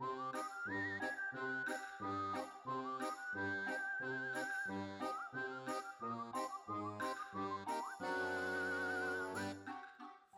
Thank 0.00 0.08
you. 4.68 5.23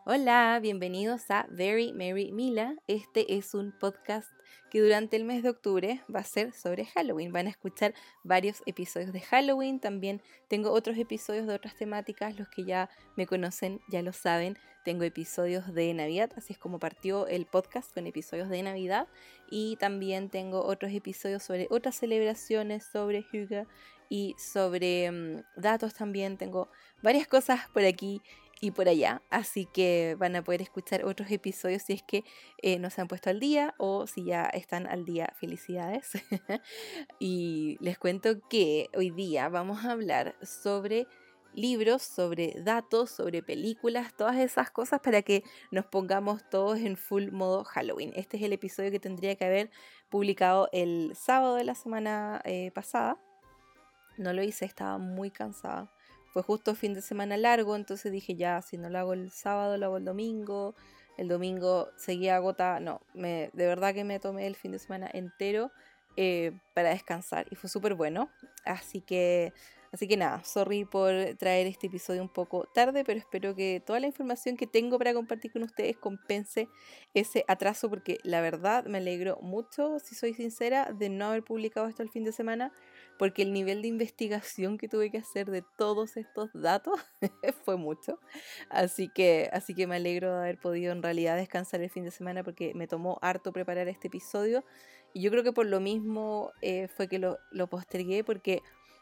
Hola, 0.09 0.57
bienvenidos 0.61 1.29
a 1.31 1.47
Very 1.49 1.91
Mary 1.91 2.31
Mila. 2.31 2.77
Este 2.87 3.35
es 3.35 3.53
un 3.53 3.73
podcast 3.77 4.31
que 4.71 4.79
durante 4.79 5.17
el 5.17 5.25
mes 5.25 5.43
de 5.43 5.49
octubre 5.49 6.01
va 6.09 6.21
a 6.21 6.23
ser 6.23 6.53
sobre 6.53 6.85
Halloween. 6.85 7.33
Van 7.33 7.45
a 7.45 7.49
escuchar 7.49 7.93
varios 8.23 8.63
episodios 8.65 9.11
de 9.11 9.19
Halloween. 9.19 9.81
También 9.81 10.21
tengo 10.47 10.71
otros 10.71 10.97
episodios 10.97 11.45
de 11.45 11.53
otras 11.53 11.75
temáticas. 11.75 12.39
Los 12.39 12.47
que 12.47 12.63
ya 12.63 12.89
me 13.17 13.27
conocen 13.27 13.81
ya 13.89 14.01
lo 14.01 14.13
saben. 14.13 14.57
Tengo 14.85 15.03
episodios 15.03 15.73
de 15.73 15.93
Navidad, 15.93 16.31
así 16.37 16.53
es 16.53 16.59
como 16.59 16.79
partió 16.79 17.27
el 17.27 17.45
podcast 17.45 17.93
con 17.93 18.07
episodios 18.07 18.47
de 18.47 18.63
Navidad. 18.63 19.09
Y 19.51 19.75
también 19.75 20.29
tengo 20.29 20.63
otros 20.63 20.93
episodios 20.93 21.43
sobre 21.43 21.67
otras 21.69 21.95
celebraciones, 21.95 22.85
sobre 22.85 23.25
Huga 23.33 23.67
y 24.07 24.35
sobre 24.37 25.11
mm, 25.11 25.43
datos 25.57 25.95
también. 25.95 26.37
Tengo 26.37 26.69
varias 27.03 27.27
cosas 27.27 27.67
por 27.73 27.83
aquí 27.83 28.21
y 28.61 28.71
por 28.71 28.89
allá. 28.89 29.21
Así 29.29 29.65
que 29.65 30.15
van 30.17 30.35
a 30.35 30.43
poder 30.43 30.61
escuchar 30.61 31.05
otros 31.05 31.31
episodios 31.31 31.83
si 31.83 31.93
es 31.93 32.03
que 32.03 32.23
eh, 32.61 32.79
no 32.79 32.89
se 32.89 33.01
han 33.01 33.07
puesto 33.07 33.29
al 33.29 33.39
día 33.39 33.75
o 33.77 34.07
si 34.07 34.23
ya 34.23 34.45
están 34.45 34.87
al 34.87 35.05
día. 35.05 35.33
Felicidades. 35.39 36.11
y 37.19 37.77
les 37.79 37.97
cuento 37.97 38.39
que 38.49 38.89
hoy 38.95 39.11
día 39.11 39.49
vamos 39.49 39.85
a 39.85 39.91
hablar 39.91 40.35
sobre 40.41 41.07
libros, 41.53 42.03
sobre 42.03 42.53
datos, 42.61 43.09
sobre 43.09 43.41
películas, 43.41 44.15
todas 44.15 44.37
esas 44.37 44.69
cosas 44.69 44.99
para 45.01 45.23
que 45.23 45.43
nos 45.71 45.85
pongamos 45.85 46.47
todos 46.49 46.79
en 46.79 46.97
full 46.97 47.31
modo 47.31 47.63
Halloween. 47.63 48.11
Este 48.15 48.37
es 48.37 48.43
el 48.43 48.53
episodio 48.53 48.91
que 48.91 48.99
tendría 48.99 49.35
que 49.35 49.45
haber 49.45 49.71
publicado 50.09 50.69
el 50.71 51.15
sábado 51.15 51.55
de 51.55 51.63
la 51.63 51.73
semana 51.73 52.41
eh, 52.43 52.71
pasada. 52.71 53.17
No 54.17 54.33
lo 54.33 54.43
hice, 54.43 54.65
estaba 54.65 54.97
muy 54.97 55.31
cansada 55.31 55.91
fue 56.37 56.43
justo 56.43 56.75
fin 56.75 56.93
de 56.93 57.01
semana 57.01 57.35
largo, 57.35 57.75
entonces 57.75 58.11
dije 58.11 58.35
ya, 58.35 58.61
si 58.61 58.77
no 58.77 58.91
lo 58.91 58.99
hago 58.99 59.13
el 59.13 59.31
sábado, 59.31 59.75
lo 59.75 59.87
hago 59.87 59.97
el 59.97 60.05
domingo. 60.05 60.75
El 61.17 61.27
domingo 61.27 61.89
seguía 61.97 62.35
agotada, 62.35 62.79
no, 62.79 63.01
me, 63.15 63.49
de 63.53 63.65
verdad 63.65 63.95
que 63.95 64.03
me 64.03 64.19
tomé 64.19 64.45
el 64.45 64.55
fin 64.55 64.71
de 64.71 64.77
semana 64.77 65.09
entero 65.11 65.71
eh, 66.15 66.51
para 66.75 66.89
descansar 66.89 67.47
y 67.49 67.55
fue 67.55 67.71
súper 67.71 67.95
bueno. 67.95 68.29
Así 68.65 69.01
que 69.01 69.51
Así 69.91 70.07
que 70.07 70.17
nada, 70.17 70.43
sorry 70.43 70.83
por 70.83 71.13
traer 71.37 71.65
este 71.65 71.87
episodio 71.87 72.21
un 72.21 72.29
poco 72.29 72.67
tarde, 72.73 73.05
pero 73.05 73.17
espero 73.17 73.55
que 73.55 73.81
toda 73.83 73.99
la 74.01 74.07
información 74.07 74.57
que 74.57 74.67
tengo 74.67 74.97
para 74.97 75.13
compartir 75.13 75.51
con 75.53 75.63
ustedes 75.63 75.97
compense 75.97 76.67
ese 77.13 77.45
atraso, 77.47 77.89
porque 77.89 78.19
la 78.23 78.41
verdad 78.41 78.85
me 78.85 78.97
alegro 78.97 79.39
mucho, 79.41 79.99
si 79.99 80.13
soy 80.13 80.33
sincera, 80.33 80.91
de 80.91 81.09
no 81.09 81.27
haber 81.27 81.43
publicado 81.43 81.87
esto 81.87 82.03
el 82.03 82.09
fin 82.09 82.25
de 82.25 82.33
semana, 82.33 82.73
porque 83.17 83.41
el 83.41 83.53
nivel 83.53 83.81
de 83.81 83.87
investigación 83.87 84.77
que 84.77 84.87
tuve 84.87 85.11
que 85.11 85.17
hacer 85.17 85.49
de 85.49 85.63
todos 85.77 86.17
estos 86.17 86.49
datos 86.53 86.99
fue 87.65 87.77
mucho. 87.77 88.19
Así 88.69 89.09
que, 89.09 89.49
así 89.51 89.73
que 89.73 89.87
me 89.87 89.95
alegro 89.95 90.33
de 90.33 90.39
haber 90.39 90.59
podido 90.59 90.91
en 90.91 91.03
realidad 91.03 91.35
descansar 91.35 91.81
el 91.81 91.89
fin 91.89 92.03
de 92.03 92.11
semana, 92.11 92.43
porque 92.43 92.73
me 92.75 92.87
tomó 92.87 93.17
harto 93.21 93.51
preparar 93.51 93.87
este 93.87 94.07
episodio. 94.07 94.63
Y 95.13 95.21
yo 95.21 95.31
creo 95.31 95.43
que 95.43 95.53
por 95.53 95.65
lo 95.65 95.79
mismo 95.79 96.51
eh, 96.61 96.87
fue 96.87 97.07
que 97.07 97.19
lo, 97.19 97.37
lo 97.51 97.67
postergué, 97.67 98.23
porque 98.23 98.61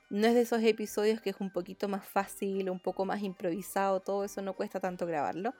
no 0.10 0.28
es 0.28 0.34
de 0.34 0.42
esos 0.42 0.64
episodios 0.64 1.20
que 1.20 1.32
es 1.32 1.38
un 1.40 1.52
poquito 1.52 1.88
más 1.88 2.08
fácil, 2.08 2.70
un 2.70 2.80
poco 2.80 3.06
más 3.06 3.22
improvisado, 3.24 4.00
todo 4.00 4.24
eso 4.24 4.42
no 4.42 4.54
cuesta 4.54 4.80
tanto 4.80 5.06
grabarlo. 5.06 5.54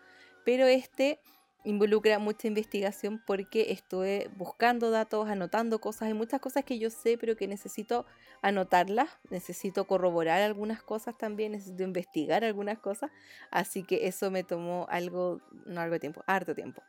Pero 0.46 0.66
este 0.68 1.20
involucra 1.66 2.20
mucha 2.20 2.48
investigación 2.48 3.22
porque 3.26 3.72
estuve 3.72 4.30
buscando 4.38 4.92
datos, 4.92 5.28
anotando 5.28 5.80
cosas, 5.80 6.04
hay 6.04 6.14
muchas 6.14 6.40
cosas 6.40 6.64
que 6.64 6.80
yo 6.80 6.90
sé 6.90 7.18
pero 7.18 7.36
que 7.36 7.48
necesito 7.48 8.06
anotarlas, 8.42 9.10
necesito 9.30 9.86
corroborar 9.86 10.42
algunas 10.42 10.82
cosas 10.82 11.18
también, 11.18 11.52
necesito 11.52 11.84
investigar 11.84 12.44
algunas 12.44 12.80
cosas, 12.80 13.12
así 13.52 13.84
que 13.84 14.08
eso 14.08 14.32
me 14.32 14.44
tomó 14.44 14.86
algo, 14.90 15.42
no 15.66 15.82
algo 15.82 15.94
de 15.94 16.00
tiempo, 16.00 16.24
harto 16.28 16.56
tiempo. 16.56 16.84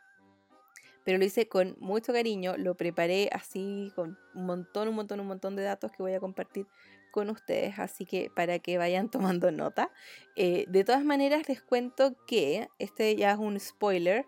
Pero 1.04 1.18
lo 1.18 1.24
hice 1.24 1.48
con 1.48 1.76
mucho 1.78 2.12
cariño, 2.12 2.56
lo 2.56 2.74
preparé 2.74 3.30
así 3.32 3.92
con 3.94 4.18
un 4.34 4.46
montón, 4.46 4.88
un 4.88 4.96
montón, 4.96 5.20
un 5.20 5.28
montón 5.28 5.54
de 5.54 5.62
datos 5.62 5.92
que 5.92 6.02
voy 6.02 6.14
a 6.14 6.20
compartir 6.20 6.66
con 7.12 7.30
ustedes, 7.30 7.78
así 7.78 8.04
que 8.04 8.30
para 8.34 8.58
que 8.58 8.76
vayan 8.76 9.08
tomando 9.10 9.50
nota. 9.50 9.90
Eh, 10.34 10.66
de 10.68 10.84
todas 10.84 11.04
maneras, 11.04 11.48
les 11.48 11.62
cuento 11.62 12.14
que 12.26 12.68
este 12.78 13.16
ya 13.16 13.30
es 13.30 13.38
un 13.38 13.58
spoiler. 13.58 14.26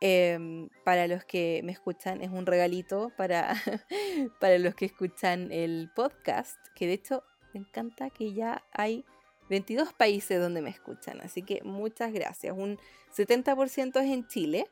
Em, 0.00 0.70
para 0.84 1.06
los 1.06 1.24
que 1.24 1.60
me 1.62 1.72
escuchan, 1.72 2.22
es 2.22 2.30
un 2.30 2.46
regalito 2.46 3.12
para, 3.16 3.54
para 4.40 4.58
los 4.58 4.74
que 4.74 4.86
escuchan 4.86 5.52
el 5.52 5.90
podcast, 5.94 6.56
que 6.74 6.86
de 6.86 6.94
hecho 6.94 7.22
me 7.52 7.60
encanta 7.60 8.08
que 8.08 8.32
ya 8.32 8.64
hay 8.72 9.04
22 9.50 9.92
países 9.92 10.40
donde 10.40 10.62
me 10.62 10.70
escuchan, 10.70 11.20
así 11.20 11.42
que 11.42 11.60
muchas 11.64 12.12
gracias. 12.12 12.56
Un 12.56 12.78
70% 13.14 14.00
es 14.00 14.10
en 14.10 14.26
Chile 14.26 14.66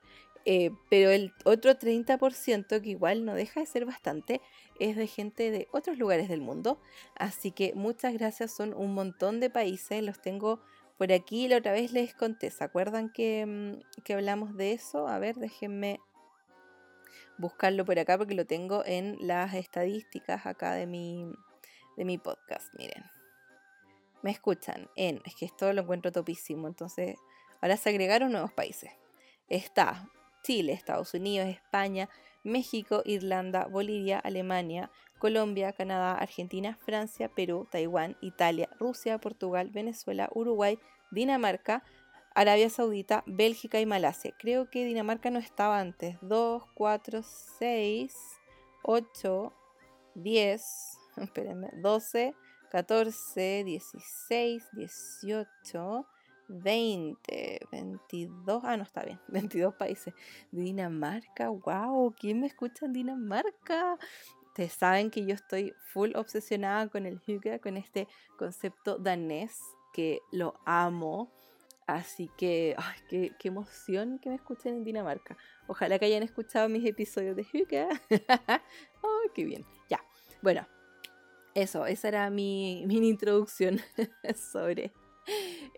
eh, 0.50 0.70
pero 0.88 1.10
el 1.10 1.34
otro 1.44 1.78
30%, 1.78 2.80
que 2.80 2.88
igual 2.88 3.26
no 3.26 3.34
deja 3.34 3.60
de 3.60 3.66
ser 3.66 3.84
bastante, 3.84 4.40
es 4.80 4.96
de 4.96 5.06
gente 5.06 5.50
de 5.50 5.68
otros 5.72 5.98
lugares 5.98 6.30
del 6.30 6.40
mundo. 6.40 6.80
Así 7.16 7.50
que 7.50 7.74
muchas 7.74 8.14
gracias, 8.14 8.56
son 8.56 8.72
un 8.72 8.94
montón 8.94 9.40
de 9.40 9.50
países, 9.50 10.02
los 10.02 10.22
tengo 10.22 10.60
por 10.98 11.12
aquí. 11.12 11.48
La 11.48 11.58
otra 11.58 11.72
vez 11.72 11.92
les 11.92 12.14
conté, 12.14 12.50
¿se 12.50 12.64
acuerdan 12.64 13.10
que, 13.10 13.46
mm, 13.46 14.02
que 14.02 14.14
hablamos 14.14 14.56
de 14.56 14.72
eso? 14.72 15.08
A 15.08 15.18
ver, 15.18 15.36
déjenme 15.36 16.00
buscarlo 17.38 17.84
por 17.84 17.98
acá 17.98 18.18
porque 18.18 18.34
lo 18.34 18.46
tengo 18.46 18.84
en 18.84 19.16
las 19.20 19.54
estadísticas 19.54 20.44
acá 20.44 20.72
de 20.74 20.86
mi, 20.86 21.32
de 21.96 22.04
mi 22.04 22.18
podcast. 22.18 22.74
Miren, 22.76 23.04
me 24.22 24.32
escuchan 24.32 24.90
en, 24.96 25.22
es 25.24 25.34
que 25.36 25.46
esto 25.46 25.72
lo 25.72 25.82
encuentro 25.82 26.10
topísimo, 26.10 26.66
entonces 26.66 27.16
ahora 27.60 27.76
se 27.76 27.90
agregaron 27.90 28.32
nuevos 28.32 28.52
países. 28.52 28.90
Está 29.48 30.10
Chile, 30.42 30.72
Estados 30.72 31.14
Unidos, 31.14 31.48
España, 31.48 32.08
México, 32.48 33.02
Irlanda, 33.04 33.66
Bolivia, 33.66 34.18
Alemania, 34.18 34.90
Colombia, 35.18 35.72
Canadá, 35.72 36.14
Argentina, 36.14 36.76
Francia, 36.84 37.28
Perú, 37.28 37.66
Taiwán, 37.70 38.16
Italia, 38.20 38.68
Rusia, 38.78 39.18
Portugal, 39.18 39.70
Venezuela, 39.70 40.28
Uruguay, 40.34 40.78
Dinamarca, 41.10 41.82
Arabia 42.34 42.70
Saudita, 42.70 43.24
Bélgica 43.26 43.80
y 43.80 43.86
Malasia. 43.86 44.32
Creo 44.38 44.70
que 44.70 44.84
Dinamarca 44.84 45.30
no 45.30 45.38
estaba 45.38 45.80
antes. 45.80 46.16
2, 46.22 46.62
4, 46.74 47.22
6, 47.58 48.14
8, 48.82 49.52
10, 50.14 50.98
espérenme, 51.16 51.70
12, 51.82 52.34
14, 52.70 53.64
16, 53.64 54.68
18, 54.72 56.06
20, 56.48 57.60
22, 57.70 58.62
ah, 58.64 58.76
no 58.76 58.82
está 58.82 59.02
bien, 59.04 59.20
22 59.28 59.74
países. 59.74 60.14
Dinamarca, 60.50 61.48
wow, 61.48 62.14
¿quién 62.18 62.40
me 62.40 62.46
escucha 62.46 62.86
en 62.86 62.92
Dinamarca? 62.92 63.98
Ustedes 64.46 64.72
saben 64.72 65.10
que 65.10 65.24
yo 65.24 65.34
estoy 65.34 65.72
full 65.92 66.12
obsesionada 66.16 66.88
con 66.88 67.06
el 67.06 67.20
hygge, 67.20 67.60
con 67.60 67.76
este 67.76 68.08
concepto 68.36 68.98
danés, 68.98 69.60
que 69.92 70.20
lo 70.32 70.58
amo. 70.64 71.32
Así 71.86 72.28
que, 72.36 72.74
ay, 72.76 72.96
qué, 73.08 73.48
emoción 73.48 74.18
que 74.18 74.28
me 74.28 74.34
escuchen 74.34 74.74
en 74.74 74.84
Dinamarca. 74.84 75.36
Ojalá 75.68 75.98
que 75.98 76.06
hayan 76.06 76.22
escuchado 76.22 76.68
mis 76.68 76.84
episodios 76.84 77.36
de 77.36 77.44
hygge. 77.44 77.88
ay, 78.28 79.30
qué 79.34 79.44
bien. 79.44 79.64
Ya, 79.88 80.04
bueno, 80.42 80.66
eso, 81.54 81.86
esa 81.86 82.08
era 82.08 82.30
mi, 82.30 82.84
mi 82.88 82.96
introducción 83.08 83.80
sobre 84.34 84.92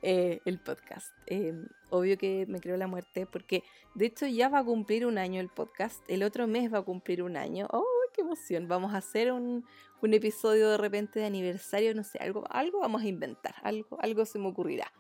eh, 0.02 0.40
el 0.44 0.58
podcast. 0.58 1.14
Em, 1.26 1.66
obvio 1.90 2.16
que 2.16 2.46
me 2.48 2.60
creo 2.60 2.76
la 2.76 2.86
muerte 2.86 3.26
porque 3.26 3.62
de 3.94 4.06
hecho 4.06 4.26
ya 4.26 4.48
va 4.48 4.60
a 4.60 4.64
cumplir 4.64 5.06
un 5.06 5.18
año 5.18 5.40
el 5.40 5.48
podcast. 5.48 6.02
El 6.08 6.22
otro 6.22 6.46
mes 6.46 6.72
va 6.72 6.78
a 6.78 6.82
cumplir 6.82 7.22
un 7.22 7.36
año. 7.36 7.66
¡Oh, 7.70 7.84
qué 8.14 8.22
emoción! 8.22 8.68
Vamos 8.68 8.94
a 8.94 8.98
hacer 8.98 9.32
un, 9.32 9.64
un 10.02 10.14
episodio 10.14 10.70
de 10.70 10.78
repente 10.78 11.20
de 11.20 11.26
aniversario, 11.26 11.94
no 11.94 12.04
sé, 12.04 12.18
algo, 12.18 12.44
algo 12.50 12.80
vamos 12.80 13.02
a 13.02 13.06
inventar, 13.06 13.54
algo, 13.62 13.98
algo 14.00 14.24
se 14.24 14.38
me 14.38 14.48
ocurrirá. 14.48 14.92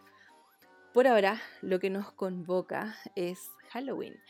Por 0.92 1.06
ahora, 1.06 1.40
lo 1.62 1.78
que 1.78 1.88
nos 1.88 2.12
convoca 2.12 2.96
es 3.14 3.50
Halloween. 3.70 4.20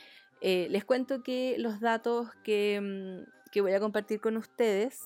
Eh, 0.41 0.69
les 0.71 0.85
cuento 0.85 1.23
que 1.23 1.57
los 1.59 1.81
datos 1.81 2.29
que, 2.45 2.81
mm, 2.81 3.51
que, 3.51 3.61
voy 3.61 3.73
a 3.73 3.81
compartir 3.81 4.21
con 4.21 4.37
ustedes 4.37 5.01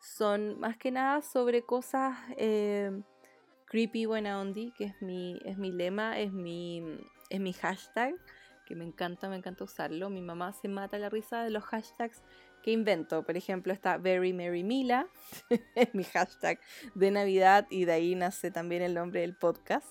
son 0.00 0.58
más 0.58 0.76
que 0.76 0.90
nada 0.90 1.22
sobre 1.22 1.62
cosas 1.62 2.16
eh, 2.36 2.90
creepy 3.70 4.04
buena 4.04 4.40
ondi, 4.40 4.72
que 4.72 4.84
es 4.84 5.00
mi, 5.00 5.40
es 5.44 5.56
mi 5.56 5.70
lema, 5.70 6.18
es 6.18 6.32
mi, 6.32 6.82
es 7.30 7.40
mi 7.40 7.52
hashtag, 7.52 8.16
que 8.66 8.74
me 8.74 8.84
encanta, 8.84 9.28
me 9.28 9.36
encanta 9.36 9.62
usarlo. 9.62 10.10
Mi 10.10 10.20
mamá 10.20 10.52
se 10.52 10.66
mata 10.66 10.98
la 10.98 11.08
risa 11.08 11.44
de 11.44 11.50
los 11.50 11.62
hashtags 11.64 12.20
que 12.64 12.72
invento. 12.72 13.22
Por 13.22 13.36
ejemplo, 13.36 13.72
está 13.72 13.96
Very 13.96 14.32
Merry 14.32 14.64
Mila, 14.64 15.06
es 15.76 15.94
mi 15.94 16.02
hashtag 16.02 16.58
de 16.96 17.12
Navidad 17.12 17.68
y 17.70 17.84
de 17.84 17.92
ahí 17.92 18.14
nace 18.16 18.50
también 18.50 18.82
el 18.82 18.92
nombre 18.92 19.20
del 19.20 19.36
podcast. 19.36 19.86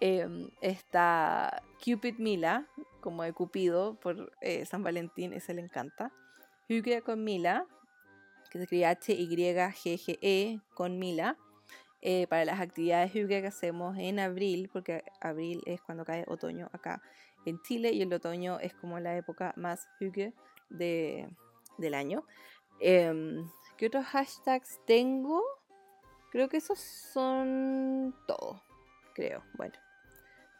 Em, 0.00 0.48
está 0.62 1.62
Cupid 1.84 2.16
Mila, 2.16 2.66
como 3.00 3.24
de 3.24 3.34
Cupido 3.34 3.94
por 4.00 4.32
eh, 4.40 4.64
San 4.64 4.82
Valentín, 4.82 5.34
ese 5.34 5.52
le 5.52 5.60
encanta. 5.60 6.10
Hygge 6.66 7.02
con 7.02 7.22
Mila, 7.24 7.66
que 8.50 8.58
se 8.58 8.64
escribe 8.64 8.86
H-Y-G-G-E 8.86 10.60
con 10.74 10.98
Mila. 10.98 11.36
Eh, 12.04 12.26
para 12.26 12.44
las 12.44 12.60
actividades 12.60 13.14
Hygge 13.14 13.40
que 13.40 13.46
hacemos 13.46 13.96
en 13.96 14.18
abril, 14.18 14.68
porque 14.72 15.04
abril 15.20 15.62
es 15.66 15.80
cuando 15.80 16.04
cae 16.04 16.24
otoño 16.26 16.68
acá 16.72 17.00
en 17.44 17.62
Chile 17.62 17.92
y 17.92 18.02
el 18.02 18.12
otoño 18.12 18.58
es 18.58 18.74
como 18.74 18.98
la 18.98 19.16
época 19.16 19.54
más 19.56 19.88
Hygge 20.00 20.34
de, 20.68 21.28
del 21.78 21.94
año. 21.94 22.24
Em, 22.80 23.48
¿Qué 23.76 23.86
otros 23.86 24.04
hashtags 24.06 24.80
tengo? 24.84 25.40
Creo 26.32 26.48
que 26.48 26.56
esos 26.56 26.80
son 26.80 28.12
todos, 28.26 28.60
creo. 29.14 29.44
Bueno, 29.54 29.74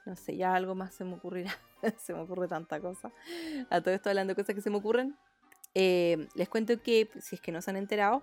no 0.06 0.14
sé, 0.14 0.36
ya 0.36 0.54
algo 0.54 0.76
más 0.76 0.94
se 0.94 1.04
me 1.04 1.14
ocurrirá. 1.14 1.52
se 1.98 2.14
me 2.14 2.20
ocurre 2.20 2.46
tanta 2.46 2.80
cosa. 2.80 3.10
A 3.68 3.80
todo 3.80 3.92
esto 3.92 4.10
hablando 4.10 4.30
de 4.30 4.36
cosas 4.36 4.54
que 4.54 4.62
se 4.62 4.70
me 4.70 4.76
ocurren. 4.76 5.16
Eh, 5.74 6.28
les 6.34 6.48
cuento 6.48 6.80
que, 6.80 7.10
si 7.20 7.34
es 7.34 7.40
que 7.40 7.50
no 7.50 7.60
se 7.62 7.70
han 7.70 7.76
enterado, 7.76 8.22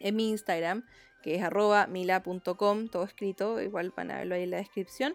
en 0.00 0.16
mi 0.16 0.30
Instagram, 0.30 0.84
que 1.22 1.34
es 1.34 1.42
arroba 1.42 1.86
mila.com, 1.86 2.88
todo 2.88 3.04
escrito, 3.04 3.60
igual 3.60 3.92
van 3.96 4.10
a 4.10 4.18
verlo 4.18 4.34
ahí 4.34 4.44
en 4.44 4.50
la 4.50 4.58
descripción, 4.58 5.14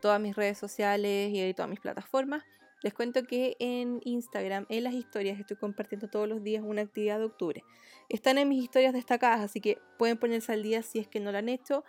todas 0.00 0.20
mis 0.20 0.36
redes 0.36 0.58
sociales 0.58 1.30
y 1.32 1.54
todas 1.54 1.70
mis 1.70 1.80
plataformas. 1.80 2.44
Les 2.82 2.92
cuento 2.92 3.24
que 3.24 3.56
en 3.58 4.00
Instagram, 4.04 4.66
en 4.68 4.84
las 4.84 4.94
historias, 4.94 5.40
estoy 5.40 5.56
compartiendo 5.56 6.08
todos 6.08 6.28
los 6.28 6.42
días 6.42 6.62
una 6.64 6.82
actividad 6.82 7.18
de 7.18 7.24
octubre. 7.24 7.64
Están 8.08 8.38
en 8.38 8.48
mis 8.48 8.62
historias 8.62 8.92
destacadas, 8.92 9.40
así 9.40 9.60
que 9.60 9.78
pueden 9.98 10.18
ponerse 10.18 10.52
al 10.52 10.62
día 10.62 10.82
si 10.82 10.98
es 10.98 11.08
que 11.08 11.18
no 11.18 11.32
lo 11.32 11.38
han 11.38 11.48
hecho 11.48 11.84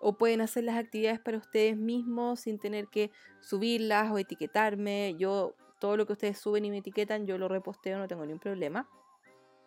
o 0.00 0.18
pueden 0.18 0.40
hacer 0.40 0.64
las 0.64 0.76
actividades 0.76 1.20
para 1.20 1.38
ustedes 1.38 1.76
mismos 1.76 2.40
sin 2.40 2.58
tener 2.58 2.88
que 2.88 3.12
subirlas 3.40 4.10
o 4.10 4.18
etiquetarme. 4.18 5.14
Yo, 5.16 5.54
todo 5.78 5.96
lo 5.96 6.06
que 6.06 6.12
ustedes 6.14 6.38
suben 6.38 6.64
y 6.64 6.70
me 6.70 6.78
etiquetan, 6.78 7.24
yo 7.24 7.38
lo 7.38 7.46
reposteo, 7.46 7.98
no 7.98 8.08
tengo 8.08 8.26
ningún 8.26 8.40
problema. 8.40 8.88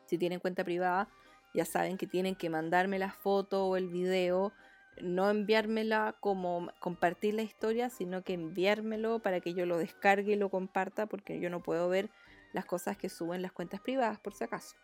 Si 0.08 0.18
tienen 0.18 0.40
cuenta 0.40 0.66
privada, 0.66 1.10
ya 1.56 1.66
saben 1.66 1.98
que 1.98 2.08
tienen 2.08 2.36
que 2.36 2.50
mandarme 2.50 3.00
la 3.00 3.12
foto 3.12 3.66
o 3.66 3.78
el 3.78 3.88
video, 3.88 4.54
no 5.02 5.30
enviármela 5.30 6.16
como 6.20 6.70
compartir 6.80 7.34
la 7.34 7.42
historia, 7.42 7.90
sino 7.90 8.24
que 8.24 8.34
enviármelo 8.34 9.20
para 9.20 9.40
que 9.42 9.54
yo 9.54 9.66
lo 9.66 9.78
descargue 9.78 10.34
y 10.34 10.36
lo 10.36 10.50
comparta, 10.50 11.08
porque 11.08 11.40
yo 11.40 11.50
no 11.50 11.64
puedo 11.64 11.90
ver 11.90 12.10
las 12.54 12.66
cosas 12.66 12.98
que 12.98 13.10
suben 13.10 13.42
las 13.42 13.52
cuentas 13.52 13.82
privadas, 13.82 14.20
por 14.20 14.34
si 14.34 14.44
acaso. 14.44 14.76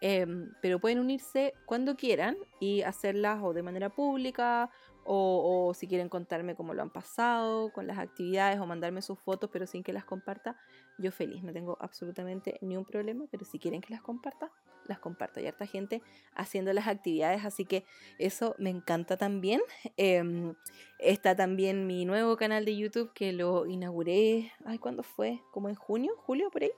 Em, 0.00 0.52
pero 0.60 0.78
pueden 0.78 0.98
unirse 0.98 1.54
cuando 1.64 1.96
quieran 1.96 2.36
y 2.60 2.82
hacerlas 2.82 3.42
o 3.42 3.54
de 3.54 3.62
manera 3.62 3.88
pública 3.88 4.70
o, 5.08 5.72
si 5.74 5.86
quieren 5.86 6.08
contarme 6.08 6.56
cómo 6.56 6.74
lo 6.74 6.82
han 6.82 6.90
pasado 6.90 7.72
con 7.72 7.86
las 7.86 7.98
actividades 7.98 8.58
o 8.58 8.66
mandarme 8.66 9.02
sus 9.02 9.18
fotos 9.20 9.48
pero 9.52 9.66
sin 9.66 9.84
que 9.84 9.92
las 9.92 10.04
comparta, 10.04 10.56
yo 10.98 11.12
feliz, 11.12 11.42
no 11.42 11.52
tengo 11.52 11.76
absolutamente 11.80 12.58
ni 12.62 12.76
un 12.76 12.84
problema, 12.84 13.26
pero 13.30 13.44
si 13.44 13.58
quieren 13.58 13.80
que 13.80 13.92
las 13.92 14.02
comparta, 14.02 14.50
las 14.86 14.98
comparto. 14.98 15.40
Hay 15.40 15.46
harta 15.46 15.66
gente 15.66 16.02
haciendo 16.34 16.72
las 16.72 16.86
actividades, 16.86 17.44
así 17.44 17.64
que 17.64 17.84
eso 18.18 18.54
me 18.58 18.70
encanta 18.70 19.16
también. 19.16 19.60
Em, 19.96 20.54
está 20.98 21.36
también 21.36 21.86
mi 21.86 22.04
nuevo 22.04 22.36
canal 22.36 22.64
de 22.64 22.76
YouTube 22.76 23.12
que 23.12 23.32
lo 23.32 23.66
inauguré, 23.66 24.52
ay, 24.64 24.78
¿cuándo 24.78 25.02
fue? 25.02 25.40
Como 25.52 25.68
en 25.68 25.74
junio, 25.74 26.14
julio, 26.18 26.50
por 26.50 26.62
ahí. 26.62 26.72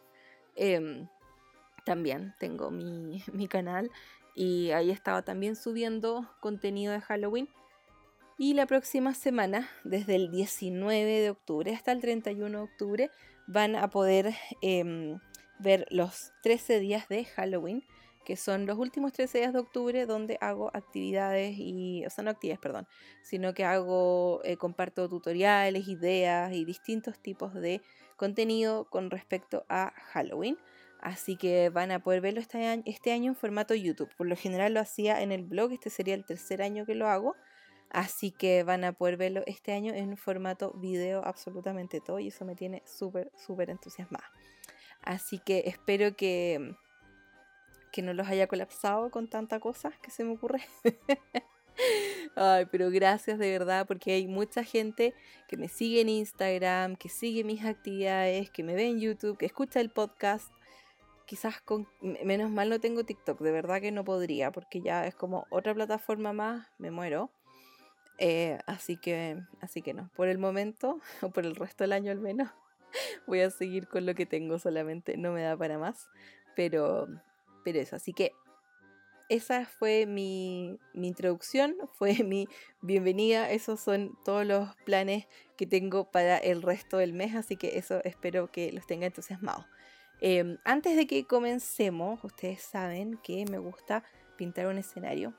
Em, 0.57 1.09
también 1.85 2.35
tengo 2.39 2.71
mi, 2.71 3.23
mi 3.33 3.49
canal 3.49 3.91
y 4.35 4.71
ahí 4.71 4.91
estaba 4.91 5.23
también 5.23 5.57
subiendo 5.57 6.29
contenido 6.41 6.93
de 6.93 7.01
Halloween. 7.01 7.49
Y 8.41 8.55
la 8.55 8.67
próxima 8.67 9.15
semana, 9.15 9.69
desde 9.83 10.15
el 10.15 10.31
19 10.31 11.21
de 11.21 11.31
octubre 11.31 11.75
hasta 11.75 11.91
el 11.91 12.01
31 12.01 12.59
de 12.59 12.65
octubre, 12.65 13.11
van 13.49 13.77
a 13.77 13.89
poder 13.89 14.35
em, 14.61 15.19
ver 15.59 15.87
los 15.91 16.33
13 16.43 16.79
días 16.79 17.09
de 17.09 17.25
Halloween, 17.25 17.83
que 18.25 18.37
son 18.37 18.67
los 18.67 18.79
últimos 18.79 19.15
13 19.15 19.39
días 19.39 19.53
de 19.55 19.59
octubre 19.59 20.05
donde 20.05 20.37
hago 20.43 20.71
actividades 20.75 21.57
y, 21.57 22.05
o 22.07 22.11
sea, 22.11 22.23
no 22.23 22.31
actividades, 22.31 22.61
perdón, 22.61 22.87
sino 23.23 23.55
que 23.55 23.65
hago, 23.65 24.43
eh, 24.45 24.59
comparto 24.59 25.09
tutoriales, 25.09 25.89
ideas 25.89 26.53
y 26.53 26.67
distintos 26.67 27.19
tipos 27.19 27.55
de 27.55 27.81
contenido 28.17 28.85
con 28.91 29.11
respecto 29.11 29.65
a 29.71 29.95
Halloween. 30.13 30.59
Así 31.01 31.37
que 31.37 31.71
van 31.71 31.91
a 31.91 32.01
poder 32.01 32.21
verlo 32.21 32.41
este 32.41 32.67
año, 32.67 32.83
este 32.85 33.13
año 33.13 33.31
en 33.31 33.37
formato 33.37 33.75
YouTube. 33.75 34.11
Por 34.17 34.27
lo 34.27 34.37
general 34.37 34.75
lo 34.75 34.81
hacía 34.81 35.23
en 35.23 35.33
el 35.33 35.45
blog, 35.45 35.73
este 35.73 35.89
sería 35.89 36.15
el 36.15 36.27
tercer 36.27 36.61
año 36.61 36.85
que 36.85 36.95
lo 36.95 37.09
hago. 37.09 37.35
Así 37.91 38.31
que 38.31 38.63
van 38.65 38.85
a 38.85 38.93
poder 38.93 39.17
verlo 39.17 39.43
este 39.47 39.73
año 39.73 39.95
en 39.95 40.17
formato 40.17 40.73
video 40.73 41.25
absolutamente 41.25 42.01
todo 42.01 42.19
y 42.19 42.29
eso 42.29 42.45
me 42.45 42.55
tiene 42.55 42.83
súper, 42.87 43.31
súper 43.37 43.71
entusiasmada. 43.71 44.31
Así 45.03 45.39
que 45.39 45.65
espero 45.67 46.15
que, 46.17 46.75
que 47.93 48.03
no 48.03 48.13
los 48.13 48.29
haya 48.29 48.47
colapsado 48.47 49.11
con 49.11 49.29
tanta 49.29 49.59
cosa 49.59 49.93
que 50.03 50.11
se 50.11 50.25
me 50.25 50.33
ocurre. 50.33 50.63
Ay, 52.37 52.67
pero 52.71 52.91
gracias 52.91 53.39
de 53.39 53.51
verdad 53.51 53.87
porque 53.87 54.13
hay 54.13 54.27
mucha 54.27 54.65
gente 54.65 55.15
que 55.49 55.57
me 55.57 55.69
sigue 55.69 56.03
en 56.03 56.09
Instagram, 56.09 56.97
que 56.97 57.09
sigue 57.09 57.45
mis 57.45 57.65
actividades, 57.65 58.51
que 58.51 58.63
me 58.63 58.75
ve 58.75 58.89
en 58.89 59.01
YouTube, 59.01 59.39
que 59.39 59.47
escucha 59.47 59.81
el 59.81 59.91
podcast 59.91 60.53
quizás 61.29 61.61
con 61.61 61.87
menos 62.01 62.51
mal 62.51 62.71
no 62.71 62.81
tengo 62.81 63.05
TikTok, 63.05 63.39
de 63.41 63.53
verdad 63.53 63.83
que 63.83 63.93
no 63.93 64.03
podría, 64.03 64.51
porque 64.51 64.81
ya 64.81 65.07
es 65.07 65.15
como 65.15 65.47
otra 65.51 65.75
plataforma 65.75 66.33
más, 66.33 66.67
me 66.79 66.91
muero. 66.91 67.31
Eh, 68.19 68.59
así 68.67 68.97
que, 68.97 69.41
así 69.61 69.81
que 69.81 69.95
no, 69.95 70.11
por 70.15 70.29
el 70.29 70.39
momento, 70.39 71.01
o 71.23 71.31
por 71.31 71.47
el 71.47 71.55
resto 71.55 71.85
del 71.85 71.93
año 71.93 72.11
al 72.11 72.21
menos, 72.21 72.51
voy 73.27 73.41
a 73.41 73.51
seguir 73.51 73.89
con 73.89 74.07
lo 74.07 74.15
que 74.15 74.27
tengo 74.27 74.59
solamente, 74.59 75.17
no 75.17 75.33
me 75.33 75.43
da 75.43 75.57
para 75.57 75.79
más. 75.79 76.09
Pero, 76.57 77.07
pero 77.65 77.79
eso, 77.79 77.97
así 77.97 78.13
que 78.13 78.33
esa 79.29 79.67
fue 79.67 80.07
mi, 80.07 80.79
mi, 80.95 81.09
introducción, 81.09 81.77
fue 81.99 82.25
mi 82.25 82.49
bienvenida. 82.81 83.51
Esos 83.51 83.81
son 83.81 84.19
todos 84.25 84.45
los 84.47 84.75
planes 84.85 85.27
que 85.57 85.67
tengo 85.67 86.11
para 86.11 86.39
el 86.39 86.63
resto 86.63 86.99
del 86.99 87.13
mes, 87.13 87.35
así 87.35 87.57
que 87.57 87.79
eso 87.79 88.03
espero 88.05 88.51
que 88.51 88.73
los 88.73 88.87
tenga 88.87 89.07
entusiasmados. 89.07 89.67
Em, 90.21 90.59
antes 90.65 90.97
de 90.97 91.07
que 91.07 91.27
comencemos, 91.27 92.25
ustedes 92.25 92.63
saben 92.63 93.19
que 93.23 93.45
me 93.49 93.59
gusta 93.59 94.03
pintar 94.37 94.67
un 94.67 94.79
escenario. 94.79 95.35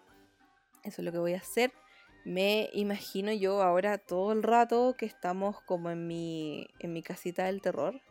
Eso 0.84 1.02
es 1.02 1.06
lo 1.06 1.12
que 1.12 1.18
voy 1.18 1.34
a 1.34 1.38
hacer. 1.38 1.74
Me 2.26 2.70
imagino 2.74 3.32
yo 3.32 3.62
ahora 3.62 3.98
todo 3.98 4.32
el 4.32 4.44
rato 4.44 4.96
que 4.98 5.06
estamos 5.06 5.62
como 5.62 5.90
en 5.90 6.08
mi, 6.08 6.68
en 6.80 6.94
mi 6.94 7.02
casita 7.02 7.46
del 7.46 7.62
terror. 7.62 8.02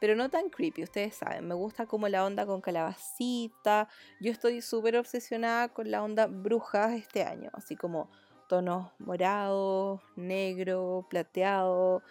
Pero 0.00 0.14
no 0.14 0.28
tan 0.28 0.50
creepy, 0.50 0.82
ustedes 0.82 1.14
saben. 1.14 1.48
Me 1.48 1.54
gusta 1.54 1.86
como 1.86 2.08
la 2.08 2.24
onda 2.24 2.46
con 2.46 2.60
calabacita. 2.60 3.88
Yo 4.20 4.30
estoy 4.30 4.60
súper 4.60 4.96
obsesionada 4.96 5.68
con 5.68 5.90
la 5.90 6.02
onda 6.02 6.26
brujas 6.26 6.92
este 6.92 7.24
año. 7.24 7.50
Así 7.54 7.76
como 7.76 8.10
tonos 8.48 8.92
morados, 8.98 10.00
negro, 10.16 11.06
plateado. 11.08 12.02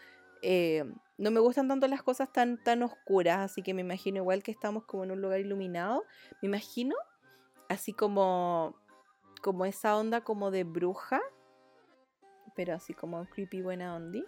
Eh, 0.42 0.84
no 1.18 1.32
me 1.32 1.40
gustan 1.40 1.68
tanto 1.68 1.88
las 1.88 2.04
cosas 2.04 2.32
tan, 2.32 2.62
tan 2.62 2.84
oscuras, 2.84 3.40
así 3.40 3.62
que 3.62 3.74
me 3.74 3.82
imagino 3.82 4.18
igual 4.18 4.44
que 4.44 4.52
estamos 4.52 4.84
como 4.84 5.04
en 5.04 5.12
un 5.12 5.22
lugar 5.22 5.40
iluminado, 5.40 6.04
me 6.42 6.48
imagino 6.48 6.96
así 7.70 7.94
como, 7.94 8.76
como 9.42 9.66
esa 9.66 9.96
onda 9.96 10.22
como 10.22 10.52
de 10.52 10.66
bruja, 10.66 11.22
pero 12.56 12.74
así 12.74 12.94
como 12.94 13.26
creepy 13.26 13.62
buena 13.62 13.96
onda. 13.96 14.20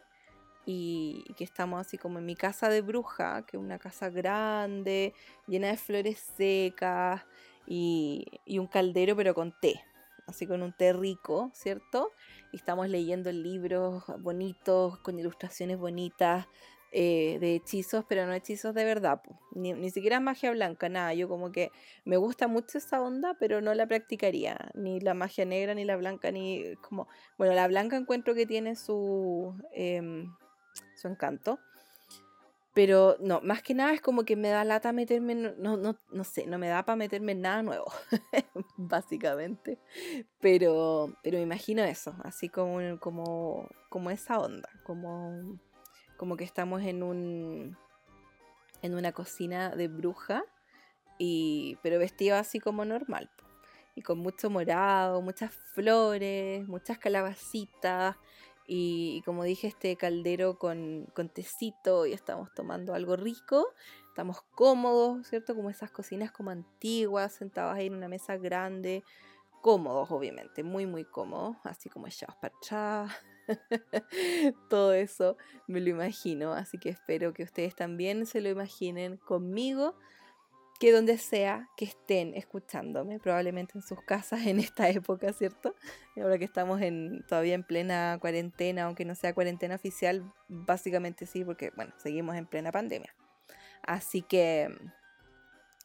Y, 0.65 1.23
que 1.37 1.45
estamos 1.45 1.79
así 1.79 1.97
como 1.97 2.19
en 2.19 2.25
mi 2.25 2.35
casa 2.35 2.67
de 2.67 2.81
bruja, 2.81 3.45
que 3.45 3.55
es 3.55 3.63
una 3.63 3.79
casa 3.79 4.09
grande, 4.09 5.13
llena 5.47 5.69
de 5.69 5.77
flores 5.77 6.19
secas 6.19 7.23
y, 7.65 8.25
y 8.45 8.59
un 8.59 8.67
caldero 8.67 9.15
pero 9.15 9.33
con 9.33 9.53
té, 9.61 9.81
así 10.27 10.45
con 10.45 10.61
un 10.61 10.73
té 10.73 10.91
rico, 10.91 11.51
¿cierto? 11.53 12.11
Y 12.51 12.57
estamos 12.57 12.89
leyendo 12.89 13.31
libros 13.31 14.03
bonitos, 14.19 14.97
con 14.99 15.17
ilustraciones 15.17 15.77
bonitas, 15.77 16.47
eh, 16.91 17.37
de 17.39 17.55
hechizos, 17.55 18.05
pero 18.07 18.25
no 18.25 18.33
hechizos 18.33 18.73
de 18.73 18.85
verdad, 18.85 19.21
Ni, 19.51 19.73
ni, 19.73 19.89
siquiera 19.89 20.19
magia 20.19 20.51
blanca, 20.51 20.87
nada. 20.87 21.13
Yo 21.13 21.27
como 21.27 21.51
que 21.51 21.71
me 22.05 22.17
gusta 22.17 22.47
mucho 22.47 22.77
esa 22.77 23.01
onda, 23.01 23.35
pero 23.39 23.61
no 23.61 23.73
la 23.73 23.87
practicaría. 23.87 24.69
Ni 24.73 24.99
la 25.01 25.13
magia 25.13 25.45
negra, 25.45 25.73
ni 25.73 25.83
la 25.83 25.97
blanca, 25.97 26.31
ni 26.31 26.75
como... 26.77 27.07
Bueno, 27.37 27.53
la 27.53 27.67
blanca 27.67 27.97
encuentro 27.97 28.35
que 28.35 28.45
tiene 28.45 28.75
su, 28.75 29.53
em, 29.73 30.33
su 30.95 31.07
encanto. 31.07 31.59
Pero 32.73 33.17
no, 33.19 33.41
más 33.41 33.63
que 33.63 33.73
nada 33.73 33.91
es 33.91 34.01
como 34.01 34.23
que 34.23 34.35
me 34.35 34.49
da 34.49 34.63
lata 34.63 34.93
meterme, 34.93 35.33
no, 35.33 35.77
no, 35.77 35.95
no 36.11 36.23
sé, 36.23 36.45
no 36.45 36.59
me 36.59 36.67
da 36.67 36.85
para 36.85 36.95
meterme 36.95 37.31
en 37.31 37.41
nada 37.41 37.63
nuevo, 37.63 37.91
básicamente. 38.77 39.79
Pero, 40.39 41.17
pero 41.23 41.37
me 41.37 41.43
imagino 41.43 41.83
eso, 41.83 42.15
así 42.23 42.49
como, 42.49 42.99
como, 42.99 43.67
como 43.89 44.11
esa 44.11 44.39
onda, 44.39 44.69
como 44.83 45.59
como 46.17 46.37
que 46.37 46.43
estamos 46.43 46.83
en 46.83 47.03
un 47.03 47.77
en 48.81 48.93
una 48.93 49.11
cocina 49.11 49.69
de 49.75 49.87
bruja 49.87 50.43
y 51.17 51.77
pero 51.81 51.99
vestido 51.99 52.35
así 52.35 52.59
como 52.59 52.85
normal 52.85 53.29
y 53.95 54.03
con 54.03 54.19
mucho 54.19 54.49
morado, 54.51 55.21
muchas 55.21 55.51
flores, 55.73 56.67
muchas 56.67 56.99
calabacitas 56.99 58.15
y, 58.69 59.21
como 59.25 59.43
dije 59.45 59.67
este 59.67 59.95
caldero 59.95 60.59
con, 60.59 61.07
con 61.15 61.29
tecito 61.29 62.05
y 62.05 62.13
estamos 62.13 62.53
tomando 62.53 62.93
algo 62.93 63.15
rico 63.15 63.65
estamos 64.17 64.41
cómodos, 64.55 65.27
¿cierto? 65.27 65.55
Como 65.55 65.69
esas 65.69 65.91
cocinas 65.91 66.31
como 66.31 66.49
antiguas, 66.49 67.33
sentados 67.33 67.75
ahí 67.75 67.85
en 67.85 67.93
una 67.93 68.07
mesa 68.07 68.35
grande, 68.35 69.03
cómodos 69.61 70.09
obviamente, 70.09 70.63
muy 70.63 70.87
muy 70.87 71.05
cómodos, 71.05 71.57
así 71.63 71.87
como 71.87 72.07
echados 72.07 72.35
para 72.37 72.55
atrás. 72.57 73.11
Todo 74.69 74.93
eso 74.93 75.37
me 75.67 75.79
lo 75.79 75.89
imagino, 75.89 76.53
así 76.53 76.77
que 76.77 76.89
espero 76.89 77.33
que 77.33 77.43
ustedes 77.43 77.75
también 77.75 78.25
se 78.25 78.41
lo 78.41 78.49
imaginen 78.49 79.17
conmigo 79.17 79.95
que 80.79 80.91
donde 80.91 81.17
sea 81.17 81.69
que 81.75 81.85
estén 81.85 82.35
escuchándome, 82.35 83.19
probablemente 83.19 83.73
en 83.75 83.81
sus 83.81 84.01
casas 84.01 84.45
en 84.45 84.59
esta 84.59 84.89
época, 84.89 85.33
¿cierto? 85.33 85.75
Ahora 86.15 86.37
que 86.37 86.45
estamos 86.45 86.81
en, 86.81 87.23
todavía 87.27 87.55
en 87.55 87.63
plena 87.63 88.17
cuarentena, 88.21 88.83
aunque 88.83 89.05
no 89.05 89.15
sea 89.15 89.33
cuarentena 89.33 89.75
oficial, 89.75 90.31
básicamente 90.47 91.25
sí, 91.25 91.43
porque 91.43 91.71
bueno, 91.75 91.93
seguimos 91.97 92.35
en 92.35 92.45
plena 92.45 92.71
pandemia. 92.71 93.13
Así 93.83 94.21
que, 94.21 94.69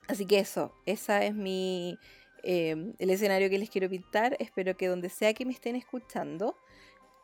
así 0.09 0.27
que 0.27 0.39
eso, 0.41 0.75
esa 0.87 1.25
es 1.25 1.35
mi, 1.35 1.99
em, 2.43 2.95
el 2.99 3.11
escenario 3.11 3.49
que 3.49 3.59
les 3.59 3.71
quiero 3.71 3.89
pintar. 3.89 4.37
Espero 4.41 4.77
que 4.77 4.89
donde 4.89 5.09
sea 5.09 5.33
que 5.35 5.47
me 5.47 5.53
estén 5.53 5.77
escuchando, 5.77 6.57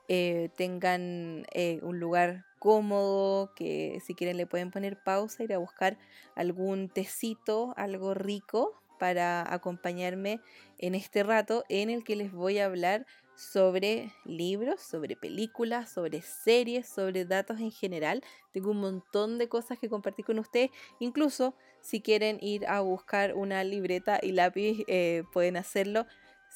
eh, 0.08 0.50
tengan 0.56 1.46
eh, 1.52 1.80
un 1.82 2.00
lugar 2.00 2.44
cómodo, 2.58 3.54
que 3.54 4.00
si 4.04 4.14
quieren 4.14 4.36
le 4.36 4.46
pueden 4.46 4.70
poner 4.70 5.02
pausa, 5.02 5.44
ir 5.44 5.52
a 5.52 5.58
buscar 5.58 5.98
algún 6.34 6.88
tecito, 6.88 7.74
algo 7.76 8.14
rico 8.14 8.74
para 8.98 9.52
acompañarme 9.52 10.40
en 10.78 10.94
este 10.94 11.22
rato 11.22 11.64
en 11.68 11.90
el 11.90 12.04
que 12.04 12.16
les 12.16 12.32
voy 12.32 12.58
a 12.58 12.64
hablar 12.64 13.06
sobre 13.36 14.12
libros, 14.24 14.80
sobre 14.80 15.14
películas, 15.14 15.90
sobre 15.90 16.22
series, 16.22 16.88
sobre 16.88 17.24
datos 17.24 17.60
en 17.60 17.70
general. 17.70 18.22
Tengo 18.52 18.72
un 18.72 18.80
montón 18.80 19.38
de 19.38 19.48
cosas 19.48 19.78
que 19.78 19.88
compartir 19.88 20.24
con 20.24 20.40
ustedes. 20.40 20.70
Incluso 20.98 21.54
si 21.80 22.00
quieren 22.00 22.38
ir 22.40 22.66
a 22.66 22.80
buscar 22.80 23.36
una 23.36 23.62
libreta 23.62 24.18
y 24.20 24.32
lápiz, 24.32 24.82
eh, 24.88 25.22
pueden 25.32 25.56
hacerlo 25.56 26.06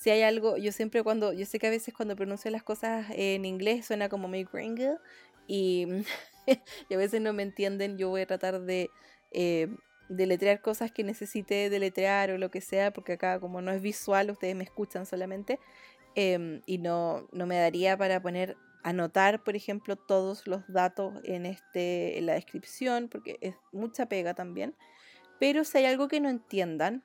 si 0.02 0.10
hay 0.10 0.22
algo, 0.22 0.56
yo 0.56 0.72
siempre 0.72 1.04
cuando, 1.04 1.32
yo 1.32 1.46
sé 1.46 1.60
que 1.60 1.68
a 1.68 1.70
veces 1.70 1.94
cuando 1.94 2.16
pronuncio 2.16 2.50
las 2.50 2.64
cosas 2.64 3.06
en 3.10 3.44
inglés 3.44 3.86
suena 3.86 4.08
como 4.08 4.26
muy 4.26 4.42
gringo 4.42 4.98
y, 5.46 5.86
a 6.92 6.96
veces 6.96 7.20
no 7.20 7.32
me 7.32 7.44
entienden, 7.44 7.96
yo 7.98 8.08
voy 8.08 8.22
a 8.22 8.26
tratar 8.26 8.62
de 8.62 8.90
eh, 9.30 9.68
deletrear 10.08 10.60
cosas 10.60 10.90
que 10.90 11.04
necesite 11.04 11.70
deletrear 11.70 12.32
o 12.32 12.38
lo 12.38 12.50
que 12.50 12.60
sea, 12.60 12.92
porque 12.92 13.12
acá 13.12 13.38
como 13.38 13.62
no 13.62 13.70
es 13.70 13.80
visual, 13.80 14.28
ustedes 14.32 14.56
me 14.56 14.64
escuchan 14.64 15.06
solamente 15.06 15.60
em, 16.16 16.62
y 16.66 16.78
no, 16.78 17.28
no 17.30 17.46
me 17.46 17.58
daría 17.58 17.96
para 17.96 18.20
poner 18.20 18.56
anotar, 18.82 19.44
por 19.44 19.54
ejemplo, 19.54 19.94
todos 19.94 20.48
los 20.48 20.66
datos 20.66 21.14
en, 21.22 21.46
este, 21.46 22.18
en 22.18 22.26
la 22.26 22.32
descripción, 22.32 23.08
porque 23.08 23.38
es 23.40 23.54
mucha 23.70 24.06
pega 24.06 24.34
también. 24.34 24.74
Pero 25.38 25.62
si 25.62 25.78
hay 25.78 25.84
algo 25.84 26.08
que 26.08 26.18
no 26.18 26.28
entiendan, 26.28 27.04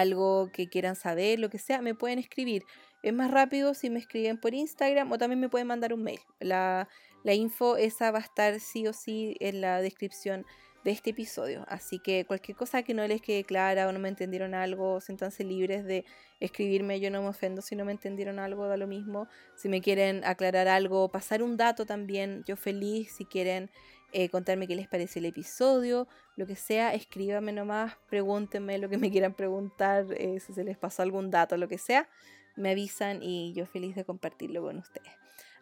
algo 0.00 0.50
que 0.52 0.68
quieran 0.68 0.96
saber, 0.96 1.38
lo 1.38 1.50
que 1.50 1.58
sea, 1.58 1.82
me 1.82 1.94
pueden 1.94 2.18
escribir. 2.18 2.64
Es 3.02 3.12
más 3.12 3.30
rápido 3.30 3.74
si 3.74 3.90
me 3.90 3.98
escriben 3.98 4.38
por 4.38 4.54
Instagram 4.54 5.10
o 5.12 5.18
también 5.18 5.40
me 5.40 5.48
pueden 5.48 5.68
mandar 5.68 5.92
un 5.92 6.02
mail. 6.02 6.20
La, 6.40 6.88
la 7.24 7.34
info 7.34 7.76
esa 7.76 8.10
va 8.10 8.18
a 8.18 8.22
estar 8.22 8.58
sí 8.60 8.86
o 8.86 8.92
sí 8.92 9.36
en 9.40 9.60
la 9.60 9.80
descripción 9.80 10.44
de 10.84 10.90
este 10.92 11.10
episodio. 11.10 11.64
Así 11.68 11.98
que 11.98 12.24
cualquier 12.24 12.56
cosa 12.56 12.82
que 12.82 12.94
no 12.94 13.06
les 13.06 13.20
quede 13.20 13.44
clara 13.44 13.88
o 13.88 13.92
no 13.92 13.98
me 13.98 14.08
entendieron 14.08 14.54
algo, 14.54 15.00
siéntanse 15.00 15.44
libres 15.44 15.84
de 15.84 16.04
escribirme. 16.40 17.00
Yo 17.00 17.10
no 17.10 17.22
me 17.22 17.28
ofendo 17.28 17.62
si 17.62 17.76
no 17.76 17.84
me 17.84 17.92
entendieron 17.92 18.38
algo, 18.38 18.66
da 18.66 18.76
lo 18.76 18.86
mismo. 18.86 19.28
Si 19.56 19.68
me 19.68 19.80
quieren 19.80 20.24
aclarar 20.24 20.68
algo, 20.68 21.08
pasar 21.08 21.42
un 21.42 21.56
dato 21.56 21.86
también, 21.86 22.42
yo 22.46 22.56
feliz. 22.56 23.12
Si 23.12 23.24
quieren 23.24 23.70
eh, 24.12 24.28
contarme 24.30 24.66
qué 24.66 24.74
les 24.74 24.88
pareció 24.88 25.20
el 25.20 25.26
episodio, 25.26 26.08
lo 26.36 26.46
que 26.46 26.56
sea, 26.56 26.94
escríbanme 26.94 27.52
nomás, 27.52 27.96
pregúntenme 28.08 28.78
lo 28.78 28.88
que 28.88 28.98
me 28.98 29.10
quieran 29.10 29.34
preguntar, 29.34 30.06
eh, 30.16 30.40
si 30.40 30.52
se 30.52 30.64
les 30.64 30.78
pasó 30.78 31.02
algún 31.02 31.30
dato, 31.30 31.56
lo 31.56 31.68
que 31.68 31.78
sea, 31.78 32.08
me 32.56 32.70
avisan 32.70 33.22
y 33.22 33.52
yo 33.52 33.66
feliz 33.66 33.94
de 33.94 34.04
compartirlo 34.04 34.62
con 34.62 34.78
ustedes. 34.78 35.12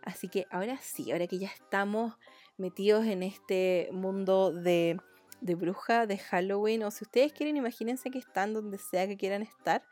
Así 0.03 0.29
que 0.29 0.47
ahora 0.51 0.79
sí, 0.81 1.11
ahora 1.11 1.27
que 1.27 1.39
ya 1.39 1.49
estamos 1.49 2.15
metidos 2.57 3.05
en 3.07 3.25
este 3.25 3.89
mundo 3.91 4.53
de, 4.53 5.01
de 5.41 5.55
bruja, 5.57 6.07
de 6.07 6.19
Halloween, 6.19 6.85
o 6.85 6.91
si 6.91 7.05
ustedes 7.05 7.33
quieren, 7.33 7.57
imagínense 7.57 8.11
que 8.11 8.19
están 8.19 8.55
donde 8.55 8.79
sea 8.79 9.09
que 9.09 9.17
quieran 9.17 9.43
estar. 9.43 9.83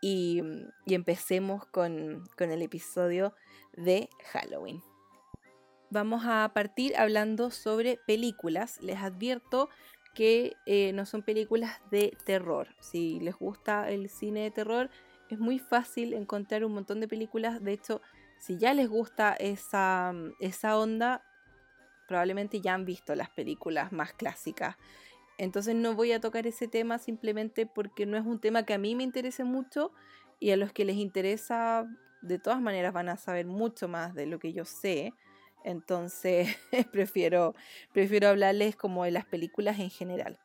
Y, 0.00 0.42
y 0.86 0.94
empecemos 0.94 1.66
con, 1.66 2.24
con 2.38 2.52
el 2.52 2.62
episodio 2.62 3.34
de 3.76 4.08
Halloween. 4.30 4.80
Vamos 5.90 6.24
a 6.26 6.50
partir 6.52 6.96
hablando 6.96 7.50
sobre 7.50 7.98
películas. 8.06 8.78
Les 8.82 8.98
advierto 8.98 9.70
que 10.14 10.56
eh, 10.66 10.92
no 10.92 11.06
son 11.06 11.22
películas 11.22 11.80
de 11.90 12.16
terror. 12.24 12.68
Si 12.80 13.20
les 13.20 13.34
gusta 13.36 13.88
el 13.90 14.10
cine 14.10 14.40
de 14.42 14.50
terror, 14.50 14.90
es 15.30 15.38
muy 15.38 15.58
fácil 15.58 16.12
encontrar 16.12 16.64
un 16.64 16.72
montón 16.72 17.00
de 17.00 17.08
películas. 17.08 17.62
De 17.62 17.72
hecho, 17.72 18.02
si 18.38 18.58
ya 18.58 18.74
les 18.74 18.88
gusta 18.88 19.32
esa, 19.32 20.12
esa 20.40 20.78
onda, 20.78 21.22
probablemente 22.06 22.60
ya 22.60 22.74
han 22.74 22.84
visto 22.84 23.14
las 23.14 23.30
películas 23.30 23.90
más 23.90 24.12
clásicas. 24.12 24.76
Entonces 25.38 25.74
no 25.74 25.94
voy 25.94 26.12
a 26.12 26.20
tocar 26.20 26.46
ese 26.46 26.68
tema 26.68 26.98
simplemente 26.98 27.64
porque 27.64 28.04
no 28.04 28.16
es 28.16 28.26
un 28.26 28.40
tema 28.40 28.64
que 28.64 28.74
a 28.74 28.78
mí 28.78 28.94
me 28.94 29.04
interese 29.04 29.44
mucho 29.44 29.92
y 30.40 30.50
a 30.50 30.56
los 30.56 30.72
que 30.72 30.84
les 30.84 30.96
interesa, 30.96 31.88
de 32.20 32.38
todas 32.38 32.60
maneras 32.60 32.92
van 32.92 33.08
a 33.08 33.16
saber 33.16 33.46
mucho 33.46 33.88
más 33.88 34.14
de 34.14 34.26
lo 34.26 34.38
que 34.38 34.52
yo 34.52 34.64
sé. 34.64 35.14
Entonces 35.64 36.56
prefiero, 36.92 37.54
prefiero 37.92 38.28
hablarles 38.28 38.76
como 38.76 39.04
de 39.04 39.10
las 39.10 39.26
películas 39.26 39.78
en 39.78 39.90
general. 39.90 40.38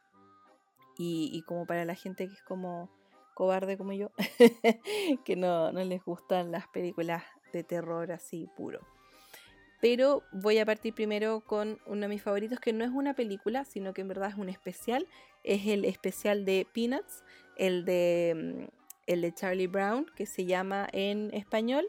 Y, 0.95 1.41
como 1.47 1.65
para 1.65 1.85
la 1.85 1.95
gente 1.95 2.27
que 2.27 2.33
es 2.33 2.43
como 2.43 2.89
cobarde 3.33 3.77
como 3.77 3.93
yo, 3.93 4.11
que 5.25 5.35
no, 5.35 5.71
no 5.71 5.83
les 5.83 6.03
gustan 6.03 6.51
las 6.51 6.67
películas 6.67 7.23
de 7.51 7.63
terror 7.63 8.11
así 8.11 8.47
puro. 8.55 8.79
Pero 9.83 10.23
voy 10.31 10.59
a 10.59 10.65
partir 10.65 10.93
primero 10.93 11.41
con 11.41 11.77
uno 11.87 12.01
de 12.01 12.07
mis 12.07 12.21
favoritos, 12.21 12.57
que 12.59 12.71
no 12.71 12.85
es 12.85 12.91
una 12.91 13.15
película, 13.15 13.65
sino 13.65 13.93
que 13.93 13.99
en 13.99 14.07
verdad 14.07 14.29
es 14.29 14.35
un 14.35 14.47
especial. 14.47 15.07
Es 15.43 15.67
el 15.67 15.83
especial 15.83 16.45
de 16.45 16.65
Peanuts, 16.73 17.25
el 17.57 17.83
de, 17.83 18.33
mm, 18.33 18.63
el 19.07 19.21
de 19.21 19.33
Charlie 19.33 19.67
Brown, 19.67 20.05
que 20.15 20.25
se 20.25 20.45
llama 20.45 20.87
en 20.93 21.33
español 21.33 21.85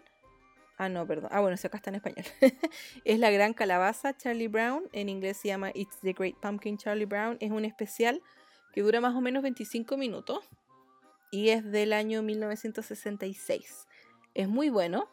Ah, 0.76 0.88
no, 0.88 1.07
perdón. 1.07 1.31
Ah, 1.33 1.40
bueno, 1.40 1.57
si 1.57 1.66
acá 1.66 1.76
está 1.76 1.90
en 1.90 1.97
español. 1.97 2.25
es 3.04 3.19
La 3.19 3.31
Gran 3.31 3.54
Calabaza 3.54 4.16
Charlie 4.16 4.49
Brown. 4.49 4.88
En 4.93 5.09
inglés 5.09 5.37
se 5.37 5.49
llama 5.49 5.71
It's 5.75 6.00
the 6.00 6.12
Great 6.12 6.37
Pumpkin 6.40 6.78
Charlie 6.78 7.04
Brown. 7.04 7.37
Es 7.40 7.52
un 7.52 7.64
especial 7.64 8.21
que 8.73 8.83
dura 8.83 9.00
más 9.00 9.14
o 9.14 9.21
menos 9.21 9.43
25 9.43 9.97
minutos. 9.97 10.40
Y 11.31 11.50
es 11.50 11.64
del 11.71 11.93
año 11.93 12.23
1966. 12.23 13.87
Es 14.35 14.49
muy 14.49 14.69
bueno. 14.69 15.09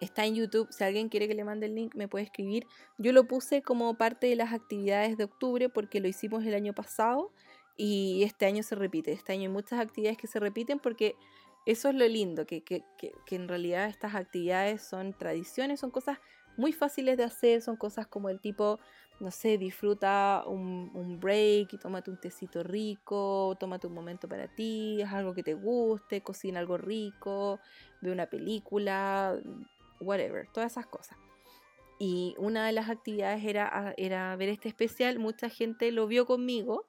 Está 0.00 0.24
en 0.24 0.34
YouTube. 0.34 0.68
Si 0.72 0.82
alguien 0.82 1.08
quiere 1.08 1.28
que 1.28 1.34
le 1.34 1.44
mande 1.44 1.66
el 1.66 1.76
link, 1.76 1.94
me 1.94 2.08
puede 2.08 2.24
escribir. 2.24 2.66
Yo 2.98 3.12
lo 3.12 3.28
puse 3.28 3.62
como 3.62 3.96
parte 3.96 4.26
de 4.26 4.34
las 4.34 4.52
actividades 4.52 5.16
de 5.16 5.24
octubre 5.24 5.68
porque 5.68 6.00
lo 6.00 6.08
hicimos 6.08 6.44
el 6.44 6.54
año 6.54 6.72
pasado. 6.72 7.32
Y 7.76 8.24
este 8.24 8.46
año 8.46 8.64
se 8.64 8.74
repite. 8.74 9.12
Este 9.12 9.32
año 9.32 9.42
hay 9.42 9.48
muchas 9.48 9.78
actividades 9.78 10.18
que 10.18 10.26
se 10.26 10.40
repiten 10.40 10.80
porque 10.80 11.14
eso 11.66 11.88
es 11.88 11.94
lo 11.94 12.06
lindo, 12.08 12.46
que, 12.46 12.62
en 13.30 13.48
realidad 13.48 13.88
estas 13.88 14.14
actividades 14.14 14.82
son 14.82 15.12
tradiciones, 15.12 15.80
son 15.80 15.90
cosas 15.90 16.18
muy 16.56 16.72
fáciles 16.72 17.16
de 17.16 17.24
hacer, 17.24 17.62
son 17.62 17.76
cosas 17.76 18.06
como 18.06 18.28
el 18.28 18.40
tipo, 18.40 18.78
no 19.20 19.30
sé, 19.30 19.58
disfruta 19.58 20.44
un, 20.46 21.18
break 21.20 21.74
y 21.74 21.78
tómate 21.78 22.10
un 22.10 22.18
tecito 22.18 22.62
rico, 22.62 23.56
tómate 23.60 23.86
un 23.86 23.94
momento 23.94 24.28
para 24.28 24.48
ti, 24.48 25.02
haz 25.02 25.14
algo 25.14 25.34
que 25.34 25.42
te 25.42 25.54
guste, 25.54 26.22
cocina 26.22 26.60
algo 26.60 26.78
rico, 26.78 27.60
ve 28.00 28.10
una 28.10 28.26
película, 28.26 29.38
whatever, 30.00 30.48
todas 30.52 30.72
esas 30.72 30.86
cosas. 30.86 31.18
Y 31.98 32.34
una 32.38 32.66
de 32.66 32.72
las 32.72 32.88
actividades 32.88 33.44
era, 33.44 33.92
era 33.98 34.34
ver 34.36 34.48
este 34.48 34.68
especial, 34.68 35.18
mucha 35.18 35.50
gente 35.50 35.92
lo 35.92 36.06
vio 36.06 36.24
conmigo 36.24 36.86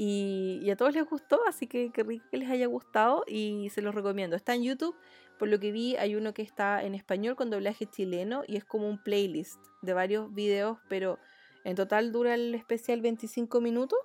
y, 0.00 0.70
a 0.70 0.76
todos 0.76 0.94
les 0.94 1.04
gustó, 1.04 1.40
así 1.48 1.66
que 1.66 1.90
qué 1.90 2.04
rico 2.04 2.24
que 2.30 2.36
les 2.36 2.48
haya 2.48 2.66
gustado 2.66 3.24
y 3.26 3.68
se 3.70 3.82
los 3.82 3.96
recomiendo. 3.96 4.36
Está 4.36 4.54
en 4.54 4.62
YouTube, 4.62 4.94
por 5.40 5.48
lo 5.48 5.58
que 5.58 5.72
vi 5.72 5.96
hay 5.96 6.14
uno 6.14 6.32
que 6.32 6.42
está 6.42 6.84
en 6.84 6.94
español 6.94 7.34
con 7.34 7.50
doblaje 7.50 7.84
chileno 7.86 8.44
y 8.46 8.56
es 8.58 8.64
como 8.64 8.88
un 8.88 9.02
playlist 9.02 9.58
de 9.82 9.94
varios 9.94 10.32
videos, 10.32 10.78
pero 10.88 11.18
en 11.64 11.74
total 11.74 12.12
dura 12.12 12.34
el 12.34 12.54
especial 12.54 13.00
25 13.00 13.60
minutos 13.60 13.98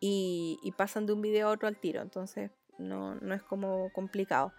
y, 0.00 0.58
y 0.62 0.72
pasan 0.72 1.04
de 1.04 1.12
un 1.12 1.20
video 1.20 1.48
a 1.48 1.52
otro 1.52 1.68
al 1.68 1.78
tiro, 1.78 2.00
entonces 2.00 2.50
no, 2.78 3.16
no 3.16 3.34
es 3.34 3.42
como 3.42 3.92
complicado. 3.92 4.54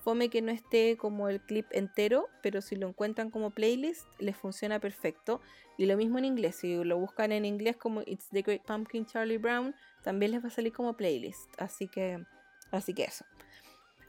Fome 0.00 0.30
que 0.30 0.42
no 0.42 0.50
esté 0.50 0.96
como 0.96 1.28
el 1.28 1.40
clip 1.40 1.66
entero, 1.72 2.28
pero 2.42 2.60
si 2.60 2.76
lo 2.76 2.88
encuentran 2.88 3.30
como 3.30 3.50
playlist, 3.50 4.06
les 4.18 4.36
funciona 4.36 4.80
perfecto. 4.80 5.40
Y 5.76 5.86
lo 5.86 5.96
mismo 5.96 6.18
en 6.18 6.24
inglés, 6.24 6.56
si 6.56 6.82
lo 6.84 6.98
buscan 6.98 7.32
en 7.32 7.44
inglés 7.44 7.76
como 7.76 8.02
It's 8.02 8.28
the 8.30 8.42
Great 8.42 8.62
Pumpkin 8.62 9.06
Charlie 9.06 9.38
Brown, 9.38 9.74
también 10.02 10.32
les 10.32 10.42
va 10.42 10.48
a 10.48 10.50
salir 10.50 10.72
como 10.72 10.96
playlist. 10.96 11.48
Así 11.58 11.88
que, 11.88 12.24
así 12.70 12.94
que 12.94 13.04
eso. 13.04 13.24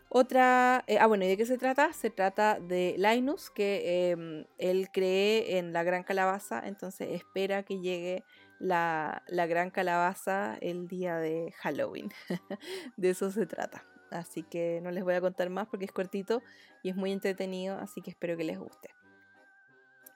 Otra, 0.09 0.83
eh, 0.87 0.97
ah 0.99 1.07
bueno, 1.07 1.23
¿y 1.23 1.29
de 1.29 1.37
qué 1.37 1.45
se 1.45 1.57
trata? 1.57 1.93
Se 1.93 2.09
trata 2.09 2.59
de 2.59 2.95
Linus, 2.97 3.49
que 3.49 4.11
em, 4.11 4.45
él 4.57 4.89
cree 4.91 5.57
en 5.57 5.71
la 5.71 5.83
gran 5.83 6.03
calabaza, 6.03 6.61
entonces 6.65 7.09
espera 7.11 7.63
que 7.63 7.79
llegue 7.79 8.25
la, 8.59 9.23
la 9.27 9.47
gran 9.47 9.71
calabaza 9.71 10.57
el 10.59 10.89
día 10.89 11.17
de 11.17 11.53
Halloween. 11.59 12.11
de 12.97 13.09
eso 13.09 13.31
se 13.31 13.45
trata. 13.45 13.85
Así 14.11 14.43
que 14.43 14.79
no 14.83 14.91
les 14.91 15.03
voy 15.03 15.15
a 15.15 15.21
contar 15.21 15.49
más 15.49 15.67
porque 15.67 15.85
es 15.85 15.91
cortito 15.91 16.43
y 16.83 16.89
es 16.89 16.95
muy 16.95 17.11
entretenido, 17.11 17.77
así 17.79 18.01
que 18.01 18.11
espero 18.11 18.37
que 18.37 18.43
les 18.43 18.59
guste 18.59 18.89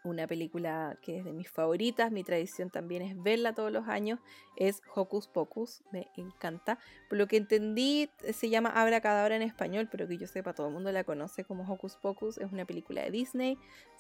una 0.06 0.28
película 0.28 0.98
que 1.02 1.18
es 1.18 1.26
de 1.26 1.34
mis 1.34 1.50
favoritas, 1.50 2.12
mi 2.12 2.24
tradición 2.24 2.70
también 2.70 3.02
es 3.02 3.22
verla 3.22 3.54
todos 3.54 3.72
los 3.72 3.88
años, 3.88 4.20
es 4.56 4.82
Hocus 4.94 5.28
Pocus, 5.28 5.84
me 5.92 6.08
encanta. 6.16 6.80
Por 7.10 7.18
lo 7.18 7.28
que 7.28 7.38
entendí, 7.38 8.10
se 8.34 8.50
llama 8.50 8.70
Abra 8.70 9.02
Cadabra 9.02 9.36
en 9.36 9.42
español, 9.42 9.88
pero 9.92 10.08
que 10.08 10.18
yo 10.18 10.28
sepa, 10.28 10.54
todo 10.54 10.68
el 10.68 10.74
mundo 10.74 10.92
la 10.92 11.04
conoce 11.04 11.44
como 11.44 11.72
Hocus 11.72 11.98
Pocus, 11.98 12.38
es 12.38 12.52
una 12.52 12.66
película 12.66 13.02
de 13.02 13.12
Disney, 13.12 13.58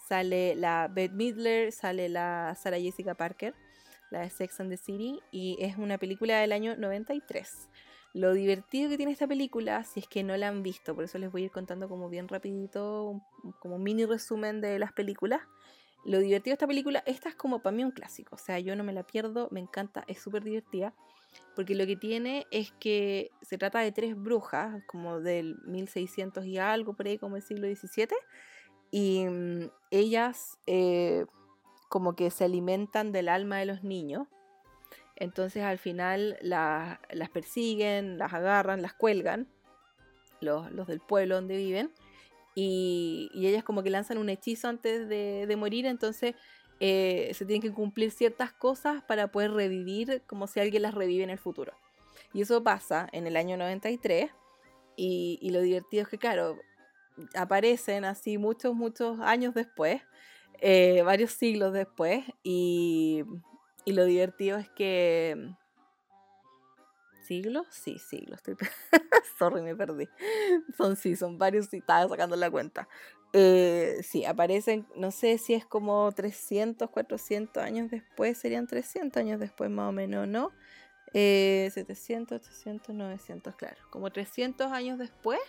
sale 0.07 0.55
la 0.55 0.89
Bette 0.91 1.15
Midler, 1.15 1.71
sale 1.71 2.09
la 2.09 2.55
Sarah 2.55 2.79
Jessica 2.79 3.15
Parker, 3.15 3.53
la 4.11 4.21
de 4.21 4.29
Sex 4.29 4.59
and 4.59 4.69
the 4.69 4.77
City, 4.77 5.19
y 5.31 5.57
es 5.59 5.77
una 5.77 5.97
película 5.97 6.39
del 6.39 6.51
año 6.51 6.75
93. 6.77 7.69
Lo 8.15 8.31
divertido 8.31 8.89
que 8.89 8.95
tiene 8.95 9.11
esta 9.11 9.27
película, 9.27 9.83
si 9.83 9.99
es 9.99 10.07
que 10.07 10.23
no 10.23 10.37
la 10.37 10.47
han 10.47 10.63
visto, 10.63 10.95
por 10.95 11.03
eso 11.03 11.17
les 11.17 11.29
voy 11.29 11.41
a 11.41 11.45
ir 11.47 11.51
contando 11.51 11.89
como 11.89 12.07
bien 12.07 12.29
rapidito, 12.29 13.21
como 13.59 13.77
mini 13.77 14.05
resumen 14.05 14.61
de 14.61 14.79
las 14.79 14.93
películas. 14.93 15.41
Lo 16.05 16.19
divertido 16.19 16.53
de 16.53 16.55
esta 16.55 16.67
película, 16.67 17.03
esta 17.05 17.27
es 17.27 17.35
como 17.35 17.59
para 17.59 17.75
mí 17.75 17.83
un 17.83 17.91
clásico, 17.91 18.35
o 18.35 18.37
sea, 18.37 18.57
yo 18.59 18.73
no 18.77 18.85
me 18.85 18.93
la 18.93 19.03
pierdo, 19.03 19.49
me 19.51 19.59
encanta, 19.59 20.05
es 20.07 20.21
súper 20.21 20.45
divertida, 20.45 20.93
porque 21.57 21.75
lo 21.75 21.85
que 21.85 21.97
tiene 21.97 22.47
es 22.51 22.71
que 22.79 23.31
se 23.41 23.57
trata 23.57 23.79
de 23.79 23.91
tres 23.91 24.15
brujas, 24.15 24.81
como 24.87 25.19
del 25.19 25.57
1600 25.65 26.45
y 26.45 26.57
algo, 26.57 26.93
por 26.93 27.07
ahí 27.07 27.17
como 27.17 27.35
el 27.35 27.41
siglo 27.41 27.67
XVII, 27.67 28.15
y 28.91 29.25
mm, 29.25 29.69
ellas 29.91 30.57
eh, 30.67 31.25
como 31.89 32.15
que 32.15 32.31
se 32.31 32.45
alimentan 32.45 33.11
del 33.11 33.27
alma 33.27 33.57
de 33.57 33.65
los 33.65 33.83
niños, 33.83 34.29
entonces 35.15 35.63
al 35.63 35.77
final 35.77 36.37
las 36.41 37.29
persiguen, 37.33 38.17
las 38.17 38.33
agarran, 38.33 38.81
las 38.81 38.93
cuelgan, 38.93 39.47
los, 40.41 40.71
los 40.71 40.87
del 40.87 40.99
pueblo 40.99 41.35
donde 41.35 41.57
viven, 41.57 41.91
y, 42.53 43.29
ellas 43.33 43.63
como 43.63 43.83
que 43.83 43.89
lanzan 43.89 44.17
un 44.17 44.29
hechizo 44.29 44.67
antes 44.67 45.07
de, 45.09 45.53
morir, 45.57 45.85
entonces 45.85 46.35
eh, 46.79 47.31
se 47.33 47.45
tienen 47.45 47.61
que 47.61 47.73
cumplir 47.73 48.11
ciertas 48.11 48.51
cosas 48.51 49.03
para 49.03 49.27
poder 49.31 49.51
revivir 49.51 50.23
como 50.27 50.47
si 50.47 50.59
alguien 50.59 50.81
las 50.81 50.93
revive 50.93 51.23
en 51.23 51.29
el 51.29 51.37
futuro. 51.37 51.73
Y 52.33 52.41
eso 52.41 52.63
pasa 52.63 53.07
en 53.11 53.27
el 53.27 53.37
año 53.37 53.57
93 53.57 54.29
y, 54.97 55.39
y 55.41 55.49
lo 55.51 55.61
divertido 55.61 56.03
es 56.03 56.09
que 56.09 56.17
claro, 56.17 56.57
aparecen 57.35 58.05
así 58.05 58.37
muchos, 58.37 58.75
muchos 58.75 59.19
años 59.21 59.53
después, 59.53 60.01
eh, 60.61 61.01
varios 61.03 61.31
siglos 61.31 61.73
después 61.73 62.23
y, 62.43 63.23
y 63.85 63.93
lo 63.93 64.05
divertido 64.05 64.57
es 64.57 64.69
que 64.69 65.55
¿Siglos? 67.25 67.65
Sí, 67.71 67.97
siglos. 67.97 68.37
Estoy... 68.37 68.55
Sorry, 69.39 69.61
me 69.61 69.75
perdí. 69.75 70.07
Son 70.77 70.95
sí, 70.95 71.15
son 71.15 71.39
varios 71.39 71.73
y 71.73 71.77
estaba 71.77 72.07
sacando 72.07 72.35
la 72.35 72.51
cuenta. 72.51 72.87
Eh, 73.33 73.99
sí, 74.03 74.23
aparecen, 74.25 74.87
no 74.95 75.11
sé 75.11 75.37
si 75.37 75.55
es 75.55 75.65
como 75.65 76.11
300, 76.11 76.89
400 76.89 77.63
años 77.63 77.89
después, 77.89 78.37
serían 78.37 78.67
300 78.67 79.19
años 79.19 79.39
después 79.39 79.69
más 79.69 79.89
o 79.89 79.91
menos, 79.91 80.27
¿no? 80.27 80.51
700, 81.11 82.41
800, 82.41 82.93
900, 82.95 83.55
claro. 83.55 83.77
Como 83.89 84.11
300 84.11 84.71
años 84.71 84.99
después 84.99 85.39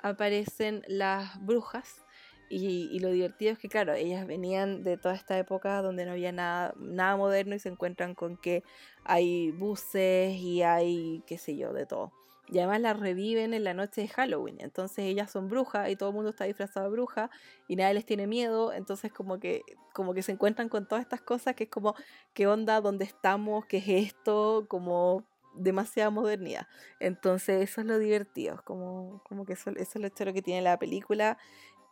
aparecen 0.00 0.82
las 0.88 1.44
brujas 1.44 2.04
y, 2.48 2.98
lo 3.00 3.10
divertido 3.10 3.52
es 3.52 3.58
que, 3.58 3.68
claro, 3.68 3.94
ellas 3.94 4.26
venían 4.26 4.84
de 4.84 4.96
toda 4.96 5.14
esta 5.14 5.38
época 5.38 5.80
donde 5.80 6.04
no 6.04 6.12
había 6.12 6.32
nada, 6.32 6.74
nada 6.78 7.16
moderno 7.16 7.54
y 7.54 7.58
se 7.58 7.70
encuentran 7.70 8.14
con 8.14 8.36
que 8.36 8.62
hay 9.04 9.50
buses 9.52 10.34
y 10.36 10.62
hay, 10.62 11.22
qué 11.26 11.38
sé 11.38 11.56
yo, 11.56 11.72
de 11.72 11.86
todo. 11.86 12.12
Y 12.48 12.58
además 12.58 12.82
las 12.82 13.00
reviven 13.00 13.54
en 13.54 13.64
la 13.64 13.72
noche 13.72 14.02
de 14.02 14.08
Halloween. 14.08 14.58
Entonces 14.60 15.06
ellas 15.06 15.30
son 15.30 15.48
brujas 15.48 15.88
y 15.88 15.96
todo 15.96 16.10
el 16.10 16.14
mundo 16.14 16.30
está 16.30 16.44
disfrazado 16.44 16.86
de 16.86 16.92
bruja 16.92 17.30
y 17.66 17.76
nadie 17.76 17.94
les 17.94 18.04
tiene 18.04 18.26
miedo. 18.26 18.74
Entonces 18.74 19.10
como 19.10 19.40
que, 19.40 19.62
como 19.94 20.12
que 20.12 20.22
se 20.22 20.32
encuentran 20.32 20.68
con 20.68 20.86
todas 20.86 21.02
estas 21.02 21.22
cosas 21.22 21.54
que 21.54 21.64
es 21.64 21.70
como, 21.70 21.94
¿qué 22.34 22.46
onda? 22.46 22.82
¿Dónde 22.82 23.06
estamos? 23.06 23.64
¿Qué 23.64 23.78
es 23.78 23.88
esto? 23.88 24.66
Como 24.68 25.24
demasiada 25.54 26.10
modernidad. 26.10 26.66
Entonces 27.00 27.62
eso 27.62 27.80
es 27.80 27.86
lo 27.86 27.98
divertido. 27.98 28.60
Como, 28.64 29.22
como 29.24 29.46
que 29.46 29.54
eso, 29.54 29.70
eso 29.70 29.98
es 29.98 30.26
lo 30.26 30.32
que 30.34 30.42
tiene 30.42 30.60
la 30.60 30.78
película. 30.78 31.38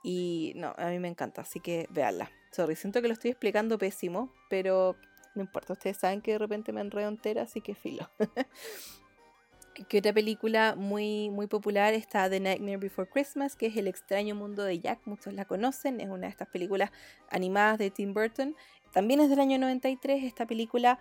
Y 0.02 0.52
no, 0.56 0.74
a 0.76 0.86
mí 0.86 0.98
me 0.98 1.08
encanta, 1.08 1.42
así 1.42 1.60
que 1.60 1.86
véanla. 1.90 2.30
Sorry, 2.52 2.76
siento 2.76 3.02
que 3.02 3.08
lo 3.08 3.14
estoy 3.14 3.30
explicando 3.30 3.78
pésimo, 3.78 4.32
pero 4.48 4.96
no 5.34 5.42
importa, 5.42 5.74
ustedes 5.74 5.98
saben 5.98 6.20
que 6.20 6.32
de 6.32 6.38
repente 6.38 6.72
me 6.72 6.80
enredo 6.80 7.08
entera, 7.08 7.42
así 7.42 7.60
que 7.60 7.74
filo. 7.74 8.10
que 9.88 9.98
otra 9.98 10.12
película 10.12 10.74
muy, 10.76 11.30
muy 11.30 11.46
popular 11.46 11.94
está 11.94 12.28
The 12.28 12.40
Nightmare 12.40 12.78
Before 12.78 13.08
Christmas, 13.08 13.56
que 13.56 13.66
es 13.66 13.76
El 13.76 13.86
extraño 13.86 14.34
mundo 14.34 14.64
de 14.64 14.78
Jack, 14.80 15.00
muchos 15.04 15.32
la 15.34 15.44
conocen, 15.44 16.00
es 16.00 16.08
una 16.08 16.26
de 16.26 16.28
estas 16.28 16.48
películas 16.48 16.90
animadas 17.30 17.78
de 17.78 17.90
Tim 17.90 18.12
Burton. 18.12 18.56
También 18.92 19.20
es 19.20 19.30
del 19.30 19.40
año 19.40 19.58
93, 19.58 20.24
esta 20.24 20.46
película 20.46 20.98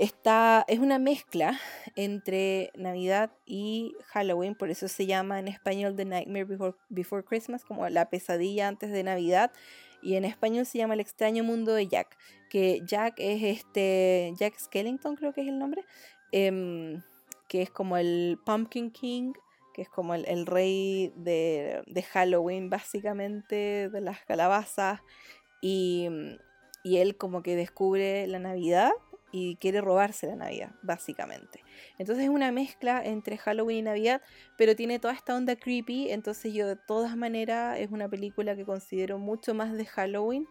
Está, 0.00 0.64
es 0.66 0.78
una 0.78 0.98
mezcla 0.98 1.60
entre 1.94 2.70
Navidad 2.74 3.32
y 3.44 3.94
Halloween, 4.06 4.54
por 4.54 4.70
eso 4.70 4.88
se 4.88 5.04
llama 5.04 5.38
en 5.38 5.46
español 5.46 5.94
The 5.94 6.06
Nightmare 6.06 6.46
Before, 6.88 7.22
Christmas, 7.22 7.66
como 7.66 7.86
la 7.90 8.08
pesadilla 8.08 8.66
antes 8.66 8.92
de 8.92 9.02
Navidad, 9.02 9.52
y 10.00 10.14
en 10.14 10.24
español 10.24 10.64
se 10.64 10.78
llama 10.78 10.94
El 10.94 11.00
extraño 11.00 11.44
mundo 11.44 11.74
de 11.74 11.86
Jack, 11.86 12.16
que 12.48 12.80
Jack 12.86 13.16
es 13.18 13.42
este, 13.42 14.32
Jack 14.38 14.58
Skellington 14.58 15.16
creo 15.16 15.34
que 15.34 15.42
es 15.42 15.48
el 15.48 15.58
nombre, 15.58 15.84
em, 16.32 17.02
que 17.46 17.60
es 17.60 17.70
como 17.70 17.98
el 17.98 18.38
Pumpkin 18.46 18.92
King, 18.92 19.34
que 19.74 19.82
es 19.82 19.90
como 19.90 20.14
el, 20.14 20.46
rey 20.46 21.12
de, 21.14 22.04
Halloween 22.10 22.70
básicamente, 22.70 23.90
de 23.90 24.00
las 24.00 24.24
calabazas, 24.24 25.00
y 25.60 26.08
él 26.84 27.18
como 27.18 27.42
que 27.42 27.54
descubre 27.54 28.26
la 28.28 28.38
Navidad 28.38 28.92
y 29.32 29.56
quiere 29.56 29.80
robarse 29.80 30.26
la 30.26 30.36
Navidad, 30.36 30.72
básicamente. 30.82 31.62
Entonces 31.98 32.24
es 32.24 32.30
una 32.30 32.52
mezcla 32.52 33.02
entre 33.04 33.38
Halloween 33.38 33.78
y 33.78 33.82
Navidad, 33.82 34.22
pero 34.56 34.76
tiene 34.76 34.98
toda 34.98 35.14
esta 35.14 35.36
onda 35.36 35.56
creepy, 35.56 36.10
entonces 36.10 36.52
yo 36.52 36.66
de 36.66 36.76
todas 36.76 37.16
maneras 37.16 37.78
es 37.78 37.90
una 37.90 38.08
película 38.08 38.56
que 38.56 38.64
considero 38.64 39.18
mucho 39.18 39.54
más 39.54 39.72
de 39.72 39.86
Halloween 39.86 40.46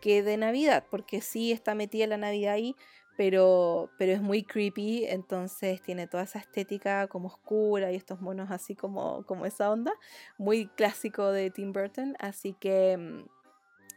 que 0.00 0.22
de 0.22 0.36
Navidad, 0.36 0.84
porque 0.90 1.20
sí 1.20 1.52
está 1.52 1.74
metida 1.74 2.06
la 2.06 2.18
Navidad 2.18 2.54
ahí, 2.54 2.76
pero, 3.16 3.90
pero 3.96 4.12
es 4.12 4.20
muy 4.20 4.42
creepy, 4.42 5.04
entonces 5.06 5.80
tiene 5.82 6.06
toda 6.06 6.24
esa 6.24 6.38
estética 6.40 7.06
como 7.06 7.28
oscura 7.28 7.92
y 7.92 7.96
estos 7.96 8.20
monos 8.20 8.50
así 8.50 8.74
como, 8.74 9.24
como 9.24 9.46
esa 9.46 9.70
onda, 9.70 9.92
muy 10.36 10.66
clásico 10.66 11.30
de 11.30 11.50
Tim 11.50 11.72
Burton, 11.72 12.16
así 12.18 12.54
que 12.54 12.96
mm, 12.96 13.33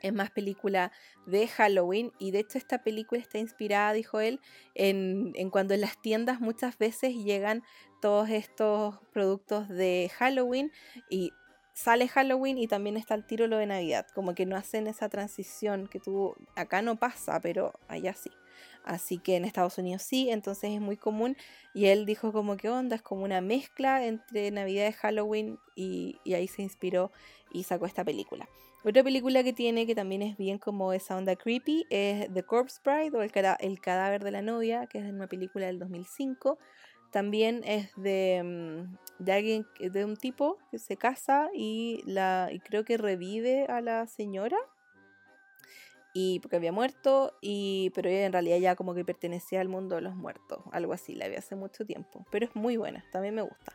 es 0.01 0.13
más 0.13 0.31
película 0.31 0.91
de 1.25 1.47
Halloween 1.47 2.11
y 2.19 2.31
de 2.31 2.39
hecho 2.39 2.57
esta 2.57 2.83
película 2.83 3.21
está 3.21 3.37
inspirada, 3.37 3.93
dijo 3.93 4.19
él, 4.19 4.39
en, 4.75 5.33
cuando 5.49 5.73
en 5.73 5.81
las 5.81 6.01
tiendas 6.01 6.39
muchas 6.39 6.77
veces 6.77 7.15
llegan 7.15 7.63
todos 8.01 8.29
estos 8.29 8.95
productos 9.11 9.67
de 9.69 10.11
Halloween 10.17 10.71
y 11.09 11.31
sale 11.73 12.07
Halloween 12.07 12.57
y 12.57 12.67
también 12.67 12.97
está 12.97 13.13
el 13.15 13.25
tiro 13.25 13.47
lo 13.47 13.57
de 13.57 13.67
Navidad, 13.67 14.07
como 14.13 14.33
que 14.33 14.45
no 14.45 14.55
hacen 14.55 14.87
esa 14.87 15.09
transición 15.09 15.87
que 15.87 15.99
tú 15.99 16.35
acá 16.55 16.81
no 16.81 16.95
pasa, 16.95 17.39
pero 17.39 17.73
allá 17.87 18.13
sí. 18.13 18.31
Así 18.83 19.17
que 19.17 19.35
en 19.35 19.43
Estados 19.43 19.77
Unidos 19.77 20.01
sí, 20.01 20.29
entonces 20.29 20.71
es 20.71 20.79
muy 20.79 20.95
común. 20.95 21.35
Y 21.73 21.87
él 21.87 22.05
dijo 22.05 22.31
como 22.31 22.55
que 22.55 22.69
onda, 22.69 22.95
es 22.95 23.01
como 23.01 23.25
una 23.25 23.41
mezcla 23.41 24.05
entre 24.05 24.49
Navidad 24.49 24.87
y 24.87 24.93
Halloween 24.93 25.59
y, 25.75 26.19
y 26.23 26.35
ahí 26.35 26.47
se 26.47 26.61
inspiró 26.61 27.11
y 27.51 27.63
sacó 27.63 27.85
esta 27.85 28.05
película. 28.05 28.47
Otra 28.87 29.03
película 29.03 29.43
que 29.43 29.51
tiene, 29.51 29.85
que 29.85 29.95
también 29.95 30.21
es 30.21 30.37
bien 30.37 30.59
como 30.59 30.93
esa 30.93 31.17
onda 31.17 31.35
creepy, 31.35 31.85
es 31.89 32.33
The 32.33 32.43
Corpse 32.43 32.79
Bride 32.85 33.17
o 33.17 33.21
El, 33.21 33.31
el 33.59 33.81
cadáver 33.81 34.23
de 34.23 34.31
la 34.31 34.41
novia, 34.41 34.87
que 34.87 34.99
es 34.99 35.11
una 35.11 35.27
película 35.27 35.65
del 35.65 35.77
2005. 35.77 36.57
También 37.11 37.63
es 37.65 37.91
de, 37.97 38.41
mm, 38.45 39.23
de 39.25 39.65
de 39.89 40.05
un 40.05 40.15
tipo 40.15 40.57
que 40.71 40.79
se 40.79 40.95
casa 40.95 41.49
y, 41.53 42.01
la, 42.05 42.47
y 42.49 42.61
creo 42.61 42.85
que 42.85 42.95
revive 42.95 43.65
a 43.65 43.81
la 43.81 44.07
señora. 44.07 44.57
Y 46.13 46.39
porque 46.39 46.55
había 46.55 46.71
muerto, 46.71 47.33
y, 47.41 47.91
pero 47.93 48.09
en 48.09 48.31
realidad 48.31 48.57
ya 48.57 48.77
como 48.77 48.95
que 48.95 49.03
pertenecía 49.03 49.59
al 49.59 49.67
mundo 49.67 49.95
de 49.95 50.01
los 50.01 50.15
muertos, 50.15 50.63
algo 50.71 50.93
así, 50.93 51.13
la 51.13 51.27
vi 51.27 51.35
hace 51.35 51.57
mucho 51.57 51.85
tiempo. 51.85 52.25
Pero 52.31 52.45
es 52.45 52.55
muy 52.55 52.77
buena, 52.77 53.03
también 53.11 53.35
me 53.35 53.41
gusta. 53.41 53.73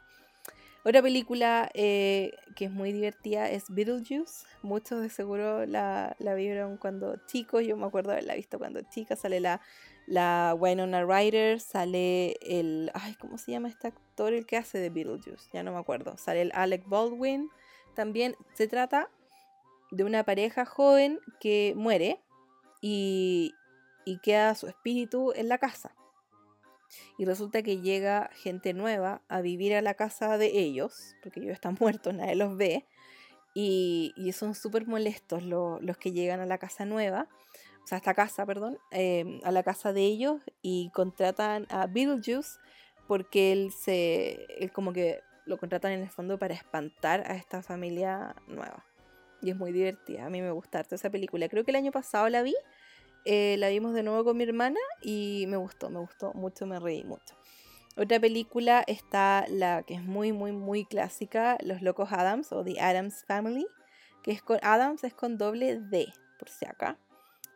Otra 0.85 1.01
película 1.01 1.71
eh, 1.75 2.33
que 2.57 2.65
es 2.65 2.71
muy 2.73 2.93
divertida 2.93 3.49
es 3.49 3.67
Beetlejuice. 3.69 4.45
Muchos 4.63 5.01
de 5.01 5.11
seguro 5.11 5.65
la, 5.65 6.17
la 6.19 6.35
vieron 6.35 6.77
cuando 6.77 7.17
chicos. 7.27 7.65
Yo 7.65 7.77
me 7.77 7.87
acuerdo 7.87 8.11
haberla 8.11 8.35
visto 8.35 8.59
cuando 8.59 8.81
chica. 8.91 9.15
Sale 9.15 9.39
la, 9.39 9.61
la 10.07 10.57
Winona 10.59 11.05
Ryder. 11.05 11.61
Sale 11.61 12.37
el. 12.41 12.91
Ay, 12.95 13.15
¿cómo 13.15 13.39
se 13.39 13.53
llama 13.53 13.69
este 13.69 13.89
actor? 13.89 14.33
El 14.33 14.45
que 14.45 14.57
hace 14.57 14.79
de 14.79 14.91
Beetlejuice. 14.91 15.51
Ya 15.53 15.63
no 15.63 15.73
me 15.73 15.79
acuerdo. 15.79 16.17
Sale 16.17 16.43
el 16.43 16.53
Alec 16.53 16.89
Baldwin. 16.89 17.49
También 17.95 18.35
se 18.55 18.67
trata 18.67 19.09
de 19.93 20.03
una 20.03 20.25
pareja 20.25 20.65
joven 20.65 21.21
que 21.39 21.75
muere. 21.77 22.19
Y, 22.81 23.55
y 24.05 24.19
queda 24.19 24.57
su 24.57 24.67
espíritu 24.67 25.33
en 25.37 25.49
la 25.49 25.59
casa. 25.59 25.95
Y 27.19 27.25
resulta 27.25 27.63
que 27.63 27.81
llega 27.81 28.31
gente 28.35 28.75
nueva 28.75 29.23
a 29.29 29.41
vivir 29.41 29.75
a 29.75 29.83
la 29.83 29.95
casa 29.95 30.39
de 30.39 30.59
ellos, 30.59 31.17
porque 31.23 31.41
ellos 31.41 31.55
están 31.55 31.77
muertos, 31.81 32.15
nadie 32.15 32.37
los 32.37 32.57
ve, 32.57 32.87
y, 33.55 34.33
son 34.33 34.55
súper 34.55 34.87
molestos 34.87 35.43
los 35.43 35.97
que 35.99 36.13
llegan 36.13 36.41
a 36.41 36.47
la 36.47 36.59
casa 36.59 36.85
nueva, 36.87 37.29
o 37.85 37.87
sea, 37.87 37.97
a 37.97 37.99
esta 37.99 38.15
casa, 38.15 38.47
perdón, 38.47 38.79
em, 38.91 39.41
a 39.45 39.51
la 39.51 39.63
casa 39.63 39.93
de 39.93 40.03
ellos 40.03 40.41
y 40.63 40.91
contratan 40.95 41.67
a 41.69 41.87
Beetlejuice 41.87 42.59
porque 43.07 43.53
él 43.53 43.73
se, 43.73 44.47
él 44.59 44.73
como 44.73 44.93
que 44.93 45.21
lo 45.45 45.59
contratan 45.59 45.93
en 45.93 46.01
el 46.01 46.09
fondo 46.09 46.39
para 46.39 46.55
espantar 46.55 47.25
a 47.31 47.35
esta 47.35 47.63
familia 47.63 48.37
nueva. 48.47 48.87
Y 49.43 49.51
es 49.51 49.57
muy 49.57 49.73
divertida, 49.73 50.27
a 50.27 50.31
mí 50.31 50.41
me 50.41 50.53
gusta 50.53 50.87
esa 50.89 51.11
película. 51.11 51.49
Creo 51.49 51.65
que 51.65 51.73
el 51.73 51.77
año 51.77 51.91
pasado 51.91 52.29
la 52.29 52.43
vi 52.43 52.55
eh, 53.25 53.57
la 53.59 53.69
vimos 53.69 53.95
de 53.95 54.03
nuevo 54.03 54.25
con 54.25 54.37
mi 54.37 54.45
hermana 54.45 54.81
y 55.01 55.45
me 55.49 55.57
gustó, 55.57 55.91
me 55.91 56.01
gustó 56.01 56.33
mucho, 56.35 56.67
me 56.67 56.79
reí 56.81 57.05
mucho. 57.05 57.35
Otra 57.97 58.19
película 58.19 58.83
está 58.87 59.45
la 59.49 59.83
que 59.83 59.95
es 59.95 60.03
muy, 60.03 60.33
muy, 60.33 60.53
muy 60.53 60.85
clásica, 60.87 61.59
Los 61.63 61.83
Locos 61.83 62.11
Adams 62.11 62.51
o 62.51 62.65
The 62.65 62.81
Adams 62.81 63.25
Family, 63.27 63.67
que 64.23 64.33
es 64.33 64.43
con 64.43 64.59
Adams, 64.63 65.05
es 65.05 65.13
con 65.13 65.37
doble 65.37 65.79
D, 65.79 66.13
por 66.39 66.49
si 66.49 66.65
acá. 66.65 66.99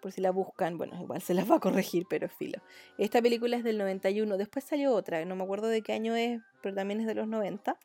Por 0.02 0.12
si 0.12 0.20
la 0.20 0.30
buscan, 0.30 0.76
bueno, 0.76 1.00
igual 1.00 1.22
se 1.22 1.32
las 1.32 1.50
va 1.50 1.56
a 1.56 1.60
corregir, 1.60 2.06
pero 2.08 2.28
filo. 2.28 2.60
Esta 2.98 3.22
película 3.22 3.56
es 3.56 3.64
del 3.64 3.78
91, 3.78 4.36
después 4.36 4.64
salió 4.64 4.92
otra, 4.94 5.24
no 5.24 5.36
me 5.36 5.42
acuerdo 5.42 5.68
de 5.68 5.82
qué 5.82 5.94
año 5.94 6.14
es, 6.14 6.42
pero 6.62 6.74
también 6.74 7.00
es 7.00 7.06
de 7.06 7.14
los 7.14 7.26
90. 7.26 7.78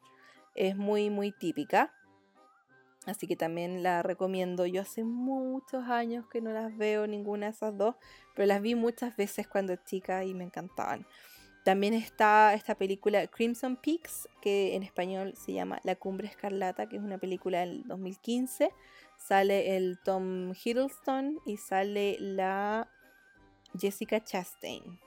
Es 0.54 0.76
muy, 0.76 1.10
muy 1.10 1.32
típica. 1.32 1.94
Así 3.06 3.28
que 3.28 3.36
también 3.36 3.82
la 3.82 4.04
recomiendo. 4.04 4.66
Yo 4.66 4.82
hace 4.82 5.04
muchos 5.04 5.88
años 5.90 6.26
que 6.28 6.42
no 6.42 6.52
las 6.52 6.78
veo 6.78 7.08
ninguna 7.08 7.48
de 7.48 7.54
esas 7.54 7.76
dos, 7.78 7.96
pero 8.36 8.46
las 8.46 8.62
vi 8.62 8.76
muchas 8.76 9.16
veces 9.18 9.48
cuando 9.48 9.76
chica 9.76 10.24
y 10.24 10.34
me 10.34 10.44
encantaban. 10.44 11.08
También 11.64 11.94
está 11.94 12.54
esta 12.54 12.76
película 12.76 13.28
Crimson 13.28 13.76
Peaks, 13.76 14.28
que 14.42 14.76
en 14.76 14.84
español 14.84 15.34
se 15.36 15.54
llama 15.54 15.80
La 15.84 15.96
Cumbre 15.96 16.28
Escarlata, 16.28 16.90
que 16.90 16.98
es 16.98 17.04
una 17.04 17.20
película 17.20 17.60
del 17.60 17.84
2015. 17.88 18.72
Sale 19.18 19.78
el 19.78 20.00
Tom 20.04 20.54
Hiddleston 20.54 21.40
y 21.46 21.58
sale 21.58 22.18
la 22.20 22.90
Jessica 23.80 24.24
Chastain. 24.24 25.00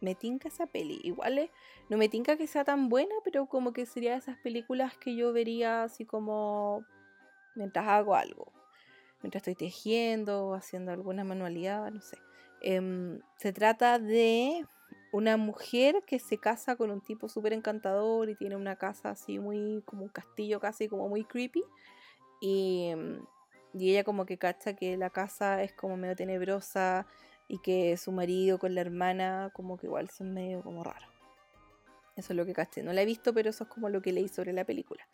Me 0.00 0.14
tinca 0.14 0.48
esa 0.48 0.66
peli. 0.66 1.00
Igual 1.04 1.50
no 1.90 1.98
me 1.98 2.08
tinca 2.08 2.38
que 2.38 2.46
sea 2.46 2.64
tan 2.64 2.88
buena, 2.88 3.14
pero 3.22 3.44
como 3.46 3.74
que 3.74 3.84
sería 3.84 4.16
esas 4.16 4.38
películas 4.38 4.96
que 4.96 5.14
yo 5.14 5.34
vería 5.34 5.82
así 5.82 6.06
como 6.06 6.86
mientras 7.54 7.86
hago 7.88 8.14
algo, 8.14 8.52
mientras 9.22 9.40
estoy 9.40 9.54
tejiendo 9.54 10.54
haciendo 10.54 10.92
alguna 10.92 11.24
manualidad, 11.24 11.90
no 11.90 12.00
sé. 12.00 12.18
Em, 12.62 13.20
se 13.36 13.52
trata 13.52 13.98
de 13.98 14.66
una 15.12 15.36
mujer 15.36 16.02
que 16.06 16.18
se 16.18 16.38
casa 16.38 16.76
con 16.76 16.90
un 16.90 17.00
tipo 17.00 17.28
súper 17.28 17.52
encantador 17.52 18.28
y 18.28 18.36
tiene 18.36 18.56
una 18.56 18.76
casa 18.76 19.10
así 19.10 19.38
muy 19.38 19.82
como 19.84 20.02
un 20.04 20.08
castillo 20.08 20.60
casi 20.60 20.88
como 20.88 21.08
muy 21.08 21.24
creepy 21.24 21.64
y, 22.40 22.92
y 23.74 23.90
ella 23.90 24.04
como 24.04 24.26
que 24.26 24.38
cacha 24.38 24.74
que 24.74 24.96
la 24.96 25.10
casa 25.10 25.62
es 25.62 25.72
como 25.72 25.96
medio 25.96 26.16
tenebrosa 26.16 27.06
y 27.48 27.58
que 27.58 27.96
su 27.96 28.12
marido 28.12 28.58
con 28.58 28.74
la 28.74 28.82
hermana 28.82 29.50
como 29.52 29.76
que 29.76 29.86
igual 29.86 30.08
son 30.10 30.32
medio 30.32 30.62
como 30.62 30.84
raros. 30.84 31.09
Eso 32.16 32.32
es 32.32 32.36
lo 32.36 32.44
que 32.44 32.52
caché. 32.52 32.82
No 32.82 32.92
la 32.92 33.02
he 33.02 33.06
visto, 33.06 33.32
pero 33.32 33.50
eso 33.50 33.64
es 33.64 33.70
como 33.70 33.88
lo 33.88 34.02
que 34.02 34.12
leí 34.12 34.28
sobre 34.28 34.52
la 34.52 34.64
película. 34.64 35.06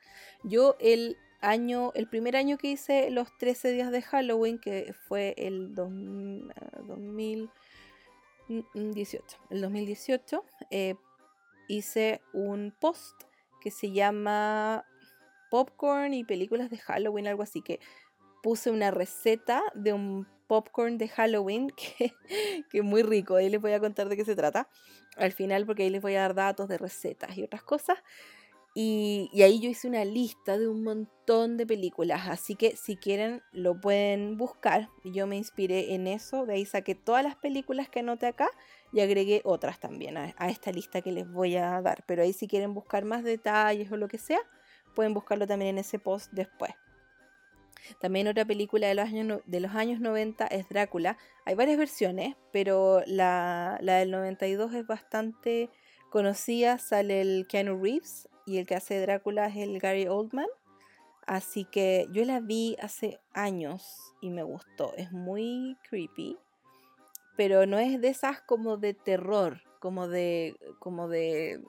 Yo 0.43 0.77
el 0.81 1.17
año, 1.41 1.93
el 1.95 2.09
primer 2.09 2.37
año 2.37 2.59
que 2.59 2.69
hice 2.69 3.11
los 3.11 3.37
13 3.39 3.71
días 3.73 3.91
de 3.91 4.03
Halloween, 4.03 4.59
que 4.59 4.93
fue 5.07 5.35
el 5.37 5.75
2018, 5.75 7.51
mm, 8.49 8.59
mm, 8.75 8.93
el 9.51 9.61
2018, 9.61 10.45
eh, 10.71 10.95
hice 11.69 12.21
un 12.33 12.75
post 12.81 13.23
que 13.61 13.71
se 13.71 13.93
llama 13.93 14.85
Popcorn 15.51 16.15
y 16.15 16.25
películas 16.25 16.71
de 16.71 16.79
Halloween, 16.79 17.27
algo 17.27 17.43
así, 17.43 17.63
que 17.63 17.81
puse 18.43 18.71
una 18.71 18.91
receta 18.91 19.63
de 19.75 19.93
un 19.93 20.27
popcorn 20.47 20.99
de 20.99 21.09
Halloween 21.09 21.71
que, 21.77 22.13
es 22.73 22.85
muy 22.85 23.03
rico, 23.03 23.37
ahí 23.37 23.49
les 23.49 23.61
voy 23.61 23.73
a 23.73 23.81
contar 23.81 24.09
de 24.09 24.17
qué 24.17 24.25
se 24.25 24.37
trata 24.37 24.69
al 25.17 25.33
final 25.33 25.67
porque 25.67 25.85
ahí 25.85 25.91
les 25.91 26.03
voy 26.03 26.15
a 26.15 26.23
dar 26.23 26.35
datos 26.35 26.69
de 26.69 26.79
recetas 26.79 27.37
y 27.37 27.43
otras 27.43 27.63
cosas. 27.63 27.99
Y, 28.79 29.31
ahí 29.43 29.59
yo 29.59 29.71
hice 29.71 29.89
una 29.89 30.05
lista 30.05 30.59
de 30.59 30.69
un 30.69 30.85
montón 30.85 31.57
de 31.57 31.67
películas, 31.67 32.29
así 32.29 32.57
que 32.57 32.77
si 32.77 32.97
quieren 32.97 33.43
lo 33.51 33.81
pueden 33.81 34.37
buscar. 34.37 34.91
Yo 35.03 35.27
me 35.27 35.39
inspiré 35.39 35.95
en 35.95 36.07
eso, 36.07 36.45
de 36.45 36.55
ahí 36.55 36.67
saqué 36.67 36.95
todas 36.95 37.25
las 37.25 37.37
películas 37.37 37.89
que 37.89 38.01
anoté 38.01 38.27
acá 38.27 38.51
y 38.93 39.01
agregué 39.01 39.41
otras 39.45 39.81
también 39.81 40.19
a, 40.19 40.35
a 40.37 40.51
esta 40.51 40.73
lista 40.73 41.01
que 41.01 41.11
les 41.11 41.27
voy 41.27 41.57
a 41.57 41.81
dar. 41.81 42.05
Pero 42.07 42.23
ahí 42.23 42.35
si 42.35 42.49
quieren 42.49 42.75
buscar 42.75 43.07
más 43.07 43.25
detalles 43.25 43.91
o 43.91 43.97
lo 43.97 44.09
que 44.09 44.19
sea, 44.19 44.41
pueden 44.95 45.15
buscarlo 45.15 45.47
también 45.47 45.71
en 45.71 45.79
ese 45.79 45.99
post 45.99 46.31
después. 46.33 46.73
También 48.01 48.29
otra 48.29 48.45
película 48.45 48.89
de 48.89 48.95
los 48.95 49.07
años, 49.07 49.41
de 49.47 49.61
los 49.61 49.75
años 49.75 50.01
90 50.01 50.47
es 50.47 50.69
Drácula. 50.69 51.19
Hay 51.45 51.55
varias 51.55 51.79
versiones, 51.79 52.37
pero 52.53 53.03
la, 53.07 53.79
la 53.81 53.97
del 53.97 54.11
92 54.11 54.75
es 54.75 54.87
bastante 54.87 55.71
conocida. 56.11 56.79
Sale 56.79 57.21
el 57.21 57.47
Keanu 57.49 57.83
Reeves 57.83 58.29
y 58.47 58.59
el 58.59 58.67
que 58.67 58.77
hace 58.77 59.01
Drácula 59.01 59.47
es 59.47 59.57
el 59.57 59.79
Gary 59.79 60.07
Oldman. 60.07 60.47
Así 61.27 61.65
que 61.65 62.07
yo 62.13 62.25
la 62.25 62.39
vi 62.41 62.77
hace 62.81 63.21
años 63.33 64.15
y 64.21 64.31
me 64.31 64.45
gustó. 64.45 64.95
Es 64.97 65.11
muy 65.11 65.77
creepy, 65.89 66.39
pero 67.37 67.67
no 67.67 67.79
es 67.79 68.01
de 68.01 68.09
esas 68.09 68.41
como 68.41 68.77
de 68.77 68.95
terror, 68.95 69.61
como 69.81 70.07
de, 70.07 70.57
como 70.79 71.09
de, 71.09 71.61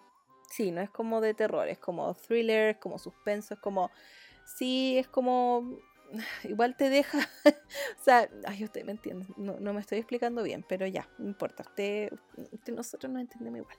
sí, 0.50 0.72
no 0.72 0.82
es 0.82 0.92
como 0.92 1.22
de 1.22 1.34
terror, 1.34 1.68
es 1.68 1.80
como 1.80 2.14
thriller, 2.14 2.80
como 2.80 3.00
suspenso, 3.00 3.56
es 3.56 3.60
como, 3.60 3.90
sí, 4.46 5.00
es 5.00 5.08
como 5.08 5.80
igual 6.43 6.76
te 6.76 6.89
deja, 6.89 7.20
o 7.46 8.04
sea, 8.04 8.30
ay, 8.46 8.63
usted 8.63 8.84
me 8.86 8.91
entiende, 8.91 9.26
no, 9.38 9.60
no, 9.60 9.74
me 9.74 9.82
estoy 9.82 9.98
explicando 9.98 10.43
bien, 10.43 10.65
pero 10.67 10.88
ya, 10.88 11.08
no 11.17 11.28
importa, 11.28 11.63
usted, 11.63 12.12
nosotros 12.72 13.12
nos 13.12 13.22
entendemos 13.22 13.60
igual. 13.60 13.78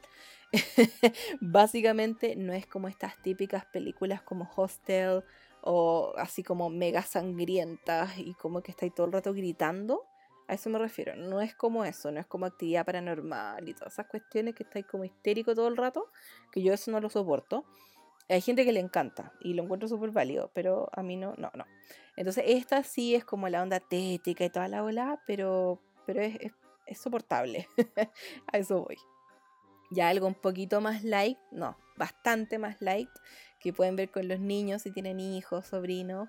Básicamente 1.41 2.37
no 2.37 2.53
es 2.53 2.67
como 2.67 2.89
estas 2.89 3.21
típicas 3.23 3.67
películas 3.67 4.23
como 4.23 4.51
Hostel 4.57 5.23
o 5.63 6.15
así 6.17 6.43
como 6.43 6.71
mega 6.71 7.03
sangrientas 7.03 8.19
y 8.19 8.35
como 8.35 8.63
que 8.63 8.71
estáis 8.71 8.95
todo 8.95 9.07
el 9.07 9.13
rato 9.13 9.33
gritando. 9.35 10.07
A 10.47 10.55
eso 10.55 10.71
me 10.71 10.79
refiero, 10.79 11.15
no 11.15 11.43
es 11.43 11.55
como 11.55 11.85
eso, 11.85 12.11
no 12.11 12.21
es 12.21 12.27
como 12.27 12.47
actividad 12.47 12.87
paranormal 12.87 13.69
y 13.69 13.75
todas 13.75 13.93
esas 13.93 14.07
cuestiones 14.07 14.55
que 14.55 14.63
estáis 14.63 14.87
como 14.87 15.05
histérico 15.05 15.55
todo 15.55 15.69
el 15.69 15.77
rato, 15.77 16.11
que 16.51 16.63
yo 16.63 16.73
eso 16.73 16.91
no 16.91 17.01
lo 17.01 17.11
soporto. 17.11 17.67
Hay 18.29 18.43
gente 18.43 18.65
que 18.65 18.73
le 18.73 18.81
encanta 18.81 19.33
y 19.41 19.55
lo 19.55 19.63
encuentro 19.63 19.89
súper 19.89 20.11
válido, 20.11 20.51
pero 20.55 20.91
a 20.93 21.03
mí 21.03 21.17
no, 21.17 21.35
no, 21.39 21.51
no. 21.55 21.65
Entonces 22.17 22.45
esta 22.47 22.83
sí 22.83 23.15
es 23.15 23.25
como 23.25 23.49
la 23.49 23.63
onda 23.63 23.81
tética 23.81 24.45
y 24.45 24.51
toda 24.51 24.69
la 24.69 24.83
ola, 24.83 25.23
pero, 25.27 25.81
pero 26.05 26.21
es, 26.21 26.53
soportable. 26.99 27.69
a 28.53 28.59
eso 28.59 28.83
voy. 28.83 28.97
Ya 29.91 30.09
algo 30.11 30.27
un 30.27 30.35
poquito 30.35 30.81
más 30.83 31.05
light, 31.05 31.39
no, 31.51 31.79
bastante 31.97 32.59
más 32.59 32.83
light, 32.83 33.09
que 33.61 33.73
pueden 33.73 33.97
ver 33.97 34.11
con 34.11 34.29
los 34.29 34.41
niños 34.41 34.83
si 34.83 34.91
tienen 34.91 35.21
hijos, 35.21 35.67
sobrinos. 35.67 36.29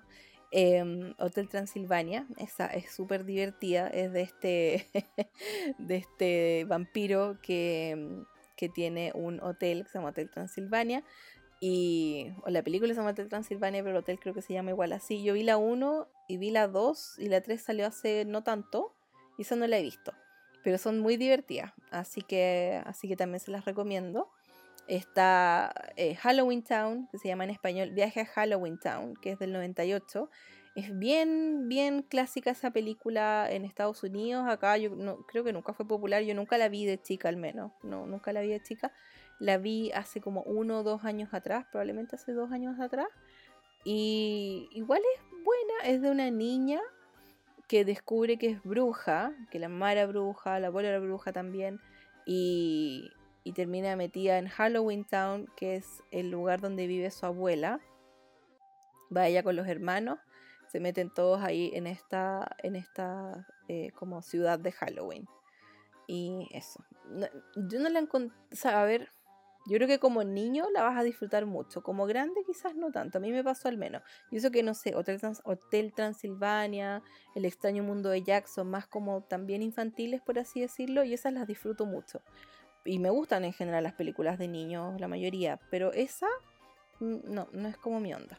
Em, 0.52 1.14
Hotel 1.18 1.48
Transilvania, 1.48 2.26
esa 2.36 2.66
es 2.66 2.90
súper 2.90 3.24
divertida, 3.24 3.86
es 3.88 4.12
de 4.12 4.22
este, 4.22 4.86
de 5.78 5.96
este 5.96 6.64
vampiro 6.66 7.38
que, 7.42 8.24
que 8.56 8.68
tiene 8.68 9.12
un 9.14 9.40
hotel 9.42 9.84
que 9.84 9.90
se 9.90 9.98
llama 9.98 10.10
Hotel 10.10 10.30
Transilvania 10.30 11.04
y 11.62 12.32
la 12.46 12.62
película 12.62 12.94
se 12.94 12.98
llama 12.98 13.10
Hotel 13.10 13.28
Transilvania, 13.28 13.82
pero 13.82 13.90
el 13.90 14.02
hotel 14.02 14.18
creo 14.18 14.32
que 14.32 14.40
se 14.40 14.54
llama 14.54 14.70
igual 14.70 14.94
así. 14.94 15.22
Yo 15.22 15.34
vi 15.34 15.42
la 15.42 15.58
1 15.58 16.08
y 16.26 16.38
vi 16.38 16.50
la 16.50 16.66
2 16.68 17.18
y 17.18 17.28
la 17.28 17.42
3 17.42 17.60
salió 17.60 17.86
hace 17.86 18.24
no 18.24 18.42
tanto 18.42 18.94
y 19.36 19.42
esa 19.42 19.56
no 19.56 19.66
la 19.66 19.78
he 19.78 19.82
visto. 19.82 20.14
Pero 20.64 20.78
son 20.78 21.00
muy 21.00 21.18
divertidas, 21.18 21.72
así 21.90 22.22
que, 22.22 22.82
así 22.86 23.08
que 23.08 23.16
también 23.16 23.40
se 23.40 23.50
las 23.50 23.66
recomiendo. 23.66 24.30
Está 24.88 25.72
eh, 25.96 26.14
Halloween 26.14 26.64
Town, 26.64 27.08
que 27.12 27.18
se 27.18 27.28
llama 27.28 27.44
en 27.44 27.50
español 27.50 27.90
Viaje 27.90 28.20
a 28.20 28.26
Halloween 28.26 28.78
Town, 28.78 29.14
que 29.14 29.32
es 29.32 29.38
del 29.38 29.52
98. 29.52 30.30
Es 30.76 30.98
bien, 30.98 31.68
bien 31.68 32.02
clásica 32.02 32.52
esa 32.52 32.70
película 32.70 33.46
en 33.50 33.66
Estados 33.66 34.02
Unidos. 34.02 34.48
Acá 34.48 34.78
yo 34.78 34.96
no, 34.96 35.26
creo 35.26 35.44
que 35.44 35.52
nunca 35.52 35.74
fue 35.74 35.86
popular, 35.86 36.22
yo 36.22 36.34
nunca 36.34 36.56
la 36.56 36.70
vi 36.70 36.86
de 36.86 37.00
chica 37.00 37.28
al 37.28 37.36
menos. 37.36 37.72
No, 37.82 38.06
nunca 38.06 38.32
la 38.32 38.40
vi 38.40 38.48
de 38.48 38.62
chica 38.62 38.92
la 39.40 39.58
vi 39.58 39.90
hace 39.92 40.20
como 40.20 40.42
uno 40.42 40.80
o 40.80 40.82
dos 40.84 41.04
años 41.04 41.34
atrás, 41.34 41.66
probablemente 41.72 42.14
hace 42.14 42.32
dos 42.32 42.52
años 42.52 42.78
atrás. 42.78 43.08
Y 43.84 44.68
igual 44.72 45.00
es 45.16 45.22
buena, 45.44 45.74
es 45.84 46.02
de 46.02 46.10
una 46.10 46.30
niña 46.30 46.80
que 47.66 47.84
descubre 47.84 48.36
que 48.36 48.50
es 48.50 48.62
bruja, 48.62 49.32
que 49.50 49.58
la 49.58 49.68
madre 49.68 50.06
bruja, 50.06 50.60
la 50.60 50.68
abuela 50.68 50.90
era 50.90 50.98
bruja 51.00 51.32
también, 51.32 51.80
y, 52.26 53.10
y 53.42 53.52
termina 53.52 53.96
metida 53.96 54.38
en 54.38 54.48
Halloween 54.48 55.04
Town, 55.04 55.48
que 55.56 55.76
es 55.76 56.02
el 56.10 56.30
lugar 56.30 56.60
donde 56.60 56.86
vive 56.86 57.10
su 57.10 57.24
abuela. 57.26 57.80
Va 59.14 59.26
ella 59.26 59.42
con 59.42 59.56
los 59.56 59.66
hermanos, 59.66 60.18
se 60.68 60.80
meten 60.80 61.10
todos 61.10 61.42
ahí 61.42 61.70
en 61.74 61.86
esta, 61.86 62.56
en 62.62 62.76
esta 62.76 63.46
eh, 63.68 63.90
como 63.92 64.20
ciudad 64.22 64.58
de 64.58 64.72
Halloween. 64.72 65.26
Y 66.06 66.48
eso. 66.52 66.84
yo 67.56 67.78
no 67.80 67.88
la 67.88 68.00
encontré, 68.00 68.36
a 68.64 68.84
ver, 68.84 69.08
yo 69.66 69.76
creo 69.76 69.88
que 69.88 69.98
como 69.98 70.24
niño 70.24 70.66
la 70.72 70.82
vas 70.82 70.98
a 70.98 71.02
disfrutar 71.02 71.46
mucho, 71.46 71.82
como 71.82 72.06
grande 72.06 72.42
quizás 72.46 72.74
no 72.74 72.90
tanto, 72.90 73.18
a 73.18 73.20
mí 73.20 73.30
me 73.30 73.44
pasó 73.44 73.68
al 73.68 73.76
menos. 73.76 74.02
Y 74.30 74.36
eso 74.36 74.50
que 74.50 74.62
no 74.62 74.74
sé, 74.74 74.94
Hotel, 74.94 75.20
Hotel 75.44 75.92
Transilvania, 75.92 77.02
El 77.34 77.44
extraño 77.44 77.82
mundo 77.82 78.08
de 78.08 78.22
Jackson, 78.22 78.68
más 78.70 78.86
como 78.86 79.22
también 79.22 79.62
infantiles 79.62 80.22
por 80.22 80.38
así 80.38 80.60
decirlo, 80.60 81.04
y 81.04 81.14
esas 81.14 81.32
las 81.32 81.46
disfruto 81.46 81.86
mucho. 81.86 82.22
Y 82.84 82.98
me 82.98 83.10
gustan 83.10 83.44
en 83.44 83.52
general 83.52 83.84
las 83.84 83.92
películas 83.92 84.38
de 84.38 84.48
niños, 84.48 84.98
la 85.00 85.08
mayoría, 85.08 85.60
pero 85.70 85.92
esa 85.92 86.26
no, 86.98 87.48
no 87.52 87.68
es 87.68 87.76
como 87.76 88.00
mi 88.00 88.14
onda. 88.14 88.38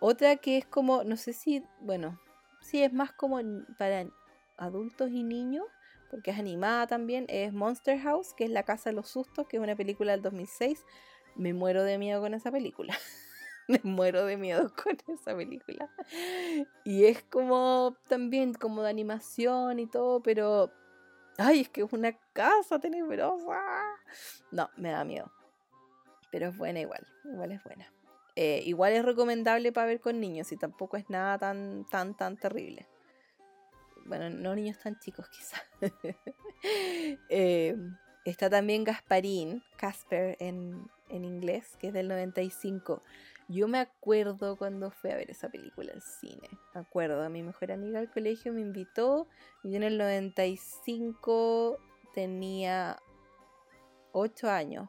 Otra 0.00 0.36
que 0.36 0.58
es 0.58 0.66
como, 0.66 1.04
no 1.04 1.16
sé 1.16 1.32
si, 1.32 1.64
bueno, 1.80 2.18
sí 2.60 2.82
es 2.82 2.92
más 2.92 3.12
como 3.12 3.40
para 3.78 4.06
adultos 4.56 5.10
y 5.10 5.22
niños, 5.22 5.66
porque 6.10 6.32
es 6.32 6.38
animada 6.38 6.86
también, 6.86 7.24
es 7.28 7.52
Monster 7.52 7.98
House, 8.00 8.34
que 8.34 8.44
es 8.44 8.50
La 8.50 8.64
Casa 8.64 8.90
de 8.90 8.96
los 8.96 9.08
Sustos, 9.08 9.46
que 9.46 9.56
es 9.56 9.62
una 9.62 9.76
película 9.76 10.12
del 10.12 10.22
2006. 10.22 10.84
Me 11.36 11.54
muero 11.54 11.84
de 11.84 11.98
miedo 11.98 12.20
con 12.20 12.34
esa 12.34 12.50
película. 12.50 12.94
Me 13.68 13.80
muero 13.84 14.26
de 14.26 14.36
miedo 14.36 14.72
con 14.82 14.98
esa 15.06 15.36
película. 15.36 15.88
Y 16.84 17.04
es 17.04 17.22
como 17.22 17.96
también 18.08 18.52
como 18.54 18.82
de 18.82 18.90
animación 18.90 19.78
y 19.78 19.86
todo, 19.86 20.20
pero... 20.22 20.72
Ay, 21.38 21.60
es 21.60 21.68
que 21.70 21.82
es 21.82 21.92
una 21.92 22.12
casa 22.32 22.78
tenebrosa. 22.80 23.62
No, 24.50 24.68
me 24.76 24.90
da 24.90 25.04
miedo. 25.04 25.32
Pero 26.30 26.48
es 26.48 26.58
buena 26.58 26.80
igual. 26.80 27.06
Igual 27.24 27.52
es 27.52 27.64
buena. 27.64 27.90
Eh, 28.36 28.62
igual 28.66 28.92
es 28.92 29.04
recomendable 29.04 29.72
para 29.72 29.86
ver 29.86 30.00
con 30.00 30.20
niños 30.20 30.52
y 30.52 30.56
tampoco 30.56 30.96
es 30.96 31.08
nada 31.08 31.38
tan, 31.38 31.86
tan, 31.88 32.14
tan 32.14 32.36
terrible 32.36 32.86
bueno, 34.04 34.30
no 34.30 34.54
niños 34.54 34.78
tan 34.78 34.98
chicos 34.98 35.28
quizás. 35.30 35.62
Eh, 37.30 37.76
está 38.24 38.50
también 38.50 38.84
Gasparín, 38.84 39.62
Casper 39.76 40.36
en, 40.40 40.90
inglés, 41.08 41.76
que 41.78 41.88
es 41.88 41.92
del 41.92 42.08
95. 42.08 43.02
Yo 43.48 43.66
me 43.66 43.78
acuerdo 43.78 44.56
cuando 44.56 44.90
fui 44.90 45.10
a 45.10 45.16
ver 45.16 45.30
esa 45.30 45.48
película 45.48 45.92
al 45.92 46.02
cine. 46.02 46.48
Me 46.74 46.80
acuerdo, 46.82 47.28
mi 47.30 47.42
mejor 47.42 47.72
amiga 47.72 47.98
del 47.98 48.10
colegio 48.10 48.52
me 48.52 48.60
invitó. 48.60 49.26
Yo 49.64 49.76
en 49.76 49.82
el 49.82 49.98
95 49.98 51.78
tenía 52.14 52.98
8 54.12 54.50
años. 54.50 54.88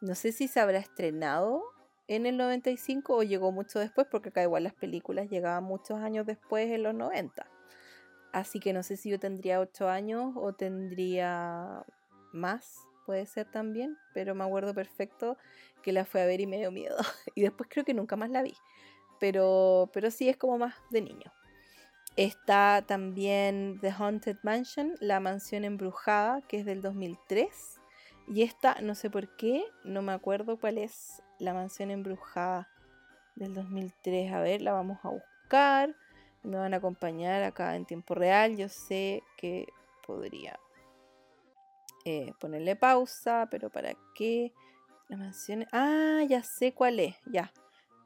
No 0.00 0.14
sé 0.14 0.32
si 0.32 0.48
se 0.48 0.60
habrá 0.60 0.78
estrenado 0.78 1.62
en 2.06 2.24
el 2.24 2.38
95 2.38 3.16
o 3.16 3.22
llegó 3.22 3.52
mucho 3.52 3.78
después, 3.78 4.06
porque 4.10 4.30
acá 4.30 4.42
igual 4.42 4.64
las 4.64 4.74
películas 4.74 5.28
llegaban 5.28 5.64
muchos 5.64 5.98
años 5.98 6.24
después 6.24 6.70
en 6.70 6.84
los 6.84 6.94
90. 6.94 7.46
Así 8.32 8.60
que 8.60 8.72
no 8.72 8.82
sé 8.82 8.96
si 8.96 9.10
yo 9.10 9.18
tendría 9.18 9.60
8 9.60 9.88
años 9.88 10.34
o 10.36 10.52
tendría 10.52 11.84
más, 12.32 12.86
puede 13.06 13.26
ser 13.26 13.50
también, 13.50 13.96
pero 14.12 14.34
me 14.34 14.44
acuerdo 14.44 14.74
perfecto 14.74 15.38
que 15.82 15.92
la 15.92 16.04
fui 16.04 16.20
a 16.20 16.26
ver 16.26 16.40
y 16.40 16.46
me 16.46 16.58
dio 16.58 16.70
miedo. 16.70 16.96
y 17.34 17.42
después 17.42 17.68
creo 17.72 17.84
que 17.84 17.94
nunca 17.94 18.16
más 18.16 18.30
la 18.30 18.42
vi. 18.42 18.54
Pero, 19.18 19.90
pero 19.92 20.10
sí 20.10 20.28
es 20.28 20.36
como 20.36 20.58
más 20.58 20.74
de 20.90 21.00
niño. 21.00 21.32
Está 22.16 22.84
también 22.86 23.78
The 23.80 23.90
Haunted 23.90 24.38
Mansion, 24.42 24.94
La 25.00 25.20
Mansión 25.20 25.64
Embrujada, 25.64 26.42
que 26.42 26.58
es 26.58 26.66
del 26.66 26.82
2003. 26.82 27.80
Y 28.26 28.42
esta, 28.42 28.76
no 28.82 28.94
sé 28.94 29.08
por 29.08 29.36
qué, 29.36 29.64
no 29.84 30.02
me 30.02 30.12
acuerdo 30.12 30.58
cuál 30.58 30.78
es 30.78 31.22
La 31.38 31.54
Mansión 31.54 31.90
Embrujada 31.90 32.68
del 33.36 33.54
2003. 33.54 34.32
A 34.32 34.40
ver, 34.40 34.62
la 34.62 34.72
vamos 34.72 34.98
a 35.04 35.10
buscar 35.10 35.96
me 36.42 36.56
van 36.56 36.74
a 36.74 36.78
acompañar 36.78 37.42
acá 37.42 37.76
en 37.76 37.84
tiempo 37.84 38.14
real, 38.14 38.56
yo 38.56 38.68
sé 38.68 39.22
que 39.36 39.66
podría 40.06 40.58
eh, 42.04 42.32
ponerle 42.40 42.76
pausa, 42.76 43.48
pero 43.50 43.70
¿para 43.70 43.94
qué? 44.14 44.52
La 45.08 45.16
mansión... 45.16 45.66
Ah, 45.72 46.22
ya 46.28 46.42
sé 46.42 46.72
cuál 46.72 47.00
es, 47.00 47.16
ya. 47.26 47.52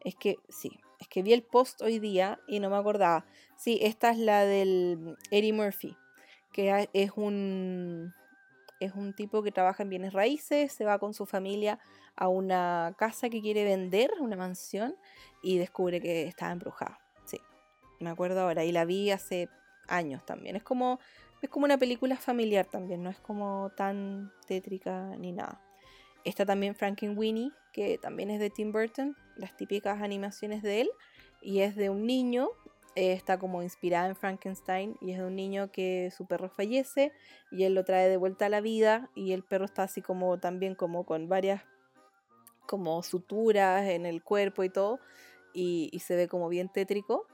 Es 0.04 0.14
que 0.16 0.38
sí, 0.48 0.80
es 0.98 1.08
que 1.08 1.22
vi 1.22 1.32
el 1.32 1.42
post 1.42 1.82
hoy 1.82 1.98
día 1.98 2.40
y 2.46 2.60
no 2.60 2.70
me 2.70 2.76
acordaba. 2.76 3.24
Sí, 3.56 3.78
esta 3.82 4.10
es 4.10 4.18
la 4.18 4.44
del 4.44 5.16
Eddie 5.30 5.52
Murphy, 5.52 5.96
que 6.52 6.88
es 6.92 7.12
un 7.16 8.14
es 8.80 8.94
un 8.94 9.14
tipo 9.14 9.44
que 9.44 9.52
trabaja 9.52 9.84
en 9.84 9.90
bienes 9.90 10.12
raíces, 10.12 10.72
se 10.72 10.84
va 10.84 10.98
con 10.98 11.14
su 11.14 11.24
familia 11.24 11.78
a 12.16 12.26
una 12.26 12.94
casa 12.98 13.30
que 13.30 13.40
quiere 13.40 13.62
vender, 13.62 14.10
una 14.18 14.34
mansión, 14.34 14.96
y 15.40 15.58
descubre 15.58 16.00
que 16.00 16.24
está 16.24 16.50
embrujada 16.50 17.01
me 18.02 18.10
acuerdo 18.10 18.40
ahora, 18.40 18.64
y 18.64 18.72
la 18.72 18.84
vi 18.84 19.10
hace 19.10 19.48
años 19.88 20.24
también. 20.24 20.56
Es 20.56 20.62
como, 20.62 20.98
es 21.40 21.48
como 21.48 21.64
una 21.64 21.78
película 21.78 22.16
familiar 22.16 22.66
también, 22.66 23.02
no 23.02 23.10
es 23.10 23.18
como 23.20 23.70
tan 23.76 24.32
tétrica 24.46 25.16
ni 25.18 25.32
nada. 25.32 25.60
Está 26.24 26.46
también 26.46 26.74
Frankenweenie, 26.74 27.50
que 27.72 27.98
también 27.98 28.30
es 28.30 28.38
de 28.38 28.50
Tim 28.50 28.70
Burton, 28.70 29.16
las 29.36 29.56
típicas 29.56 30.00
animaciones 30.00 30.62
de 30.62 30.82
él, 30.82 30.90
y 31.40 31.60
es 31.60 31.74
de 31.74 31.90
un 31.90 32.06
niño, 32.06 32.48
eh, 32.94 33.12
está 33.12 33.38
como 33.38 33.62
inspirada 33.62 34.06
en 34.06 34.14
Frankenstein, 34.14 34.96
y 35.00 35.12
es 35.12 35.18
de 35.18 35.24
un 35.24 35.34
niño 35.34 35.72
que 35.72 36.12
su 36.16 36.26
perro 36.26 36.48
fallece, 36.48 37.12
y 37.50 37.64
él 37.64 37.74
lo 37.74 37.84
trae 37.84 38.08
de 38.08 38.16
vuelta 38.18 38.46
a 38.46 38.48
la 38.50 38.60
vida, 38.60 39.10
y 39.16 39.32
el 39.32 39.42
perro 39.42 39.64
está 39.64 39.82
así 39.82 40.00
como 40.00 40.38
también 40.38 40.74
como 40.74 41.04
con 41.04 41.28
varias 41.28 41.62
como 42.68 43.02
suturas 43.02 43.88
en 43.88 44.06
el 44.06 44.22
cuerpo 44.22 44.62
y 44.62 44.68
todo, 44.68 45.00
y, 45.52 45.90
y 45.92 45.98
se 45.98 46.14
ve 46.14 46.28
como 46.28 46.48
bien 46.48 46.68
tétrico. 46.68 47.26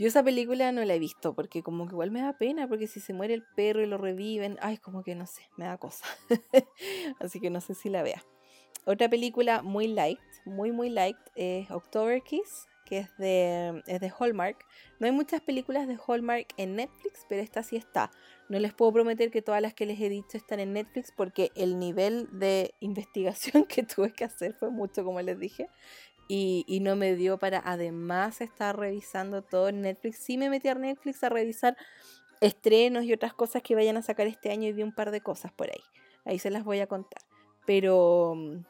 Yo 0.00 0.06
esa 0.06 0.24
película 0.24 0.72
no 0.72 0.82
la 0.82 0.94
he 0.94 0.98
visto 0.98 1.34
porque 1.34 1.62
como 1.62 1.86
que 1.86 1.92
igual 1.92 2.10
me 2.10 2.22
da 2.22 2.32
pena 2.32 2.66
porque 2.66 2.86
si 2.86 3.00
se 3.00 3.12
muere 3.12 3.34
el 3.34 3.42
perro 3.42 3.82
y 3.82 3.86
lo 3.86 3.98
reviven, 3.98 4.56
ay, 4.62 4.78
como 4.78 5.04
que 5.04 5.14
no 5.14 5.26
sé, 5.26 5.42
me 5.58 5.66
da 5.66 5.76
cosa. 5.76 6.06
Así 7.20 7.38
que 7.38 7.50
no 7.50 7.60
sé 7.60 7.74
si 7.74 7.90
la 7.90 8.02
vea. 8.02 8.24
Otra 8.86 9.10
película 9.10 9.60
muy 9.60 9.88
light, 9.88 10.18
muy 10.46 10.72
muy 10.72 10.88
light 10.88 11.18
es 11.34 11.70
October 11.70 12.22
Kiss, 12.22 12.66
que 12.86 13.00
es 13.00 13.14
de, 13.18 13.82
es 13.86 14.00
de 14.00 14.10
Hallmark. 14.18 14.64
No 15.00 15.06
hay 15.06 15.12
muchas 15.12 15.42
películas 15.42 15.86
de 15.86 15.98
Hallmark 16.08 16.46
en 16.56 16.76
Netflix, 16.76 17.26
pero 17.28 17.42
esta 17.42 17.62
sí 17.62 17.76
está. 17.76 18.10
No 18.48 18.58
les 18.58 18.72
puedo 18.72 18.94
prometer 18.94 19.30
que 19.30 19.42
todas 19.42 19.60
las 19.60 19.74
que 19.74 19.84
les 19.84 20.00
he 20.00 20.08
dicho 20.08 20.38
están 20.38 20.60
en 20.60 20.72
Netflix 20.72 21.12
porque 21.14 21.52
el 21.54 21.78
nivel 21.78 22.26
de 22.32 22.74
investigación 22.80 23.64
que 23.68 23.82
tuve 23.82 24.14
que 24.14 24.24
hacer 24.24 24.54
fue 24.54 24.70
mucho, 24.70 25.04
como 25.04 25.20
les 25.20 25.38
dije 25.38 25.68
y, 26.32 26.78
no 26.80 26.94
me 26.94 27.16
dio 27.16 27.38
para 27.38 27.60
además 27.64 28.40
estar 28.40 28.78
revisando 28.78 29.42
todo 29.42 29.72
Netflix. 29.72 30.18
Sí 30.18 30.38
me 30.38 30.48
metí 30.48 30.68
a 30.68 30.76
Netflix 30.76 31.24
a 31.24 31.28
revisar 31.28 31.76
estrenos 32.40 33.02
y 33.02 33.12
otras 33.12 33.34
cosas 33.34 33.62
que 33.62 33.74
vayan 33.74 33.96
a 33.96 34.02
sacar 34.02 34.28
este 34.28 34.52
año 34.52 34.68
y 34.68 34.72
vi 34.72 34.84
un 34.84 34.94
par 34.94 35.10
de 35.10 35.20
cosas 35.22 35.50
por 35.50 35.68
ahí. 35.68 35.82
Ahí 36.24 36.38
se 36.38 36.50
las 36.50 36.62
voy 36.62 36.78
a 36.78 36.86
contar. 36.86 37.20
Pero 37.66 38.34
mm, 38.36 38.64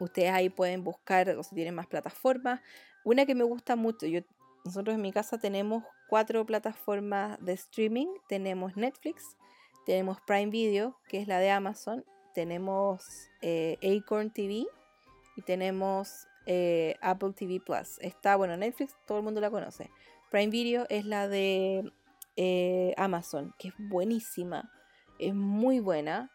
ustedes 0.00 0.32
ahí 0.32 0.48
pueden 0.48 0.82
buscar 0.82 1.28
o 1.30 1.44
si 1.44 1.54
tienen 1.54 1.76
más 1.76 1.86
plataformas. 1.86 2.60
Una 3.04 3.24
que 3.24 3.36
me 3.36 3.44
gusta 3.44 3.76
mucho, 3.76 4.06
yo, 4.06 4.22
nosotros 4.64 4.96
en 4.96 5.02
mi 5.02 5.12
casa 5.12 5.38
tenemos 5.38 5.84
cuatro 6.08 6.44
plataformas 6.44 7.38
de 7.40 7.52
streaming. 7.52 8.08
Tenemos 8.28 8.76
Netflix, 8.76 9.36
tenemos 9.86 10.18
Prime 10.26 10.50
Video, 10.50 10.98
que 11.06 11.20
es 11.20 11.28
la 11.28 11.38
de 11.38 11.50
Amazon, 11.52 12.04
tenemos 12.34 13.28
eh, 13.42 13.78
Acorn 13.80 14.32
TV 14.32 14.66
y 15.36 15.42
tenemos 15.42 16.26
eh, 16.46 16.96
Apple 17.00 17.32
TV 17.32 17.60
Plus. 17.60 17.98
Está, 18.00 18.36
bueno, 18.36 18.56
Netflix, 18.56 18.96
todo 19.06 19.18
el 19.18 19.24
mundo 19.24 19.40
la 19.40 19.50
conoce. 19.50 19.90
Prime 20.30 20.50
Video 20.50 20.86
es 20.88 21.04
la 21.06 21.28
de 21.28 21.92
eh, 22.36 22.94
Amazon, 22.96 23.54
que 23.58 23.68
es 23.68 23.74
buenísima, 23.78 24.72
es 25.18 25.34
muy 25.34 25.80
buena, 25.80 26.30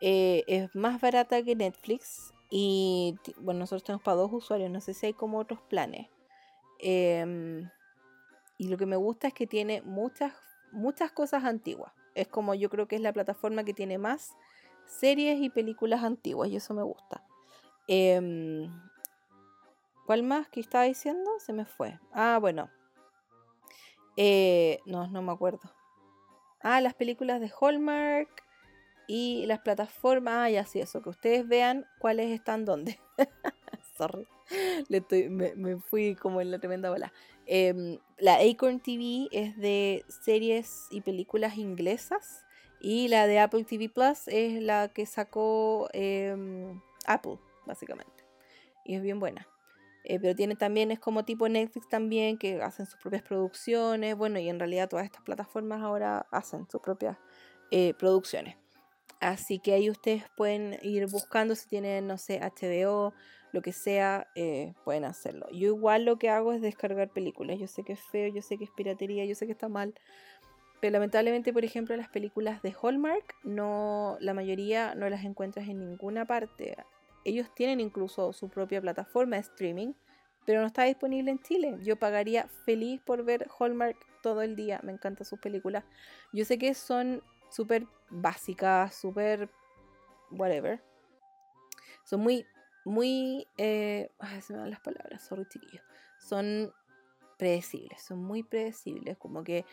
eh, 0.00 0.44
es 0.46 0.74
más 0.74 1.00
barata 1.00 1.42
que 1.42 1.54
Netflix 1.54 2.32
y 2.50 3.16
bueno, 3.38 3.60
nosotros 3.60 3.84
tenemos 3.84 4.02
para 4.02 4.16
dos 4.16 4.32
usuarios, 4.32 4.70
no 4.70 4.80
sé 4.80 4.94
si 4.94 5.06
hay 5.06 5.12
como 5.12 5.38
otros 5.38 5.60
planes. 5.68 6.08
Em, 6.78 7.68
y 8.58 8.68
lo 8.68 8.76
que 8.76 8.86
me 8.86 8.96
gusta 8.96 9.28
es 9.28 9.34
que 9.34 9.46
tiene 9.46 9.82
muchas, 9.82 10.32
muchas 10.72 11.12
cosas 11.12 11.44
antiguas. 11.44 11.92
Es 12.14 12.28
como 12.28 12.54
yo 12.54 12.70
creo 12.70 12.86
que 12.88 12.96
es 12.96 13.02
la 13.02 13.12
plataforma 13.12 13.64
que 13.64 13.74
tiene 13.74 13.98
más 13.98 14.34
series 14.86 15.40
y 15.40 15.50
películas 15.50 16.02
antiguas 16.02 16.48
y 16.50 16.56
eso 16.56 16.74
me 16.74 16.82
gusta. 16.82 17.24
Em, 17.86 18.70
¿Cuál 20.06 20.22
más 20.22 20.48
que 20.48 20.60
estaba 20.60 20.84
diciendo? 20.84 21.30
Se 21.38 21.52
me 21.52 21.64
fue. 21.64 21.98
Ah, 22.12 22.38
bueno. 22.40 22.70
Eh, 24.16 24.80
no, 24.84 25.06
no 25.08 25.22
me 25.22 25.32
acuerdo. 25.32 25.72
Ah, 26.60 26.80
las 26.80 26.94
películas 26.94 27.40
de 27.40 27.50
Hallmark 27.60 28.28
y 29.06 29.44
las 29.46 29.60
plataformas. 29.60 30.34
Ah, 30.34 30.50
ya 30.50 30.64
sí, 30.64 30.80
eso. 30.80 31.02
Que 31.02 31.08
ustedes 31.08 31.48
vean 31.48 31.86
cuáles 31.98 32.30
están 32.30 32.64
dónde. 32.64 32.98
Sorry. 33.96 34.26
me, 34.88 35.76
fui 35.78 36.16
como 36.16 36.40
en 36.40 36.50
la 36.50 36.58
tremenda 36.58 36.90
bola. 36.90 37.12
Em, 37.46 37.98
la 38.18 38.36
Acorn 38.36 38.80
TV 38.80 39.28
es 39.32 39.56
de 39.56 40.04
series 40.08 40.86
y 40.90 41.00
películas 41.00 41.56
inglesas. 41.56 42.44
Y 42.80 43.08
la 43.08 43.26
de 43.26 43.38
Apple 43.38 43.64
TV 43.64 43.88
Plus 43.88 44.28
es 44.28 44.62
la 44.62 44.88
que 44.88 45.06
sacó 45.06 45.88
em, 45.92 46.80
Apple, 47.06 47.38
básicamente. 47.64 48.24
Y 48.84 48.96
es 48.96 49.02
bien 49.02 49.18
buena. 49.18 49.48
Eh, 50.04 50.18
pero 50.20 50.34
tiene 50.34 50.54
también, 50.54 50.90
es 50.90 51.00
como 51.00 51.24
tipo 51.24 51.48
Netflix 51.48 51.88
también, 51.88 52.36
que 52.38 52.60
hacen 52.62 52.86
sus 52.86 53.00
propias 53.00 53.22
producciones, 53.22 54.16
bueno, 54.16 54.38
y 54.38 54.48
en 54.48 54.58
realidad 54.58 54.88
todas 54.88 55.06
estas 55.06 55.22
plataformas 55.22 55.82
ahora 55.82 56.26
hacen 56.30 56.68
sus 56.70 56.80
propias 56.82 57.16
eh, 57.70 57.94
producciones. 57.94 58.56
Así 59.20 59.58
que 59.58 59.72
ahí 59.72 59.88
ustedes 59.88 60.24
pueden 60.36 60.78
ir 60.82 61.06
buscando 61.06 61.54
si 61.54 61.66
tienen, 61.66 62.06
no 62.06 62.18
sé, 62.18 62.40
HBO, 62.40 63.14
lo 63.52 63.62
que 63.62 63.72
sea, 63.72 64.26
eh, 64.34 64.74
pueden 64.84 65.04
hacerlo. 65.04 65.46
Yo 65.50 65.68
igual 65.68 66.04
lo 66.04 66.18
que 66.18 66.28
hago 66.28 66.52
es 66.52 66.60
descargar 66.60 67.08
películas. 67.10 67.58
Yo 67.58 67.66
sé 67.66 67.84
que 67.84 67.94
es 67.94 68.00
feo, 68.00 68.28
yo 68.28 68.42
sé 68.42 68.58
que 68.58 68.64
es 68.64 68.70
piratería, 68.70 69.24
yo 69.24 69.34
sé 69.34 69.46
que 69.46 69.52
está 69.52 69.68
mal. 69.68 69.94
Pero 70.80 70.92
lamentablemente, 70.92 71.52
por 71.52 71.64
ejemplo, 71.64 71.96
las 71.96 72.08
películas 72.08 72.60
de 72.60 72.74
Hallmark, 72.82 73.36
no, 73.44 74.18
la 74.20 74.34
mayoría 74.34 74.94
no 74.94 75.08
las 75.08 75.24
encuentras 75.24 75.68
en 75.68 75.78
ninguna 75.78 76.26
parte. 76.26 76.76
Ellos 77.24 77.48
tienen 77.54 77.80
incluso 77.80 78.32
su 78.32 78.48
propia 78.48 78.80
plataforma 78.80 79.36
de 79.36 79.42
streaming, 79.42 79.94
pero 80.46 80.60
no 80.60 80.66
está 80.66 80.84
disponible 80.84 81.30
en 81.30 81.40
Chile. 81.40 81.78
Yo 81.82 81.96
pagaría 81.96 82.48
feliz 82.64 83.00
por 83.04 83.24
ver 83.24 83.48
Hallmark 83.58 83.96
todo 84.22 84.42
el 84.42 84.56
día. 84.56 84.80
Me 84.82 84.92
encantan 84.92 85.24
sus 85.24 85.38
películas. 85.38 85.84
Yo 86.32 86.44
sé 86.44 86.58
que 86.58 86.74
son 86.74 87.22
súper 87.50 87.86
básicas, 88.10 88.94
súper 88.94 89.48
whatever. 90.30 90.82
Son 92.04 92.20
muy, 92.20 92.46
muy... 92.84 93.46
Eh, 93.56 94.10
ay, 94.18 94.40
se 94.42 94.52
me 94.52 94.58
dan 94.58 94.70
las 94.70 94.80
palabras, 94.80 95.24
sorry 95.24 95.46
chiquillos. 95.48 95.82
Son 96.20 96.72
predecibles, 97.38 98.02
son 98.02 98.18
muy 98.22 98.42
predecibles. 98.42 99.16
Como 99.16 99.42
que 99.44 99.64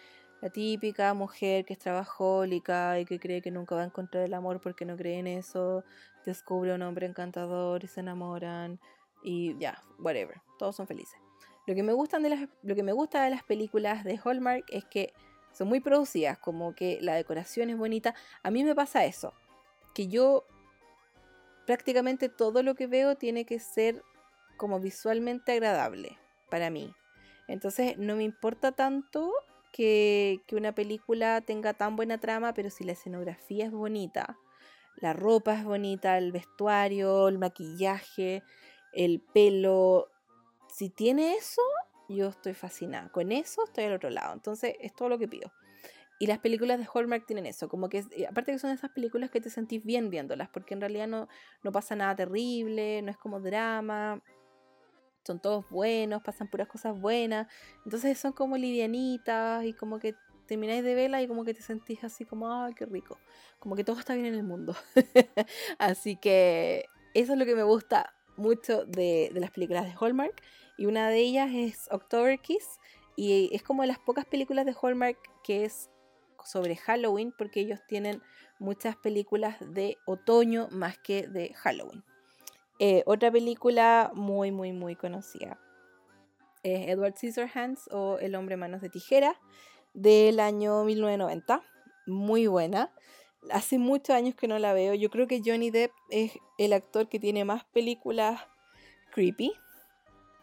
la 0.42 0.50
típica 0.50 1.14
mujer 1.14 1.66
que 1.66 1.74
es 1.74 1.80
trabajólica 1.80 3.00
y 3.00 3.06
que 3.06 3.20
cree 3.20 3.42
que 3.42 3.52
nunca 3.52 3.76
va 3.76 3.82
a 3.82 3.86
encontrar 3.86 4.24
el 4.24 4.34
amor 4.34 4.60
porque 4.60 4.86
no 4.86 4.98
cree 4.98 5.20
en 5.20 5.28
eso, 5.28 5.84
descubre 6.26 6.74
un 6.74 6.82
hombre 6.82 7.06
encantador 7.06 7.84
y 7.84 7.88
se 7.88 8.00
enamoran 8.00 8.80
y 9.24 9.58
ya, 9.60 9.82
whatever, 10.00 10.42
todos 10.58 10.76
son 10.76 10.88
felices. 10.88 11.20
Lo 11.68 11.76
que, 11.76 11.84
me 11.84 11.94
gustan 11.94 12.24
de 12.24 12.30
las, 12.30 12.50
lo 12.64 12.76
que 12.76 12.82
me 12.82 12.92
gusta 12.92 13.24
de 13.24 13.30
las 13.30 13.44
películas 13.44 14.04
de 14.04 14.20
Hallmark 14.24 14.66
es 14.70 14.84
que 14.86 15.14
son 15.54 15.68
muy 15.68 15.80
producidas, 15.80 16.40
como 16.40 16.74
que 16.74 16.98
la 17.02 17.14
decoración 17.14 17.70
es 17.70 17.78
bonita. 17.78 18.16
A 18.42 18.50
mí 18.50 18.64
me 18.64 18.74
pasa 18.74 19.06
eso, 19.06 19.34
que 19.94 20.08
yo 20.08 20.46
prácticamente 21.68 22.30
todo 22.30 22.64
lo 22.64 22.74
que 22.74 22.88
veo 22.88 23.16
tiene 23.16 23.46
que 23.46 23.60
ser 23.60 24.04
como 24.58 24.80
visualmente 24.80 25.52
agradable 25.52 26.18
para 26.50 26.70
mí. 26.72 26.96
Entonces 27.48 27.98
no 27.98 28.16
me 28.16 28.24
importa 28.24 28.72
tanto 28.72 29.32
que, 29.72 30.42
una 30.52 30.74
película 30.74 31.42
tenga 31.42 31.74
tan 31.74 31.96
buena 31.96 32.20
trama, 32.20 32.54
pero 32.54 32.70
si 32.70 32.84
la 32.84 32.92
escenografía 32.92 33.66
es 33.66 33.72
bonita, 33.72 34.38
la 34.98 35.14
ropa 35.14 35.58
es 35.58 35.64
bonita, 35.64 36.18
el 36.18 36.32
vestuario, 36.32 37.28
el 37.28 37.40
maquillaje, 37.40 38.44
el 38.94 39.22
pelo, 39.34 40.10
si 40.68 40.90
tiene 40.90 41.36
eso, 41.36 41.62
yo 42.10 42.28
estoy 42.30 42.54
fascinada. 42.54 43.10
Con 43.10 43.32
eso 43.32 43.64
estoy 43.64 43.86
al 43.86 43.94
otro 43.94 44.10
lado. 44.10 44.34
Entonces 44.34 44.76
es 44.80 44.94
todo 44.94 45.10
lo 45.10 45.18
que 45.18 45.28
pido. 45.28 45.52
Y 46.20 46.28
las 46.28 46.38
películas 46.38 46.78
de 46.78 46.88
Hallmark 46.94 47.26
tienen 47.26 47.48
eso, 47.48 47.68
como 47.68 47.90
que, 47.90 48.06
eh, 48.12 48.28
aparte 48.28 48.52
que 48.52 48.60
son 48.60 48.70
esas 48.70 48.92
películas 48.92 49.32
que 49.32 49.42
te 49.42 49.50
sentís 49.50 49.84
bien 49.84 50.12
viéndolas, 50.12 50.50
porque 50.50 50.76
en 50.76 50.82
realidad 50.82 51.08
no, 51.08 51.28
no 51.64 51.72
pasa 51.72 51.96
nada 51.96 52.16
terrible, 52.16 53.02
no 53.02 53.10
es 53.10 53.18
como 53.18 53.40
drama, 53.40 54.22
son 55.26 55.40
todos 55.40 55.70
buenos, 55.70 56.22
pasan 56.22 56.48
puras 56.50 56.68
cosas 56.68 57.00
buenas. 57.00 57.48
Entonces 57.86 58.18
son 58.18 58.34
como 58.34 58.58
livianitas 58.58 59.66
y 59.66 59.74
como 59.74 60.00
que 60.00 60.16
termináis 60.48 60.84
de 60.84 60.96
verla 60.96 61.22
y 61.22 61.28
como 61.28 61.46
que 61.46 61.54
te 61.54 61.62
sentís 61.62 62.04
así 62.04 62.26
como, 62.26 62.52
ay, 62.52 62.74
qué 62.74 62.86
rico. 62.86 63.18
Como 63.60 63.76
que 63.76 63.84
todo 63.84 64.00
está 64.00 64.16
bien 64.16 64.26
en 64.28 64.36
el 64.36 64.44
mundo. 64.44 64.76
así 65.80 66.18
que 66.18 66.86
eso 67.14 67.34
es 67.34 67.40
lo 67.40 67.46
que 67.46 67.56
me 67.56 67.64
gusta 67.64 68.14
mucho 68.38 68.86
de, 68.86 69.32
las 69.34 69.52
películas 69.52 69.86
de 69.86 69.94
Hallmark. 70.00 70.42
Y 70.78 70.88
una 70.88 71.10
de 71.10 71.20
ellas 71.20 71.52
es 71.54 71.88
October 71.92 72.40
Kiss. 72.40 72.80
Y 73.16 73.50
es 73.54 73.64
como 73.64 73.84
de 73.84 73.88
las 73.88 74.00
pocas 74.00 74.26
películas 74.26 74.66
de 74.66 74.76
Hallmark 74.82 75.18
que 75.44 75.66
es 75.66 75.90
sobre 76.44 76.76
Halloween, 76.76 77.34
porque 77.38 77.60
ellos 77.60 77.80
tienen 77.88 78.22
muchas 78.60 78.96
películas 78.96 79.58
de 79.60 80.00
otoño 80.06 80.68
más 80.72 80.98
que 80.98 81.28
de 81.28 81.54
Halloween. 81.54 82.04
Eh, 82.84 83.04
otra 83.06 83.30
película 83.30 84.10
muy, 84.16 84.52
muy, 84.52 84.74
muy 84.74 84.96
conocida 84.96 85.60
es 86.64 86.90
Edward 86.90 87.16
Scissorhands 87.16 87.88
o 87.92 88.18
El 88.18 88.34
hombre 88.34 88.58
manos 88.58 88.82
de 88.82 88.90
tijera 88.90 89.40
del 89.94 90.40
año 90.40 90.84
1990. 90.84 91.62
Muy 92.08 92.48
buena. 92.48 92.92
Hace 93.52 93.78
muchos 93.78 94.16
años 94.16 94.34
que 94.34 94.48
no 94.48 94.58
la 94.58 94.74
veo. 94.74 94.96
Yo 94.96 95.12
creo 95.12 95.28
que 95.28 95.44
Johnny 95.46 95.70
Depp 95.70 95.92
es 96.10 96.32
el 96.58 96.74
actor 96.74 97.08
que 97.08 97.20
tiene 97.20 97.46
más 97.46 97.66
películas 97.66 98.42
creepy. 99.14 99.54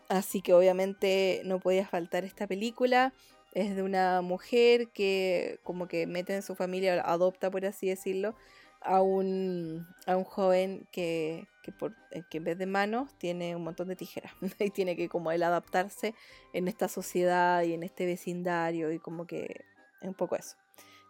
Así 0.08 0.40
que 0.40 0.54
obviamente 0.54 1.42
no 1.44 1.58
podía 1.58 1.88
faltar 1.88 2.22
esta 2.24 2.46
película. 2.46 3.12
Es 3.52 3.74
de 3.74 3.82
una 3.82 4.20
mujer 4.22 4.90
que 4.90 5.58
como 5.64 5.88
que 5.88 6.06
mete 6.06 6.36
en 6.36 6.42
su 6.42 6.54
familia, 6.54 7.02
adopta 7.04 7.50
por 7.50 7.66
así 7.66 7.88
decirlo, 7.88 8.36
a 8.80 9.02
un, 9.02 9.86
a 10.06 10.16
un 10.16 10.24
joven 10.24 10.88
que, 10.92 11.48
que, 11.62 11.72
por, 11.72 11.96
eh, 12.10 12.22
que 12.30 12.38
en 12.38 12.44
vez 12.44 12.58
de 12.58 12.66
manos 12.66 13.12
tiene 13.18 13.56
un 13.56 13.64
montón 13.64 13.88
de 13.88 13.96
tijeras 13.96 14.32
y 14.60 14.70
tiene 14.70 14.96
que 14.96 15.08
como 15.08 15.32
él 15.32 15.42
adaptarse 15.42 16.14
en 16.52 16.68
esta 16.68 16.88
sociedad 16.88 17.62
y 17.62 17.74
en 17.74 17.82
este 17.82 18.06
vecindario 18.06 18.92
y 18.92 18.98
como 18.98 19.26
que 19.26 19.64
un 20.02 20.14
poco 20.14 20.36
eso. 20.36 20.56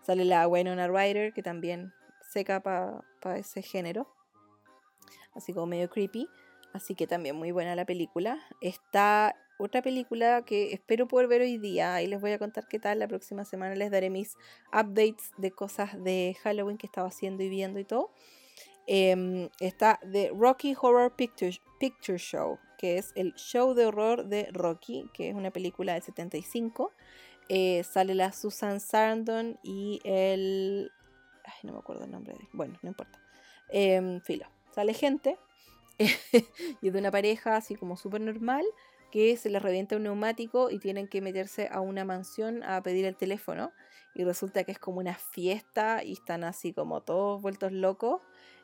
Sale 0.02 0.24
la 0.24 0.48
Winona 0.48 0.88
Ryder 0.88 1.32
que 1.32 1.42
también 1.42 1.92
seca 2.22 2.60
para 2.60 3.38
ese 3.38 3.62
género, 3.62 4.08
así 5.34 5.52
como 5.52 5.66
medio 5.66 5.88
creepy, 5.90 6.28
así 6.72 6.94
que 6.94 7.06
también 7.06 7.36
muy 7.36 7.52
buena 7.52 7.74
la 7.74 7.84
película. 7.84 8.38
Está 8.60 9.36
otra 9.58 9.82
película 9.82 10.42
que 10.44 10.72
espero 10.72 11.06
poder 11.08 11.28
ver 11.28 11.42
hoy 11.42 11.58
día. 11.58 12.00
y 12.00 12.06
les 12.06 12.20
voy 12.20 12.32
a 12.32 12.38
contar 12.38 12.66
qué 12.68 12.78
tal. 12.78 12.98
La 12.98 13.08
próxima 13.08 13.44
semana 13.44 13.74
les 13.74 13.90
daré 13.90 14.08
mis 14.08 14.36
updates 14.72 15.32
de 15.36 15.50
cosas 15.50 16.02
de 16.02 16.36
Halloween 16.42 16.78
que 16.78 16.86
estaba 16.86 17.08
haciendo 17.08 17.42
y 17.42 17.48
viendo 17.48 17.78
y 17.78 17.84
todo. 17.84 18.10
Em, 18.86 19.50
está 19.60 20.00
The 20.10 20.30
Rocky 20.34 20.74
Horror 20.80 21.14
Picture, 21.14 21.52
Picture 21.78 22.16
Show, 22.16 22.58
que 22.78 22.96
es 22.96 23.12
el 23.16 23.34
show 23.34 23.74
de 23.74 23.84
horror 23.84 24.24
de 24.24 24.48
Rocky, 24.52 25.10
que 25.12 25.28
es 25.28 25.34
una 25.34 25.50
película 25.50 25.92
del 25.92 26.02
75. 26.02 26.92
Eh, 27.50 27.82
sale 27.84 28.14
la 28.14 28.32
Susan 28.32 28.80
Sarandon 28.80 29.58
y 29.62 30.00
el... 30.04 30.90
Ay, 31.44 31.52
no 31.64 31.72
me 31.72 31.78
acuerdo 31.80 32.04
el 32.04 32.10
nombre 32.10 32.34
de... 32.34 32.48
Bueno, 32.52 32.78
no 32.82 32.88
importa. 32.88 33.20
Em, 33.68 34.20
filo. 34.22 34.46
Sale 34.74 34.94
gente 34.94 35.36
y 36.80 36.90
de 36.90 36.98
una 36.98 37.10
pareja 37.10 37.56
así 37.56 37.74
como 37.74 37.96
súper 37.96 38.20
normal 38.20 38.64
que 39.10 39.36
se 39.36 39.50
les 39.50 39.62
revienta 39.62 39.96
un 39.96 40.02
neumático 40.04 40.70
y 40.70 40.78
tienen 40.78 41.08
que 41.08 41.20
meterse 41.20 41.68
a 41.70 41.80
una 41.80 42.04
mansión 42.04 42.62
a 42.62 42.82
pedir 42.82 43.04
el 43.04 43.16
teléfono 43.16 43.72
y 44.14 44.24
resulta 44.24 44.64
que 44.64 44.72
es 44.72 44.78
como 44.78 44.98
una 44.98 45.14
fiesta 45.14 46.02
y 46.02 46.12
están 46.12 46.44
así 46.44 46.72
como 46.72 47.02
todos 47.02 47.40
vueltos 47.40 47.72
locos 47.72 48.20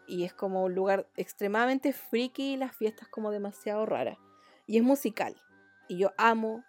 y 0.06 0.24
es 0.24 0.34
como 0.34 0.64
un 0.64 0.74
lugar 0.74 1.08
extremadamente 1.16 1.92
freaky 1.92 2.54
y 2.54 2.56
las 2.56 2.76
fiestas 2.76 3.08
como 3.08 3.30
demasiado 3.30 3.86
raras. 3.86 4.18
Y 4.66 4.76
es 4.76 4.82
musical 4.82 5.36
y 5.88 5.98
yo 5.98 6.12
amo, 6.16 6.64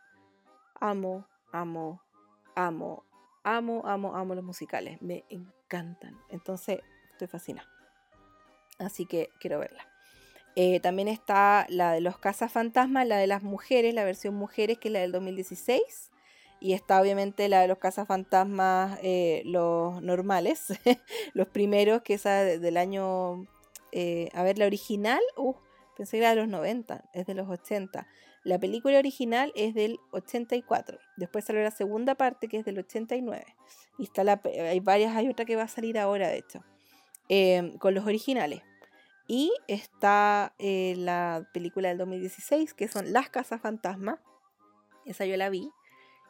amo, 0.80 1.28
amo, 1.52 2.02
amo, 2.56 3.06
amo, 3.44 3.82
amo, 3.86 4.16
amo 4.16 4.36
los 4.36 4.44
musicales, 4.44 5.02
me 5.02 5.26
encantan, 5.30 6.20
entonces 6.30 6.80
estoy 7.12 7.28
fascinada, 7.28 7.70
así 8.80 9.06
que 9.06 9.30
quiero 9.40 9.60
verla. 9.60 9.95
Eh, 10.56 10.80
también 10.80 11.10
está 11.10 11.65
la 11.70 11.91
de 11.91 12.02
los 12.02 12.18
cazafantasmas, 12.18 13.06
la 13.06 13.18
de 13.18 13.28
las 13.28 13.44
mujeres, 13.44 13.94
la 13.94 14.06
versión 14.06 14.36
mujeres, 14.36 14.78
que 14.78 14.88
es 14.88 14.94
la 14.94 15.00
del 15.00 15.12
2016. 15.12 16.12
Y 16.62 16.74
está 16.74 17.02
obviamente 17.02 17.50
la 17.50 17.62
de 17.62 17.68
los 17.68 17.78
cazafantasmas, 17.78 18.98
eh, 19.04 19.41
los 19.46 20.02
normales, 20.02 20.68
los 21.34 21.48
primeros, 21.50 22.02
que 22.02 22.15
es 22.15 22.24
del 22.24 22.78
año... 22.78 23.48
Eh, 23.91 24.30
a 24.34 24.44
ver, 24.44 24.58
la 24.58 24.65
original, 24.65 25.22
uh, 25.38 25.54
pensé 25.96 26.18
que 26.18 26.24
era 26.24 26.32
de 26.32 26.36
los 26.38 26.48
90, 26.48 27.10
es 27.13 27.26
de 27.26 27.34
los 27.34 27.50
80. 27.50 28.08
La 28.44 28.60
película 28.60 28.98
original 28.98 29.52
es 29.56 29.74
del 29.74 30.00
84. 30.12 31.00
Después 31.18 31.46
salió 31.46 31.63
la 31.63 31.72
segunda 31.72 32.15
parte, 32.15 32.48
que 32.48 32.58
es 32.58 32.65
del 32.65 32.80
89. 32.80 33.46
Y 33.98 34.04
está 34.04 34.24
la, 34.24 34.41
hay 34.44 34.80
varias, 34.80 35.15
hay 35.15 35.30
otra 35.30 35.46
que 35.46 35.56
va 35.56 35.63
a 35.63 35.68
salir 35.68 35.98
ahora, 35.98 36.30
de 36.30 36.38
hecho, 36.38 36.64
con 37.80 37.93
los 37.93 38.06
originales. 38.06 38.62
Y 39.28 39.51
está 39.67 40.53
eh, 40.59 40.93
la 40.97 41.47
película 41.53 41.89
del 41.89 41.97
2016, 41.97 42.73
que 42.73 42.88
son 42.88 43.11
Las 43.11 43.30
Casas 43.30 43.61
Fantasma. 43.61 44.21
Esa 45.05 45.26
yo 45.26 45.36
la 45.38 45.49
vi. 45.49 45.71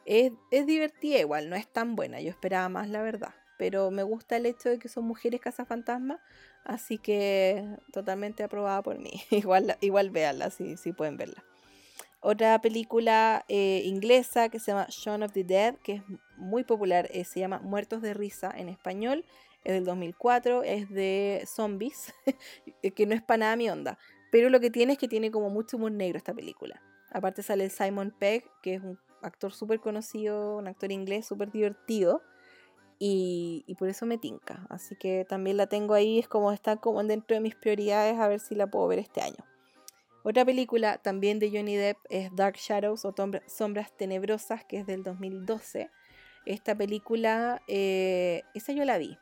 Es, 0.06 0.32
es, 0.50 0.66
divertida 0.66 1.18
igual, 1.18 1.50
no 1.50 1.56
es 1.56 1.70
tan 1.70 1.96
buena. 1.96 2.20
Yo 2.20 2.30
esperaba 2.30 2.68
más, 2.68 2.88
la 2.88 3.02
verdad. 3.02 3.34
Pero 3.58 3.90
me 3.90 4.02
gusta 4.02 4.36
el 4.36 4.46
hecho 4.46 4.68
de 4.68 4.78
que 4.78 4.88
son 4.88 5.04
mujeres 5.04 5.40
fantasma 5.66 6.20
Así 6.64 6.98
que 6.98 7.64
totalmente 7.92 8.42
aprobada 8.42 8.82
por 8.82 8.98
mí. 8.98 9.22
igual, 9.30 9.76
igual 9.80 10.10
véanla 10.10 10.50
si, 10.50 10.76
si 10.76 10.92
pueden 10.92 11.16
verla. 11.16 11.44
Otra 12.20 12.60
película 12.60 13.44
eh, 13.48 13.82
inglesa 13.84 14.48
que 14.48 14.58
se 14.58 14.72
llama 14.72 14.86
Shaun 14.88 15.22
of 15.22 15.32
the 15.32 15.44
Dead, 15.44 15.76
que 15.76 15.92
es 15.94 16.02
muy 16.36 16.64
popular, 16.64 17.08
eh, 17.12 17.24
se 17.24 17.40
llama 17.40 17.60
Muertos 17.60 18.02
de 18.02 18.14
Risa 18.14 18.52
en 18.56 18.68
español 18.68 19.24
es 19.66 19.72
del 19.72 19.84
2004, 19.84 20.62
es 20.62 20.88
de 20.90 21.42
zombies, 21.44 22.14
que 22.94 23.06
no 23.06 23.14
es 23.14 23.22
para 23.22 23.38
nada 23.38 23.56
mi 23.56 23.68
onda. 23.68 23.98
Pero 24.30 24.48
lo 24.48 24.60
que 24.60 24.70
tiene 24.70 24.92
es 24.92 24.98
que 24.98 25.08
tiene 25.08 25.32
como 25.32 25.50
mucho 25.50 25.76
humor 25.76 25.90
negro 25.90 26.18
esta 26.18 26.32
película. 26.32 26.80
Aparte 27.10 27.42
sale 27.42 27.68
Simon 27.68 28.14
Pegg, 28.16 28.44
que 28.62 28.74
es 28.74 28.82
un 28.82 28.96
actor 29.22 29.52
súper 29.52 29.80
conocido, 29.80 30.58
un 30.58 30.68
actor 30.68 30.92
inglés 30.92 31.26
súper 31.26 31.50
divertido. 31.50 32.22
y, 32.98 33.64
y, 33.66 33.74
por 33.74 33.88
eso 33.88 34.06
me 34.06 34.18
tinca. 34.18 34.66
Así 34.70 34.94
que 34.96 35.26
también 35.28 35.56
la 35.56 35.66
tengo 35.66 35.94
ahí, 35.94 36.18
es 36.20 36.28
como 36.28 36.52
está 36.52 36.76
como 36.76 37.02
dentro 37.02 37.34
de 37.34 37.40
mis 37.40 37.56
prioridades, 37.56 38.18
a 38.18 38.28
ver 38.28 38.40
si 38.40 38.54
la 38.54 38.68
puedo 38.68 38.86
ver 38.86 39.00
este 39.00 39.20
año. 39.20 39.44
Otra 40.22 40.44
película 40.44 40.98
también 40.98 41.40
de 41.40 41.50
Johnny 41.50 41.76
Depp 41.76 41.98
es 42.08 42.34
Dark 42.34 42.56
Shadows 42.56 43.04
o 43.04 43.14
Sombras 43.48 43.96
Tenebrosas, 43.96 44.64
que 44.64 44.78
es 44.78 44.86
del 44.86 45.02
2012. 45.02 45.90
Esta 46.46 46.74
película, 46.76 47.60
eh, 47.66 48.42
esa 48.54 48.72
yo 48.72 48.84
la 48.84 48.98
vi. 48.98 49.18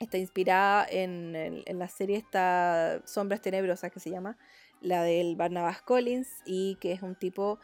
Está 0.00 0.18
inspirada 0.18 0.86
en, 0.88 1.62
la 1.66 1.88
serie 1.88 2.16
esta 2.16 3.00
Sombras 3.04 3.40
Tenebrosas 3.40 3.90
que 3.92 4.00
se 4.00 4.10
llama, 4.10 4.36
la 4.80 5.02
del 5.02 5.36
Barnabas 5.36 5.82
Collins, 5.82 6.28
y 6.44 6.76
que 6.76 6.92
es 6.92 7.02
un 7.02 7.14
tipo 7.14 7.58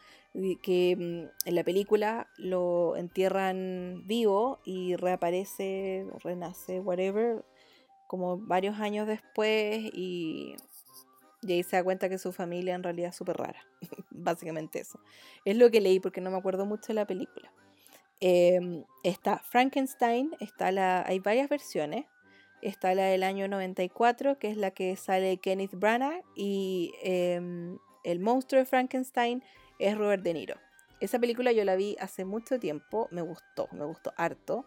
que 0.63 0.97
mm, 0.97 1.49
en 1.49 1.55
la 1.55 1.65
película 1.65 2.29
lo 2.37 2.97
entierran 2.97 4.07
vivo 4.07 4.61
y 4.65 4.97
reaparece, 4.97 6.07
renace, 6.23 6.81
whatever, 6.81 7.45
como 8.07 8.39
varios 8.39 8.79
años 8.79 9.07
después 9.07 9.91
y, 9.93 10.55
y 11.43 11.53
ahí 11.53 11.63
se 11.63 11.77
da 11.77 11.85
cuenta 11.85 12.09
que 12.09 12.19
su 12.19 12.33
familia 12.33 12.75
en 12.75 12.83
realidad 12.83 13.11
es 13.11 13.17
súper 13.17 13.37
rara. 13.37 13.65
Básicamente 14.11 14.81
eso. 14.81 15.01
Es 15.45 15.57
lo 15.57 15.71
que 15.71 15.81
leí 15.81 16.01
porque 16.01 16.21
no 16.21 16.31
me 16.31 16.37
acuerdo 16.37 16.67
mucho 16.67 16.89
de 16.89 16.95
la 16.95 17.07
película. 17.07 17.51
Em, 18.21 18.85
está 19.03 19.39
Frankenstein, 19.39 20.37
está 20.41 20.71
la, 20.73 21.03
hay 21.07 21.21
varias 21.21 21.49
versiones. 21.49 22.05
Está 22.63 22.95
la 22.95 23.05
del 23.05 23.23
año 23.23 23.49
94, 23.49 24.39
que 24.39 24.51
es 24.51 24.57
la 24.57 24.71
que 24.71 24.95
sale 24.97 25.39
Kenneth 25.39 25.75
Branagh, 25.75 26.23
y 26.35 26.93
em, 27.03 27.79
el 28.05 28.21
monstruo 28.21 28.61
de 28.61 28.67
Frankenstein 28.67 29.43
es 29.79 29.97
Robert 29.97 30.23
De 30.23 30.35
Niro. 30.35 30.57
Esa 31.01 31.19
película 31.19 31.53
yo 31.53 31.65
la 31.65 31.77
vi 31.77 31.97
hace 31.99 32.27
mucho 32.27 32.59
tiempo, 32.61 33.09
me 33.11 33.23
gustó, 33.23 33.69
me 33.73 33.87
gustó 33.87 34.13
harto. 34.17 34.67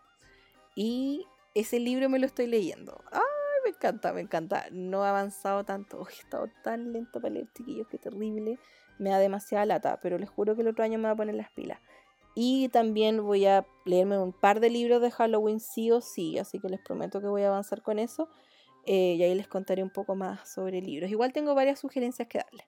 Y 0.76 1.28
ese 1.54 1.80
libro 1.80 2.10
me 2.10 2.18
lo 2.18 2.26
estoy 2.26 2.48
leyendo. 2.48 3.04
¡Ay, 3.12 3.22
me 3.64 3.70
encanta, 3.70 4.12
me 4.12 4.22
encanta! 4.22 4.66
No 4.72 5.04
ha 5.04 5.10
avanzado 5.10 5.64
tanto. 5.64 6.08
he 6.10 6.12
estado 6.12 6.50
tan 6.64 6.92
lento 6.92 7.22
para 7.22 7.36
leer, 7.36 7.48
chiquillos, 7.54 7.88
qué 7.88 8.00
terrible. 8.00 8.58
Me 8.98 9.12
da 9.12 9.20
demasiada 9.20 9.66
lata, 9.66 10.00
pero 10.02 10.18
les 10.18 10.30
juro 10.30 10.56
que 10.56 10.62
el 10.62 10.70
otro 10.70 10.84
año 10.84 10.98
me 10.98 11.06
va 11.06 11.12
a 11.12 11.16
poner 11.16 11.36
las 11.36 11.52
pilas. 11.52 11.80
Y 12.36 12.70
también 12.70 13.24
voy 13.24 13.46
a 13.46 13.66
leerme 13.86 14.18
un 14.18 14.34
par 14.34 14.60
de 14.60 14.70
libros 14.70 15.02
de 15.02 15.12
Halloween 15.12 15.60
sí 15.60 15.92
o 15.92 16.02
sí, 16.02 16.38
así 16.40 16.60
que 16.60 16.70
les 16.70 16.82
prometo 16.82 17.22
que 17.22 17.28
voy 17.28 17.44
a 17.44 17.50
avanzar 17.50 17.82
con 17.82 18.00
eso. 18.00 18.30
Eh, 18.86 19.16
y 19.18 19.24
ahí 19.24 19.36
les 19.36 19.48
contaré 19.48 19.84
un 19.84 19.92
poco 19.92 20.16
más 20.16 20.52
sobre 20.52 20.82
libros. 20.82 21.10
Igual 21.10 21.32
tengo 21.32 21.56
varias 21.56 21.80
sugerencias 21.80 22.28
que 22.28 22.40
darles. 22.40 22.66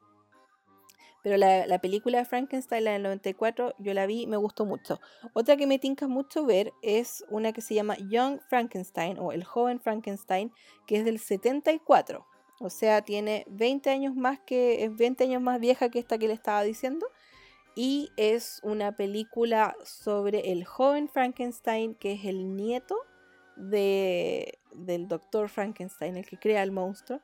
Pero 1.26 1.38
la, 1.38 1.80
película 1.80 2.20
de 2.20 2.26
Frankenstein, 2.26 2.84
la 2.84 2.91
del 2.91 3.01
94, 3.01 3.74
yo 3.80 3.95
la 3.95 4.05
vi 4.05 4.28
me 4.28 4.38
gustó 4.38 4.63
mucho. 4.63 5.01
Otra 5.34 5.57
que 5.57 5.66
me 5.66 5.80
tinca 5.80 6.07
mucho 6.07 6.45
ver 6.45 6.72
es 6.84 7.26
una 7.32 7.51
que 7.51 7.61
se 7.61 7.74
llama 7.74 7.97
Young 7.97 8.39
Frankenstein 8.47 9.18
o 9.18 9.32
El 9.32 9.43
joven 9.43 9.80
Frankenstein, 9.80 10.51
que 10.86 10.97
es 10.97 11.03
del 11.03 11.18
74. 11.18 12.28
O 12.59 12.70
sea, 12.70 13.01
tiene 13.01 13.43
20 13.49 13.89
años 13.89 14.16
más 14.16 14.39
que, 14.39 14.84
es 14.84 14.95
20 14.95 15.24
años 15.24 15.41
más 15.41 15.59
vieja 15.59 15.89
que 15.89 15.97
esta 15.97 16.20
que 16.20 16.28
le 16.28 16.36
estaba 16.36 16.61
diciendo. 16.61 17.07
Y 17.76 18.11
es 18.15 18.61
una 18.63 18.95
película 18.95 19.76
sobre 19.84 20.53
el 20.53 20.63
joven 20.63 21.09
Frankenstein, 21.09 21.93
que 21.95 22.13
es 22.13 22.23
el 22.23 22.55
nieto 22.55 22.95
de, 23.57 24.59
del 24.73 25.09
doctor 25.09 25.49
Frankenstein, 25.49 26.15
el 26.15 26.26
que 26.26 26.39
crea 26.39 26.63
el 26.63 26.71
monstruo. 26.71 27.19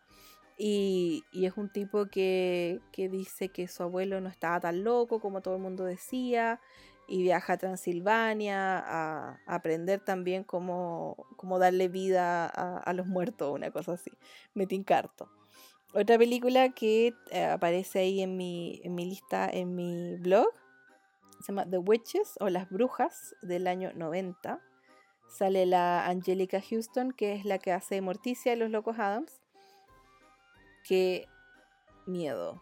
Y, 0.58 1.24
es 1.34 1.58
un 1.58 1.70
tipo 1.70 2.06
que, 2.06 2.82
dice 2.96 3.50
que 3.50 3.68
su 3.68 3.82
abuelo 3.82 4.20
no 4.22 4.30
estaba 4.30 4.60
tan 4.60 4.84
loco 4.84 5.20
como 5.20 5.42
todo 5.42 5.56
el 5.56 5.62
mundo 5.62 5.86
decía. 5.86 6.60
Y 7.08 7.24
viaja 7.24 7.54
a 7.54 7.58
Transilvania 7.58 8.78
a, 8.78 9.40
aprender 9.48 10.02
también 10.02 10.44
cómo, 10.44 11.16
darle 11.60 11.88
vida 11.88 12.46
a, 12.46 12.94
los 12.94 13.08
muertos, 13.08 13.54
una 13.54 13.72
cosa 13.72 13.94
así. 13.94 14.12
Me 14.54 14.68
tincarto. 14.68 15.30
Otra 15.94 16.18
película 16.18 16.70
que 16.70 17.14
eh, 17.32 17.46
aparece 17.46 18.00
ahí 18.00 18.22
en 18.22 18.38
mi, 18.38 18.82
en 18.84 18.96
mi 18.96 19.06
lista, 19.06 19.50
en 19.50 19.76
mi 19.76 20.16
blog, 20.18 20.48
se 21.42 21.52
llama 21.52 21.70
The 21.70 21.80
Witches 21.80 22.36
o 22.40 22.50
Las 22.50 22.70
Brujas 22.70 23.36
del 23.42 23.68
año 23.68 23.92
90. 23.96 24.62
Sale 25.28 25.66
la 25.66 26.08
Angelica 26.08 26.62
Houston, 26.62 27.12
que 27.12 27.34
es 27.34 27.46
la 27.46 27.58
que 27.58 27.72
hace 27.72 28.02
Morticia 28.02 28.54
y 28.54 28.58
los 28.58 28.70
Locos 28.70 29.00
Adams 29.00 29.42
qué 30.84 31.28
miedo, 32.06 32.62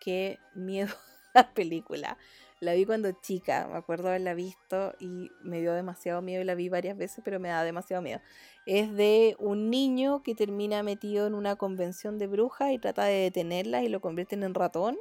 qué 0.00 0.38
miedo 0.54 0.94
la 1.34 1.52
película. 1.52 2.18
La 2.60 2.72
vi 2.72 2.86
cuando 2.86 3.12
chica, 3.12 3.68
me 3.70 3.76
acuerdo 3.76 4.08
haberla 4.08 4.34
visto 4.34 4.94
y 4.98 5.30
me 5.42 5.60
dio 5.60 5.74
demasiado 5.74 6.22
miedo 6.22 6.42
y 6.42 6.44
la 6.44 6.54
vi 6.54 6.68
varias 6.68 6.96
veces, 6.96 7.20
pero 7.24 7.38
me 7.38 7.48
da 7.48 7.62
demasiado 7.64 8.02
miedo. 8.02 8.20
Es 8.64 8.94
de 8.94 9.36
un 9.38 9.68
niño 9.68 10.22
que 10.22 10.34
termina 10.34 10.82
metido 10.82 11.26
en 11.26 11.34
una 11.34 11.56
convención 11.56 12.18
de 12.18 12.26
brujas 12.26 12.72
y 12.72 12.78
trata 12.78 13.04
de 13.04 13.14
detenerlas 13.14 13.84
y 13.84 13.88
lo 13.88 14.00
convierten 14.00 14.42
en 14.42 14.54
ratón. 14.54 14.96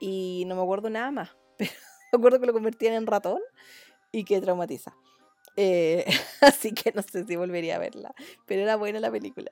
Y 0.00 0.44
no 0.46 0.56
me 0.56 0.62
acuerdo 0.62 0.90
nada 0.90 1.10
más, 1.10 1.36
pero 1.58 1.70
me 2.12 2.16
acuerdo 2.18 2.40
que 2.40 2.46
lo 2.46 2.52
convertían 2.52 2.94
en 2.94 3.06
ratón 3.06 3.40
y 4.10 4.24
que 4.24 4.40
traumatiza. 4.40 4.96
Eh, 5.56 6.04
así 6.40 6.72
que 6.72 6.92
no 6.92 7.02
sé 7.02 7.24
si 7.26 7.36
volvería 7.36 7.76
a 7.76 7.78
verla, 7.78 8.14
pero 8.46 8.62
era 8.62 8.76
buena 8.76 9.00
la 9.00 9.10
película. 9.10 9.50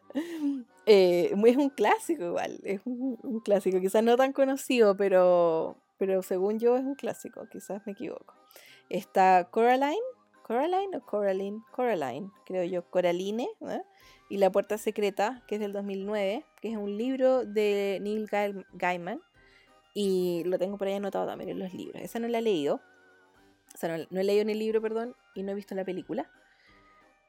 Eh, 0.86 1.30
es 1.32 1.56
un 1.56 1.70
clásico 1.70 2.24
igual, 2.24 2.60
es 2.64 2.80
un, 2.84 3.40
clásico, 3.44 3.80
quizás 3.80 4.02
no 4.02 4.16
tan 4.16 4.32
conocido, 4.32 4.96
pero, 4.96 5.76
pero 5.98 6.22
según 6.22 6.58
yo 6.58 6.76
es 6.76 6.84
un 6.84 6.94
clásico, 6.94 7.46
quizás 7.50 7.84
me 7.86 7.92
equivoco. 7.92 8.34
Está 8.88 9.48
Coraline, 9.50 9.96
Coraline 10.42 10.96
o 10.96 11.00
Coraline, 11.04 11.62
Coraline, 11.72 12.30
creo 12.46 12.64
yo, 12.64 12.88
Coraline, 12.88 13.48
¿eh? 13.68 13.82
y 14.30 14.38
La 14.38 14.50
Puerta 14.50 14.78
Secreta, 14.78 15.42
que 15.46 15.56
es 15.56 15.60
del 15.60 15.72
2009, 15.72 16.44
que 16.60 16.70
es 16.70 16.76
un 16.76 16.96
libro 16.96 17.44
de 17.44 17.98
Neil 18.00 18.28
Gaiman, 18.72 19.20
y 19.94 20.44
lo 20.44 20.58
tengo 20.58 20.78
por 20.78 20.86
ahí 20.86 20.94
anotado 20.94 21.26
también 21.26 21.50
en 21.50 21.58
los 21.58 21.74
libros. 21.74 22.00
Esa 22.02 22.18
no 22.18 22.28
la 22.28 22.38
he 22.38 22.42
leído, 22.42 22.80
o 23.74 23.78
sea, 23.78 23.96
no, 24.10 24.20
he 24.20 24.24
leído 24.24 24.44
ni 24.44 24.52
el 24.52 24.58
libro, 24.58 24.80
perdón, 24.80 25.14
y 25.34 25.42
no 25.42 25.52
he 25.52 25.54
visto 25.54 25.74
la 25.74 25.84
película. 25.84 26.30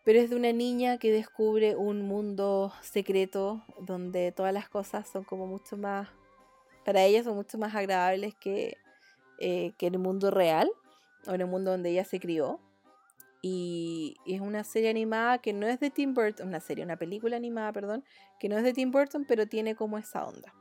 Pero 0.04 0.20
es 0.20 0.30
de 0.30 0.36
una 0.36 0.54
niña 0.54 0.98
que 0.98 1.12
descubre 1.12 1.76
un 1.76 2.02
mundo 2.02 2.72
secreto 2.82 3.64
donde 3.82 4.32
todas 4.32 4.54
las 4.54 4.70
cosas 4.70 5.08
son 5.10 5.24
como 5.24 5.46
mucho 5.46 5.78
más, 5.78 6.08
para 6.86 7.04
ella 7.04 7.24
son 7.24 7.36
mucho 7.36 7.58
más 7.58 7.76
agradables 7.76 8.36
que, 8.36 8.78
eh, 9.40 9.74
que 9.78 9.88
en 9.88 9.96
el 9.96 10.00
mundo 10.00 10.32
real 10.32 10.70
o 11.28 11.34
en 11.34 11.42
el 11.42 11.48
mundo 11.48 11.72
donde 11.72 11.92
ella 11.92 12.06
se 12.06 12.20
crió. 12.20 12.60
Y, 13.42 14.18
es 14.26 14.42
una 14.42 14.64
serie 14.64 14.90
animada 14.90 15.38
que 15.38 15.54
no 15.54 15.68
es 15.68 15.80
de 15.80 15.90
Tim 15.90 16.14
Burton, 16.14 16.48
una 16.48 16.60
serie, 16.60 16.84
una 16.84 16.98
película 16.98 17.38
animada, 17.38 17.72
perdón, 17.72 18.04
que 18.40 18.50
no 18.50 18.58
es 18.58 18.64
de 18.64 18.74
Tim 18.74 18.92
Burton, 18.92 19.26
pero 19.26 19.48
tiene 19.48 19.76
como 19.76 19.98
esa 19.98 20.26
onda. 20.26 20.54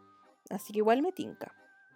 Así 0.50 0.72
que 0.72 0.78
igual 0.78 1.02
me 1.02 1.12
tinca. 1.12 1.52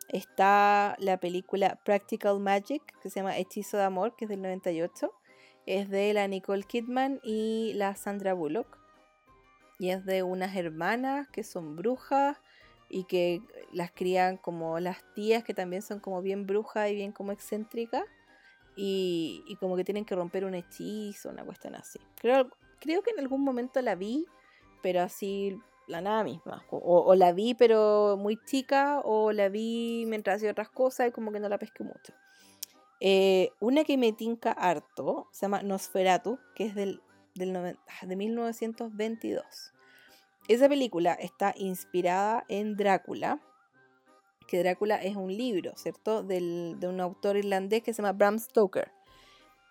Está 0.08 0.96
la 0.98 1.18
película 1.18 1.78
Practical 1.84 2.40
Magic, 2.40 2.82
que 3.00 3.10
se 3.10 3.20
llama 3.20 3.38
Hechizo 3.38 3.76
de 3.76 3.84
Amor, 3.84 4.16
que 4.16 4.24
es 4.24 4.28
del 4.28 4.42
98. 4.42 5.12
Es 5.66 5.88
de 5.88 6.12
la 6.12 6.26
Nicole 6.26 6.64
Kidman 6.64 7.20
y 7.22 7.72
la 7.74 7.94
Sandra 7.94 8.34
Bullock. 8.34 8.78
Y 9.78 9.90
es 9.90 10.04
de 10.04 10.22
unas 10.22 10.54
hermanas 10.56 11.28
que 11.28 11.44
son 11.44 11.76
brujas 11.76 12.38
y 12.92 13.04
que 13.04 13.40
las 13.72 13.90
crían 13.90 14.36
como 14.36 14.78
las 14.78 15.02
tías, 15.14 15.42
que 15.42 15.54
también 15.54 15.82
son 15.82 15.98
como 15.98 16.20
bien 16.22 16.46
brujas 16.46 16.90
y 16.90 16.94
bien 16.94 17.10
como 17.10 17.32
excéntricas. 17.32 18.04
Y, 18.76 19.42
y 19.46 19.56
como 19.56 19.76
que 19.76 19.84
tienen 19.84 20.04
que 20.04 20.14
romper 20.14 20.44
un 20.44 20.54
hechizo, 20.54 21.30
una 21.30 21.44
cuestión 21.44 21.74
así. 21.74 21.98
Creo, 22.20 22.48
creo 22.78 23.02
que 23.02 23.10
en 23.10 23.18
algún 23.18 23.42
momento 23.42 23.80
la 23.82 23.94
vi, 23.94 24.26
pero 24.82 25.00
así 25.00 25.58
la 25.86 26.00
nada 26.00 26.22
misma. 26.22 26.64
O, 26.70 27.14
la 27.14 27.32
vi 27.32 27.54
pero 27.54 28.16
muy 28.18 28.36
chica, 28.44 29.00
o 29.04 29.32
la 29.32 29.48
vi 29.48 30.04
mientras 30.06 30.36
hacía 30.36 30.50
otras 30.50 30.68
cosas 30.68 31.08
y 31.08 31.12
como 31.12 31.32
que 31.32 31.40
no 31.40 31.48
la 31.48 31.58
pesqué 31.58 31.84
mucho. 31.84 32.12
Eh, 33.00 33.50
una 33.60 33.84
que 33.84 33.96
me 33.96 34.12
tinca 34.12 34.52
harto 34.52 35.28
se 35.32 35.46
llama 35.46 35.62
Nosferatu, 35.62 36.38
que 36.54 36.66
es 36.66 36.74
del, 36.74 37.02
del 37.34 37.56
ah, 37.56 38.06
de 38.06 38.16
1922. 38.16 39.72
Esa 40.48 40.68
película 40.68 41.12
está 41.14 41.54
inspirada 41.56 42.44
en 42.48 42.76
Drácula, 42.76 43.40
que 44.48 44.58
Drácula 44.58 44.96
es 44.96 45.16
un 45.16 45.34
libro, 45.34 45.72
¿cierto? 45.76 46.22
Del, 46.22 46.76
de 46.78 46.88
un 46.88 47.00
autor 47.00 47.36
irlandés 47.36 47.82
que 47.82 47.92
se 47.92 48.02
llama 48.02 48.12
Bram 48.12 48.38
Stoker. 48.38 48.90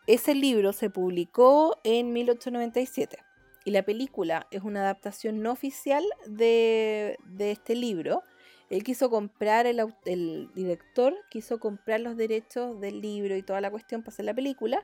Ese 0.07 0.33
libro 0.33 0.73
se 0.73 0.89
publicó 0.89 1.77
en 1.83 2.13
1897 2.13 3.17
y 3.65 3.71
la 3.71 3.83
película 3.83 4.47
es 4.51 4.63
una 4.63 4.81
adaptación 4.81 5.41
no 5.41 5.51
oficial 5.51 6.03
de, 6.25 7.17
este 7.37 7.75
libro. 7.75 8.23
Él 8.69 8.83
quiso 8.83 9.09
comprar, 9.09 9.67
el, 9.67 9.83
el, 10.05 10.49
director 10.55 11.13
quiso 11.29 11.59
comprar 11.59 11.99
los 11.99 12.17
derechos 12.17 12.79
del 12.79 13.01
libro 13.01 13.35
y 13.35 13.43
toda 13.43 13.61
la 13.61 13.69
cuestión 13.69 14.01
para 14.01 14.13
hacer 14.13 14.25
la 14.25 14.33
película 14.33 14.83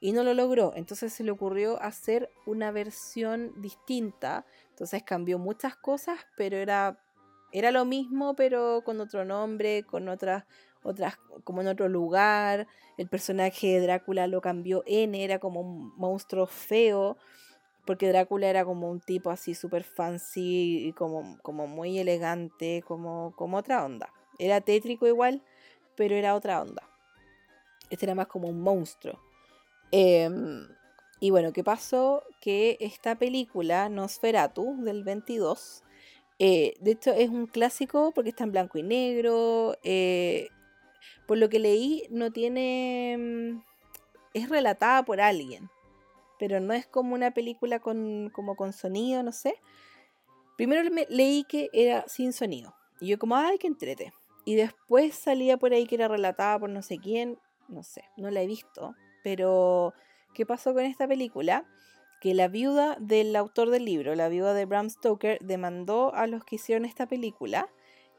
y 0.00 0.12
no 0.12 0.22
lo 0.24 0.34
logró. 0.34 0.72
Entonces 0.76 1.12
se 1.12 1.24
le 1.24 1.30
ocurrió 1.30 1.80
hacer 1.80 2.30
una 2.46 2.70
versión 2.70 3.52
distinta. 3.60 4.44
Entonces 4.78 5.02
cambió 5.02 5.40
muchas 5.40 5.74
cosas, 5.74 6.20
pero 6.36 6.56
era, 6.56 7.00
era 7.50 7.72
lo 7.72 7.84
mismo, 7.84 8.36
pero 8.36 8.82
con 8.84 9.00
otro 9.00 9.24
nombre, 9.24 9.82
con 9.82 10.08
otras, 10.08 10.44
otras 10.84 11.18
como 11.42 11.62
en 11.62 11.66
otro 11.66 11.88
lugar. 11.88 12.68
El 12.96 13.08
personaje 13.08 13.66
de 13.66 13.80
Drácula 13.80 14.28
lo 14.28 14.40
cambió 14.40 14.84
N, 14.86 15.24
era 15.24 15.40
como 15.40 15.62
un 15.62 15.92
monstruo 15.96 16.46
feo, 16.46 17.16
porque 17.86 18.06
Drácula 18.06 18.46
era 18.46 18.64
como 18.64 18.88
un 18.88 19.00
tipo 19.00 19.30
así 19.30 19.52
súper 19.52 19.82
fancy 19.82 20.86
y 20.86 20.92
como, 20.92 21.38
como 21.42 21.66
muy 21.66 21.98
elegante, 21.98 22.84
como, 22.86 23.34
como 23.34 23.56
otra 23.56 23.84
onda. 23.84 24.14
Era 24.38 24.60
tétrico 24.60 25.08
igual, 25.08 25.42
pero 25.96 26.14
era 26.14 26.36
otra 26.36 26.62
onda. 26.62 26.88
Este 27.90 28.06
era 28.06 28.14
más 28.14 28.28
como 28.28 28.46
un 28.46 28.60
monstruo. 28.60 29.18
Em, 29.90 30.68
y 31.20 31.30
bueno, 31.30 31.52
¿qué 31.52 31.64
pasó? 31.64 32.22
Que 32.40 32.76
esta 32.80 33.16
película, 33.16 33.88
Nosferatu, 33.88 34.76
del 34.82 35.04
22, 35.04 35.82
eh, 36.38 36.74
de 36.80 36.92
hecho 36.92 37.10
es 37.10 37.28
un 37.30 37.46
clásico 37.46 38.12
porque 38.14 38.30
está 38.30 38.44
en 38.44 38.52
blanco 38.52 38.78
y 38.78 38.82
negro. 38.82 39.76
Eh, 39.82 40.48
por 41.26 41.38
lo 41.38 41.48
que 41.48 41.58
leí, 41.58 42.04
no 42.10 42.30
tiene... 42.30 43.16
Mm, 43.18 43.62
es 44.34 44.48
relatada 44.48 45.02
por 45.04 45.20
alguien, 45.20 45.68
pero 46.38 46.60
no 46.60 46.72
es 46.74 46.86
como 46.86 47.14
una 47.14 47.32
película 47.32 47.80
con, 47.80 48.30
como 48.30 48.56
con 48.56 48.72
sonido, 48.72 49.22
no 49.22 49.32
sé. 49.32 49.54
Primero 50.56 50.88
leí 51.08 51.44
que 51.44 51.70
era 51.72 52.06
sin 52.08 52.32
sonido. 52.32 52.74
Y 53.00 53.08
yo 53.08 53.18
como, 53.18 53.36
ay, 53.36 53.58
que 53.58 53.66
entrete. 53.66 54.12
Y 54.44 54.54
después 54.54 55.14
salía 55.14 55.56
por 55.56 55.72
ahí 55.72 55.86
que 55.86 55.96
era 55.96 56.08
relatada 56.08 56.58
por 56.58 56.70
no 56.70 56.82
sé 56.82 56.98
quién, 56.98 57.38
no 57.68 57.82
sé, 57.82 58.04
no 58.16 58.30
la 58.30 58.42
he 58.42 58.46
visto. 58.46 58.94
Pero, 59.22 59.94
¿qué 60.34 60.46
pasó 60.46 60.74
con 60.74 60.84
esta 60.84 61.06
película? 61.06 61.64
Que 62.20 62.34
la 62.34 62.48
viuda 62.48 62.96
del 63.00 63.34
autor 63.36 63.70
del 63.70 63.84
libro, 63.84 64.14
la 64.14 64.28
viuda 64.28 64.54
de 64.54 64.64
Bram 64.64 64.90
Stoker, 64.90 65.38
demandó 65.40 66.14
a 66.14 66.26
los 66.26 66.44
que 66.44 66.56
hicieron 66.56 66.84
esta 66.84 67.06
película 67.06 67.68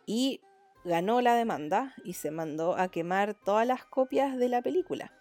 y 0.06 0.42
ganó 0.86 1.22
la 1.22 1.36
demanda 1.36 1.94
y 2.04 2.14
se 2.14 2.32
mandó 2.32 2.76
a 2.76 2.90
quemar 2.90 3.34
todas 3.34 3.68
las 3.68 3.86
copias 3.86 4.38
de 4.38 4.50
la 4.50 4.62
película. 4.62 5.12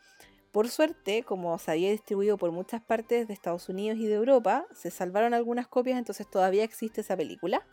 Por 0.52 0.68
suerte, 0.68 1.24
como 1.24 1.58
se 1.58 1.70
había 1.72 1.90
distribuido 1.90 2.38
por 2.38 2.52
muchas 2.52 2.80
partes 2.80 3.28
de 3.28 3.34
Estados 3.34 3.68
Unidos 3.68 3.98
y 3.98 4.06
de 4.06 4.14
Europa, 4.14 4.66
se 4.72 4.90
salvaron 4.90 5.34
algunas 5.34 5.68
copias, 5.68 5.98
entonces 5.98 6.28
todavía 6.28 6.64
existe 6.64 7.02
esa 7.02 7.16
película. 7.16 7.66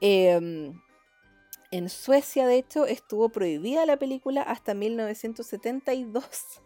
Em, 0.00 0.80
en 1.70 1.88
Suecia, 1.88 2.46
de 2.46 2.56
hecho, 2.56 2.86
estuvo 2.86 3.28
prohibida 3.28 3.84
la 3.86 3.98
película 3.98 4.42
hasta 4.42 4.72
1972. 4.74 6.62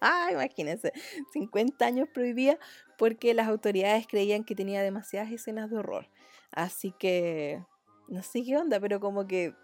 Imagínense, 0.32 0.92
50 1.32 1.84
años 1.86 2.08
prohibida 2.12 2.58
porque 2.98 3.34
las 3.34 3.48
autoridades 3.48 4.06
creían 4.06 4.44
que 4.44 4.54
tenía 4.54 4.82
demasiadas 4.82 5.32
escenas 5.32 5.70
de 5.70 5.78
horror. 5.78 6.08
Así 6.52 6.92
que, 6.98 7.64
no 8.08 8.22
sé 8.22 8.42
qué 8.44 8.56
onda, 8.56 8.80
pero 8.80 9.00
como 9.00 9.26
que 9.26 9.54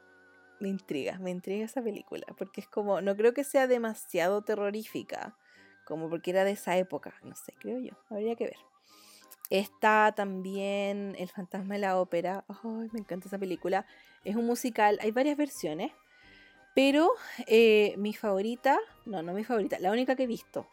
me 0.61 0.69
intriga, 0.69 1.19
me 1.19 1.31
intriga 1.31 1.65
esa 1.65 1.83
película, 1.83 2.25
porque 2.39 2.61
es 2.61 2.69
como, 2.69 3.01
no 3.01 3.17
creo 3.17 3.35
que 3.35 3.45
sea 3.45 3.67
demasiado 3.67 4.43
terrorífica, 4.43 5.37
como 5.85 6.09
porque 6.09 6.31
era 6.31 6.45
de 6.45 6.53
esa 6.53 6.77
época, 6.77 7.15
no 7.23 7.35
sé, 7.35 7.53
creo 7.59 7.79
yo, 7.79 7.93
habría 8.09 8.37
que 8.37 8.45
ver. 8.45 8.57
Está 9.51 10.13
también 10.17 11.15
El 11.19 11.29
fantasma 11.29 11.75
de 11.75 11.81
la 11.81 12.01
ópera, 12.01 12.45
ay, 12.49 12.89
me 12.93 13.01
encanta 13.01 13.29
esa 13.29 13.39
película, 13.39 13.87
es 14.25 14.35
un 14.35 14.47
musical, 14.47 14.99
hay 15.03 15.11
varias 15.11 15.37
versiones, 15.37 15.93
pero 16.77 17.11
eh, 17.47 17.95
mi 17.97 18.13
favorita, 18.13 18.79
no, 19.07 19.23
no 19.23 19.33
mi 19.33 19.45
favorita, 19.45 19.79
la 19.79 19.91
única 19.91 20.15
que 20.15 20.25
he 20.25 20.27
visto, 20.27 20.69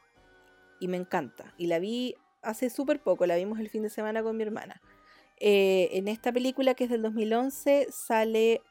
y 0.82 0.90
me 0.90 0.98
encanta, 0.98 1.54
y 1.58 1.68
la 1.68 1.80
vi 1.80 2.16
hace 2.42 2.70
súper 2.70 3.00
poco, 3.00 3.26
la 3.26 3.38
vimos 3.38 3.58
el 3.62 3.70
fin 3.70 3.84
de 3.84 3.90
semana 3.90 4.22
con 4.22 4.36
mi 4.36 4.44
hermana. 4.44 4.82
Eh, 5.40 5.92
en 5.94 6.10
esta 6.10 6.34
película 6.34 6.74
que 6.74 6.84
es 6.84 6.90
del 6.90 7.04
2011 7.04 7.88
sale 7.90 8.62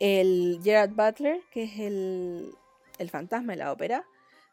el 0.00 0.58
Gerard 0.64 0.90
Butler, 0.90 1.40
que 1.52 1.62
es 1.62 1.78
el, 1.78 2.50
el 2.98 3.08
fantasma 3.08 3.52
de 3.52 3.58
la 3.58 3.72
ópera. 3.72 4.04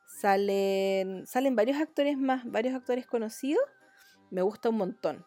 Salen, 0.06 1.26
salen 1.26 1.56
varios 1.56 1.78
actores 1.82 2.20
más, 2.20 2.46
varios 2.46 2.76
actores 2.76 3.08
conocidos. 3.08 3.64
Me 4.30 4.44
gusta 4.44 4.70
un 4.70 4.78
montón. 4.78 5.26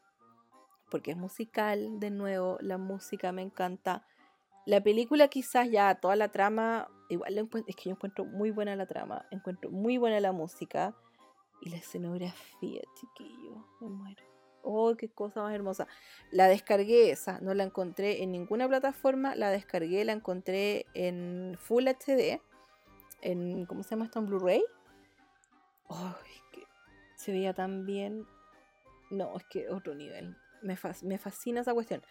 Porque 0.90 1.10
es 1.10 1.16
musical, 1.16 1.98
de 1.98 2.10
nuevo, 2.10 2.56
la 2.60 2.78
música 2.78 3.32
me 3.32 3.42
encanta. 3.42 4.06
La 4.66 4.82
película 4.82 5.28
quizás 5.28 5.70
ya 5.70 5.94
toda 5.96 6.16
la 6.16 6.28
trama, 6.28 6.88
igual 7.08 7.36
es 7.66 7.76
que 7.76 7.84
yo 7.84 7.90
encuentro 7.92 8.24
muy 8.24 8.50
buena 8.50 8.74
la 8.76 8.86
trama, 8.86 9.26
encuentro 9.30 9.70
muy 9.70 9.98
buena 9.98 10.20
la 10.20 10.32
música 10.32 10.94
y 11.60 11.70
la 11.70 11.76
escenografía, 11.76 12.82
chiquillo, 12.94 13.66
me 13.80 13.88
muero. 13.88 14.24
Oh, 14.62 14.96
qué 14.96 15.10
cosa 15.10 15.42
más 15.42 15.54
hermosa. 15.54 15.86
La 16.30 16.48
descargué 16.48 17.10
esa, 17.10 17.38
no 17.40 17.52
la 17.52 17.64
encontré 17.64 18.22
en 18.22 18.32
ninguna 18.32 18.66
plataforma, 18.66 19.34
la 19.34 19.50
descargué, 19.50 20.02
la 20.06 20.12
encontré 20.12 20.86
en 20.94 21.58
Full 21.60 21.86
HD, 21.86 22.40
en, 23.20 23.66
¿cómo 23.66 23.82
se 23.82 23.90
llama 23.90 24.06
esto? 24.06 24.20
En 24.20 24.26
Blu-ray. 24.26 24.64
Oh, 25.88 26.14
que 26.52 26.62
se 27.16 27.32
veía 27.32 27.52
tan 27.52 27.84
bien. 27.84 28.26
No, 29.10 29.36
es 29.36 29.44
que 29.44 29.68
otro 29.68 29.94
nivel. 29.94 30.36
Me, 30.62 30.78
me 31.02 31.18
fascina 31.18 31.60
esa 31.60 31.74
cuestión. 31.74 32.02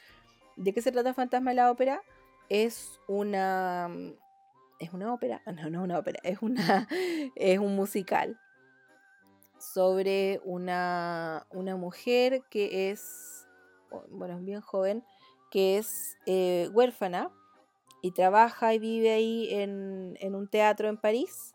¿De 0.55 0.73
qué 0.73 0.81
se 0.81 0.91
trata 0.91 1.15
Fantasma 1.15 1.51
de 1.51 1.55
la 1.55 1.71
Ópera? 1.71 2.03
Es 2.49 2.99
una... 3.07 3.89
¿Es 4.79 4.93
una 4.93 5.13
ópera? 5.13 5.41
No, 5.45 5.69
no 5.69 5.79
es 5.79 5.83
una 5.83 5.99
ópera, 5.99 6.19
es, 6.23 6.41
una, 6.41 6.87
es 7.35 7.59
un 7.59 7.75
musical 7.75 8.39
sobre 9.63 10.41
una, 10.43 11.47
mujer 11.51 12.43
que 12.49 12.91
es, 12.91 13.47
bueno, 14.09 14.39
bien 14.39 14.61
joven, 14.61 15.03
que 15.51 15.77
es 15.77 16.17
eh, 16.25 16.69
huérfana 16.73 17.31
y 18.01 18.11
trabaja 18.11 18.73
y 18.73 18.79
vive 18.79 19.11
ahí 19.11 19.47
en, 19.53 20.17
un 20.35 20.47
teatro 20.49 20.89
en 20.89 20.97
París 20.97 21.53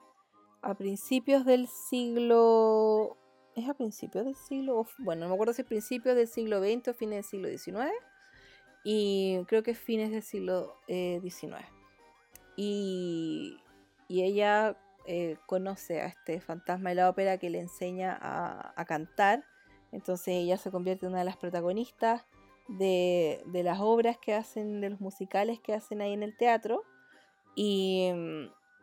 a 0.62 0.74
principios 0.74 1.44
del 1.44 1.68
siglo... 1.68 3.16
¿Es 3.54 3.68
a 3.68 3.74
principios 3.74 4.24
del 4.24 4.36
siglo? 4.36 4.86
Bueno, 4.98 5.22
no 5.22 5.28
me 5.28 5.34
acuerdo 5.34 5.52
si 5.52 5.62
es 5.62 5.68
principios 5.68 6.14
del 6.14 6.28
siglo 6.28 6.60
XX 6.60 6.88
o 6.88 6.94
fines 6.94 7.16
del 7.16 7.24
siglo 7.24 7.48
XIX. 7.48 7.92
Y 8.90 9.44
creo 9.48 9.62
que 9.62 9.72
es 9.72 9.78
fines 9.78 10.10
del 10.10 10.22
siglo 10.22 10.74
XIX. 10.86 11.56
Eh, 11.56 11.64
y, 12.56 13.60
y 14.08 14.22
ella 14.22 14.78
eh, 15.04 15.36
conoce 15.44 16.00
a 16.00 16.06
este 16.06 16.40
fantasma 16.40 16.88
de 16.88 16.94
la 16.94 17.10
ópera 17.10 17.36
que 17.36 17.50
le 17.50 17.60
enseña 17.60 18.18
a, 18.18 18.82
cantar. 18.86 19.44
Entonces 19.92 20.28
ella 20.28 20.56
se 20.56 20.70
convierte 20.70 21.04
en 21.04 21.12
una 21.12 21.18
de 21.18 21.26
las 21.26 21.36
protagonistas 21.36 22.24
de, 22.66 23.42
las 23.52 23.78
obras 23.78 24.16
que 24.16 24.32
hacen, 24.32 24.80
de 24.80 24.88
los 24.88 25.02
musicales 25.02 25.60
que 25.60 25.74
hacen 25.74 26.00
ahí 26.00 26.14
en 26.14 26.22
el 26.22 26.34
teatro. 26.34 26.82
Y, 27.54 28.10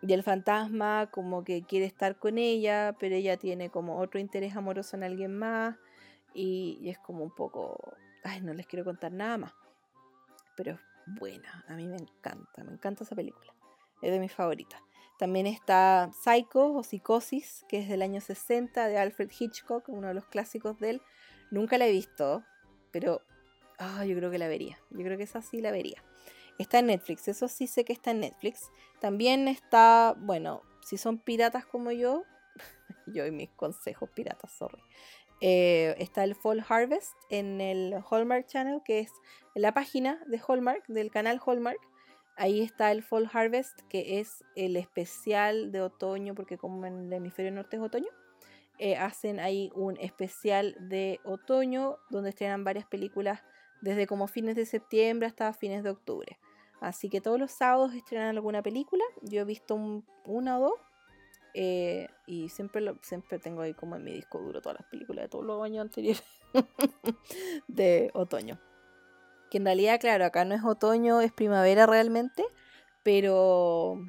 y, 0.04 0.14
el 0.14 0.22
fantasma 0.22 1.10
como 1.10 1.44
que 1.44 1.64
quiere 1.64 1.88
estar 1.88 2.20
con 2.20 2.38
ella, 2.38 2.96
pero 3.00 3.16
ella 3.16 3.38
tiene 3.38 3.72
como 3.72 3.98
otro 3.98 4.20
interés 4.20 4.56
amoroso 4.56 4.98
en 4.98 5.04
alguien 5.04 5.36
más. 5.36 5.78
Y 6.32 6.88
es 6.88 7.00
como 7.00 7.24
un 7.24 7.34
poco... 7.34 7.76
Ay, 8.24 8.42
no 8.42 8.54
les 8.54 8.68
quiero 8.68 8.86
contar 8.86 9.12
nada 9.12 9.40
más. 9.40 9.65
Pero 10.56 10.74
es 10.74 10.80
buena, 11.06 11.64
a 11.68 11.74
mí 11.74 11.88
me 11.88 11.98
encanta, 11.98 12.64
me 12.64 12.72
encanta 12.72 13.04
esa 13.04 13.16
película. 13.16 13.54
Es 14.02 14.12
de 14.12 14.20
mis 14.20 14.34
favoritas. 14.34 14.82
También 15.18 15.48
está 15.48 16.12
Psycho 16.12 16.74
o 16.74 16.84
Psicosis, 16.84 17.66
que 17.70 17.80
es 17.80 17.88
del 17.88 18.02
año 18.02 18.20
60 18.20 18.88
de 18.88 18.98
Alfred 18.98 19.32
Hitchcock, 19.38 19.88
uno 19.88 20.10
de 20.10 20.14
los 20.14 20.26
clásicos 20.26 20.80
de 20.80 20.92
él. 20.92 21.02
Nunca 21.52 21.78
la 21.78 21.88
he 21.88 21.92
visto, 21.92 22.44
pero 22.92 23.22
ah, 23.78 24.06
yo 24.06 24.16
creo 24.18 24.30
que 24.30 24.38
la 24.38 24.48
vería. 24.48 24.78
Yo 24.90 25.04
creo 25.04 25.18
que 25.18 25.24
esa 25.24 25.42
sí 25.42 25.62
la 25.62 25.72
vería. 25.72 26.04
Está 26.58 26.80
en 26.80 26.88
Netflix, 26.88 27.28
eso 27.28 27.48
sí 27.48 27.68
sé 27.68 27.86
que 27.86 27.94
está 27.94 28.12
en 28.12 28.22
Netflix. 28.22 28.72
También 29.00 29.48
está, 29.48 30.16
bueno, 30.18 30.64
si 30.82 30.98
son 30.98 31.18
piratas 31.18 31.66
como 31.66 31.92
yo, 31.92 32.24
yo 33.08 33.26
y 33.26 33.32
mis 33.32 33.52
consejos 33.52 34.10
piratas, 34.10 34.52
sorry. 34.52 34.82
Eh, 35.42 35.96
está 36.00 36.24
el 36.24 36.36
Fall 36.36 36.64
Harvest 36.68 37.14
en 37.30 37.62
el 37.62 37.96
Hallmark 38.10 38.48
Channel, 38.48 38.82
que 38.84 39.00
es 39.00 39.12
la 39.54 39.74
página 39.74 40.22
de 40.28 40.42
Hallmark, 40.46 40.86
del 40.88 41.12
canal 41.12 41.42
Hallmark. 41.46 41.80
Ahí 42.38 42.62
está 42.62 42.92
el 42.92 43.04
Fall 43.04 43.30
Harvest, 43.32 43.82
que 43.90 44.20
es 44.20 44.44
el 44.56 44.76
especial 44.76 45.72
de 45.72 45.82
otoño, 45.82 46.36
porque 46.36 46.58
como 46.58 46.86
en 46.86 47.06
el 47.06 47.14
hemisferio 47.14 47.52
norte 47.52 47.78
es 47.78 47.82
otoño, 47.82 48.10
eh, 48.78 48.98
hacen 48.98 49.40
ahí 49.40 49.72
un 49.74 49.98
especial 49.98 50.76
de 50.80 51.22
otoño 51.24 51.98
donde 52.10 52.32
estrenan 52.32 52.66
varias 52.66 52.86
películas 52.86 53.42
desde 53.82 54.06
como 54.06 54.28
fines 54.28 54.56
de 54.56 54.66
septiembre 54.66 55.28
hasta 55.28 55.54
fines 55.54 55.84
de 55.84 55.92
octubre. 55.92 56.38
Así 56.82 57.10
que 57.10 57.22
todos 57.22 57.40
los 57.40 57.52
sábados 57.52 57.94
estrenan 57.94 58.30
alguna 58.30 58.62
película. 58.62 59.04
Yo 59.22 59.42
he 59.42 59.46
visto 59.46 59.76
una 60.26 60.60
o 60.60 60.62
dos. 60.62 60.80
Eh, 61.58 62.10
y 62.28 62.50
siempre, 62.50 62.84
siempre 63.02 63.40
tengo 63.40 63.62
ahí 63.62 63.74
como 63.74 63.96
en 63.96 64.04
mi 64.04 64.12
disco 64.12 64.40
duro 64.40 64.62
todas 64.62 64.80
las 64.80 64.90
películas 64.90 65.24
de 65.24 65.30
todos 65.30 65.46
los 65.46 65.64
años 65.64 65.84
anteriores 65.84 66.24
de 67.70 68.12
otoño 68.14 68.60
que 69.50 69.58
en 69.58 69.66
realidad, 69.66 70.00
claro, 70.00 70.26
acá 70.26 70.46
no 70.46 70.56
es 70.56 70.64
otoño, 70.64 71.22
es 71.22 71.32
primavera 71.32 71.86
realmente, 71.86 72.44
pero, 73.04 74.00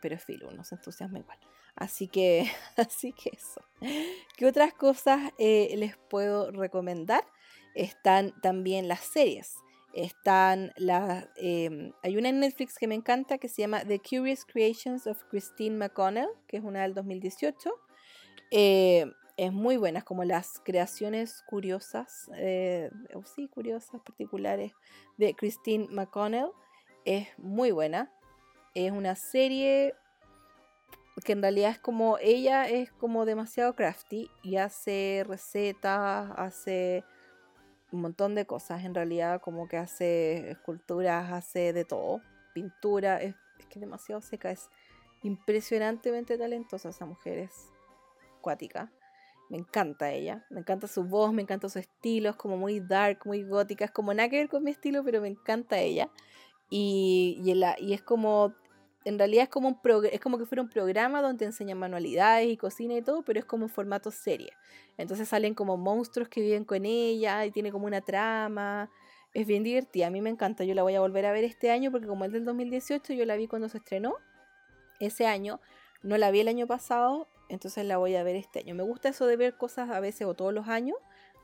pero 0.00 0.14
es 0.14 0.24
filo, 0.24 0.48
uno 0.48 0.64
se 0.64 0.76
entusiasma 0.76 1.18
igual. 1.18 1.38
Así 1.76 2.08
que, 2.08 2.50
así 2.76 3.12
que 3.12 3.30
eso. 3.34 3.60
¿Qué 4.36 4.46
otras 4.46 4.74
cosas 4.74 5.32
eh, 5.38 5.74
les 5.76 5.96
puedo 5.96 6.50
recomendar? 6.50 7.24
Están 7.74 8.38
también 8.40 8.88
las 8.88 9.00
series. 9.00 9.54
Están 9.92 10.72
las. 10.76 11.28
Em, 11.36 11.92
hay 12.02 12.16
una 12.16 12.28
en 12.28 12.40
Netflix 12.40 12.78
que 12.78 12.86
me 12.86 12.94
encanta 12.94 13.38
que 13.38 13.48
se 13.48 13.62
llama 13.62 13.84
The 13.84 13.98
Curious 13.98 14.44
Creations 14.44 15.06
of 15.06 15.22
Christine 15.24 15.76
McConnell, 15.76 16.28
que 16.46 16.58
es 16.58 16.64
una 16.64 16.82
del 16.82 16.94
2018. 16.94 17.70
Eh, 18.50 19.06
es 19.36 19.52
muy 19.52 19.76
buena, 19.78 20.00
es 20.00 20.04
como 20.04 20.24
las 20.24 20.60
creaciones 20.64 21.42
curiosas, 21.48 22.30
eh, 22.36 22.90
sí, 23.24 23.48
curiosas, 23.48 24.00
particulares 24.02 24.72
de 25.16 25.34
Christine 25.34 25.88
McConnell. 25.90 26.50
Es 27.04 27.28
muy 27.38 27.70
buena. 27.70 28.12
Es 28.74 28.92
una 28.92 29.16
serie 29.16 29.94
que 31.24 31.32
en 31.32 31.42
realidad 31.42 31.70
es 31.70 31.78
como, 31.78 32.18
ella 32.18 32.68
es 32.68 32.92
como 32.92 33.24
demasiado 33.24 33.74
crafty 33.74 34.30
y 34.42 34.56
hace 34.56 35.24
recetas, 35.26 36.30
hace 36.36 37.04
un 37.92 38.02
montón 38.02 38.34
de 38.34 38.46
cosas, 38.46 38.84
en 38.84 38.94
realidad 38.94 39.40
como 39.40 39.68
que 39.68 39.76
hace 39.76 40.50
esculturas, 40.50 41.32
hace 41.32 41.72
de 41.72 41.84
todo, 41.84 42.20
pintura, 42.54 43.20
es, 43.20 43.34
que 43.68 43.78
es 43.78 43.80
demasiado 43.80 44.20
seca, 44.20 44.50
es 44.50 44.70
impresionantemente 45.22 46.38
talentosa 46.38 46.90
esa 46.90 47.06
mujer, 47.06 47.38
es 47.38 47.70
cuática. 48.40 48.90
Me 49.48 49.58
encanta 49.58 50.12
ella, 50.12 50.46
me 50.48 50.60
encanta 50.60 50.86
su 50.86 51.02
voz, 51.02 51.32
me 51.32 51.42
encanta 51.42 51.68
su 51.68 51.80
estilo, 51.80 52.30
es 52.30 52.36
como 52.36 52.56
muy 52.56 52.78
dark, 52.78 53.22
muy 53.24 53.42
gótica, 53.42 53.84
es 53.84 53.90
como 53.90 54.14
nada 54.14 54.28
que 54.28 54.36
ver 54.36 54.48
con 54.48 54.62
mi 54.62 54.70
estilo, 54.70 55.02
pero 55.02 55.20
me 55.20 55.28
encanta 55.28 55.78
ella. 55.80 56.08
Y, 56.70 57.42
y, 57.44 57.84
y 57.84 57.92
es 57.92 58.02
como 58.02 58.54
en 59.04 59.18
realidad 59.18 59.44
es 59.44 59.48
como, 59.48 59.68
un 59.68 59.78
es 60.12 60.20
como 60.20 60.38
que 60.38 60.44
fuera 60.44 60.62
un 60.62 60.68
programa 60.68 61.22
donde 61.22 61.46
enseñan 61.46 61.78
manualidades 61.78 62.48
y 62.48 62.56
cocina 62.56 62.94
y 62.94 63.02
todo, 63.02 63.22
pero 63.22 63.38
es 63.38 63.44
como 63.44 63.64
un 63.64 63.70
formato 63.70 64.10
serie. 64.10 64.52
Entonces 64.98 65.28
salen 65.28 65.54
como 65.54 65.76
monstruos 65.76 66.28
que 66.28 66.42
viven 66.42 66.64
con 66.64 66.84
ella 66.84 67.46
y 67.46 67.50
tiene 67.50 67.72
como 67.72 67.86
una 67.86 68.02
trama. 68.02 68.90
Es 69.32 69.46
bien 69.46 69.62
divertida, 69.62 70.08
a 70.08 70.10
mí 70.10 70.20
me 70.20 70.30
encanta. 70.30 70.64
Yo 70.64 70.74
la 70.74 70.82
voy 70.82 70.94
a 70.94 71.00
volver 71.00 71.24
a 71.24 71.32
ver 71.32 71.44
este 71.44 71.70
año 71.70 71.90
porque 71.90 72.06
como 72.06 72.24
es 72.24 72.32
del 72.32 72.44
2018, 72.44 73.14
yo 73.14 73.24
la 73.24 73.36
vi 73.36 73.46
cuando 73.46 73.68
se 73.68 73.78
estrenó 73.78 74.16
ese 74.98 75.26
año. 75.26 75.60
No 76.02 76.18
la 76.18 76.30
vi 76.30 76.40
el 76.40 76.48
año 76.48 76.66
pasado, 76.66 77.28
entonces 77.48 77.84
la 77.86 77.96
voy 77.96 78.16
a 78.16 78.22
ver 78.22 78.36
este 78.36 78.58
año. 78.58 78.74
Me 78.74 78.82
gusta 78.82 79.10
eso 79.10 79.26
de 79.26 79.36
ver 79.36 79.56
cosas 79.56 79.90
a 79.90 80.00
veces 80.00 80.26
o 80.26 80.34
todos 80.34 80.52
los 80.52 80.68
años 80.68 80.96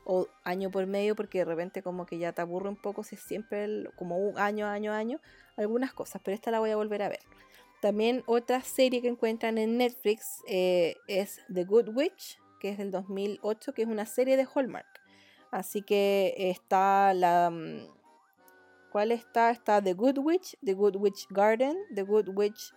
o 0.09 0.29
año 0.45 0.71
por 0.71 0.87
medio 0.87 1.15
porque 1.15 1.39
de 1.39 1.45
repente 1.45 1.83
como 1.83 2.05
que 2.05 2.17
ya 2.17 2.31
te 2.31 2.41
aburre 2.41 2.69
un 2.69 2.77
poco 2.77 3.03
si 3.03 3.15
es 3.15 3.21
siempre 3.21 3.89
como 3.97 4.17
un 4.17 4.39
año, 4.39 4.65
año, 4.65 4.93
año, 4.93 5.19
algunas 5.57 5.93
cosas, 5.93 6.21
pero 6.23 6.33
esta 6.33 6.49
la 6.49 6.59
voy 6.59 6.69
a 6.71 6.77
volver 6.77 7.01
a 7.01 7.09
ver. 7.09 7.19
También 7.81 8.23
otra 8.25 8.61
serie 8.61 9.01
que 9.01 9.09
encuentran 9.09 9.57
en 9.57 9.77
Netflix 9.77 10.41
eh, 10.47 10.95
es 11.07 11.41
The 11.53 11.65
Good 11.65 11.89
Witch, 11.89 12.39
que 12.61 12.69
es 12.69 12.77
del 12.77 12.89
2008, 12.89 13.73
que 13.73 13.81
es 13.81 13.87
una 13.89 14.05
serie 14.05 14.37
de 14.37 14.47
Hallmark. 14.55 14.87
Así 15.51 15.81
que 15.81 16.33
está 16.37 17.13
la... 17.13 17.49
Mm, 17.49 17.89
¿Cuál 18.93 19.11
está? 19.11 19.51
Está 19.51 19.81
The 19.81 19.93
Good 19.93 20.19
Witch, 20.19 20.57
The 20.63 20.73
Good 20.73 20.95
Witch 20.95 21.27
Garden, 21.29 21.75
The 21.93 22.03
Good 22.03 22.29
Witch... 22.29 22.73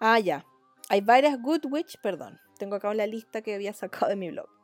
Ah, 0.00 0.18
ya. 0.18 0.46
Hay 0.88 1.02
varias 1.02 1.40
Good 1.40 1.66
Witch, 1.70 2.00
perdón. 2.00 2.40
Tengo 2.58 2.76
acá 2.76 2.88
una 2.88 3.06
lista 3.06 3.42
que 3.42 3.54
había 3.54 3.74
sacado 3.74 4.08
de 4.08 4.16
mi 4.16 4.30
blog. 4.30 4.59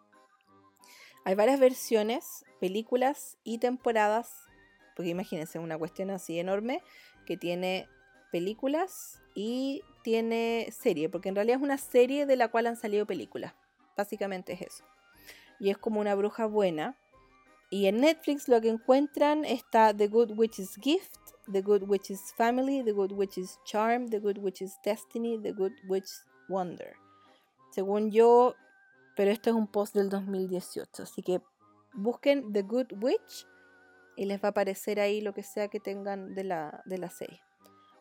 Hay 1.26 1.34
varias 1.34 1.58
versiones, 1.58 2.44
películas 2.60 3.36
y 3.42 3.58
temporadas, 3.58 4.44
porque 4.94 5.10
imagínense 5.10 5.58
una 5.58 5.76
cuestión 5.76 6.10
así 6.10 6.38
enorme 6.38 6.84
que 7.26 7.36
tiene 7.36 7.88
películas 8.30 9.20
y 9.34 9.82
tiene 10.04 10.68
serie, 10.70 11.08
porque 11.08 11.28
en 11.28 11.34
realidad 11.34 11.56
es 11.56 11.64
una 11.64 11.78
serie 11.78 12.26
de 12.26 12.36
la 12.36 12.46
cual 12.46 12.68
han 12.68 12.76
salido 12.76 13.06
películas. 13.06 13.54
Básicamente 13.96 14.52
es 14.52 14.62
eso. 14.62 14.84
Y 15.58 15.70
es 15.70 15.78
como 15.78 15.98
una 15.98 16.14
bruja 16.14 16.46
buena. 16.46 16.96
Y 17.70 17.86
en 17.86 18.02
Netflix 18.02 18.46
lo 18.46 18.60
que 18.60 18.68
encuentran 18.68 19.44
está 19.44 19.92
The 19.92 20.06
Good 20.06 20.38
Witch's 20.38 20.76
Gift, 20.80 21.32
The 21.50 21.60
Good 21.60 21.88
Witch's 21.88 22.32
Family, 22.36 22.84
The 22.84 22.92
Good 22.92 23.10
Witch's 23.10 23.58
Charm, 23.64 24.10
The 24.10 24.20
Good 24.20 24.38
Witch's 24.38 24.78
Destiny, 24.84 25.40
The 25.42 25.50
Good 25.50 25.72
Witch's 25.88 26.24
Wonder. 26.48 26.94
Según 27.72 28.12
yo, 28.12 28.54
pero 29.16 29.30
esto 29.30 29.50
es 29.50 29.56
un 29.56 29.66
post 29.66 29.94
del 29.94 30.08
2018, 30.08 31.02
así 31.02 31.22
que 31.22 31.40
busquen 31.94 32.52
The 32.52 32.62
Good 32.62 32.92
Witch 33.00 33.46
y 34.16 34.26
les 34.26 34.40
va 34.42 34.48
a 34.48 34.50
aparecer 34.50 35.00
ahí 35.00 35.20
lo 35.20 35.34
que 35.34 35.42
sea 35.42 35.68
que 35.68 35.80
tengan 35.80 36.34
de 36.34 36.44
la, 36.44 36.82
de 36.84 36.98
la 36.98 37.10
serie 37.10 37.40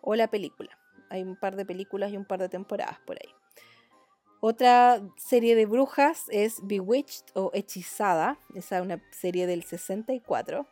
o 0.02 0.16
la 0.16 0.30
película. 0.30 0.78
Hay 1.10 1.24
un 1.24 1.36
par 1.36 1.56
de 1.56 1.66
películas 1.66 2.12
y 2.12 2.18
un 2.18 2.26
par 2.26 2.40
de 2.40 2.50
temporadas 2.50 3.00
por 3.06 3.18
ahí. 3.18 3.34
Otra 4.40 5.02
serie 5.18 5.56
de 5.56 5.66
brujas 5.66 6.26
es 6.30 6.60
Bewitched 6.62 7.26
o 7.34 7.52
Hechizada. 7.54 8.38
Esa 8.54 8.78
es 8.78 8.84
una 8.84 9.02
serie 9.12 9.48
del 9.48 9.64
64. 9.64 10.68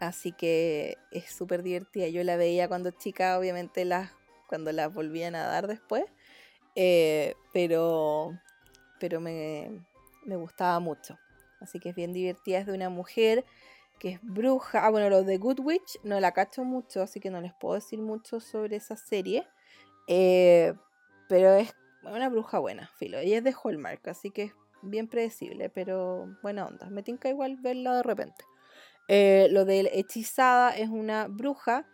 Así 0.00 0.32
que 0.32 0.96
es 1.12 1.30
súper 1.30 1.62
divertida. 1.62 2.08
Yo 2.08 2.24
la 2.24 2.36
veía 2.36 2.66
cuando 2.66 2.90
chica, 2.90 3.38
obviamente 3.38 3.84
las, 3.84 4.10
cuando 4.48 4.72
las 4.72 4.92
volvían 4.92 5.36
a 5.36 5.46
dar 5.46 5.68
después. 5.68 6.04
Eh, 6.74 7.36
pero 7.52 8.32
pero 9.02 9.20
me, 9.20 9.84
me 10.24 10.36
gustaba 10.36 10.78
mucho. 10.78 11.18
Así 11.60 11.80
que 11.80 11.88
es 11.88 11.94
bien 11.96 12.12
divertida. 12.12 12.58
Es 12.58 12.66
de 12.66 12.72
una 12.72 12.88
mujer 12.88 13.44
que 13.98 14.10
es 14.10 14.20
bruja. 14.22 14.86
Ah, 14.86 14.90
bueno, 14.90 15.10
lo 15.10 15.24
de 15.24 15.38
Good 15.38 15.58
Witch 15.58 15.98
no 16.04 16.20
la 16.20 16.30
cacho 16.30 16.62
mucho, 16.62 17.02
así 17.02 17.18
que 17.18 17.28
no 17.28 17.40
les 17.40 17.52
puedo 17.52 17.74
decir 17.74 17.98
mucho 17.98 18.38
sobre 18.38 18.76
esa 18.76 18.96
serie. 18.96 19.44
Eh, 20.06 20.72
pero 21.28 21.52
es 21.52 21.74
una 22.04 22.28
bruja 22.28 22.60
buena, 22.60 22.92
filo. 22.96 23.18
Ella 23.18 23.38
es 23.38 23.44
de 23.44 23.52
Hallmark, 23.60 24.06
así 24.06 24.30
que 24.30 24.44
es 24.44 24.52
bien 24.82 25.08
predecible, 25.08 25.68
pero 25.68 26.38
buena 26.40 26.64
onda. 26.68 26.88
Me 26.88 27.02
tinca 27.02 27.28
igual 27.28 27.56
verla 27.56 27.96
de 27.96 28.02
repente. 28.04 28.44
Eh, 29.08 29.48
lo 29.50 29.64
de 29.64 29.90
Hechizada 29.94 30.76
es 30.76 30.88
una 30.88 31.26
bruja 31.26 31.88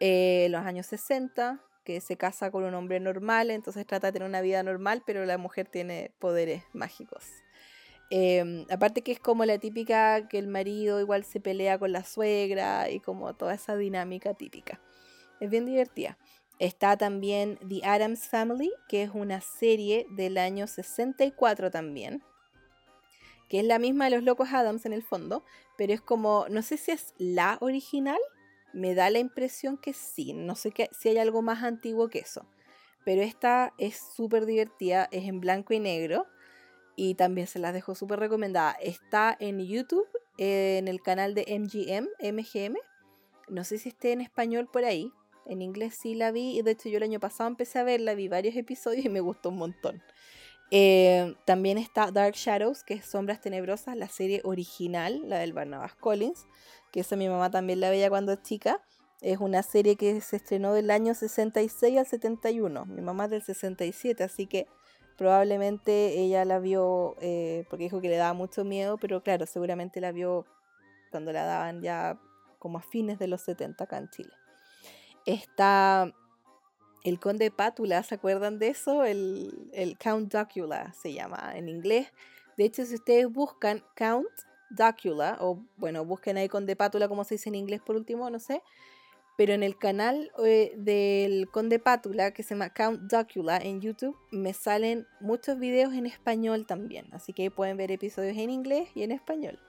eh, 0.00 0.44
en 0.46 0.52
los 0.52 0.64
años 0.64 0.86
60 0.86 1.62
que 1.88 2.02
se 2.02 2.18
casa 2.18 2.50
con 2.50 2.64
un 2.64 2.74
hombre 2.74 3.00
normal, 3.00 3.50
entonces 3.50 3.86
trata 3.86 4.08
de 4.08 4.12
tener 4.12 4.28
una 4.28 4.42
vida 4.42 4.62
normal, 4.62 5.02
pero 5.06 5.24
la 5.24 5.38
mujer 5.38 5.68
tiene 5.68 6.12
poderes 6.18 6.62
mágicos. 6.74 7.24
Em, 8.10 8.66
aparte 8.70 9.00
que 9.00 9.10
es 9.10 9.18
como 9.18 9.46
la 9.46 9.56
típica 9.56 10.28
que 10.28 10.38
el 10.38 10.48
marido 10.48 11.00
igual 11.00 11.24
se 11.24 11.40
pelea 11.40 11.78
con 11.78 11.92
la 11.92 12.04
suegra 12.04 12.90
y 12.90 13.00
como 13.00 13.34
toda 13.34 13.54
esa 13.54 13.74
dinámica 13.74 14.34
típica. 14.34 14.82
Es 15.40 15.48
bien 15.48 15.64
divertida. 15.64 16.18
Está 16.58 16.98
también 16.98 17.58
The 17.66 17.80
Adams 17.82 18.28
Family, 18.28 18.70
que 18.86 19.04
es 19.04 19.10
una 19.14 19.40
serie 19.40 20.06
del 20.10 20.36
año 20.36 20.66
64 20.66 21.70
también, 21.70 22.22
que 23.48 23.60
es 23.60 23.64
la 23.64 23.78
misma 23.78 24.04
de 24.04 24.10
los 24.10 24.24
locos 24.24 24.50
Adams 24.52 24.84
en 24.84 24.92
el 24.92 25.02
fondo, 25.02 25.42
pero 25.78 25.94
es 25.94 26.02
como, 26.02 26.44
no 26.50 26.60
sé 26.60 26.76
si 26.76 26.90
es 26.90 27.14
la 27.16 27.56
original, 27.62 28.20
me 28.72 28.94
da 28.94 29.10
la 29.10 29.18
impresión 29.18 29.78
que 29.78 29.92
sí, 29.92 30.32
no 30.32 30.54
sé 30.54 30.72
si 30.92 31.08
hay 31.08 31.18
algo 31.18 31.42
más 31.42 31.62
antiguo 31.62 32.08
que 32.08 32.20
eso, 32.20 32.46
pero 33.04 33.22
esta 33.22 33.72
es 33.78 33.98
súper 34.14 34.46
divertida, 34.46 35.08
es 35.12 35.24
en 35.24 35.40
blanco 35.40 35.74
y 35.74 35.80
negro 35.80 36.26
y 37.00 37.14
también 37.14 37.46
se 37.46 37.60
las 37.60 37.72
dejo 37.72 37.94
súper 37.94 38.18
recomendada. 38.18 38.72
Está 38.72 39.36
en 39.38 39.60
YouTube, 39.64 40.08
en 40.36 40.88
el 40.88 41.00
canal 41.00 41.32
de 41.32 41.46
MGM, 41.48 42.08
MGM. 42.20 42.74
No 43.48 43.62
sé 43.62 43.78
si 43.78 43.90
esté 43.90 44.10
en 44.10 44.20
español 44.20 44.68
por 44.72 44.84
ahí. 44.84 45.12
En 45.46 45.62
inglés 45.62 45.94
sí 45.94 46.16
la 46.16 46.32
vi. 46.32 46.58
Y 46.58 46.62
de 46.62 46.72
hecho 46.72 46.88
yo 46.88 46.96
el 46.96 47.04
año 47.04 47.20
pasado 47.20 47.48
empecé 47.48 47.78
a 47.78 47.84
verla, 47.84 48.14
vi 48.14 48.26
varios 48.26 48.56
episodios 48.56 49.04
y 49.04 49.08
me 49.08 49.20
gustó 49.20 49.50
un 49.50 49.58
montón. 49.58 50.02
Eh, 50.70 51.34
también 51.46 51.78
está 51.78 52.10
Dark 52.10 52.34
Shadows, 52.34 52.84
que 52.84 52.94
es 52.94 53.04
Sombras 53.04 53.40
Tenebrosas, 53.40 53.96
la 53.96 54.08
serie 54.08 54.40
original, 54.44 55.22
la 55.28 55.38
del 55.38 55.52
Barnabas 55.52 55.94
Collins, 55.94 56.46
que 56.92 57.00
esa 57.00 57.16
mi 57.16 57.28
mamá 57.28 57.50
también 57.50 57.80
la 57.80 57.90
veía 57.90 58.10
cuando 58.10 58.34
chica. 58.36 58.80
Es 59.20 59.38
una 59.38 59.62
serie 59.62 59.96
que 59.96 60.20
se 60.20 60.36
estrenó 60.36 60.74
del 60.74 60.90
año 60.90 61.14
66 61.14 61.98
al 61.98 62.06
71. 62.06 62.84
Mi 62.86 63.00
mamá 63.00 63.24
es 63.24 63.30
del 63.30 63.42
67, 63.42 64.22
así 64.22 64.46
que 64.46 64.68
probablemente 65.16 66.20
ella 66.20 66.44
la 66.44 66.60
vio 66.60 67.16
eh, 67.20 67.64
porque 67.68 67.84
dijo 67.84 68.00
que 68.00 68.08
le 68.08 68.16
daba 68.16 68.34
mucho 68.34 68.64
miedo, 68.64 68.98
pero 68.98 69.22
claro, 69.22 69.46
seguramente 69.46 70.00
la 70.00 70.12
vio 70.12 70.46
cuando 71.10 71.32
la 71.32 71.44
daban 71.44 71.82
ya 71.82 72.20
como 72.58 72.78
a 72.78 72.82
fines 72.82 73.18
de 73.18 73.26
los 73.26 73.40
70 73.42 73.84
acá 73.84 73.98
en 73.98 74.10
Chile. 74.10 74.32
Está 75.26 76.12
el 77.04 77.20
conde 77.20 77.50
Pátula, 77.50 78.02
¿se 78.02 78.14
acuerdan 78.14 78.58
de 78.58 78.68
eso? 78.68 79.04
El, 79.04 79.96
Count 80.02 80.30
Dracula 80.30 80.92
se 80.92 81.12
llama 81.12 81.52
en 81.54 81.68
inglés. 81.68 82.08
De 82.56 82.64
hecho, 82.64 82.84
si 82.84 82.94
ustedes 82.94 83.30
buscan 83.30 83.84
Count 83.94 84.28
Dracula, 84.70 85.38
o 85.40 85.62
bueno, 85.76 86.04
busquen 86.04 86.36
ahí 86.36 86.48
conde 86.48 86.76
Pátula, 86.76 87.08
como 87.08 87.24
se 87.24 87.36
dice 87.36 87.48
en 87.48 87.54
inglés 87.54 87.80
por 87.80 87.96
último, 87.96 88.28
no 88.30 88.38
sé, 88.38 88.62
pero 89.38 89.52
en 89.52 89.62
el 89.62 89.78
canal 89.78 90.32
eh, 90.44 90.72
del 90.76 91.48
Conde 91.48 91.78
Pátula, 91.78 92.32
que 92.32 92.42
se 92.42 92.56
llama 92.56 92.70
Count 92.70 93.02
Docula 93.02 93.56
en 93.58 93.80
YouTube, 93.80 94.16
me 94.32 94.52
salen 94.52 95.06
muchos 95.20 95.60
videos 95.60 95.94
en 95.94 96.06
español 96.06 96.66
también. 96.66 97.06
Así 97.12 97.32
que 97.32 97.48
pueden 97.52 97.76
ver 97.76 97.92
episodios 97.92 98.36
en 98.36 98.50
inglés 98.50 98.88
y 98.96 99.04
en 99.04 99.12
español. 99.12 99.60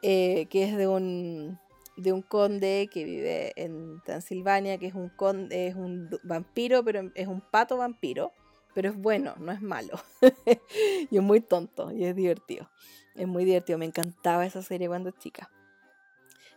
Eh, 0.00 0.46
que 0.48 0.64
es 0.64 0.76
de 0.78 0.88
un, 0.88 1.58
de 1.96 2.12
un 2.12 2.22
conde 2.22 2.88
que 2.92 3.04
vive 3.04 3.52
en 3.56 4.00
Transilvania, 4.04 4.78
que 4.78 4.86
es 4.86 4.94
un 4.94 5.08
conde, 5.08 5.68
es 5.68 5.74
un 5.74 6.10
vampiro, 6.22 6.84
pero 6.84 7.10
es 7.14 7.26
un 7.26 7.40
pato 7.40 7.76
vampiro. 7.76 8.32
Pero 8.74 8.90
es 8.90 8.96
bueno, 8.96 9.34
no 9.38 9.52
es 9.52 9.62
malo. 9.62 9.98
y 11.10 11.16
es 11.16 11.22
muy 11.22 11.40
tonto 11.40 11.90
y 11.92 12.04
es 12.04 12.14
divertido. 12.14 12.68
Es 13.14 13.26
muy 13.26 13.46
divertido. 13.46 13.78
Me 13.78 13.86
encantaba 13.86 14.44
esa 14.44 14.60
serie 14.60 14.86
cuando 14.86 15.12
chica. 15.12 15.50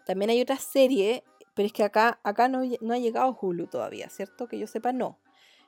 También 0.05 0.29
hay 0.29 0.41
otra 0.41 0.57
serie, 0.57 1.23
pero 1.53 1.67
es 1.67 1.71
que 1.71 1.83
acá, 1.83 2.19
acá 2.23 2.49
no, 2.49 2.61
no 2.81 2.93
ha 2.93 2.97
llegado 2.97 3.37
Hulu 3.39 3.67
todavía, 3.67 4.09
¿cierto? 4.09 4.47
Que 4.47 4.59
yo 4.59 4.67
sepa, 4.67 4.91
no. 4.91 5.17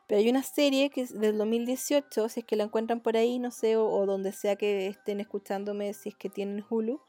Pero 0.08 0.20
hay 0.20 0.30
una 0.30 0.44
serie 0.44 0.90
que 0.90 1.02
es 1.04 1.18
del 1.18 1.38
2018, 1.38 2.28
si 2.28 2.42
es 2.42 2.46
que 2.46 2.58
la 2.58 2.66
encuentran 2.66 3.00
por 3.00 3.16
ahí, 3.16 3.40
no 3.40 3.50
sé, 3.50 3.78
o, 3.78 4.06
donde 4.06 4.34
sea 4.34 4.58
que 4.58 4.88
estén 4.88 5.22
escuchándome, 5.22 5.94
si 5.94 6.10
es 6.10 6.16
que 6.16 6.30
tienen 6.30 6.66
Hulu. 6.70 7.00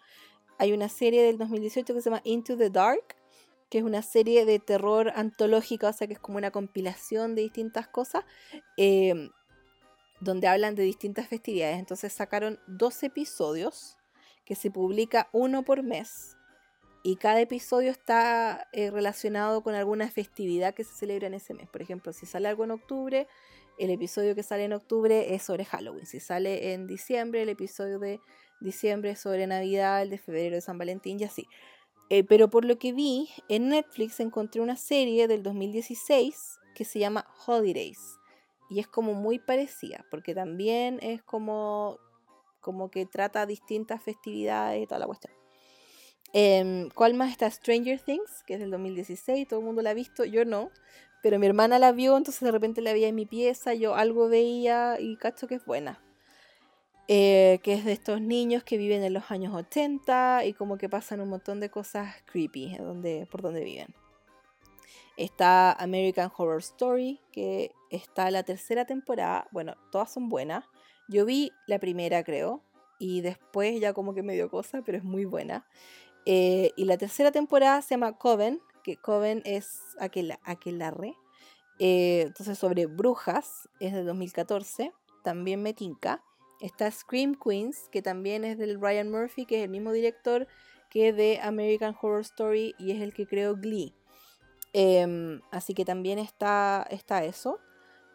Hay 0.62 0.72
una 0.72 0.88
serie 0.88 1.24
del 1.24 1.38
2018 1.38 1.92
que 1.92 2.00
se 2.00 2.08
llama 2.08 2.22
Into 2.22 2.56
the 2.56 2.70
Dark, 2.70 3.16
que 3.68 3.78
es 3.78 3.84
una 3.84 4.00
serie 4.00 4.44
de 4.44 4.60
terror 4.60 5.12
antológica, 5.16 5.88
o 5.88 5.92
sea 5.92 6.06
que 6.06 6.12
es 6.12 6.20
como 6.20 6.38
una 6.38 6.52
compilación 6.52 7.34
de 7.34 7.42
distintas 7.42 7.88
cosas, 7.88 8.22
em, 8.76 9.30
donde 10.20 10.46
hablan 10.46 10.76
de 10.76 10.84
distintas 10.84 11.26
festividades. 11.26 11.80
Entonces 11.80 12.12
sacaron 12.12 12.60
dos 12.68 13.02
episodios 13.02 13.96
que 14.44 14.54
se 14.54 14.70
publica 14.70 15.28
uno 15.32 15.64
por 15.64 15.82
mes 15.82 16.36
y 17.02 17.16
cada 17.16 17.40
episodio 17.40 17.90
está 17.90 18.68
eh, 18.70 18.92
relacionado 18.92 19.64
con 19.64 19.74
alguna 19.74 20.08
festividad 20.12 20.74
que 20.74 20.84
se 20.84 20.94
celebra 20.94 21.26
en 21.26 21.34
ese 21.34 21.54
mes. 21.54 21.68
Por 21.70 21.82
ejemplo, 21.82 22.12
si 22.12 22.24
sale 22.24 22.46
algo 22.46 22.62
en 22.62 22.70
octubre, 22.70 23.26
el 23.78 23.90
episodio 23.90 24.36
que 24.36 24.44
sale 24.44 24.62
en 24.62 24.74
octubre 24.74 25.34
es 25.34 25.42
sobre 25.42 25.64
Halloween. 25.64 26.06
Si 26.06 26.20
sale 26.20 26.72
en 26.72 26.86
diciembre, 26.86 27.42
el 27.42 27.48
episodio 27.48 27.98
de 27.98 28.20
diciembre 28.62 29.16
sobre 29.16 29.46
Navidad, 29.46 30.02
el 30.02 30.10
de 30.10 30.18
febrero 30.18 30.54
de 30.54 30.60
San 30.60 30.78
Valentín 30.78 31.18
y 31.20 31.24
así. 31.24 31.48
Eh, 32.08 32.24
pero 32.24 32.50
por 32.50 32.64
lo 32.64 32.78
que 32.78 32.92
vi, 32.92 33.28
en 33.48 33.68
Netflix 33.70 34.20
encontré 34.20 34.60
una 34.60 34.76
serie 34.76 35.28
del 35.28 35.42
2016 35.42 36.60
que 36.74 36.84
se 36.84 36.98
llama 36.98 37.26
Holidays. 37.46 38.18
Y 38.68 38.80
es 38.80 38.86
como 38.86 39.14
muy 39.14 39.38
parecida, 39.38 40.04
porque 40.10 40.34
también 40.34 40.98
es 41.02 41.22
como, 41.22 41.98
como 42.60 42.90
que 42.90 43.06
trata 43.06 43.46
distintas 43.46 44.02
festividades 44.02 44.82
y 44.82 44.86
toda 44.86 44.98
la 44.98 45.06
cuestión. 45.06 45.34
Em, 46.32 46.88
¿Cuál 46.90 47.14
más 47.14 47.30
está? 47.30 47.50
Stranger 47.50 48.00
Things, 48.00 48.42
que 48.46 48.54
es 48.54 48.60
del 48.60 48.70
2016, 48.70 49.46
todo 49.48 49.60
el 49.60 49.66
mundo 49.66 49.82
la 49.82 49.90
ha 49.90 49.94
visto, 49.94 50.24
yo 50.24 50.46
no, 50.46 50.70
pero 51.22 51.38
mi 51.38 51.46
hermana 51.46 51.78
la 51.78 51.92
vio, 51.92 52.16
entonces 52.16 52.40
de 52.40 52.50
repente 52.50 52.80
la 52.80 52.92
veía 52.92 53.08
en 53.08 53.14
mi 53.14 53.26
pieza, 53.26 53.74
yo 53.74 53.94
algo 53.94 54.28
veía 54.28 54.96
y 54.98 55.16
cacho 55.16 55.46
que 55.46 55.56
es 55.56 55.64
buena. 55.64 56.02
Eh, 57.09 57.59
que 57.62 57.74
es 57.74 57.84
de 57.84 57.92
estos 57.92 58.20
niños 58.20 58.62
que 58.62 58.76
viven 58.76 59.03
en 59.03 59.12
los 59.12 59.30
años 59.30 59.55
80 59.55 60.44
y 60.44 60.53
como 60.55 60.78
que 60.78 60.88
pasan 60.88 61.20
un 61.20 61.28
montón 61.28 61.59
de 61.59 61.68
cosas 61.68 62.14
creepy 62.26 62.76
donde, 62.78 63.26
por 63.30 63.42
donde 63.42 63.64
viven. 63.64 63.88
Está 65.16 65.72
American 65.72 66.30
Horror 66.34 66.61
Story, 66.61 67.20
que 67.32 67.72
está 67.90 68.30
la 68.30 68.44
tercera 68.44 68.86
temporada, 68.86 69.46
bueno, 69.50 69.74
todas 69.90 70.12
son 70.12 70.28
buenas. 70.28 70.64
Yo 71.09 71.26
vi 71.26 71.53
la 71.66 71.78
primera, 71.78 72.24
creo, 72.24 72.62
y 72.98 73.20
después 73.20 73.80
ya 73.80 73.92
como 73.92 74.14
que 74.14 74.22
me 74.22 74.34
dio 74.34 74.48
cosa, 74.48 74.82
pero 74.82 74.96
es 74.96 75.05
muy 75.05 75.24
buena. 75.24 75.66
Eh, 76.24 76.70
y 76.76 76.84
la 76.84 76.96
tercera 76.96 77.32
temporada 77.32 77.82
se 77.82 77.90
llama 77.90 78.16
Coven, 78.16 78.61
que 78.84 78.96
Coven 78.96 79.42
es 79.44 79.80
aquel, 79.98 80.34
aquelarre. 80.44 81.16
Eh, 81.78 82.22
entonces 82.26 82.59
sobre 82.59 82.86
brujas, 82.86 83.68
es 83.80 83.92
de 83.92 84.05
2014, 84.05 84.92
también 85.22 85.62
me 85.62 85.74
tinca. 85.74 86.22
Está 86.62 86.88
Scream 86.92 87.34
Queens, 87.34 87.88
que 87.90 88.02
también 88.02 88.44
es 88.44 88.56
del 88.56 88.80
Ryan 88.80 89.10
Murphy, 89.10 89.46
que 89.46 89.58
es 89.58 89.64
el 89.64 89.68
mismo 89.68 89.90
director 89.90 90.46
que 90.88 91.12
de 91.12 91.40
American 91.42 91.96
Horror 92.00 92.20
Story 92.20 92.76
y 92.78 92.92
es 92.92 93.02
el 93.02 93.12
que 93.12 93.26
creó 93.26 93.56
Glee. 93.56 93.92
Em, 94.72 95.40
así 95.50 95.74
que 95.74 95.84
también 95.84 96.20
está, 96.20 96.86
está 96.88 97.24
eso. 97.24 97.58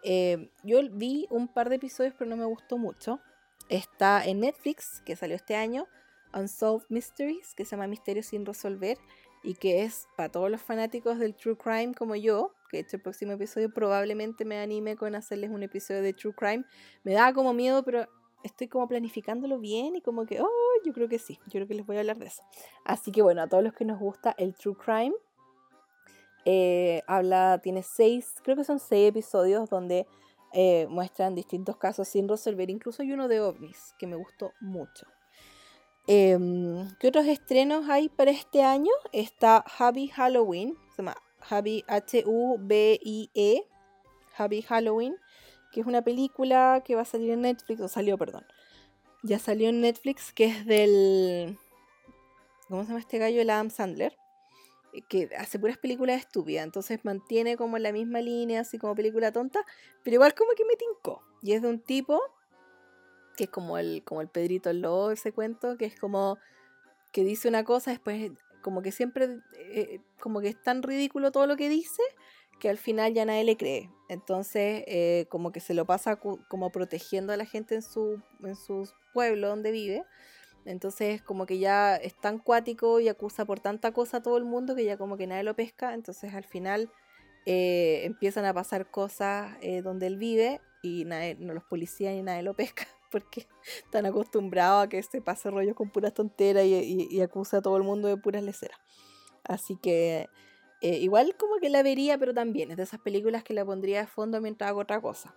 Em, 0.02 0.50
yo 0.64 0.80
vi 0.90 1.28
un 1.30 1.50
par 1.50 1.68
de 1.68 1.76
episodios, 1.76 2.14
pero 2.18 2.30
no 2.30 2.38
me 2.38 2.46
gustó 2.46 2.78
mucho. 2.78 3.20
Está 3.68 4.26
en 4.26 4.40
Netflix, 4.40 5.02
que 5.06 5.18
salió 5.18 5.36
este 5.36 5.56
año, 5.56 5.86
Unsolved 6.34 6.86
Mysteries, 6.88 7.54
que 7.54 7.66
se 7.66 7.72
llama 7.72 7.88
Misterios 7.88 8.28
sin 8.28 8.46
resolver 8.46 8.98
y 9.44 9.56
que 9.56 9.84
es 9.84 10.08
para 10.16 10.30
todos 10.30 10.50
los 10.50 10.62
fanáticos 10.62 11.20
del 11.20 11.36
True 11.36 11.58
Crime 11.58 11.94
como 11.94 12.16
yo, 12.16 12.54
que 12.70 12.80
este 12.80 12.98
próximo 12.98 13.34
episodio 13.34 13.74
probablemente 13.74 14.46
me 14.46 14.60
anime 14.60 14.96
con 14.96 15.16
hacerles 15.16 15.50
un 15.50 15.64
episodio 15.64 16.02
de 16.02 16.14
True 16.14 16.34
Crime. 16.34 16.64
Me 17.04 17.14
da 17.14 17.34
como 17.34 17.54
miedo, 17.54 17.84
pero 17.84 18.08
estoy 18.44 18.68
como 18.68 18.88
planificándolo 18.88 19.60
bien 19.60 19.96
y 19.96 20.02
como 20.02 20.26
que, 20.26 20.42
oh, 20.42 20.48
yo 20.86 20.94
creo 20.94 21.08
que 21.08 21.20
sí, 21.20 21.40
yo 21.46 21.54
creo 21.54 21.68
que 21.68 21.74
les 21.76 21.86
voy 21.86 21.98
a 21.98 22.00
hablar 22.00 22.18
de 22.18 22.28
eso. 22.28 22.44
Así 22.86 23.12
que 23.12 23.22
bueno, 23.22 23.42
a 23.42 23.48
todos 23.48 23.64
los 23.64 23.74
que 23.74 23.86
nos 23.86 24.00
gusta 24.00 24.36
el 24.38 24.56
True 24.56 24.76
Crime, 24.76 25.16
eh, 26.46 27.04
habla, 27.08 27.60
tiene 27.62 27.84
seis, 27.84 28.36
creo 28.44 28.56
que 28.56 28.64
son 28.64 28.80
seis 28.80 29.10
episodios 29.10 29.70
donde 29.70 30.08
eh, 30.54 30.88
muestran 30.90 31.36
distintos 31.36 31.76
casos 31.78 32.08
sin 32.08 32.28
resolver, 32.28 32.70
incluso 32.70 33.02
hay 33.02 33.12
uno 33.12 33.28
de 33.28 33.42
ovnis 33.42 33.94
que 34.00 34.08
me 34.08 34.16
gustó 34.16 34.54
mucho. 34.62 35.06
Em, 36.08 36.90
¿Qué 37.00 37.10
otros 37.10 37.26
estrenos 37.26 37.90
hay 37.90 38.08
para 38.08 38.32
este 38.32 38.64
año? 38.64 38.92
Está 39.12 39.64
Happy 39.78 40.08
Halloween, 40.08 40.78
se 40.92 41.02
llama 41.02 41.18
Happy 41.50 41.84
H-U-B-I-E, 41.86 43.68
Happy 44.38 44.62
Halloween, 44.62 45.18
que 45.78 45.82
es 45.82 45.88
una 45.88 46.02
película 46.02 46.82
que 46.84 46.96
va 46.96 47.04
a 47.04 47.06
salir 47.06 47.30
en 47.30 47.42
Netflix, 47.42 47.80
o 47.82 47.88
salió, 47.88 48.18
perdón. 48.18 48.44
Ya 49.22 49.38
salió 49.38 49.70
en 49.70 49.80
Netflix, 49.82 50.34
que 50.34 50.46
es 50.46 50.66
del. 50.66 51.56
¿Cómo 52.68 52.82
se 52.82 52.88
llama 52.88 53.00
este 53.00 53.20
gallo? 53.20 53.40
El 53.40 53.52
Adam 53.52 53.70
Sandler. 53.70 54.18
Eh, 54.92 55.04
que 55.08 55.30
hace 55.38 55.60
puras 55.60 55.78
películas 55.78 56.20
estúpidas, 56.20 56.64
entonces 56.64 57.06
mantiene 57.06 57.58
como 57.58 57.78
la 57.78 57.92
misma 57.92 58.22
línea, 58.22 58.62
así 58.62 58.80
como 58.80 58.96
película 58.96 59.32
tonta, 59.32 59.64
pero 60.02 60.16
igual 60.16 60.34
como 60.34 60.54
que 60.54 60.66
me 60.66 60.76
tincó. 60.78 61.22
Y 61.44 61.52
es 61.52 61.62
de 61.62 61.68
un 61.68 61.80
tipo 61.80 62.24
que 63.36 63.44
es 63.44 63.50
como 63.52 63.78
el, 63.78 64.02
como 64.04 64.22
el 64.22 64.30
Pedrito 64.30 64.72
el 64.72 64.82
Lobo, 64.82 65.12
ese 65.12 65.32
cuento, 65.32 65.78
que 65.78 65.86
es 65.86 66.00
como 66.00 66.40
que 67.12 67.24
dice 67.24 67.48
una 67.48 67.64
cosa, 67.64 67.92
después 67.92 68.32
como 68.64 68.82
que 68.82 68.92
siempre, 68.92 69.42
eh, 69.60 70.02
como 70.20 70.42
que 70.42 70.48
es 70.48 70.60
tan 70.60 70.82
ridículo 70.82 71.32
todo 71.32 71.46
lo 71.46 71.56
que 71.56 71.70
dice, 71.70 72.02
que 72.60 72.70
al 72.70 72.78
final 72.78 73.14
ya 73.14 73.26
nadie 73.26 73.44
le 73.44 73.58
cree. 73.58 73.90
Entonces, 74.10 74.84
eh, 74.88 75.26
como 75.30 75.52
que 75.52 75.60
se 75.60 75.74
lo 75.74 75.86
pasa 75.86 76.18
como 76.18 76.72
protegiendo 76.72 77.34
a 77.34 77.38
la 77.38 77.46
gente 77.46 77.76
en 77.76 77.82
su, 77.82 78.22
en 78.44 78.56
su 78.56 78.90
pueblo 79.14 79.50
donde 79.50 79.72
vive. 79.72 80.06
Entonces, 80.66 81.22
como 81.22 81.46
que 81.46 81.60
ya 81.60 81.96
es 81.96 82.20
tan 82.20 82.40
cuático 82.40 83.00
y 83.00 83.08
acusa 83.10 83.46
por 83.46 83.60
tanta 83.60 83.92
cosa 83.94 84.18
a 84.18 84.22
todo 84.22 84.38
el 84.38 84.46
mundo 84.46 84.76
que 84.76 84.86
ya 84.86 84.98
como 84.98 85.18
que 85.18 85.28
nadie 85.28 85.44
lo 85.44 85.56
pesca. 85.56 85.94
Entonces, 85.94 86.34
al 86.34 86.44
final 86.44 86.92
eh, 87.46 88.02
empiezan 88.04 88.46
a 88.46 88.54
pasar 88.54 88.90
cosas 88.92 89.58
donde 89.84 90.08
él 90.08 90.18
vive 90.18 90.62
y 90.82 91.06
nadie, 91.06 91.36
no 91.36 91.54
los 91.54 91.64
policías 91.64 92.14
ni 92.14 92.24
nadie 92.24 92.44
lo 92.44 92.54
pesca 92.54 92.88
porque 93.12 93.48
están 93.84 94.06
acostumbrados 94.06 94.86
a 94.86 94.90
que 94.90 95.02
se 95.04 95.22
pase 95.22 95.50
rollo 95.50 95.76
con 95.76 95.90
puras 95.90 96.14
tonteras 96.14 96.66
y, 96.66 97.22
acusa 97.22 97.58
a 97.58 97.62
todo 97.62 97.78
el 97.78 97.84
mundo 97.84 98.08
de 98.08 98.18
puras 98.18 98.44
leceras. 98.44 98.80
Así 99.44 99.78
que 99.78 100.30
eh, 100.82 100.98
igual 100.98 101.36
como 101.38 101.58
que 101.58 101.70
la 101.70 101.82
vería, 101.82 102.18
pero 102.18 102.34
también 102.34 102.72
es 102.72 102.78
de 102.78 102.84
esas 102.84 103.00
películas 103.00 103.44
que 103.44 103.54
la 103.54 103.66
pondría 103.66 104.02
de 104.02 104.08
fondo 104.08 104.42
mientras 104.42 104.70
hago 104.70 104.82
otra 104.82 105.02
cosa. 105.02 105.36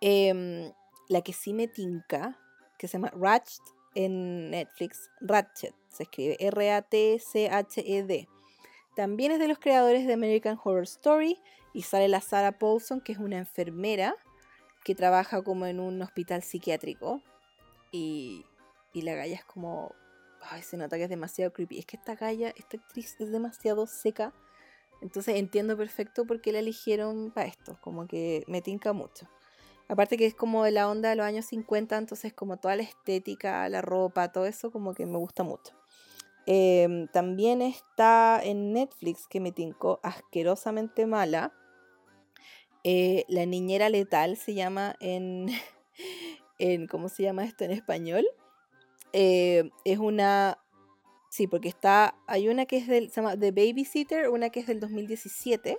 Em, 0.00 0.72
la 1.08 1.22
que 1.22 1.32
sí 1.32 1.52
me 1.52 1.66
tinca, 1.66 2.38
que 2.78 2.86
se 2.86 2.94
llama 2.94 3.10
Ratchet 3.14 3.62
en 3.94 4.50
Netflix, 4.50 5.10
Ratchet, 5.20 5.74
se 5.88 6.04
escribe 6.04 6.36
R-A-T-C-H-E-D. 6.38 8.28
También 8.94 9.32
es 9.32 9.38
de 9.38 9.48
los 9.48 9.58
creadores 9.58 10.06
de 10.06 10.12
American 10.12 10.58
Horror 10.62 10.84
Story 10.84 11.38
y 11.72 11.82
sale 11.82 12.08
la 12.08 12.20
Sarah 12.20 12.58
Paulson, 12.58 13.00
que 13.00 13.12
es 13.12 13.18
una 13.18 13.38
enfermera 13.38 14.14
que 14.84 14.94
trabaja 14.94 15.42
como 15.42 15.66
en 15.66 15.80
un 15.80 16.00
hospital 16.00 16.42
psiquiátrico 16.42 17.22
y, 17.90 18.44
y 18.92 19.02
la 19.02 19.14
galla 19.14 19.34
es 19.34 19.44
como, 19.44 19.92
ay, 20.50 20.62
se 20.62 20.76
nota 20.76 20.96
que 20.96 21.04
es 21.04 21.10
demasiado 21.10 21.52
creepy. 21.52 21.78
Es 21.78 21.86
que 21.86 21.96
esta 21.96 22.14
galla, 22.14 22.52
esta 22.56 22.76
actriz 22.76 23.16
es 23.18 23.30
demasiado 23.30 23.86
seca, 23.86 24.32
entonces 25.02 25.36
entiendo 25.36 25.76
perfecto 25.76 26.26
por 26.26 26.40
qué 26.40 26.52
la 26.52 26.60
eligieron 26.60 27.30
para 27.30 27.48
esto, 27.48 27.78
como 27.80 28.06
que 28.06 28.44
me 28.46 28.62
tinca 28.62 28.92
mucho. 28.92 29.28
Aparte 29.88 30.16
que 30.16 30.26
es 30.26 30.34
como 30.34 30.64
de 30.64 30.72
la 30.72 30.88
onda 30.88 31.10
de 31.10 31.16
los 31.16 31.26
años 31.26 31.46
50, 31.46 31.96
entonces 31.96 32.32
como 32.32 32.56
toda 32.56 32.76
la 32.76 32.82
estética, 32.82 33.68
la 33.68 33.82
ropa, 33.82 34.32
todo 34.32 34.46
eso 34.46 34.72
como 34.72 34.94
que 34.94 35.06
me 35.06 35.18
gusta 35.18 35.44
mucho. 35.44 35.74
Em, 36.46 37.08
también 37.08 37.62
está 37.62 38.40
en 38.42 38.72
Netflix 38.72 39.26
que 39.28 39.40
me 39.40 39.52
tincó 39.52 40.00
asquerosamente 40.02 41.06
mala 41.06 41.52
eh, 42.88 43.24
la 43.26 43.46
niñera 43.46 43.88
letal 43.88 44.36
se 44.36 44.54
llama 44.54 44.94
en, 45.00 45.48
en, 46.60 46.86
¿cómo 46.86 47.08
se 47.08 47.24
llama 47.24 47.44
esto 47.44 47.64
en 47.64 47.72
español? 47.72 48.24
Eh, 49.12 49.70
es 49.84 49.98
una, 49.98 50.58
sí, 51.30 51.46
porque 51.46 51.68
está, 51.68 52.16
hay 52.26 52.48
una 52.48 52.66
que 52.66 52.78
es 52.78 52.86
del, 52.86 53.10
se 53.10 53.16
llama 53.16 53.36
The 53.36 53.50
Babysitter, 53.50 54.28
una 54.28 54.50
que 54.50 54.60
es 54.60 54.66
del 54.66 54.80
2017, 54.80 55.78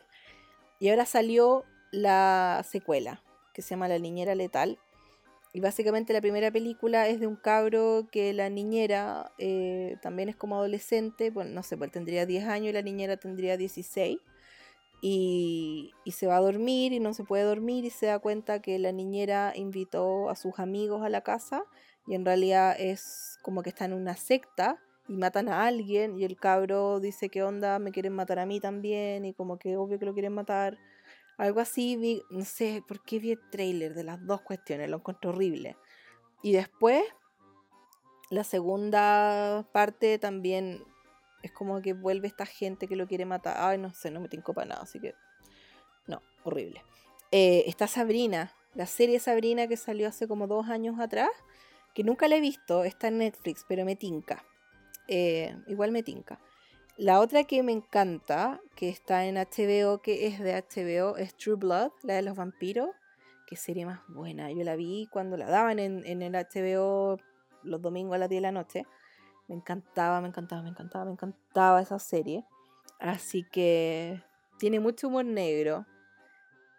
y 0.80 0.90
ahora 0.90 1.06
salió 1.06 1.64
la 1.92 2.66
secuela, 2.70 3.24
que 3.54 3.62
se 3.62 3.72
llama 3.72 3.88
La 3.88 4.00
niñera 4.00 4.36
letal. 4.36 4.80
Y 5.54 5.60
básicamente 5.60 6.14
la 6.14 6.22
primera 6.22 6.52
película 6.52 7.08
es 7.08 7.20
de 7.20 7.26
un 7.26 7.36
cabro 7.36 8.08
que 8.12 8.34
la 8.34 8.50
niñera 8.50 9.32
eh, 9.40 9.98
también 10.02 10.30
es 10.30 10.36
como 10.36 10.56
adolescente, 10.56 11.32
bueno, 11.32 11.52
no 11.52 11.64
sé, 11.64 11.78
pues 11.78 11.92
tendría 11.92 12.26
10 12.26 12.46
años 12.46 12.70
y 12.70 12.74
la 12.74 12.82
niñera 12.82 13.18
tendría 13.18 13.58
16 13.58 14.20
y, 15.02 15.94
se 16.12 16.28
va 16.28 16.38
a 16.38 16.42
dormir 16.42 16.94
y 16.94 17.00
no 17.00 17.14
se 17.14 17.24
puede 17.24 17.44
dormir 17.44 17.86
y 17.86 17.90
se 17.90 18.08
da 18.08 18.20
cuenta 18.20 18.62
que 18.62 18.80
la 18.80 18.92
niñera 18.92 19.54
invitó 19.56 20.30
a 20.30 20.36
sus 20.36 20.60
amigos 20.60 21.04
a 21.04 21.10
la 21.10 21.22
casa 21.22 21.64
y 22.08 22.16
en 22.16 22.26
realidad 22.26 22.76
es 22.80 23.38
como 23.42 23.62
que 23.62 23.70
está 23.70 23.86
en 23.86 23.94
una 23.94 24.16
secta 24.16 24.82
y 25.08 25.18
matan 25.18 25.50
a 25.50 25.66
alguien 25.66 26.18
y 26.18 26.24
el 26.24 26.38
cabro 26.38 27.00
dice 27.00 27.30
que 27.30 27.44
onda, 27.44 27.80
me 27.80 27.92
quieren 27.92 28.14
matar 28.14 28.40
a 28.40 28.46
mí 28.46 28.60
también 28.60 29.26
y 29.26 29.34
como 29.34 29.60
que 29.60 29.78
obvio 29.78 30.00
que 30.00 30.06
lo 30.06 30.14
quieren 30.14 30.34
matar. 30.34 30.78
Algo 31.38 31.60
así, 31.60 31.96
vi, 31.98 32.24
no 32.30 32.44
sé 32.46 32.84
por 32.88 33.04
qué 33.04 33.20
vi 33.20 33.32
el 33.32 33.50
trailer 33.52 33.94
de 33.94 34.04
las 34.04 34.26
dos 34.26 34.42
cuestiones, 34.42 34.90
lo 34.90 34.98
encuentro 34.98 35.30
horrible. 35.30 35.78
Y 36.42 36.54
después, 36.54 37.04
la 38.30 38.44
segunda 38.44 39.68
parte 39.72 40.18
también 40.18 40.84
es 41.44 41.52
como 41.52 41.82
que 41.82 41.94
vuelve 41.94 42.28
esta 42.28 42.46
gente 42.46 42.88
que 42.88 42.96
lo 42.96 43.08
quiere 43.08 43.26
matar. 43.26 43.56
Ay, 43.60 43.78
no 43.78 43.94
sé, 43.94 44.12
no 44.12 44.20
me 44.20 44.30
tengo 44.30 44.54
para 44.54 44.68
nada, 44.68 44.82
así 44.82 45.00
que 45.00 45.14
no, 46.08 46.22
horrible. 46.44 46.82
Eh, 47.32 47.66
está 47.68 47.88
Sabrina, 47.88 48.52
la 48.74 48.86
serie 48.86 49.20
Sabrina 49.20 49.68
que 49.68 49.78
salió 49.78 50.08
hace 50.08 50.28
como 50.28 50.48
dos 50.48 50.68
años 50.70 51.00
atrás, 51.00 51.30
que 51.98 52.04
nunca 52.04 52.28
la 52.28 52.36
he 52.36 52.42
visto, 52.42 52.84
está 52.84 53.08
en 53.08 53.18
Netflix, 53.18 53.66
pero 53.68 53.84
me 53.84 53.96
tinca. 53.96 54.46
Eh, 55.08 55.58
igual 55.66 55.92
me 55.92 56.04
tinca. 56.04 56.40
La 56.96 57.20
otra 57.20 57.46
que 57.46 57.64
me 57.64 57.72
encanta, 57.72 58.62
que 58.76 58.88
está 58.88 59.26
en 59.26 59.36
HBO, 59.36 60.04
que 60.04 60.28
es 60.28 60.38
de 60.40 60.54
HBO, 60.54 61.18
es 61.18 61.36
True 61.36 61.56
Blood, 61.56 61.90
la 62.04 62.14
de 62.14 62.22
los 62.22 62.38
vampiros. 62.38 62.90
Qué 63.48 63.56
serie 63.56 63.88
más 63.88 64.02
buena. 64.10 64.52
Yo 64.52 64.64
la 64.64 64.76
vi 64.76 65.08
cuando 65.12 65.38
la 65.38 65.50
daban 65.50 65.80
en, 65.80 66.06
en 66.06 66.22
el 66.22 66.34
HBO 66.36 67.18
los 67.64 67.82
domingos 67.82 68.14
a 68.14 68.20
las 68.20 68.30
10 68.30 68.44
de 68.44 68.48
la 68.48 68.52
noche. 68.52 68.86
Me 69.48 69.56
encantaba, 69.56 70.22
me 70.22 70.28
encantaba, 70.28 70.62
me 70.62 70.70
encantaba, 70.70 71.06
me 71.06 71.14
encantaba 71.14 71.82
esa 71.82 71.98
serie. 71.98 72.46
Así 73.00 73.44
que 73.44 74.22
tiene 74.60 74.80
mucho 74.80 75.08
humor 75.08 75.26
negro 75.26 75.88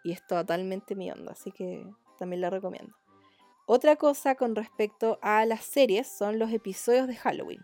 y 0.01 0.13
es 0.13 0.25
totalmente 0.25 0.95
mi 0.95 1.11
onda, 1.11 1.33
así 1.33 1.51
que 1.51 1.85
también 2.17 2.39
la 2.39 2.49
recomiendo. 2.49 2.98
Otra 3.71 3.97
cosa 3.97 4.33
con 4.33 4.55
respecto 4.55 5.19
a 5.21 5.45
las 5.45 5.63
series 5.63 6.07
son 6.07 6.39
los 6.39 6.51
episodios 6.51 7.07
de 7.07 7.15
Halloween. 7.15 7.63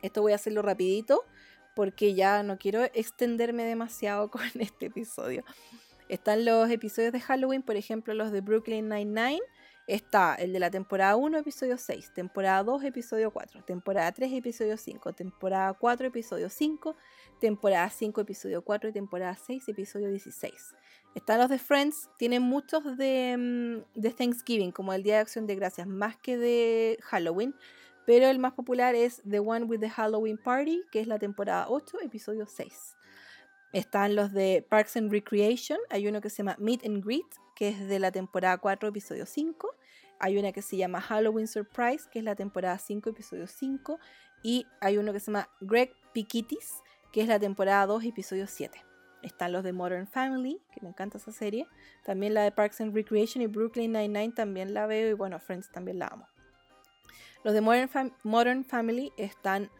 Esto 0.00 0.22
voy 0.22 0.32
a 0.32 0.36
hacerlo 0.36 0.62
rapidito 0.62 1.26
porque 1.76 2.14
ya 2.14 2.42
no 2.42 2.56
quiero 2.56 2.84
extenderme 2.84 3.64
demasiado 3.64 4.30
con 4.30 4.40
este 4.58 4.86
episodio. 4.86 5.44
Están 6.08 6.46
los 6.46 6.70
episodios 6.70 7.12
de 7.12 7.20
Halloween, 7.20 7.60
por 7.60 7.76
ejemplo, 7.76 8.14
los 8.14 8.32
de 8.32 8.40
Brooklyn 8.40 8.88
Nine-Nine. 8.88 9.42
Está 9.86 10.36
el 10.36 10.54
de 10.54 10.58
la 10.58 10.70
temporada 10.70 11.16
1, 11.16 11.36
episodio 11.36 11.76
6, 11.76 12.14
temporada 12.14 12.62
2, 12.62 12.84
episodio 12.84 13.30
4, 13.30 13.62
temporada 13.64 14.10
3, 14.12 14.32
episodio 14.32 14.78
5, 14.78 15.12
temporada 15.12 15.74
4, 15.74 16.06
episodio 16.06 16.48
5, 16.48 16.96
temporada 17.38 17.90
5, 17.90 18.22
episodio 18.22 18.62
4 18.62 18.88
y 18.88 18.92
temporada 18.94 19.34
6, 19.34 19.68
episodio 19.68 20.08
16. 20.08 20.74
Están 21.14 21.38
los 21.38 21.48
de 21.48 21.58
Friends, 21.58 22.08
tienen 22.18 22.42
muchos 22.42 22.96
de, 22.96 23.36
mm, 23.36 24.00
de 24.00 24.10
Thanksgiving, 24.10 24.70
como 24.70 24.92
el 24.92 25.02
Día 25.02 25.14
de 25.14 25.20
Acción 25.20 25.46
de 25.46 25.56
Gracias, 25.56 25.86
más 25.86 26.16
que 26.16 26.36
de 26.36 26.98
Halloween. 27.02 27.54
Pero 28.06 28.26
el 28.26 28.38
más 28.38 28.52
popular 28.52 28.94
es 28.94 29.22
The 29.28 29.40
One 29.40 29.64
with 29.64 29.80
the 29.80 29.90
Halloween 29.90 30.38
Party, 30.38 30.82
que 30.90 31.00
es 31.00 31.06
la 31.06 31.18
temporada 31.18 31.66
8, 31.68 31.98
episodio 32.02 32.46
6. 32.46 32.96
Están 33.72 34.16
los 34.16 34.32
de 34.32 34.66
Parks 34.68 34.96
and 34.96 35.12
Recreation, 35.12 35.78
hay 35.90 36.08
uno 36.08 36.20
que 36.20 36.30
se 36.30 36.38
llama 36.38 36.56
Meet 36.58 36.84
and 36.86 37.04
Greet, 37.04 37.26
que 37.54 37.68
es 37.68 37.88
de 37.88 37.98
la 37.98 38.10
temporada 38.10 38.58
4, 38.58 38.88
episodio 38.88 39.26
5. 39.26 39.74
Hay 40.18 40.38
una 40.38 40.52
que 40.52 40.62
se 40.62 40.76
llama 40.76 41.00
Halloween 41.00 41.46
Surprise, 41.46 42.08
que 42.10 42.18
es 42.18 42.24
la 42.24 42.34
temporada 42.34 42.78
5, 42.78 43.10
episodio 43.10 43.46
5. 43.46 43.98
Y 44.42 44.66
hay 44.80 44.96
uno 44.96 45.12
que 45.12 45.20
se 45.20 45.26
llama 45.26 45.48
Greg 45.60 45.92
Pikitis, 46.12 46.82
que 47.12 47.22
es 47.22 47.28
la 47.28 47.38
temporada 47.38 47.86
2, 47.86 48.04
episodio 48.04 48.46
7. 48.46 48.89
Están 49.22 49.52
los 49.52 49.64
de 49.64 49.72
Modern 49.72 50.06
Family, 50.06 50.60
que 50.72 50.80
me 50.80 50.88
encanta 50.88 51.18
esa 51.18 51.32
serie. 51.32 51.66
También 52.04 52.34
la 52.34 52.42
de 52.42 52.52
Parks 52.52 52.80
and 52.80 52.94
Recreation 52.94 53.42
y 53.42 53.46
Brooklyn 53.46 53.92
Nine-Nine 53.92 54.32
también 54.32 54.72
la 54.74 54.86
veo. 54.86 55.10
Y 55.10 55.12
bueno, 55.12 55.38
Friends 55.38 55.70
también 55.70 55.98
la 55.98 56.06
amo. 56.06 56.26
Los 57.42 57.54
de 57.54 57.60
Modern, 57.60 58.64
Family 58.64 59.12
están 59.16 59.70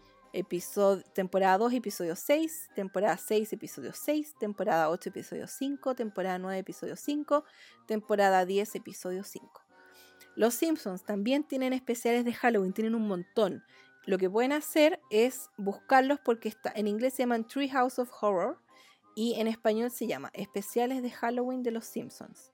temporada 1.14 1.58
2, 1.58 1.74
episodio 1.74 2.16
6, 2.16 2.70
temporada 2.74 3.16
6, 3.16 3.52
episodio 3.52 3.92
6, 3.92 4.34
temporada 4.38 4.88
8, 4.88 5.10
episodio 5.10 5.46
5, 5.46 5.94
temporada 5.94 6.38
9, 6.38 6.58
episodio 6.58 6.96
5, 6.96 7.44
temporada 7.86 8.46
10, 8.46 8.76
episodio 8.76 9.24
5. 9.24 9.62
Los 10.36 10.54
Simpsons 10.54 11.04
también 11.04 11.44
tienen 11.44 11.72
especiales 11.74 12.24
de 12.24 12.32
Halloween, 12.32 12.72
tienen 12.72 12.94
un 12.94 13.06
montón. 13.06 13.62
Lo 14.06 14.16
que 14.16 14.30
pueden 14.30 14.52
hacer 14.52 14.98
es 15.10 15.50
buscarlos 15.58 16.18
porque 16.20 16.48
está, 16.48 16.72
en 16.74 16.86
inglés 16.86 17.14
se 17.14 17.24
llaman 17.24 17.46
Tree 17.46 17.68
House 17.68 17.98
of 17.98 18.10
Horror 18.22 18.58
y 19.14 19.34
en 19.40 19.46
español 19.46 19.90
se 19.90 20.06
llama 20.06 20.30
Especiales 20.34 21.02
de 21.02 21.10
Halloween 21.10 21.62
de 21.62 21.70
los 21.70 21.84
Simpsons. 21.84 22.52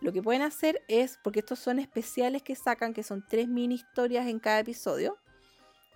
Lo 0.00 0.12
que 0.12 0.22
pueden 0.22 0.42
hacer 0.42 0.82
es, 0.88 1.18
porque 1.22 1.40
estos 1.40 1.58
son 1.58 1.78
especiales 1.78 2.42
que 2.42 2.56
sacan, 2.56 2.94
que 2.94 3.02
son 3.02 3.24
tres 3.28 3.48
mini 3.48 3.74
historias 3.74 4.26
en 4.26 4.38
cada 4.38 4.60
episodio, 4.60 5.18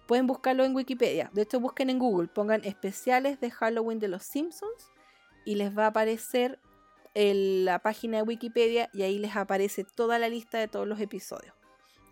pueden 0.06 0.26
buscarlo 0.26 0.64
en 0.64 0.74
Wikipedia. 0.74 1.30
De 1.32 1.42
hecho, 1.42 1.60
busquen 1.60 1.88
en 1.88 1.98
Google, 1.98 2.28
pongan 2.28 2.64
especiales 2.64 3.40
de 3.40 3.50
Halloween 3.50 3.98
de 3.98 4.08
los 4.08 4.22
Simpsons 4.22 4.90
y 5.44 5.54
les 5.54 5.76
va 5.76 5.84
a 5.84 5.88
aparecer 5.88 6.60
la 7.14 7.78
página 7.78 8.18
de 8.18 8.22
Wikipedia 8.24 8.90
y 8.92 9.02
ahí 9.02 9.18
les 9.18 9.36
aparece 9.36 9.84
toda 9.84 10.18
la 10.18 10.28
lista 10.28 10.58
de 10.58 10.68
todos 10.68 10.86
los 10.86 11.00
episodios. 11.00 11.54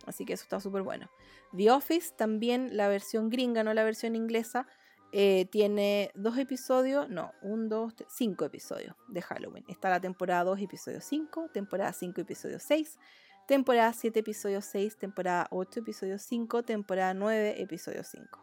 Así 0.06 0.24
que 0.24 0.32
eso 0.32 0.44
está 0.44 0.60
súper 0.60 0.82
bueno. 0.82 1.10
The 1.56 1.70
Office, 1.70 2.14
también 2.16 2.76
la 2.76 2.88
versión 2.88 3.28
gringa, 3.28 3.64
no 3.64 3.74
la 3.74 3.84
versión 3.84 4.16
inglesa, 4.16 4.66
eh, 5.14 5.46
tiene 5.50 6.10
dos 6.14 6.38
episodios, 6.38 7.10
no, 7.10 7.34
un, 7.42 7.68
dos, 7.68 7.92
cinco 8.08 8.46
episodios 8.46 8.96
de 9.08 9.20
Halloween. 9.20 9.62
Está 9.68 9.90
la 9.90 10.00
temporada 10.00 10.44
2, 10.44 10.60
episodio 10.62 11.02
5, 11.02 11.50
temporada 11.52 11.92
5, 11.92 12.22
episodio 12.22 12.58
6, 12.58 12.98
temporada 13.46 13.92
7, 13.92 14.20
episodio 14.20 14.62
6, 14.62 14.96
temporada 14.96 15.48
8, 15.50 15.80
episodio 15.80 16.18
5, 16.18 16.62
temporada 16.62 17.12
9, 17.12 17.60
episodio 17.60 18.02
5. 18.02 18.40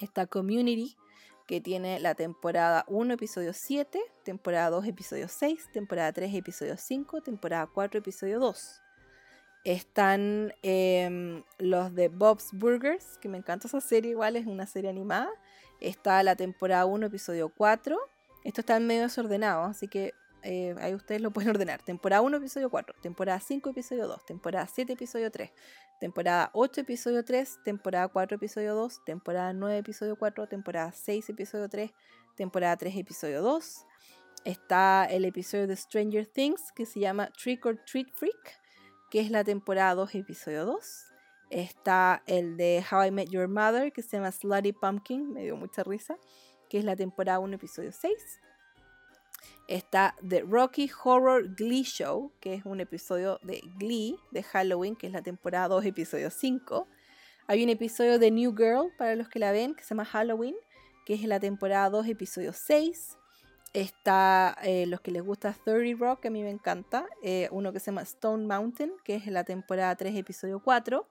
Está 0.00 0.26
Community, 0.26 0.96
que 1.46 1.60
tiene 1.60 2.00
la 2.00 2.16
temporada 2.16 2.84
1, 2.88 3.14
episodio 3.14 3.52
7, 3.52 4.00
temporada 4.24 4.70
2, 4.70 4.86
episodio 4.88 5.28
6, 5.28 5.70
temporada 5.72 6.12
3, 6.12 6.34
episodio 6.34 6.76
5, 6.76 7.20
temporada 7.20 7.68
4, 7.72 8.00
episodio 8.00 8.40
2. 8.40 8.82
Están 9.62 10.52
em, 10.62 11.44
los 11.58 11.94
de 11.94 12.08
Bob's 12.08 12.50
Burgers, 12.52 13.18
que 13.18 13.28
me 13.28 13.38
encanta 13.38 13.68
esa 13.68 13.80
serie, 13.80 14.10
igual 14.10 14.34
es 14.34 14.46
una 14.46 14.66
serie 14.66 14.90
animada 14.90 15.30
Está 15.80 16.22
la 16.22 16.36
temporada 16.36 16.86
1, 16.86 17.06
episodio 17.06 17.48
4. 17.50 17.96
Esto 18.44 18.60
está 18.60 18.78
medio 18.80 19.02
desordenado, 19.02 19.64
así 19.64 19.88
que 19.88 20.14
eh, 20.42 20.74
ahí 20.80 20.94
ustedes 20.94 21.20
lo 21.20 21.30
pueden 21.30 21.50
ordenar. 21.56 21.82
Temporada 21.82 22.22
1, 22.22 22.36
episodio 22.36 22.70
4. 22.70 22.94
Temporada 23.00 23.40
5, 23.40 23.70
episodio 23.70 24.06
2. 24.08 24.26
Temporada 24.26 24.66
7, 24.66 24.92
episodio 24.92 25.30
3. 25.30 25.50
Temporada 26.00 26.50
8, 26.52 26.80
episodio 26.80 27.24
3. 27.24 27.58
Temporada 27.64 28.08
4, 28.08 28.36
episodio 28.36 28.74
2. 28.74 29.04
Temporada 29.04 29.52
9, 29.52 29.78
episodio 29.78 30.16
4. 30.16 30.48
Temporada 30.48 30.92
6, 30.92 31.30
episodio 31.30 31.68
3. 31.68 31.90
Temporada 32.36 32.76
3, 32.76 32.96
episodio 32.96 33.42
2. 33.42 33.86
Está 34.44 35.04
el 35.04 35.24
episodio 35.24 35.66
de 35.66 35.76
Stranger 35.76 36.26
Things 36.26 36.72
que 36.72 36.86
se 36.86 37.00
llama 37.00 37.30
Trick 37.32 37.66
or 37.66 37.76
Treat 37.84 38.08
Freak, 38.12 38.60
que 39.10 39.20
es 39.20 39.30
la 39.30 39.42
temporada 39.44 39.94
2, 39.94 40.14
episodio 40.14 40.64
2. 40.64 41.07
Está 41.50 42.22
el 42.26 42.58
de 42.58 42.84
How 42.90 43.06
I 43.06 43.10
Met 43.10 43.30
Your 43.30 43.48
Mother, 43.48 43.90
que 43.92 44.02
se 44.02 44.18
llama 44.18 44.30
Slutty 44.30 44.72
Pumpkin, 44.72 45.32
me 45.32 45.44
dio 45.44 45.56
mucha 45.56 45.82
risa, 45.82 46.18
que 46.68 46.78
es 46.78 46.84
la 46.84 46.94
temporada 46.94 47.38
1, 47.38 47.54
episodio 47.54 47.90
6. 47.90 48.40
Está 49.66 50.14
The 50.26 50.42
Rocky 50.42 50.90
Horror 51.02 51.54
Glee 51.54 51.84
Show, 51.84 52.32
que 52.40 52.54
es 52.54 52.66
un 52.66 52.80
episodio 52.80 53.38
de 53.42 53.62
Glee 53.78 54.16
de 54.30 54.42
Halloween, 54.42 54.94
que 54.94 55.06
es 55.06 55.12
la 55.12 55.22
temporada 55.22 55.68
2, 55.68 55.86
episodio 55.86 56.30
5. 56.30 56.86
Hay 57.46 57.64
un 57.64 57.70
episodio 57.70 58.18
de 58.18 58.30
New 58.30 58.54
Girl, 58.54 58.92
para 58.98 59.14
los 59.16 59.28
que 59.28 59.38
la 59.38 59.50
ven, 59.50 59.74
que 59.74 59.82
se 59.82 59.90
llama 59.90 60.04
Halloween, 60.04 60.54
que 61.06 61.14
es 61.14 61.24
la 61.24 61.40
temporada 61.40 61.88
2, 61.88 62.08
episodio 62.08 62.52
6. 62.52 63.16
Está 63.72 64.56
eh, 64.62 64.86
los 64.86 65.00
que 65.00 65.10
les 65.10 65.22
gusta 65.22 65.54
30 65.64 65.98
Rock, 65.98 66.20
que 66.20 66.28
a 66.28 66.30
mí 66.30 66.42
me 66.42 66.50
encanta. 66.50 67.06
Eh, 67.22 67.48
uno 67.50 67.72
que 67.72 67.80
se 67.80 67.86
llama 67.86 68.02
Stone 68.02 68.46
Mountain, 68.46 68.92
que 69.02 69.14
es 69.14 69.26
la 69.26 69.44
temporada 69.44 69.96
3, 69.96 70.14
episodio 70.16 70.60
4. 70.62 71.06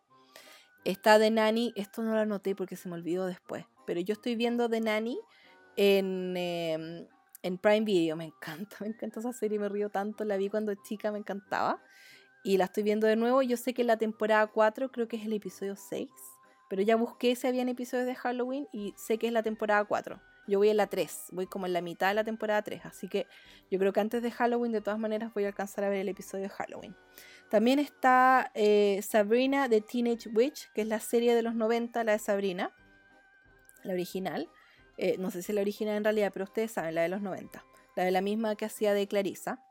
Está 0.87 1.19
The 1.19 1.29
Nanny, 1.31 1.73
esto 1.75 2.01
no 2.01 2.13
lo 2.13 2.19
anoté 2.21 2.55
porque 2.55 2.77
se 2.77 2.87
me 2.87 2.95
olvidó 2.95 3.25
después, 3.25 3.65
pero 3.85 3.99
yo 3.99 4.13
estoy 4.13 4.37
viendo 4.37 4.69
The 4.69 4.79
Nanny 4.79 5.19
en, 5.75 6.33
em, 6.37 7.05
en 7.43 7.57
Prime 7.57 7.81
Video, 7.81 8.15
me 8.15 8.23
encanta, 8.23 8.77
me 8.79 8.87
encanta 8.87 9.19
esa 9.19 9.33
serie, 9.33 9.59
me 9.59 9.67
río 9.67 9.89
tanto, 9.89 10.23
la 10.23 10.37
vi 10.37 10.47
cuando 10.47 10.73
chica, 10.75 11.11
me 11.11 11.19
encantaba. 11.19 11.83
Y 12.41 12.55
la 12.55 12.63
estoy 12.63 12.83
viendo 12.83 13.05
de 13.05 13.17
nuevo, 13.17 13.41
yo 13.41 13.57
sé 13.57 13.73
que 13.73 13.83
la 13.83 13.97
temporada 13.97 14.47
4 14.47 14.89
creo 14.89 15.09
que 15.09 15.17
es 15.17 15.25
el 15.25 15.33
episodio 15.33 15.75
6, 15.75 16.09
pero 16.69 16.81
ya 16.83 16.95
busqué 16.95 17.35
si 17.35 17.47
habían 17.47 17.67
episodios 17.67 18.07
de 18.07 18.15
Halloween 18.15 18.69
y 18.71 18.93
sé 18.95 19.17
que 19.17 19.27
es 19.27 19.33
la 19.33 19.43
temporada 19.43 19.83
4. 19.83 20.21
Yo 20.47 20.57
voy 20.57 20.69
en 20.69 20.77
la 20.77 20.87
3, 20.87 21.31
voy 21.33 21.47
como 21.47 21.65
en 21.65 21.73
la 21.73 21.81
mitad 21.81 22.07
de 22.07 22.13
la 22.13 22.23
temporada 22.23 22.61
3, 22.61 22.85
así 22.85 23.09
que 23.09 23.27
yo 23.69 23.77
creo 23.77 23.91
que 23.91 23.99
antes 23.99 24.23
de 24.23 24.31
Halloween 24.31 24.71
de 24.71 24.79
todas 24.79 25.01
maneras 25.01 25.33
voy 25.33 25.43
a 25.43 25.47
alcanzar 25.47 25.83
a 25.83 25.89
ver 25.89 25.99
el 25.99 26.07
episodio 26.07 26.43
de 26.43 26.49
Halloween. 26.49 26.95
También 27.49 27.79
está 27.79 28.51
eh, 28.55 29.01
Sabrina 29.07 29.69
the 29.69 29.81
Teenage 29.81 30.29
Witch, 30.29 30.69
que 30.73 30.81
es 30.81 30.87
la 30.87 30.99
serie 30.99 31.33
de 31.33 31.41
los 31.41 31.55
90, 31.55 32.03
la 32.03 32.11
de 32.13 32.19
Sabrina, 32.19 32.73
la 33.83 33.93
original. 33.93 34.49
Eh, 34.97 35.17
no 35.19 35.31
sé 35.31 35.41
si 35.41 35.51
es 35.51 35.55
la 35.55 35.61
original 35.61 35.95
en 35.95 36.03
realidad, 36.03 36.31
pero 36.33 36.45
ustedes 36.45 36.71
saben, 36.71 36.95
la 36.95 37.03
de 37.03 37.09
los 37.09 37.21
90. 37.21 37.63
La 37.95 38.03
de 38.03 38.11
la 38.11 38.21
misma 38.21 38.55
que 38.55 38.65
hacía 38.65 38.93
de 38.93 39.07
Clarissa. 39.07 39.63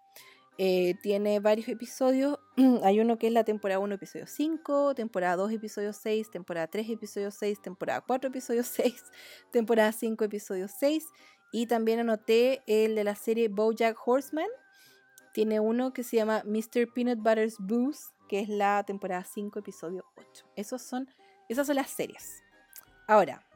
Eh, 0.59 0.95
tiene 1.03 1.39
varios 1.41 1.69
episodios. 1.69 2.39
Hay 2.83 3.01
uno 3.01 3.19
que 3.19 3.27
es 3.27 3.33
la 3.33 3.45
temporada 3.45 3.79
1, 3.79 3.95
episodio 3.95 4.27
5, 4.27 4.95
temporada 4.95 5.37
2, 5.37 5.53
episodio 5.53 5.93
6, 5.93 6.31
temporada 6.31 6.67
3, 6.69 6.91
episodio 6.91 7.31
6, 7.31 7.61
temporada 7.61 8.01
4, 8.01 8.29
episodio 8.29 8.63
6, 8.65 9.05
temporada 9.51 9.93
5, 9.93 10.25
episodio 10.25 10.69
6. 10.69 11.05
Y 11.53 11.67
también 11.67 12.01
anoté 12.01 12.63
el 12.67 12.95
de 12.95 13.05
la 13.05 13.15
serie 13.15 13.49
Bojack 13.49 13.97
Horseman. 14.05 14.49
Tiene 15.37 15.61
uno 15.61 15.93
que 15.93 16.03
se 16.03 16.17
llama 16.17 16.43
Mr. 16.47 16.91
Peanut 16.95 17.19
Butter's 17.19 17.57
Booze, 17.59 18.07
que 18.27 18.41
es 18.41 18.49
la 18.49 18.83
temporada 18.85 19.23
5, 19.23 19.59
episodio 19.59 20.07
8. 20.17 20.47
Esos 20.57 20.81
son, 20.81 21.11
esas 21.51 21.67
son 21.67 21.77
las 21.77 21.91
series. 21.91 22.43
Ahora, 23.07 23.47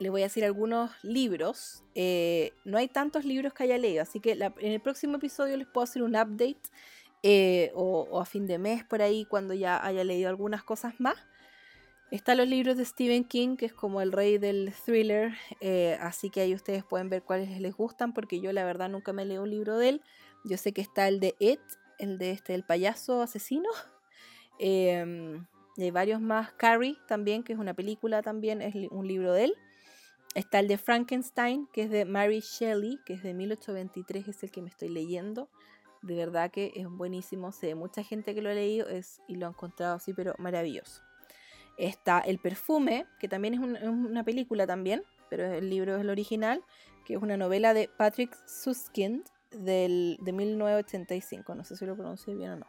les 0.00 0.10
voy 0.10 0.22
a 0.22 0.24
decir 0.24 0.44
algunos 0.44 0.90
libros. 1.04 1.84
Eh, 1.94 2.54
no 2.64 2.76
hay 2.76 2.88
tantos 2.88 3.24
libros 3.24 3.52
que 3.52 3.62
haya 3.62 3.78
leído, 3.78 4.02
así 4.02 4.18
que 4.18 4.32
en 4.32 4.72
el 4.72 4.80
próximo 4.80 5.18
episodio 5.18 5.56
les 5.56 5.68
puedo 5.68 5.84
hacer 5.84 6.02
un 6.02 6.16
update 6.16 6.58
eh, 7.22 7.70
o, 7.76 8.20
a 8.20 8.24
fin 8.24 8.48
de 8.48 8.58
mes 8.58 8.82
por 8.82 9.00
ahí 9.00 9.24
cuando 9.26 9.54
ya 9.54 9.86
haya 9.86 10.02
leído 10.02 10.28
algunas 10.28 10.64
cosas 10.64 10.98
más. 10.98 11.14
Están 12.10 12.38
los 12.38 12.48
libros 12.48 12.76
de 12.76 12.84
Stephen 12.84 13.22
King, 13.22 13.56
que 13.56 13.66
es 13.66 13.72
como 13.72 14.00
el 14.00 14.10
rey 14.10 14.38
del 14.38 14.72
thriller, 14.84 15.34
eh, 15.60 15.96
así 16.00 16.30
que 16.30 16.40
ahí 16.40 16.52
ustedes 16.52 16.82
pueden 16.82 17.08
ver 17.08 17.22
cuáles 17.22 17.60
les 17.60 17.76
gustan, 17.76 18.12
porque 18.12 18.40
yo 18.40 18.52
la 18.52 18.64
verdad 18.64 18.88
nunca 18.88 19.12
me 19.12 19.24
leí 19.24 19.38
un 19.38 19.50
libro 19.50 19.78
de 19.78 19.90
él. 19.90 20.02
Yo 20.44 20.56
sé 20.56 20.72
que 20.72 20.80
está 20.80 21.08
el 21.08 21.20
de 21.20 21.34
It, 21.38 21.60
el 21.98 22.18
de 22.18 22.30
este, 22.30 22.54
el 22.54 22.64
payaso 22.64 23.22
asesino. 23.22 23.68
Em, 24.62 25.46
y 25.78 25.84
hay 25.84 25.90
varios 25.90 26.20
más. 26.20 26.52
Carrie 26.52 26.98
también, 27.08 27.42
que 27.42 27.54
es 27.54 27.58
una 27.58 27.72
película 27.72 28.20
también, 28.20 28.60
es 28.60 28.74
un 28.90 29.08
libro 29.08 29.32
de 29.32 29.44
él. 29.44 29.54
Está 30.34 30.60
el 30.60 30.68
de 30.68 30.76
Frankenstein, 30.76 31.66
que 31.72 31.82
es 31.82 31.90
de 31.90 32.04
Mary 32.04 32.40
Shelley, 32.40 32.98
que 33.06 33.14
es 33.14 33.22
de 33.22 33.32
1823, 33.32 34.28
es 34.28 34.42
el 34.42 34.50
que 34.50 34.60
me 34.60 34.68
estoy 34.68 34.90
leyendo. 34.90 35.48
De 36.02 36.14
verdad 36.14 36.50
que 36.50 36.72
es 36.76 36.86
buenísimo. 36.88 37.52
Sé 37.52 37.74
mucha 37.74 38.02
gente 38.02 38.34
que 38.34 38.42
lo 38.42 38.50
ha 38.50 38.54
leído 38.54 38.86
es, 38.88 39.20
y 39.26 39.36
lo 39.36 39.46
ha 39.46 39.50
encontrado 39.50 39.96
así, 39.96 40.12
pero 40.12 40.34
maravilloso. 40.38 41.02
Está 41.78 42.20
El 42.20 42.38
Perfume, 42.38 43.06
que 43.18 43.28
también 43.28 43.54
es, 43.54 43.60
una 43.60 44.22
película 44.22 44.66
también, 44.66 45.02
pero 45.30 45.46
el 45.46 45.70
libro 45.70 45.96
es 45.96 46.02
el 46.02 46.10
original, 46.10 46.62
que 47.06 47.14
es 47.14 47.22
una 47.22 47.38
novela 47.38 47.72
de 47.72 47.88
Patrick 47.88 48.36
Suskind 48.46 49.24
del, 49.50 50.18
de 50.20 50.32
1985. 50.32 51.54
No 51.54 51.64
sé 51.64 51.76
si 51.76 51.86
lo 51.86 51.96
pronuncié 51.96 52.34
bien 52.34 52.50
o 52.50 52.56
no. 52.56 52.66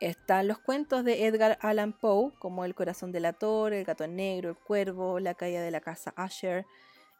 Están 0.00 0.46
los 0.46 0.58
cuentos 0.58 1.04
de 1.04 1.26
Edgar 1.26 1.58
Allan 1.60 1.92
Poe, 1.92 2.32
como 2.38 2.64
El 2.64 2.74
corazón 2.76 3.10
de 3.10 3.18
la 3.18 3.32
torre, 3.32 3.80
El 3.80 3.84
gato 3.84 4.06
negro, 4.06 4.50
El 4.50 4.56
cuervo, 4.56 5.18
La 5.18 5.34
caída 5.34 5.60
de 5.60 5.72
la 5.72 5.80
casa 5.80 6.12
Asher. 6.16 6.66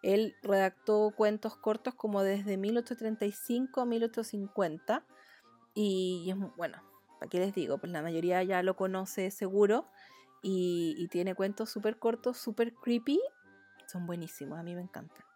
Él 0.03 0.37
redactó 0.43 1.13
cuentos 1.17 1.57
cortos 1.57 1.95
como 1.95 2.23
desde 2.23 2.57
1835 2.57 3.81
a 3.81 3.85
1850. 3.85 5.05
Y, 5.75 6.33
bueno, 6.57 6.81
¿para 7.19 7.29
qué 7.29 7.41
les 7.41 7.53
digo? 7.53 7.79
Pues 7.79 7.91
la 7.91 8.03
mayoría 8.03 8.43
ya 8.45 8.63
lo 8.63 8.77
conoce 8.77 9.31
seguro. 9.33 9.87
Y, 10.41 11.09
tiene 11.11 11.35
cuentos 11.35 11.71
súper 11.71 11.99
cortos, 11.99 12.39
súper 12.39 12.75
creepy. 12.75 13.21
Son 13.87 14.07
buenísimos, 14.07 14.59
a 14.59 14.63
mí 14.63 14.75
me 14.77 14.83
encantan. 14.83 15.28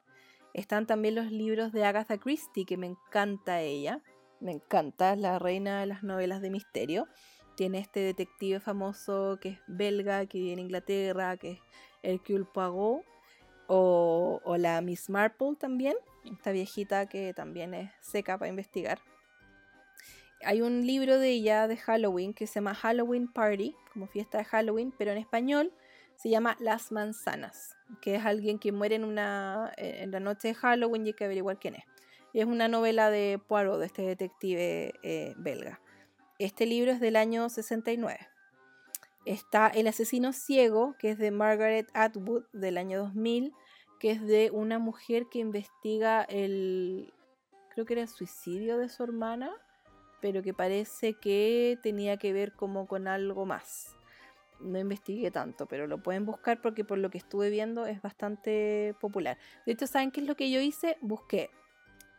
Están 0.55 0.87
también 0.87 1.15
los 1.15 1.31
libros 1.31 1.73
de 1.73 1.85
Agatha 1.85 2.19
Christie, 2.19 2.67
que 2.67 2.77
me 2.77 2.87
encanta 2.87 3.61
ella. 3.61 4.01
Me 4.41 4.53
encanta, 4.53 5.13
es 5.13 5.19
la 5.19 5.39
reina 5.39 5.81
de 5.81 5.87
las 5.87 6.03
novelas 6.03 6.43
de 6.43 6.51
misterio 6.51 7.07
tiene 7.55 7.79
este 7.79 8.01
detective 8.01 8.61
famoso 8.61 9.39
que 9.41 9.51
es 9.51 9.59
belga, 9.67 10.27
que 10.27 10.39
vive 10.39 10.53
en 10.53 10.59
Inglaterra, 10.59 11.37
que 11.37 11.53
es 11.53 11.59
Hercule 12.03 12.45
Poirot, 12.45 13.05
o, 13.69 14.41
o 14.45 14.57
la 14.57 14.81
Miss 14.81 15.09
Marple 15.09 15.55
también, 15.59 15.95
esta 16.31 16.53
viejita 16.53 17.07
que 17.07 17.33
también 17.35 17.75
es 17.75 17.91
seca 18.01 18.39
para 18.39 18.49
investigar. 18.49 19.01
Hay 20.45 20.61
un 20.61 20.87
libro 20.87 21.19
de 21.19 21.31
ella 21.31 21.69
de 21.69 21.77
Halloween 21.77 22.35
que 22.35 22.47
se 22.47 22.55
llama 22.55 22.75
Halloween 22.75 23.33
Party, 23.33 23.77
como 23.93 24.09
fiesta 24.09 24.39
de 24.39 24.45
Halloween, 24.45 24.93
pero 24.99 25.13
en 25.13 25.19
español 25.19 25.73
se 26.17 26.31
llama 26.31 26.57
Las 26.59 26.91
Manzanas, 26.91 27.77
que 28.01 28.17
es 28.17 28.25
alguien 28.25 28.59
que 28.59 28.73
muere 28.73 28.97
en, 28.97 29.05
una, 29.05 29.73
en 29.77 30.11
la 30.11 30.21
noche 30.21 30.49
de 30.49 30.55
Halloween 30.55 31.07
y 31.07 31.11
hay 31.11 31.15
que 31.15 31.25
averiguar 31.25 31.59
quién 31.59 31.75
es. 31.75 31.85
Y 32.33 32.41
es 32.41 32.47
una 32.47 32.69
novela 32.69 33.11
de 33.11 33.41
Poirot, 33.47 33.79
de 33.79 33.87
este 33.87 34.03
detective 34.03 34.95
eh, 35.03 35.35
belga. 35.37 35.81
Este 36.39 36.67
libro 36.67 36.91
es 36.91 37.01
del 37.01 37.17
año 37.17 37.49
69. 37.49 38.19
Está 39.25 39.69
El 39.69 39.87
asesino 39.87 40.33
ciego, 40.33 40.97
que 40.99 41.11
es 41.11 41.19
de 41.19 41.31
Margaret 41.31 41.89
Atwood, 41.95 42.45
del 42.53 42.79
año 42.79 43.01
2000, 43.01 43.53
que 44.01 44.11
es 44.11 44.23
de 44.23 44.51
una 44.53 44.79
mujer 44.79 45.27
que 45.31 45.39
investiga 45.39 46.23
el, 46.23 47.13
creo 47.73 47.87
que 47.87 47.93
era 47.93 48.03
el 48.03 48.09
suicidio 48.09 48.79
de 48.79 48.89
su 48.89 49.05
hermana, 49.05 49.53
pero 50.21 50.43
que 50.43 50.55
parece 50.55 51.15
que 51.15 51.79
tenía 51.83 52.17
que 52.17 52.33
ver 52.33 52.53
como 52.53 52.87
con 52.87 53.07
algo 53.07 53.47
más. 53.47 53.95
No 54.63 54.79
investigué 54.79 55.31
tanto, 55.31 55.67
pero 55.67 55.87
lo 55.87 56.03
pueden 56.03 56.25
buscar 56.25 56.61
porque 56.61 56.85
por 56.85 56.99
lo 56.99 57.11
que 57.11 57.19
estuve 57.19 57.51
viendo 57.51 57.87
es 57.87 58.01
bastante 58.01 58.95
popular. 59.01 59.39
De 59.67 59.73
hecho, 59.73 59.87
¿saben 59.87 60.11
qué 60.11 60.21
es 60.21 60.27
lo 60.27 60.37
que 60.37 60.51
yo 60.51 60.61
hice? 60.61 60.97
Busqué 61.01 61.51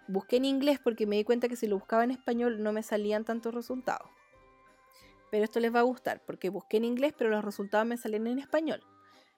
Busqué 0.07 0.35
en 0.35 0.45
inglés 0.45 0.79
porque 0.83 1.07
me 1.07 1.15
di 1.15 1.23
cuenta 1.23 1.47
que 1.47 1.55
si 1.55 1.65
lo 1.65 1.77
buscaba 1.77 2.03
en 2.03 2.11
español 2.11 2.61
no 2.61 2.73
me 2.73 2.83
salían 2.83 3.23
tantos 3.23 3.53
resultados. 3.53 4.09
Pero 5.31 5.45
esto 5.45 5.59
les 5.59 5.73
va 5.73 5.79
a 5.79 5.83
gustar 5.83 6.21
porque 6.25 6.49
busqué 6.49 6.77
en 6.77 6.85
inglés, 6.85 7.13
pero 7.17 7.29
los 7.29 7.43
resultados 7.43 7.87
me 7.87 7.97
salen 7.97 8.27
en 8.27 8.39
español. 8.39 8.83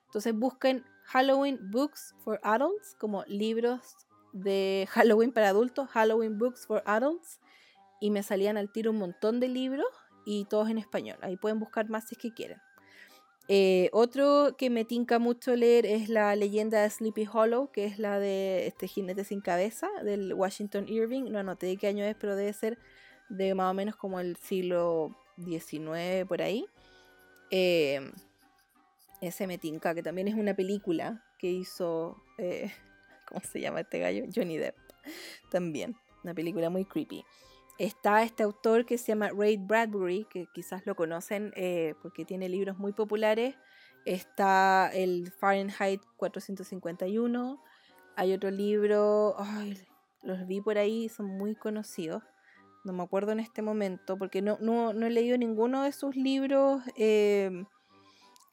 Entonces 0.06 0.34
busquen 0.34 0.84
Halloween 1.04 1.58
Books 1.70 2.16
for 2.18 2.40
Adults 2.42 2.96
como 2.98 3.24
libros 3.26 3.96
de 4.32 4.88
Halloween 4.90 5.32
para 5.32 5.50
adultos, 5.50 5.88
Halloween 5.90 6.36
Books 6.36 6.66
for 6.66 6.82
Adults, 6.84 7.40
y 8.00 8.10
me 8.10 8.22
salían 8.22 8.56
al 8.56 8.70
tiro 8.70 8.90
un 8.90 8.98
montón 8.98 9.40
de 9.40 9.48
libros 9.48 9.88
y 10.26 10.46
todos 10.46 10.68
en 10.68 10.78
español. 10.78 11.18
Ahí 11.22 11.36
pueden 11.36 11.60
buscar 11.60 11.88
más 11.88 12.08
si 12.08 12.16
es 12.16 12.18
que 12.18 12.34
quieren. 12.34 12.60
Eh, 13.48 13.90
otro 13.92 14.56
que 14.58 14.70
me 14.70 14.84
tinca 14.84 15.20
mucho 15.20 15.54
leer 15.54 15.86
es 15.86 16.08
la 16.08 16.34
leyenda 16.34 16.82
de 16.82 16.90
Sleepy 16.90 17.28
Hollow, 17.32 17.70
que 17.70 17.84
es 17.84 17.98
la 17.98 18.18
de 18.18 18.66
este 18.66 18.88
jinete 18.88 19.22
sin 19.22 19.40
cabeza 19.40 19.88
del 20.02 20.34
Washington 20.34 20.88
Irving. 20.88 21.30
No 21.30 21.38
anoté 21.38 21.66
de 21.66 21.76
qué 21.76 21.86
año 21.86 22.04
es, 22.04 22.16
pero 22.16 22.34
debe 22.34 22.52
ser 22.52 22.78
de 23.28 23.54
más 23.54 23.70
o 23.70 23.74
menos 23.74 23.96
como 23.96 24.18
el 24.18 24.36
siglo 24.36 25.16
XIX 25.44 26.26
por 26.26 26.42
ahí. 26.42 26.66
Eh, 27.50 28.10
ese 29.20 29.46
me 29.46 29.58
tinca, 29.58 29.94
que 29.94 30.02
también 30.02 30.28
es 30.28 30.34
una 30.34 30.54
película 30.54 31.24
que 31.38 31.50
hizo, 31.50 32.22
eh, 32.38 32.72
¿cómo 33.28 33.40
se 33.40 33.60
llama 33.60 33.80
este 33.80 34.00
gallo? 34.00 34.24
Johnny 34.34 34.56
Depp. 34.56 34.76
También, 35.50 35.96
una 36.24 36.34
película 36.34 36.68
muy 36.68 36.84
creepy. 36.84 37.24
Está 37.78 38.22
este 38.22 38.42
autor 38.42 38.86
que 38.86 38.96
se 38.96 39.08
llama 39.08 39.28
Ray 39.36 39.58
Bradbury, 39.58 40.24
que 40.30 40.46
quizás 40.54 40.86
lo 40.86 40.94
conocen 40.94 41.52
eh, 41.56 41.94
porque 42.00 42.24
tiene 42.24 42.48
libros 42.48 42.78
muy 42.78 42.92
populares. 42.92 43.54
Está 44.06 44.90
el 44.94 45.30
Fahrenheit 45.30 46.00
451. 46.16 47.62
Hay 48.16 48.32
otro 48.32 48.50
libro, 48.50 49.36
los 50.22 50.46
vi 50.46 50.62
por 50.62 50.78
ahí, 50.78 51.10
son 51.10 51.26
muy 51.26 51.54
conocidos. 51.54 52.22
No 52.84 52.94
me 52.94 53.02
acuerdo 53.02 53.32
en 53.32 53.40
este 53.40 53.60
momento 53.60 54.16
porque 54.16 54.40
no, 54.40 54.56
no, 54.62 54.90
he 54.90 55.10
leído 55.10 55.36
ninguno 55.36 55.82
de 55.82 55.92
sus 55.92 56.16
libros 56.16 56.82
eh, 56.96 57.64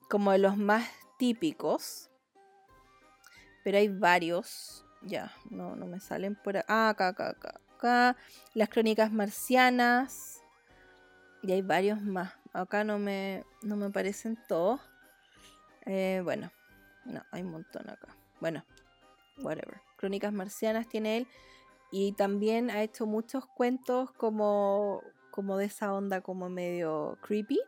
como 0.10 0.32
de 0.34 0.40
los 0.40 0.58
más 0.58 0.90
típicos. 1.18 2.10
Pero 3.64 3.78
hay 3.78 3.88
varios. 3.88 4.86
Ya, 5.02 5.32
no, 5.50 5.78
no 5.78 5.86
me 5.86 6.02
salen 6.02 6.36
por 6.36 6.58
Ah, 6.68 6.90
acá, 6.90 7.10
acá, 7.10 7.30
acá 7.30 7.62
las 7.84 8.70
crónicas 8.70 9.12
marcianas, 9.12 10.34
y 11.44 11.52
hay 11.52 11.62
varios 11.62 12.02
más. 12.02 12.34
Acá 12.54 12.84
no 12.84 12.98
me, 12.98 13.44
no 13.62 13.76
me 13.76 13.88
aparecen 13.88 14.40
todos. 14.48 14.80
Eh, 15.86 16.22
bueno, 16.24 16.52
no, 17.06 17.22
hay 17.32 17.42
un 17.42 17.52
montón 17.52 17.90
acá. 17.90 18.16
Bueno, 18.40 18.64
whatever. 19.40 19.82
Crónicas 19.98 20.32
marcianas 20.32 20.88
tiene 20.88 21.18
él. 21.18 21.28
Y 21.92 22.14
también 22.14 22.72
ha 22.72 22.82
hecho 22.82 23.06
muchos 23.06 23.46
cuentos 23.46 24.12
como, 24.14 25.04
como 25.32 25.58
de 25.58 25.66
esa 25.66 25.94
onda 25.94 26.22
como 26.22 26.50
medio 26.50 27.18
creepy. 27.22 27.60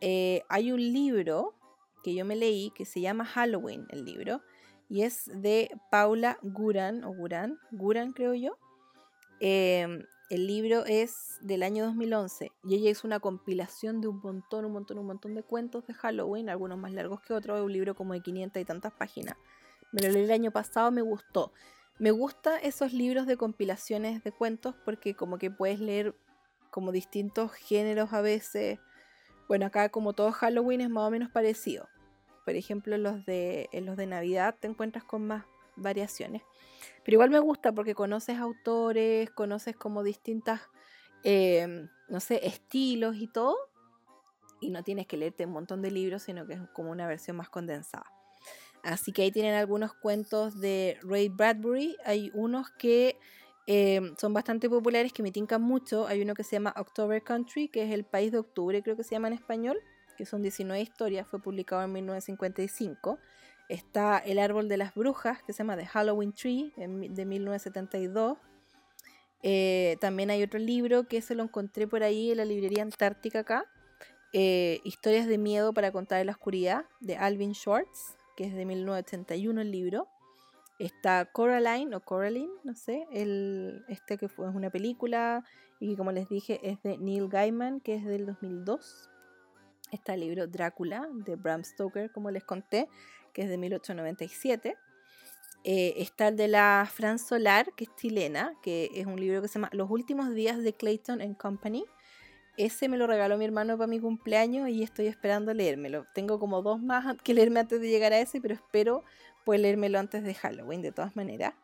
Eh, 0.00 0.42
hay 0.48 0.72
un 0.72 0.80
libro 0.80 1.54
que 2.02 2.14
yo 2.14 2.24
me 2.24 2.36
leí 2.36 2.70
que 2.72 2.84
se 2.84 3.00
llama 3.00 3.24
Halloween, 3.24 3.86
el 3.90 4.04
libro. 4.04 4.42
Y 4.88 5.02
es 5.02 5.30
de 5.32 5.70
Paula 5.92 6.38
Guran, 6.42 7.04
o 7.04 7.14
Guran, 7.14 7.60
Guran 7.70 8.12
creo 8.12 8.34
yo. 8.34 8.58
Em, 9.40 10.04
el 10.28 10.46
libro 10.46 10.84
es 10.84 11.38
del 11.40 11.62
año 11.62 11.86
2011 11.86 12.52
y 12.62 12.74
ella 12.74 12.90
hizo 12.90 13.06
una 13.06 13.20
compilación 13.20 14.00
de 14.00 14.08
un 14.08 14.20
montón, 14.20 14.66
un 14.66 14.72
montón, 14.72 14.98
un 14.98 15.06
montón 15.06 15.34
de 15.34 15.42
cuentos 15.42 15.86
de 15.86 15.94
Halloween, 15.94 16.50
algunos 16.50 16.78
más 16.78 16.92
largos 16.92 17.20
que 17.22 17.32
otros, 17.32 17.60
un 17.62 17.72
libro 17.72 17.94
como 17.94 18.12
de 18.12 18.20
500 18.20 18.60
y 18.60 18.64
tantas 18.64 18.92
páginas. 18.92 19.36
Me 19.92 20.02
lo 20.02 20.10
leí 20.10 20.24
el 20.24 20.30
año 20.30 20.50
pasado, 20.50 20.90
me 20.90 21.02
gustó. 21.02 21.52
Me 21.98 22.10
gustan 22.12 22.60
esos 22.62 22.92
libros 22.92 23.26
de 23.26 23.36
compilaciones 23.36 24.22
de 24.22 24.30
cuentos 24.30 24.74
porque 24.84 25.14
como 25.16 25.38
que 25.38 25.50
puedes 25.50 25.80
leer 25.80 26.14
como 26.70 26.92
distintos 26.92 27.52
géneros 27.52 28.12
a 28.12 28.20
veces. 28.20 28.78
Bueno, 29.48 29.66
acá 29.66 29.88
como 29.88 30.12
todo 30.12 30.32
Halloween 30.32 30.82
es 30.82 30.90
más 30.90 31.08
o 31.08 31.10
menos 31.10 31.30
parecido. 31.30 31.88
Por 32.44 32.54
ejemplo, 32.54 32.96
los 32.98 33.24
de, 33.26 33.68
en 33.72 33.86
los 33.86 33.96
de 33.96 34.06
Navidad 34.06 34.54
te 34.60 34.68
encuentras 34.68 35.04
con 35.04 35.26
más 35.26 35.44
variaciones. 35.80 36.42
Pero 37.04 37.16
igual 37.16 37.30
me 37.30 37.40
gusta 37.40 37.72
porque 37.72 37.94
conoces 37.94 38.38
autores, 38.38 39.30
conoces 39.30 39.76
como 39.76 40.02
distintas 40.02 40.60
em, 41.22 41.88
no 42.08 42.20
sé, 42.20 42.46
estilos 42.46 43.16
y 43.16 43.26
todo. 43.26 43.56
Y 44.60 44.70
no 44.70 44.82
tienes 44.82 45.06
que 45.06 45.16
leerte 45.16 45.46
un 45.46 45.52
montón 45.52 45.82
de 45.82 45.90
libros, 45.90 46.22
sino 46.22 46.46
que 46.46 46.54
es 46.54 46.60
como 46.74 46.90
una 46.90 47.06
versión 47.06 47.36
más 47.36 47.48
condensada. 47.48 48.06
Así 48.82 49.12
que 49.12 49.22
ahí 49.22 49.30
tienen 49.30 49.54
algunos 49.54 49.92
cuentos 49.94 50.60
de 50.60 50.98
Ray 51.02 51.28
Bradbury. 51.28 51.96
Hay 52.04 52.30
unos 52.34 52.70
que 52.70 53.18
em, 53.66 54.14
son 54.16 54.32
bastante 54.32 54.68
populares, 54.68 55.12
que 55.12 55.22
me 55.22 55.30
tincan 55.30 55.62
mucho. 55.62 56.06
Hay 56.06 56.22
uno 56.22 56.34
que 56.34 56.44
se 56.44 56.52
llama 56.52 56.74
October 56.76 57.22
Country, 57.22 57.68
que 57.68 57.84
es 57.84 57.92
el 57.92 58.04
país 58.04 58.32
de 58.32 58.38
octubre, 58.38 58.82
creo 58.82 58.96
que 58.96 59.04
se 59.04 59.14
llama 59.14 59.28
en 59.28 59.34
español, 59.34 59.78
que 60.16 60.26
son 60.26 60.42
19 60.42 60.80
historias, 60.80 61.26
fue 61.26 61.40
publicado 61.40 61.82
en 61.82 61.92
1955. 61.92 63.18
Está 63.70 64.18
El 64.18 64.38
árbol 64.38 64.68
de 64.68 64.76
las 64.76 64.94
brujas, 64.94 65.42
que 65.42 65.52
se 65.52 65.58
llama 65.58 65.76
The 65.76 65.86
Halloween 65.86 66.32
Tree, 66.32 66.72
de 66.76 67.24
1972. 67.24 68.36
Eh, 69.42 69.96
también 70.00 70.30
hay 70.30 70.42
otro 70.42 70.58
libro 70.58 71.04
que 71.04 71.22
se 71.22 71.34
lo 71.34 71.42
encontré 71.42 71.86
por 71.86 72.02
ahí 72.02 72.32
en 72.32 72.36
la 72.36 72.44
librería 72.44 72.82
Antártica 72.82 73.40
acá. 73.40 73.64
Eh, 74.32 74.80
Historias 74.84 75.26
de 75.26 75.38
miedo 75.38 75.72
para 75.72 75.92
contar 75.92 76.20
en 76.20 76.26
la 76.26 76.32
oscuridad, 76.32 76.84
de 77.00 77.16
Alvin 77.16 77.54
Schwartz 77.54 78.16
que 78.40 78.46
es 78.46 78.54
de 78.54 78.64
1981 78.64 79.60
el 79.60 79.70
libro. 79.70 80.08
Está 80.78 81.26
Coraline 81.26 81.94
o 81.94 82.00
Coraline, 82.00 82.50
no 82.64 82.74
sé, 82.74 83.06
el, 83.12 83.84
este 83.86 84.16
que 84.16 84.28
fue 84.28 84.48
una 84.48 84.70
película 84.70 85.44
y 85.78 85.90
que 85.90 85.96
como 85.98 86.10
les 86.10 86.26
dije 86.30 86.58
es 86.62 86.82
de 86.82 86.96
Neil 86.96 87.28
Gaiman, 87.28 87.80
que 87.80 87.96
es 87.96 88.04
del 88.06 88.24
2002. 88.24 89.10
Está 89.92 90.14
el 90.14 90.20
libro 90.20 90.46
Drácula 90.46 91.06
de 91.12 91.36
Bram 91.36 91.64
Stoker, 91.64 92.10
como 92.12 92.30
les 92.30 92.42
conté, 92.42 92.88
que 93.32 93.42
es 93.42 93.48
de 93.48 93.58
1897. 93.58 94.76
Eh, 95.62 95.94
está 95.98 96.28
el 96.28 96.36
de 96.36 96.48
la 96.48 96.88
Fran 96.90 97.18
Solar, 97.18 97.72
que 97.76 97.84
es 97.84 97.90
chilena, 97.96 98.54
que 98.62 98.90
es 98.94 99.06
un 99.06 99.20
libro 99.20 99.42
que 99.42 99.48
se 99.48 99.54
llama 99.54 99.68
Los 99.72 99.90
últimos 99.90 100.34
días 100.34 100.62
de 100.62 100.72
Clayton 100.72 101.20
and 101.20 101.36
Company, 101.36 101.84
ese 102.56 102.88
me 102.88 102.98
lo 102.98 103.06
regaló 103.06 103.38
mi 103.38 103.44
hermano 103.44 103.78
para 103.78 103.86
mi 103.86 104.00
cumpleaños 104.00 104.68
y 104.68 104.82
estoy 104.82 105.06
esperando 105.06 105.54
leérmelo. 105.54 106.06
Tengo 106.14 106.38
como 106.38 106.62
dos 106.62 106.82
más 106.82 107.16
que 107.22 107.32
leerme 107.32 107.60
antes 107.60 107.80
de 107.80 107.88
llegar 107.88 108.12
a 108.12 108.20
ese, 108.20 108.40
pero 108.40 108.54
espero 108.54 109.04
poder 109.44 109.62
leérmelo 109.62 109.98
antes 109.98 110.22
de 110.22 110.34
Halloween, 110.34 110.82
de 110.82 110.92
todas 110.92 111.16
maneras. 111.16 111.54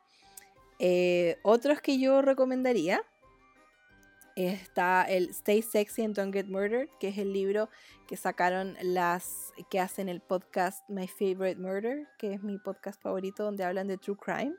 Eh, 0.78 1.38
otros 1.42 1.80
que 1.80 1.98
yo 1.98 2.22
recomendaría 2.22 3.02
está 4.36 5.02
el 5.02 5.30
Stay 5.30 5.62
Sexy 5.62 6.02
and 6.02 6.14
Don't 6.14 6.32
Get 6.32 6.46
Murdered, 6.46 6.88
que 7.00 7.08
es 7.08 7.18
el 7.18 7.32
libro 7.32 7.68
que 8.06 8.16
sacaron 8.16 8.76
las 8.82 9.52
que 9.70 9.80
hacen 9.80 10.08
el 10.08 10.20
podcast 10.20 10.88
My 10.88 11.08
Favorite 11.08 11.60
Murder, 11.60 12.06
que 12.18 12.34
es 12.34 12.42
mi 12.42 12.58
podcast 12.58 13.02
favorito 13.02 13.42
donde 13.42 13.64
hablan 13.64 13.88
de 13.88 13.98
true 13.98 14.16
crime 14.16 14.54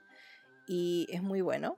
y 0.67 1.07
es 1.09 1.23
muy 1.23 1.41
bueno. 1.41 1.78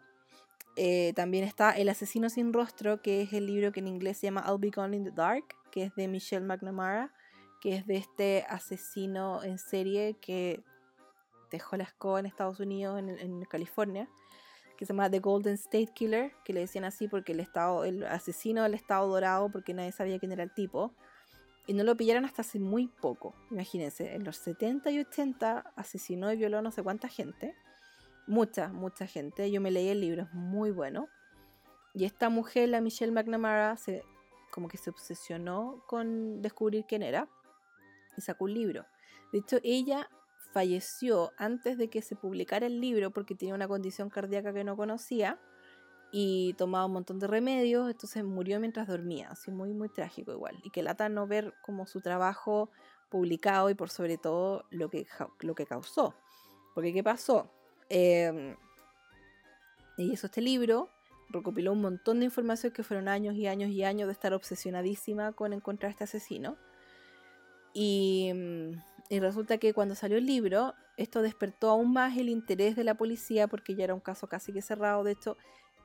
Eh, 0.75 1.11
también 1.13 1.43
está 1.43 1.71
El 1.71 1.89
asesino 1.89 2.29
sin 2.29 2.53
rostro, 2.53 3.01
que 3.01 3.21
es 3.21 3.33
el 3.33 3.45
libro 3.45 3.71
que 3.71 3.81
en 3.81 3.87
inglés 3.87 4.17
se 4.17 4.27
llama 4.27 4.45
I'll 4.47 4.59
Be 4.59 4.69
Gone 4.69 4.95
in 4.95 5.03
the 5.03 5.11
Dark, 5.11 5.43
que 5.71 5.83
es 5.83 5.95
de 5.95 6.07
Michelle 6.07 6.45
McNamara, 6.45 7.13
que 7.59 7.75
es 7.75 7.85
de 7.85 7.97
este 7.97 8.45
asesino 8.47 9.43
en 9.43 9.57
serie 9.57 10.15
que 10.21 10.63
dejó 11.51 11.75
la 11.75 11.83
escoba 11.83 12.19
en 12.19 12.25
Estados 12.25 12.59
Unidos, 12.59 12.97
en, 12.99 13.43
California, 13.45 14.07
que 14.79 14.85
se 14.85 14.93
llama 14.93 15.11
The 15.11 15.19
Golden 15.19 15.55
State 15.55 15.89
Killer, 15.93 16.31
que 16.45 16.53
le 16.53 16.61
decían 16.61 16.85
así 16.85 17.09
porque 17.09 17.33
el, 17.33 17.41
estado, 17.41 17.83
el 17.83 18.05
asesino 18.05 18.63
del 18.63 18.75
Estado 18.75 19.09
Dorado, 19.09 19.49
porque 19.51 19.73
nadie 19.73 19.91
sabía 19.91 20.17
quién 20.19 20.31
era 20.31 20.41
el 20.41 20.53
tipo. 20.53 20.93
Y 21.67 21.73
no 21.73 21.83
lo 21.83 21.97
pillaron 21.97 22.23
hasta 22.23 22.43
hace 22.43 22.59
muy 22.59 22.87
poco. 22.87 23.35
Imagínense, 23.51 24.15
en 24.15 24.23
los 24.23 24.37
70 24.37 24.89
y 24.91 24.99
80 25.01 25.73
asesinó 25.75 26.31
y 26.31 26.37
violó 26.37 26.61
no 26.61 26.71
sé 26.71 26.81
cuánta 26.81 27.09
gente 27.09 27.57
mucha, 28.25 28.69
mucha 28.69 29.05
gente. 29.05 29.51
Yo 29.51 29.59
me 29.59 29.69
leí 29.69 29.89
el 29.89 29.99
libro, 29.99 30.21
es 30.21 30.33
muy 30.33 30.71
bueno. 30.71 31.09
Y 31.93 32.05
esta 32.05 32.29
mujer, 32.29 32.69
la 32.69 32.79
Michelle 32.79 33.11
McNamara, 33.11 33.75
se, 33.75 34.05
como 34.49 34.69
que 34.69 34.77
se 34.77 34.91
obsesionó 34.91 35.83
con 35.87 36.41
descubrir 36.41 36.85
quién 36.87 37.03
era 37.03 37.27
y 38.15 38.21
sacó 38.21 38.45
un 38.45 38.53
libro. 38.53 38.85
De 39.33 39.39
hecho, 39.39 39.57
ella 39.61 40.09
falleció 40.51 41.31
antes 41.37 41.77
de 41.77 41.89
que 41.89 42.01
se 42.01 42.15
publicara 42.15 42.65
el 42.65 42.81
libro 42.81 43.11
porque 43.11 43.35
tenía 43.35 43.53
una 43.53 43.67
condición 43.67 44.09
cardíaca 44.09 44.53
que 44.53 44.63
no 44.63 44.75
conocía 44.75 45.39
y 46.11 46.53
tomaba 46.53 46.85
un 46.85 46.93
montón 46.93 47.19
de 47.19 47.27
remedios, 47.27 47.89
entonces 47.89 48.23
murió 48.23 48.59
mientras 48.59 48.87
dormía, 48.87 49.29
así 49.29 49.51
muy, 49.51 49.73
muy 49.73 49.89
trágico 49.89 50.31
igual. 50.31 50.59
Y 50.63 50.71
que 50.71 50.81
lata 50.81 51.07
no 51.07 51.27
ver 51.27 51.53
como 51.61 51.85
su 51.85 52.01
trabajo 52.01 52.71
publicado 53.09 53.69
y 53.69 53.75
por 53.75 53.89
sobre 53.89 54.17
todo 54.17 54.65
lo 54.71 54.89
que, 54.89 55.07
lo 55.41 55.53
que 55.53 55.65
causó. 55.65 56.15
Porque 56.73 56.93
¿qué 56.93 57.03
pasó? 57.03 57.51
Eh, 57.89 58.55
y 59.97 60.11
hizo 60.11 60.27
este 60.27 60.41
libro, 60.41 60.89
recopiló 61.29 61.73
un 61.73 61.81
montón 61.81 62.19
de 62.19 62.25
información 62.25 62.71
que 62.71 62.83
fueron 62.83 63.07
años 63.07 63.35
y 63.35 63.47
años 63.47 63.69
y 63.69 63.83
años 63.83 64.07
de 64.07 64.13
estar 64.13 64.33
obsesionadísima 64.33 65.33
con 65.33 65.53
encontrar 65.53 65.89
a 65.89 65.91
este 65.91 66.05
asesino. 66.05 66.57
Y, 67.73 68.31
y, 69.09 69.19
resulta 69.19 69.57
que 69.57 69.73
cuando 69.73 69.95
salió 69.95 70.17
el 70.17 70.25
libro, 70.25 70.73
esto 70.97 71.21
despertó 71.21 71.69
aún 71.69 71.93
más 71.93 72.17
el 72.17 72.29
interés 72.29 72.75
de 72.75 72.83
la 72.83 72.95
policía 72.95 73.47
porque 73.47 73.75
ya 73.75 73.83
era 73.85 73.93
un 73.93 73.99
caso 73.99 74.27
casi 74.27 74.53
que 74.53 74.61
cerrado. 74.61 75.03
De 75.03 75.13
hecho, 75.13 75.37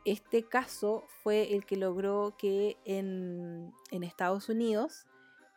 este 0.05 0.43
caso 0.43 1.05
fue 1.23 1.55
el 1.55 1.65
que 1.65 1.77
logró 1.77 2.37
que 2.39 2.77
en, 2.85 3.73
en 3.91 4.05
Estados 4.05 4.49
Unidos 4.49 5.07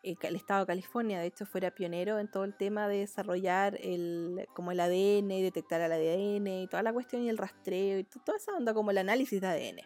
eh, 0.03 0.15
el 0.21 0.35
estado 0.35 0.61
de 0.61 0.67
California, 0.67 1.19
de 1.19 1.27
hecho, 1.27 1.45
fuera 1.45 1.71
pionero 1.71 2.19
en 2.19 2.29
todo 2.29 2.45
el 2.45 2.55
tema 2.55 2.87
de 2.87 2.99
desarrollar 2.99 3.77
el, 3.81 4.47
como 4.53 4.71
el 4.71 4.79
ADN 4.79 5.27
detectar 5.27 5.81
el 5.81 5.91
ADN 5.91 6.47
y 6.47 6.67
toda 6.67 6.83
la 6.83 6.93
cuestión 6.93 7.23
y 7.23 7.29
el 7.29 7.37
rastreo 7.37 7.99
y 7.99 8.03
toda 8.03 8.37
esa 8.37 8.53
onda 8.53 8.73
como 8.73 8.91
el 8.91 8.99
análisis 8.99 9.41
de 9.41 9.47
ADN. 9.47 9.79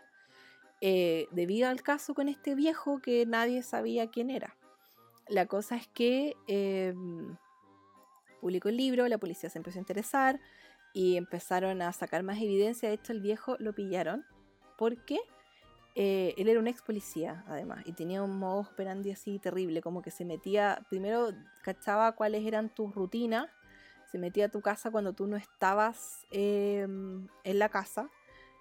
Eh, 0.82 1.28
debido 1.32 1.70
al 1.70 1.82
caso 1.82 2.14
con 2.14 2.28
este 2.28 2.56
viejo 2.56 3.00
que 3.00 3.26
nadie 3.26 3.64
sabía 3.64 4.12
quién 4.12 4.30
era. 4.30 4.58
La 5.28 5.46
cosa 5.46 5.76
es 5.76 5.88
que 5.88 6.36
em, 6.48 7.38
publicó 8.42 8.68
el 8.70 8.78
libro, 8.78 9.08
la 9.08 9.18
policía 9.18 9.50
se 9.50 9.60
empezó 9.60 9.80
a 9.80 9.82
interesar 9.82 10.39
y 10.94 11.16
empezaron 11.16 11.82
a 11.82 11.94
sacar 11.94 12.24
más 12.24 12.42
evidencia. 12.42 12.89
De 12.89 12.96
hecho, 12.96 13.14
el 13.14 13.22
viejo 13.22 13.56
lo 13.60 13.74
pillaron 13.74 14.26
porque 14.78 15.22
eh, 15.96 16.34
él 16.38 16.48
era 16.48 16.60
un 16.60 16.68
ex 16.68 16.82
policía, 16.82 17.44
además, 17.48 17.84
y 17.86 17.94
tenía 17.94 18.24
un 18.24 18.39
modo 18.39 18.62
operandi 18.62 19.12
así 19.12 19.39
terrible, 19.39 19.82
como 19.82 20.02
que 20.02 20.10
se 20.10 20.26
metía, 20.26 20.86
primero 20.89 21.30
cachaba 21.64 22.14
cuáles 22.14 22.46
eran 22.46 22.74
tus 22.74 22.96
rutinas, 22.96 23.50
se 24.10 24.18
metía 24.18 24.46
a 24.46 24.50
tu 24.50 24.62
casa 24.62 24.89
cuando 24.89 25.14
tú 25.14 25.28
no 25.28 25.36
estabas 25.38 26.26
em, 26.32 27.28
en 27.44 27.60
la 27.60 27.70
casa, 27.70 28.10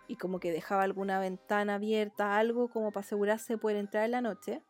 y 0.09 0.17
como 0.17 0.41
que 0.41 0.51
dejaba 0.51 0.83
alguna 0.83 1.21
ventana 1.21 1.77
abierta, 1.77 2.37
algo 2.37 2.69
como 2.69 2.91
para 2.91 3.07
asegurarse 3.07 3.53
de 3.53 3.59
poder 3.59 3.77
entrar 3.77 4.05
en 4.05 4.11
la 4.11 4.21
noche, 4.21 4.61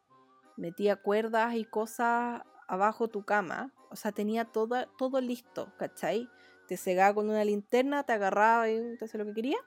metía 0.59 0.97
cuerdas 0.97 1.55
y 1.55 1.65
cosas 1.65 2.43
abajo 2.69 3.09
tu 3.09 3.25
cama, 3.25 3.73
o 3.91 3.97
sea, 3.97 4.12
tenía 4.12 4.45
todo, 4.45 4.86
todo 4.97 5.20
listo, 5.20 5.72
¿cachai? 5.78 6.28
Te 6.66 6.76
cegaba 6.76 7.14
con 7.14 7.28
una 7.28 7.45
linterna, 7.45 8.05
te 8.05 8.12
agarraba 8.12 8.68
y 8.70 8.97
te 8.97 9.05
hacía 9.05 9.18
lo 9.18 9.26
que 9.26 9.34
quería, 9.34 9.59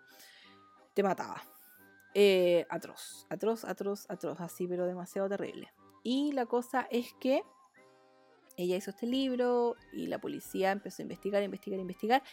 te 0.94 1.04
mataba 1.04 1.44
eh, 2.14 2.66
atroz, 2.70 3.26
atroz, 3.30 3.66
atroz, 3.66 4.06
atroz, 4.10 4.40
así, 4.40 4.68
pero 4.68 4.86
demasiado 4.86 5.28
terrible. 5.30 5.72
Y 6.04 6.32
la 6.34 6.46
cosa 6.46 6.88
es 6.92 7.14
que 7.20 7.44
ella 8.56 8.76
hizo 8.76 8.92
este 8.92 9.08
libro 9.08 9.76
y 9.92 10.08
la 10.08 10.20
policía 10.20 10.72
empezó 10.72 11.02
a 11.02 11.04
investigar, 11.04 11.42
investigar, 11.42 11.80
investigar. 11.80 12.24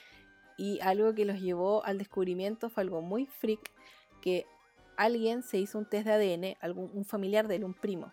Y 0.58 0.80
algo 0.80 1.14
que 1.14 1.24
los 1.24 1.40
llevó 1.40 1.82
al 1.84 1.96
descubrimiento 1.96 2.68
fue 2.68 2.82
algo 2.82 3.00
muy 3.00 3.26
freak, 3.26 3.72
que 4.20 4.46
alguien 4.98 5.42
se 5.42 5.56
hizo 5.56 5.78
un 5.78 5.88
test 5.88 6.06
de 6.06 6.12
ADN, 6.12 6.58
algún, 6.60 6.90
un 6.92 7.06
familiar 7.06 7.48
de 7.48 7.56
él, 7.56 7.64
un 7.64 7.72
primo. 7.72 8.12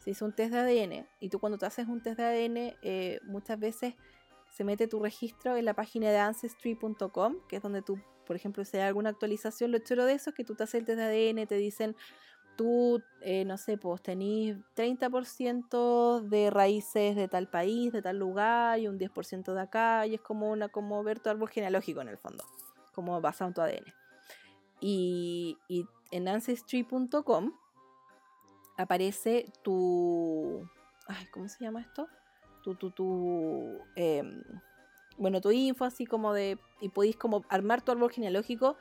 Se 0.00 0.10
hizo 0.10 0.24
un 0.24 0.32
test 0.32 0.52
de 0.52 0.58
ADN 0.58 1.06
y 1.20 1.28
tú 1.28 1.38
cuando 1.38 1.58
te 1.58 1.66
haces 1.66 1.86
un 1.86 2.02
test 2.02 2.18
de 2.18 2.24
ADN 2.24 2.76
eh, 2.82 3.20
muchas 3.24 3.58
veces 3.58 3.94
se 4.50 4.64
mete 4.64 4.88
tu 4.88 4.98
registro 4.98 5.56
en 5.56 5.64
la 5.64 5.74
página 5.74 6.10
de 6.10 6.18
ancestry.com, 6.18 7.36
que 7.48 7.56
es 7.56 7.62
donde 7.62 7.82
tú 7.82 8.00
por 8.30 8.36
ejemplo, 8.36 8.64
si 8.64 8.76
hay 8.76 8.84
alguna 8.84 9.10
actualización, 9.10 9.72
lo 9.72 9.80
chulo 9.80 10.04
de 10.04 10.12
eso 10.12 10.30
es 10.30 10.36
que 10.36 10.44
tú 10.44 10.54
te 10.54 10.62
haces 10.62 10.76
el 10.76 10.84
test 10.84 11.00
de 11.00 11.32
ADN, 11.32 11.48
te 11.48 11.56
dicen, 11.56 11.96
tú, 12.54 13.02
eh, 13.22 13.44
no 13.44 13.58
sé, 13.58 13.76
pues 13.76 14.00
tenés 14.02 14.56
30% 14.76 16.20
de 16.20 16.48
raíces 16.50 17.16
de 17.16 17.26
tal 17.26 17.48
país, 17.48 17.90
de 17.90 18.02
tal 18.02 18.20
lugar, 18.20 18.78
y 18.78 18.86
un 18.86 19.00
10% 19.00 19.52
de 19.52 19.60
acá, 19.60 20.06
y 20.06 20.14
es 20.14 20.20
como, 20.20 20.48
una, 20.48 20.68
como 20.68 21.02
ver 21.02 21.18
tu 21.18 21.28
árbol 21.28 21.48
genealógico 21.48 22.02
en 22.02 22.08
el 22.08 22.18
fondo, 22.18 22.44
como 22.94 23.20
basado 23.20 23.48
en 23.48 23.54
tu 23.54 23.62
ADN. 23.62 23.94
Y, 24.80 25.58
y 25.66 25.86
en 26.12 26.28
ancestry.com 26.28 27.52
aparece 28.82 29.52
tu... 29.62 30.68
¿cómo 31.32 31.48
se 31.48 31.64
llama 31.64 31.80
esto? 31.80 32.08
Tu, 32.62 32.74
tu, 32.74 32.90
tu... 32.90 33.78
Em, 33.96 34.42
bueno, 35.18 35.40
tu 35.40 35.50
info 35.50 35.84
así 35.84 36.06
como 36.06 36.32
de, 36.32 36.58
y 36.80 36.88
podéis 36.88 37.16
como 37.16 37.44
armar 37.48 37.82
tu 37.82 37.92
árbol 37.92 38.10
genealógico 38.10 38.76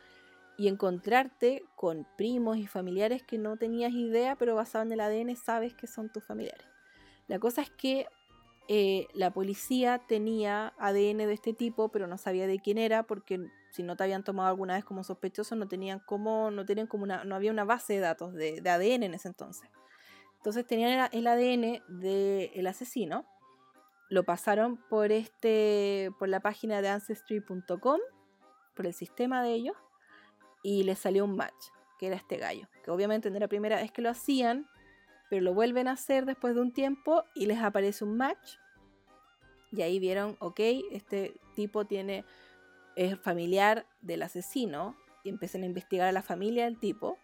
y 0.58 0.68
encontrarte 0.68 1.64
con 1.76 2.06
primos 2.18 2.58
y 2.58 2.68
familiares 2.68 3.24
que 3.24 3.38
no 3.38 3.58
tenías 3.58 3.94
idea, 3.94 4.36
pero 4.36 4.56
basado 4.56 4.84
en 4.84 4.92
el 4.92 5.00
ADN 5.00 5.36
sabes 5.36 5.74
que 5.74 5.88
son 5.88 6.10
tus 6.10 6.24
familiares. 6.24 6.68
La 7.28 7.40
cosa 7.40 7.62
es 7.62 7.70
que 7.70 8.08
eh, 8.68 9.08
la 9.14 9.32
policía 9.32 10.00
tenía 10.08 10.74
ADN 10.78 11.18
de 11.18 11.34
este 11.34 11.54
tipo, 11.54 11.90
pero 11.90 12.08
no 12.08 12.18
sabía 12.18 12.46
de 12.46 12.60
quién 12.60 12.78
era 12.78 13.04
porque 13.04 13.48
si 13.72 13.84
no 13.84 13.96
te 13.96 14.04
habían 14.04 14.24
tomado 14.24 14.50
alguna 14.50 14.76
vez 14.76 14.86
como 14.86 15.04
sospechoso, 15.04 15.56
no 15.56 15.68
tenían 15.68 16.00
como, 16.00 16.52
no 16.52 16.66
tenían 16.66 16.88
como 16.88 17.04
una, 17.04 17.24
no 17.24 17.36
había 17.36 17.52
una 17.52 17.64
base 17.64 17.94
de 17.94 18.00
datos 18.00 18.34
de, 18.34 18.62
ADN 18.70 19.04
en 19.04 19.14
ese 19.14 19.28
entonces. 19.28 19.70
Entonces 20.40 20.66
tenían 20.66 21.10
el, 21.12 21.28
ADN 21.28 21.84
del 22.00 22.68
asesino, 22.68 23.26
lo 24.10 24.24
pasaron 24.24 24.78
por 24.90 25.12
este, 25.12 26.12
por 26.18 26.30
la 26.30 26.40
página 26.40 26.82
de 26.82 26.90
ancestry.com, 26.90 28.00
por 28.74 28.86
el 28.86 28.94
sistema 28.94 29.44
de 29.44 29.54
ellos, 29.54 29.76
y 30.64 30.84
les 30.84 30.98
salió 30.98 31.26
un 31.26 31.36
match, 31.36 31.68
que 32.00 32.08
era 32.08 32.16
este 32.16 32.38
gallo, 32.38 32.68
que 32.84 32.92
obviamente 32.92 33.30
no 33.30 33.36
era 33.36 33.46
la 33.46 33.50
primera 33.50 33.76
vez 33.76 33.92
que 33.92 34.02
lo 34.02 34.10
hacían, 34.10 34.68
pero 35.30 35.44
lo 35.44 35.54
vuelven 35.54 35.88
a 35.90 35.92
hacer 35.92 36.26
después 36.26 36.56
de 36.56 36.62
un 36.62 36.74
tiempo 36.74 37.24
y 37.36 37.46
les 37.46 37.60
aparece 37.60 38.04
un 38.04 38.16
match. 38.16 38.56
Y 39.72 39.82
ahí 39.82 40.00
vieron, 40.00 40.38
ok, 40.40 40.60
este 40.92 41.40
tipo 41.54 41.86
tiene 41.86 42.26
es 42.96 43.20
familiar 43.20 43.86
del 44.02 44.24
asesino 44.24 44.98
y 45.24 45.30
empiezan 45.30 45.64
a 45.64 45.66
investigar 45.66 46.08
a 46.08 46.12
la 46.12 46.22
familia 46.22 46.66
del 46.66 46.80
tipo. 46.80 47.18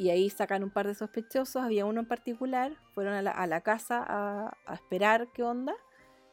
Y 0.00 0.08
ahí 0.08 0.30
sacan 0.30 0.64
un 0.64 0.70
par 0.70 0.86
de 0.86 0.94
sospechosos, 0.94 1.62
había 1.62 1.84
uno 1.84 2.00
en 2.00 2.06
particular, 2.06 2.74
fueron 2.94 3.12
a 3.12 3.46
la, 3.46 3.60
casa 3.60 4.02
a, 4.08 4.56
esperar 4.72 5.28
qué 5.34 5.42
onda. 5.42 5.74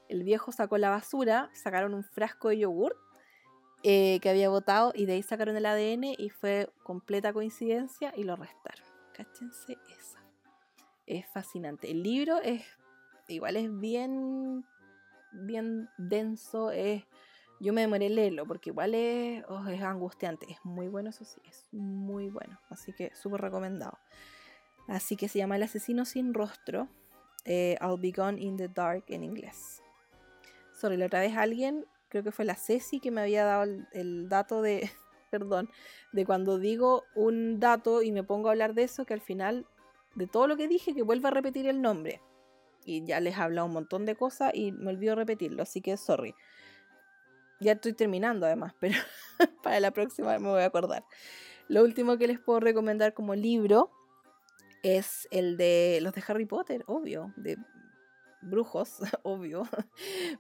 El 0.07 0.23
viejo 0.23 0.53
sacó 0.53 0.77
la 0.77 0.89
basura, 0.89 1.49
sacaron 1.51 1.93
un 1.93 2.05
frasco 2.05 2.47
de 2.47 2.59
yogur 2.59 2.95
eh, 3.83 4.21
que 4.21 4.29
había 4.29 4.47
botado 4.47 4.93
y 4.95 5.05
de 5.05 5.15
ahí 5.15 5.21
sacaron 5.21 5.57
el 5.57 5.65
ADN 5.65 6.05
y 6.17 6.29
fue 6.29 6.69
completa 6.83 7.33
coincidencia 7.33 8.13
y 8.15 8.23
lo 8.23 8.31
arrestaron. 8.31 8.85
Cáchense 9.13 9.77
esa. 9.99 10.23
Es 11.05 11.27
fascinante. 11.27 11.91
El 11.91 12.03
libro 12.03 12.37
es 12.37 12.63
igual 13.27 13.57
es 13.57 13.77
bien 13.81 14.63
bien 15.33 15.89
denso, 15.97 16.71
es 16.71 17.03
yo 17.59 17.73
me 17.73 17.81
demoré 17.81 18.09
leerlo 18.09 18.45
porque 18.45 18.69
igual 18.69 18.93
es, 18.93 19.43
oh, 19.49 19.67
es 19.67 19.81
angustiante. 19.81 20.45
Es 20.49 20.59
muy 20.63 20.87
bueno, 20.87 21.09
eso 21.09 21.25
sí, 21.25 21.41
es 21.47 21.67
muy 21.71 22.29
bueno. 22.29 22.59
Así 22.69 22.93
que 22.93 23.15
súper 23.15 23.41
recomendado. 23.41 23.97
Así 24.87 25.15
que 25.15 25.27
se 25.27 25.39
llama 25.39 25.55
El 25.55 25.63
asesino 25.63 26.05
sin 26.05 26.33
rostro. 26.33 26.87
Eh, 27.45 27.77
I'll 27.81 27.99
be 27.99 28.11
gone 28.11 28.41
in 28.41 28.57
the 28.57 28.67
dark 28.67 29.05
en 29.07 29.23
inglés. 29.23 29.81
Sorry, 30.73 30.97
la 30.97 31.07
otra 31.07 31.21
vez 31.21 31.35
alguien, 31.35 31.85
creo 32.09 32.23
que 32.23 32.31
fue 32.31 32.45
la 32.45 32.55
Ceci 32.55 32.99
que 32.99 33.09
me 33.09 33.21
había 33.21 33.43
dado 33.43 33.63
el, 33.91 34.29
dato 34.29 34.61
de, 34.61 34.91
perdón, 35.31 35.69
de 36.13 36.25
cuando 36.25 36.59
digo 36.59 37.03
un 37.15 37.59
dato 37.59 38.03
y 38.03 38.11
me 38.11 38.23
pongo 38.23 38.49
a 38.49 38.51
hablar 38.51 38.75
de 38.75 38.83
eso, 38.83 39.05
que 39.05 39.13
al 39.13 39.21
final 39.21 39.65
de 40.15 40.27
todo 40.27 40.47
lo 40.47 40.57
que 40.57 40.67
dije, 40.67 40.93
que 40.93 41.03
vuelva 41.03 41.29
a 41.29 41.31
repetir 41.31 41.67
el 41.67 41.81
nombre. 41.81 42.21
Y 42.85 43.03
ya 43.05 43.19
les 43.19 43.37
he 43.37 43.41
hablado 43.41 43.67
un 43.67 43.73
montón 43.73 44.05
de 44.05 44.15
cosas 44.15 44.51
y 44.53 44.71
me 44.71 44.91
olvido 44.91 45.15
repetirlo, 45.15 45.63
así 45.63 45.81
que 45.81 45.97
sorry. 45.97 46.35
Ya 47.59 47.73
estoy 47.73 47.93
terminando 47.93 48.45
además, 48.45 48.73
pero 48.79 48.97
para 49.63 49.79
la 49.79 49.91
próxima 49.91 50.37
me 50.39 50.49
voy 50.49 50.61
a 50.61 50.65
acordar. 50.65 51.03
Lo 51.67 51.83
último 51.83 52.17
que 52.17 52.27
les 52.27 52.39
puedo 52.39 52.59
recomendar 52.59 53.13
como 53.13 53.35
libro 53.35 53.91
es 54.83 55.27
el 55.31 55.57
de 55.57 55.99
los 56.01 56.13
de 56.13 56.23
Harry 56.27 56.45
Potter, 56.45 56.83
obvio, 56.87 57.33
de 57.35 57.57
brujos, 58.41 58.99
obvio, 59.23 59.67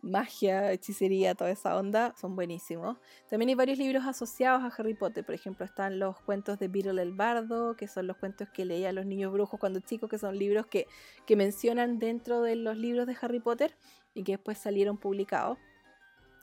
magia, 0.01 0.71
hechicería, 0.71 1.35
toda 1.35 1.49
esa 1.49 1.75
onda, 1.75 2.13
son 2.19 2.35
buenísimos. 2.35 2.97
También 3.29 3.49
hay 3.49 3.55
varios 3.55 3.77
libros 3.77 4.05
asociados 4.05 4.63
a 4.63 4.67
Harry 4.67 4.93
Potter, 4.93 5.25
por 5.25 5.35
ejemplo 5.35 5.65
están 5.65 5.99
los 5.99 6.19
cuentos 6.21 6.59
de 6.59 6.67
Beetle 6.67 7.01
el 7.01 7.13
Bardo, 7.13 7.75
que 7.75 7.87
son 7.87 8.07
los 8.07 8.17
cuentos 8.17 8.49
que 8.49 8.65
leía 8.65 8.91
los 8.91 9.05
niños 9.05 9.33
brujos 9.33 9.59
cuando 9.59 9.79
chicos, 9.79 10.09
que 10.09 10.17
son 10.17 10.37
libros 10.37 10.67
que, 10.67 10.87
que 11.25 11.35
mencionan 11.35 11.99
dentro 11.99 12.41
de 12.41 12.55
los 12.55 12.77
libros 12.77 13.07
de 13.07 13.17
Harry 13.21 13.39
Potter 13.39 13.75
y 14.13 14.23
que 14.23 14.33
después 14.33 14.57
salieron 14.57 14.97
publicados. 14.97 15.57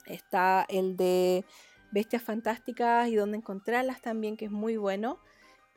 Está 0.05 0.65
el 0.69 0.97
de 0.97 1.45
Bestias 1.91 2.21
Fantásticas 2.21 3.09
y 3.09 3.15
dónde 3.15 3.37
encontrarlas 3.37 4.01
también, 4.01 4.37
que 4.37 4.45
es 4.45 4.51
muy 4.51 4.77
bueno. 4.77 5.19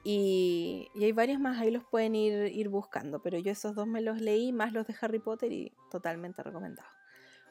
Y, 0.04 0.88
hay 0.96 1.12
varios 1.12 1.40
más, 1.40 1.58
ahí 1.58 1.70
los 1.70 1.84
pueden 1.84 2.14
ir, 2.14 2.52
ir 2.52 2.68
buscando, 2.68 3.20
pero 3.20 3.38
yo 3.38 3.52
esos 3.52 3.74
dos 3.74 3.86
me 3.86 4.00
los 4.00 4.20
leí, 4.20 4.52
más 4.52 4.72
los 4.72 4.86
de 4.86 4.94
Harry 5.00 5.18
Potter 5.18 5.52
y 5.52 5.72
totalmente 5.90 6.42
recomendados. 6.42 6.90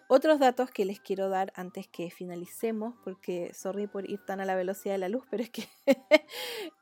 Otros 0.09 0.39
datos 0.39 0.71
que 0.71 0.85
les 0.85 1.01
quiero 1.01 1.27
dar 1.27 1.51
antes 1.55 1.87
que 1.87 2.09
finalicemos, 2.09 2.95
porque 3.03 3.53
sorry 3.53 3.87
por 3.87 4.09
ir 4.09 4.23
tan 4.25 4.39
a 4.39 4.45
la 4.45 4.55
velocidad 4.55 4.93
de 4.93 4.99
la 4.99 5.09
luz, 5.09 5.25
pero 5.29 5.43
es 5.43 5.49
que 5.49 5.67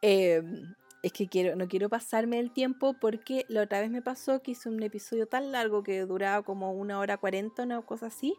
em, 0.02 0.76
es 1.02 1.12
que 1.12 1.28
quiero, 1.28 1.56
no 1.56 1.68
quiero 1.68 1.90
pasarme 1.90 2.40
el 2.40 2.52
tiempo 2.52 2.94
porque 2.94 3.46
la 3.48 3.64
otra 3.64 3.80
vez 3.80 3.90
me 3.90 4.04
pasó 4.04 4.42
que 4.44 4.52
hice 4.52 4.70
un 4.70 4.82
episodio 4.84 5.28
tan 5.28 5.52
largo 5.52 5.82
que 5.82 6.02
duraba 6.02 6.44
como 6.44 6.72
una 6.74 7.00
hora 7.00 7.18
cuarenta, 7.18 7.64
una 7.64 7.82
cosa 7.82 8.08
así, 8.08 8.36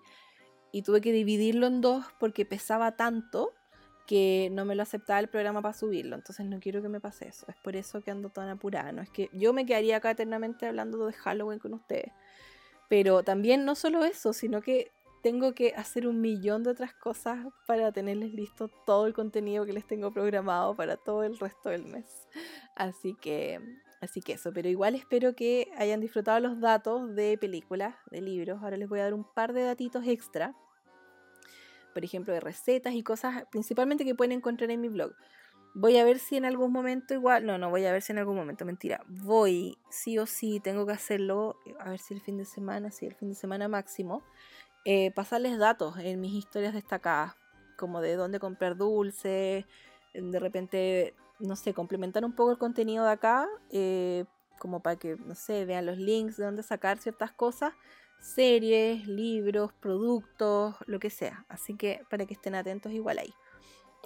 y 0.73 0.83
tuve 0.83 1.01
que 1.01 1.13
dividirlo 1.13 1.67
en 1.67 1.81
dos 1.81 2.05
porque 2.19 2.45
pesaba 2.45 2.97
tanto 2.97 3.53
que 4.07 4.49
no 4.53 4.65
me 4.65 4.75
lo 4.75 4.83
aceptaba 4.83 5.19
el 5.19 5.29
programa 5.29 5.61
para 5.63 5.75
subirlo. 5.75 6.17
Entonces 6.17 6.47
no 6.47 6.61
quiero 6.61 6.81
que 6.81 6.89
me 6.89 7.01
pase 7.01 7.29
eso. 7.29 7.47
Es 7.49 7.57
por 7.57 7.77
eso 7.77 8.03
que 8.03 8.11
ando 8.11 8.31
tan 8.31 8.49
apurada. 8.49 8.93
No 8.93 9.03
es 9.03 9.11
que 9.11 9.29
yo 9.33 9.53
me 9.53 9.67
quedaría 9.67 9.97
acá 9.97 10.13
eternamente 10.13 10.67
hablando 10.67 11.07
de 11.07 11.13
Halloween 11.13 11.59
con 11.59 11.75
ustedes. 11.75 12.13
Pero 12.89 13.25
también 13.25 13.65
no 13.65 13.75
solo 13.75 14.05
eso, 14.05 14.33
sino 14.33 14.63
que 14.63 14.93
tengo 15.23 15.55
que 15.55 15.75
hacer 15.75 16.07
un 16.07 16.21
millón 16.21 16.63
de 16.63 16.71
otras 16.71 16.95
cosas 16.95 17.45
para 17.67 17.91
tenerles 17.91 18.33
listo 18.33 18.69
todo 18.87 19.09
el 19.09 19.13
contenido 19.13 19.67
que 19.67 19.73
les 19.73 19.85
tengo 19.85 20.13
programado 20.13 20.77
para 20.77 20.97
todo 20.97 21.25
el 21.25 21.37
resto 21.37 21.71
del 21.71 21.85
mes. 21.85 22.29
Así 22.77 23.15
que 23.15 23.61
Así 24.01 24.21
que 24.21 24.35
eso, 24.35 24.53
pero 24.53 24.69
igual 24.69 24.95
espero 24.95 25.35
que 25.35 25.69
hayan 25.77 26.01
disfrutado 26.01 26.39
los 26.41 26.61
datos 26.61 27.15
de 27.15 27.39
películas, 27.39 27.95
de 28.11 28.21
libros. 28.21 28.63
Ahora 28.63 28.77
les 28.77 28.89
voy 28.89 29.01
a 29.01 29.05
dar 29.05 29.15
un 29.15 29.25
par 29.25 29.53
de 29.53 29.63
datitos 29.63 30.07
extra. 30.07 30.55
Por 31.95 32.05
ejemplo, 32.05 32.35
de 32.35 32.41
recetas 32.41 32.95
y 32.95 33.03
cosas 33.03 33.45
principalmente 33.51 34.05
que 34.05 34.15
pueden 34.15 34.33
encontrar 34.33 34.71
en 34.71 34.81
mi 34.83 34.89
blog. 34.89 35.15
Voy 35.75 35.99
a 35.99 36.05
ver 36.05 36.19
si 36.19 36.37
en 36.37 36.45
algún 36.45 36.73
momento 36.73 37.15
igual, 37.15 37.45
no, 37.45 37.59
no 37.59 37.71
voy 37.71 37.85
a 37.85 37.93
ver 37.93 38.03
si 38.03 38.13
en 38.13 38.19
algún 38.19 38.37
momento, 38.37 38.65
mentira. 38.65 39.03
Voy, 39.09 39.79
sí 39.91 40.19
o 40.19 40.27
sí, 40.27 40.61
tengo 40.61 40.87
que 40.87 40.93
hacerlo, 40.93 41.57
a 41.81 41.91
ver 41.91 41.99
si 41.99 42.15
el 42.15 42.21
fin 42.21 42.39
de 42.39 42.47
semana, 42.47 42.91
sí, 42.91 43.07
el 43.07 43.15
fin 43.15 43.29
de 43.29 43.35
semana 43.35 43.69
máximo. 43.69 44.23
Eh, 44.87 45.11
pasarles 45.11 45.59
datos 45.59 45.99
en 45.99 46.21
mis 46.21 46.33
historias 46.33 46.73
destacadas, 46.73 47.35
como 47.77 48.01
de 48.01 48.17
dónde 48.17 48.41
comprar 48.41 48.77
dulce, 48.77 49.67
de 50.15 50.39
repente 50.39 51.15
no 51.39 51.57
sé, 51.57 51.75
complementar 51.75 52.25
un 52.25 52.33
poco 52.33 52.53
el 52.53 52.59
contenido 52.59 53.05
de 53.05 53.11
acá, 53.11 53.49
eh, 53.71 54.25
como 54.59 54.81
para 54.81 54.97
que, 54.97 55.17
no 55.17 55.35
sé, 55.35 55.65
vean 55.65 55.87
los 55.87 55.99
links 55.99 56.37
de 56.37 56.45
dónde 56.45 56.63
sacar 56.63 56.99
ciertas 56.99 57.33
cosas, 57.33 57.75
series, 58.19 59.07
libros, 59.07 59.73
productos, 59.75 60.77
lo 60.87 60.99
que 60.99 61.11
sea. 61.11 61.45
Así 61.49 61.77
que 61.77 62.03
para 62.09 62.27
que 62.27 62.35
estén 62.35 62.55
atentos 62.55 62.93
igual 62.93 63.19
ahí. 63.19 63.35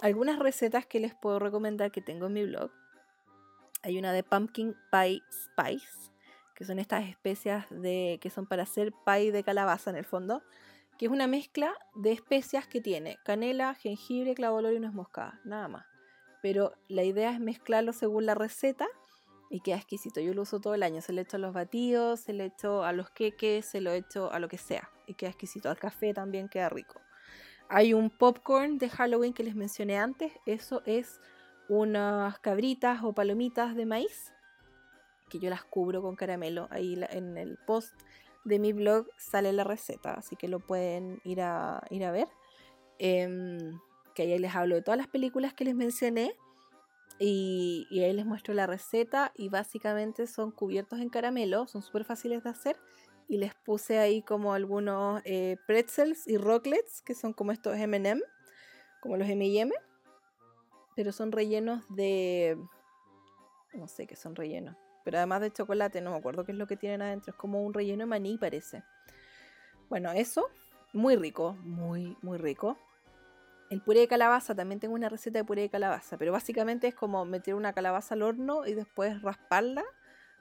Algunas 0.01 0.39
recetas 0.39 0.85
que 0.85 0.99
les 0.99 1.15
puedo 1.15 1.39
recomendar 1.39 1.91
que 1.91 2.01
tengo 2.01 2.27
en 2.27 2.33
mi 2.33 2.45
blog. 2.45 2.71
Hay 3.83 3.97
una 3.97 4.11
de 4.13 4.23
Pumpkin 4.23 4.75
Pie 4.91 5.21
Spice, 5.31 6.11
que 6.55 6.65
son 6.65 6.79
estas 6.79 7.07
especias 7.07 7.65
de, 7.69 8.19
que 8.21 8.29
son 8.29 8.45
para 8.45 8.63
hacer 8.63 8.93
pie 9.05 9.31
de 9.31 9.43
calabaza 9.43 9.89
en 9.89 9.95
el 9.95 10.05
fondo, 10.05 10.43
que 10.99 11.05
es 11.05 11.11
una 11.11 11.27
mezcla 11.27 11.73
de 11.95 12.11
especias 12.11 12.67
que 12.67 12.81
tiene 12.81 13.17
canela, 13.23 13.73
jengibre, 13.73 14.35
clavo 14.35 14.59
y 14.69 14.79
nuez 14.79 14.93
moscada, 14.93 15.39
nada 15.45 15.67
más 15.67 15.90
pero 16.41 16.73
la 16.87 17.03
idea 17.03 17.31
es 17.31 17.39
mezclarlo 17.39 17.93
según 17.93 18.25
la 18.25 18.35
receta 18.35 18.87
y 19.49 19.61
queda 19.61 19.77
exquisito. 19.77 20.19
Yo 20.21 20.33
lo 20.33 20.43
uso 20.43 20.59
todo 20.59 20.73
el 20.73 20.83
año, 20.83 21.01
se 21.01 21.13
lo 21.13 21.21
echo 21.21 21.37
a 21.37 21.39
los 21.39 21.53
batidos, 21.53 22.21
se 22.21 22.33
lo 22.33 22.43
echo 22.43 22.83
a 22.83 22.93
los 22.93 23.09
queques, 23.09 23.65
se 23.65 23.81
lo 23.81 23.91
echo 23.91 24.31
a 24.31 24.39
lo 24.39 24.47
que 24.47 24.57
sea 24.57 24.89
y 25.07 25.13
queda 25.13 25.29
exquisito. 25.29 25.69
Al 25.69 25.77
café 25.77 26.13
también 26.13 26.49
queda 26.49 26.69
rico. 26.69 27.01
Hay 27.69 27.93
un 27.93 28.09
popcorn 28.09 28.77
de 28.77 28.89
Halloween 28.89 29.33
que 29.33 29.43
les 29.43 29.55
mencioné 29.55 29.97
antes, 29.97 30.33
eso 30.45 30.81
es 30.85 31.19
unas 31.69 32.37
cabritas 32.39 33.01
o 33.03 33.13
palomitas 33.13 33.75
de 33.75 33.85
maíz 33.85 34.33
que 35.31 35.39
yo 35.39 35.49
las 35.49 35.63
cubro 35.63 36.01
con 36.01 36.15
caramelo. 36.15 36.67
Ahí 36.69 37.01
en 37.09 37.37
el 37.37 37.57
post 37.65 37.97
de 38.43 38.59
mi 38.59 38.73
blog 38.73 39.07
sale 39.17 39.53
la 39.53 39.63
receta, 39.63 40.13
así 40.13 40.35
que 40.35 40.47
lo 40.47 40.59
pueden 40.59 41.21
ir 41.23 41.41
a, 41.41 41.81
ir 41.89 42.03
a 42.03 42.11
ver. 42.11 42.27
Em, 42.99 43.79
que 44.13 44.23
ahí 44.23 44.39
les 44.39 44.55
hablo 44.55 44.75
de 44.75 44.81
todas 44.81 44.97
las 44.97 45.07
películas 45.07 45.53
que 45.53 45.65
les 45.65 45.75
mencioné 45.75 46.35
y, 47.19 47.87
ahí 48.03 48.13
les 48.13 48.25
muestro 48.25 48.53
la 48.53 48.65
receta 48.65 49.31
y 49.35 49.49
básicamente 49.49 50.25
son 50.25 50.51
cubiertos 50.51 50.99
en 50.99 51.09
caramelo, 51.09 51.67
son 51.67 51.81
súper 51.81 52.03
fáciles 52.03 52.43
de 52.43 52.49
hacer 52.49 52.77
y 53.27 53.37
les 53.37 53.53
puse 53.53 53.99
ahí 53.99 54.23
como 54.23 54.53
algunos 54.53 55.21
eh, 55.25 55.57
pretzels 55.67 56.27
y 56.27 56.37
rocklets 56.37 57.01
que 57.03 57.13
son 57.13 57.33
como 57.33 57.51
estos 57.51 57.77
M&M, 57.77 58.21
como 59.01 59.17
los 59.17 59.29
M&M, 59.29 59.71
pero 60.95 61.11
son 61.11 61.31
rellenos 61.31 61.83
de, 61.95 62.57
no 63.73 63.87
sé 63.87 64.07
qué 64.07 64.15
son 64.15 64.35
rellenos, 64.35 64.75
pero 65.03 65.17
además 65.17 65.41
de 65.41 65.51
chocolate, 65.51 66.01
no 66.01 66.11
me 66.11 66.17
acuerdo 66.17 66.43
qué 66.43 66.51
es 66.53 66.57
lo 66.57 66.67
que 66.67 66.77
tienen 66.77 67.01
adentro, 67.01 67.31
es 67.31 67.37
como 67.37 67.63
un 67.63 67.73
relleno 67.73 68.01
de 68.01 68.07
maní 68.07 68.37
parece. 68.37 68.83
Bueno, 69.89 70.11
eso, 70.11 70.49
muy 70.93 71.15
rico, 71.15 71.53
muy, 71.63 72.17
muy 72.21 72.37
rico. 72.37 72.77
El 73.71 73.79
puré 73.79 74.01
de 74.01 74.07
calabaza, 74.09 74.53
también 74.53 74.81
tengo 74.81 74.95
una 74.95 75.07
receta 75.07 75.39
de 75.39 75.45
puré 75.45 75.61
de 75.61 75.69
calabaza, 75.69 76.17
pero 76.17 76.33
básicamente 76.33 76.89
es 76.89 76.93
como 76.93 77.23
meter 77.23 77.55
una 77.55 77.71
calabaza 77.71 78.15
al 78.15 78.21
horno 78.21 78.67
y 78.67 78.73
después 78.73 79.21
rasparla, 79.21 79.85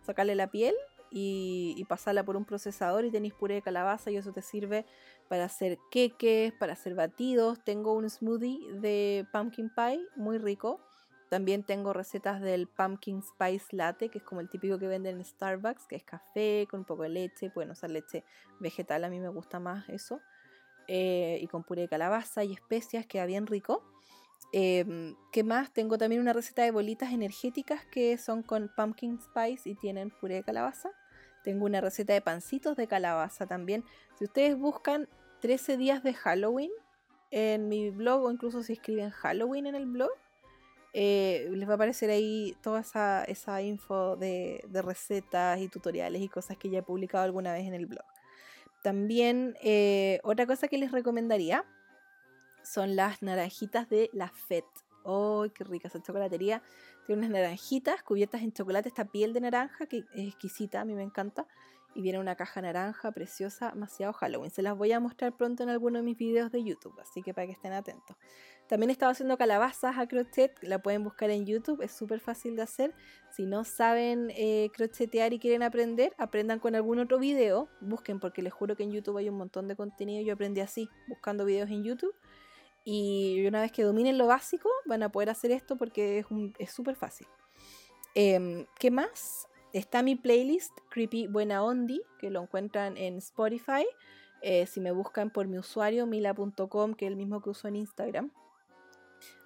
sacarle 0.03 0.35
la 0.35 0.49
piel 0.49 0.75
y, 1.13 1.85
pasarla 1.89 2.25
por 2.25 2.37
un 2.37 2.45
procesador 2.45 3.05
y 3.05 3.13
tenéis 3.13 3.33
puré 3.35 3.55
de 3.55 3.63
calabaza 3.63 4.11
y 4.11 4.17
eso 4.17 4.33
te 4.33 4.43
sirve 4.43 4.85
para 5.29 5.45
hacer 5.45 5.79
queques, 5.93 6.53
para 6.55 6.73
hacer 6.73 6.97
batidos. 6.97 7.63
Tengo 7.63 7.93
un 7.93 8.11
smoothie 8.11 8.59
de 8.81 9.25
pumpkin 9.33 9.71
pie 9.71 10.01
muy 10.17 10.39
rico. 10.39 10.81
También 11.29 11.63
tengo 11.63 11.93
recetas 11.93 12.41
del 12.41 12.67
pumpkin 12.67 13.23
spice 13.23 13.77
latte, 13.77 14.09
que 14.09 14.19
es 14.19 14.25
como 14.25 14.41
el 14.41 14.49
típico 14.49 14.77
que 14.81 14.89
venden 14.89 15.19
en 15.19 15.25
Starbucks, 15.25 15.87
que 15.87 15.95
es 15.95 16.03
café 16.03 16.67
con 16.69 16.81
un 16.81 16.85
poco 16.85 17.05
de 17.05 17.11
leche. 17.11 17.49
Pueden 17.49 17.71
usar 17.71 17.91
leche 17.91 18.25
vegetal, 18.59 19.05
a 19.05 19.09
mí 19.09 19.21
me 19.21 19.29
gusta 19.29 19.61
más 19.61 19.89
eso. 19.89 20.21
Eh, 20.93 21.39
y 21.41 21.47
con 21.47 21.63
puré 21.63 21.83
de 21.83 21.89
calabaza 21.89 22.43
y 22.43 22.53
especias, 22.53 23.07
queda 23.07 23.25
bien 23.25 23.47
rico. 23.47 23.85
Em, 24.53 25.15
¿Qué 25.31 25.45
más? 25.45 25.73
Tengo 25.73 25.97
también 25.99 26.21
una 26.21 26.33
receta 26.33 26.63
de 26.63 26.73
bolitas 26.73 27.13
energéticas 27.13 27.85
que 27.87 28.19
son 28.19 28.43
con 28.43 28.73
pumpkin 28.77 29.21
spice 29.21 29.71
y 29.71 29.77
tienen 29.77 30.11
puré 30.11 30.35
de 30.35 30.43
calabaza. 30.43 30.91
Tengo 31.45 31.67
una 31.67 31.81
receta 31.81 32.13
de 32.13 32.21
pancitos 32.21 32.77
de 32.77 32.89
calabaza 32.89 33.47
también. 33.47 33.85
Si 34.19 34.25
ustedes 34.25 34.59
buscan 34.59 35.09
13 35.43 35.77
días 35.77 36.03
de 36.03 36.13
Halloween 36.13 36.73
en 37.31 37.69
mi 37.69 37.91
blog 37.91 38.25
o 38.25 38.33
incluso 38.33 38.65
si 38.65 38.73
escriben 38.73 39.11
Halloween 39.11 39.67
en 39.67 39.77
el 39.77 39.87
blog, 39.87 40.11
eh, 40.93 41.49
les 41.53 41.69
va 41.69 41.75
a 41.75 41.77
aparecer 41.77 42.11
ahí 42.11 42.57
toda 42.65 42.81
esa, 42.81 43.63
info 43.63 44.17
de, 44.17 44.61
recetas 44.73 45.61
y 45.61 45.69
tutoriales 45.69 46.21
y 46.21 46.29
cosas 46.29 46.57
que 46.57 46.69
ya 46.69 46.81
he 46.81 46.83
publicado 46.83 47.23
alguna 47.23 47.53
vez 47.53 47.69
en 47.69 47.75
el 47.75 47.87
blog. 47.87 48.10
También 48.83 49.57
eh, 49.63 50.21
otra 50.23 50.47
cosa 50.47 50.69
que 50.69 50.79
les 50.79 50.91
recomendaría 50.91 51.65
son 52.63 52.97
las 52.97 53.23
naranjitas 53.23 53.89
de 53.89 54.11
la 54.13 54.29
FET. 54.29 54.65
¡Oh, 55.03 55.47
qué 55.55 55.65
rica 55.65 55.89
esa 55.89 56.03
chocolatería! 56.03 56.63
Tiene 57.07 57.21
unas 57.21 57.31
naranjitas 57.31 58.03
cubiertas 58.03 58.43
en 58.43 58.53
chocolate, 58.53 58.89
esta 58.89 59.07
piel 59.07 59.33
de 59.33 59.41
naranja 59.41 59.87
que 59.87 60.05
es 60.15 60.29
exquisita, 60.29 60.81
a 60.81 60.85
mí 60.85 60.95
me 60.95 61.03
encanta. 61.03 61.47
Y 61.95 62.03
viene 62.03 62.19
una 62.19 62.37
caja 62.37 62.63
naranja 62.63 63.11
preciosa, 63.13 63.71
demasiado 63.71 64.13
Halloween. 64.13 64.51
Se 64.51 64.63
las 64.63 64.77
voy 64.77 64.93
a 64.93 65.01
mostrar 65.01 65.37
pronto 65.37 65.63
en 65.63 65.69
alguno 65.69 65.99
de 65.99 66.05
mis 66.05 66.17
videos 66.17 66.53
de 66.53 66.63
YouTube, 66.63 66.99
así 67.01 67.23
que 67.23 67.35
para 67.35 67.47
que 67.47 67.53
estén 67.53 67.73
atentos. 67.73 68.17
También 68.69 68.91
estaba 68.91 69.11
haciendo 69.13 69.37
calabazas 69.37 69.99
a 69.99 70.07
crochet, 70.07 70.53
la 70.63 70.81
pueden 70.81 71.03
buscar 71.03 71.31
en 71.31 71.45
YouTube, 71.45 71.83
es 71.83 71.91
súper 71.91 72.21
fácil 72.21 72.55
de 72.55 72.63
hacer. 72.63 72.95
Si 73.33 73.45
no 73.45 73.65
saben 73.65 74.31
eh, 74.37 74.71
crochetear 74.73 75.33
y 75.33 75.41
quieren 75.41 75.65
aprender, 75.65 76.15
aprendan 76.19 76.61
con 76.61 76.77
algún 76.77 77.01
otro 77.01 77.19
video, 77.19 77.69
busquen 77.81 78.21
porque 78.21 78.43
les 78.43 78.53
juro 78.53 78.77
que 78.77 78.85
en 78.85 78.93
YouTube 78.93 79.17
hay 79.17 79.29
un 79.29 79.37
montón 79.37 79.67
de 79.67 79.75
contenido. 79.75 80.23
Yo 80.25 80.35
aprendí 80.35 80.61
así, 80.61 80.89
buscando 81.09 81.45
videos 81.45 81.71
en 81.71 81.83
YouTube 81.83 82.15
y 82.85 83.45
una 83.47 83.61
vez 83.61 83.73
que 83.73 83.83
dominen 83.83 84.19
lo 84.19 84.27
básico, 84.27 84.69
van 84.87 85.03
a 85.03 85.11
poder 85.11 85.31
hacer 85.31 85.51
esto 85.51 85.77
porque 85.77 86.25
es 86.59 86.71
súper 86.71 86.97
fácil. 86.97 87.27
Em, 88.15 88.67
¿Qué 88.79 88.91
más? 88.91 89.47
Está 89.73 90.03
mi 90.03 90.17
playlist 90.17 90.73
Creepy 90.91 91.29
Buena 91.29 91.63
Ondi, 91.63 92.03
que 92.19 92.31
lo 92.31 92.43
encuentran 92.43 92.97
en 92.97 93.19
Spotify. 93.19 93.87
Eh, 94.43 94.67
si 94.67 94.81
me 94.81 94.91
buscan 94.91 95.31
por 95.31 95.47
mi 95.47 95.59
usuario, 95.59 96.07
mila.com, 96.07 96.95
que 96.95 97.07
es 97.07 97.11
el 97.11 97.17
mismo 97.17 97.41
que 97.41 97.51
uso 97.51 97.69
en 97.69 97.77
Instagram. 97.77 98.33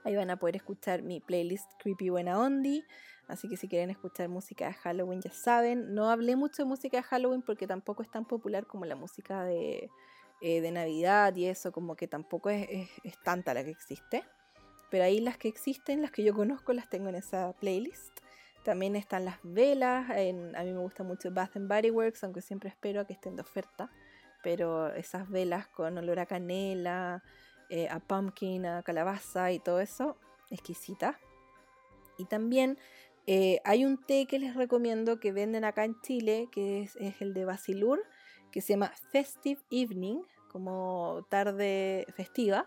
Ahí 0.04 0.16
van 0.16 0.30
a 0.30 0.38
poder 0.38 0.56
escuchar 0.56 1.02
mi 1.02 1.20
playlist 1.20 1.70
Creepy 1.78 2.08
Buena 2.08 2.38
Ondi. 2.38 2.84
Así 3.26 3.48
que 3.48 3.56
si 3.56 3.68
quieren 3.68 3.90
escuchar 3.90 4.28
música 4.28 4.66
de 4.66 4.74
Halloween, 4.74 5.20
ya 5.20 5.30
saben. 5.30 5.94
No 5.94 6.10
hablé 6.10 6.36
mucho 6.36 6.62
de 6.62 6.68
música 6.68 6.98
de 6.98 7.02
Halloween 7.02 7.42
porque 7.42 7.66
tampoco 7.66 8.02
es 8.02 8.10
tan 8.10 8.24
popular 8.26 8.66
como 8.66 8.84
la 8.84 8.96
música 8.96 9.44
de, 9.44 9.90
eh, 10.40 10.60
de 10.60 10.70
Navidad 10.70 11.34
y 11.36 11.46
eso, 11.46 11.72
como 11.72 11.96
que 11.96 12.06
tampoco 12.06 12.50
es, 12.50 12.88
tanta 13.22 13.54
la 13.54 13.64
que 13.64 13.70
existe. 13.70 14.24
Pero 14.90 15.04
ahí 15.04 15.20
las 15.20 15.38
que 15.38 15.48
existen, 15.48 16.02
las 16.02 16.10
que 16.10 16.22
yo 16.22 16.34
conozco, 16.34 16.72
las 16.72 16.88
tengo 16.88 17.08
en 17.08 17.14
esa 17.14 17.52
playlist. 17.54 18.20
También 18.64 18.96
están 18.96 19.24
las 19.24 19.38
velas. 19.42 20.10
a 20.10 20.14
mí 20.64 20.72
me 20.72 20.78
gusta 20.78 21.04
mucho 21.04 21.30
Bath 21.30 21.56
and 21.56 21.68
Body 21.68 21.90
Works, 21.90 22.24
aunque 22.24 22.40
siempre 22.40 22.70
espero 22.70 23.02
a 23.02 23.06
que 23.06 23.12
estén 23.12 23.36
de 23.36 23.42
oferta. 23.42 23.90
Pero 24.42 24.92
esas 24.94 25.28
velas 25.30 25.68
con 25.68 25.96
olor 25.96 26.18
a 26.18 26.26
canela, 26.26 27.22
eh, 27.70 27.88
a 27.88 28.00
pumpkin, 28.00 28.66
a 28.66 28.82
calabaza 28.82 29.52
y 29.52 29.58
todo 29.58 29.80
eso, 29.80 30.16
exquisita. 30.50 31.18
Y 32.18 32.24
también 32.24 32.78
eh, 33.26 33.60
hay 33.64 33.84
un 33.84 33.98
té 33.98 34.26
que 34.26 34.38
les 34.38 34.54
recomiendo 34.54 35.20
que 35.20 35.32
venden 35.32 35.64
acá 35.64 35.84
en 35.84 36.00
Chile, 36.02 36.48
que 36.50 36.82
es, 36.82 36.96
es 36.96 37.20
el 37.20 37.34
de 37.34 37.44
Basilur, 37.44 38.02
que 38.50 38.60
se 38.60 38.74
llama 38.74 38.92
Festive 39.10 39.60
Evening 39.70 40.22
como 40.54 41.26
tarde 41.28 42.06
festiva 42.14 42.66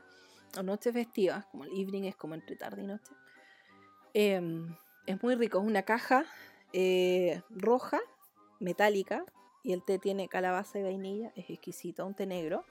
o 0.57 0.61
noche 0.63 0.91
festiva, 0.91 1.47
como 1.51 1.63
el 1.63 1.71
evening 1.79 2.03
es 2.03 2.15
como 2.17 2.35
entre 2.35 2.57
tarde 2.57 2.83
y 2.83 2.87
noche. 2.87 3.13
Em, 4.13 4.75
es 5.07 5.23
muy 5.23 5.35
rico, 5.35 5.59
es 5.59 5.65
una 5.65 5.81
caja 5.81 6.25
eh, 6.73 7.41
roja, 7.49 7.99
metálica, 8.59 9.25
y 9.63 9.73
el 9.73 9.83
té 9.83 9.97
tiene 9.97 10.27
calabaza 10.27 10.79
y 10.79 10.83
vainilla, 10.83 11.31
es 11.35 11.49
exquisito, 11.49 12.05
un 12.05 12.13
té 12.13 12.25
negro. 12.25 12.65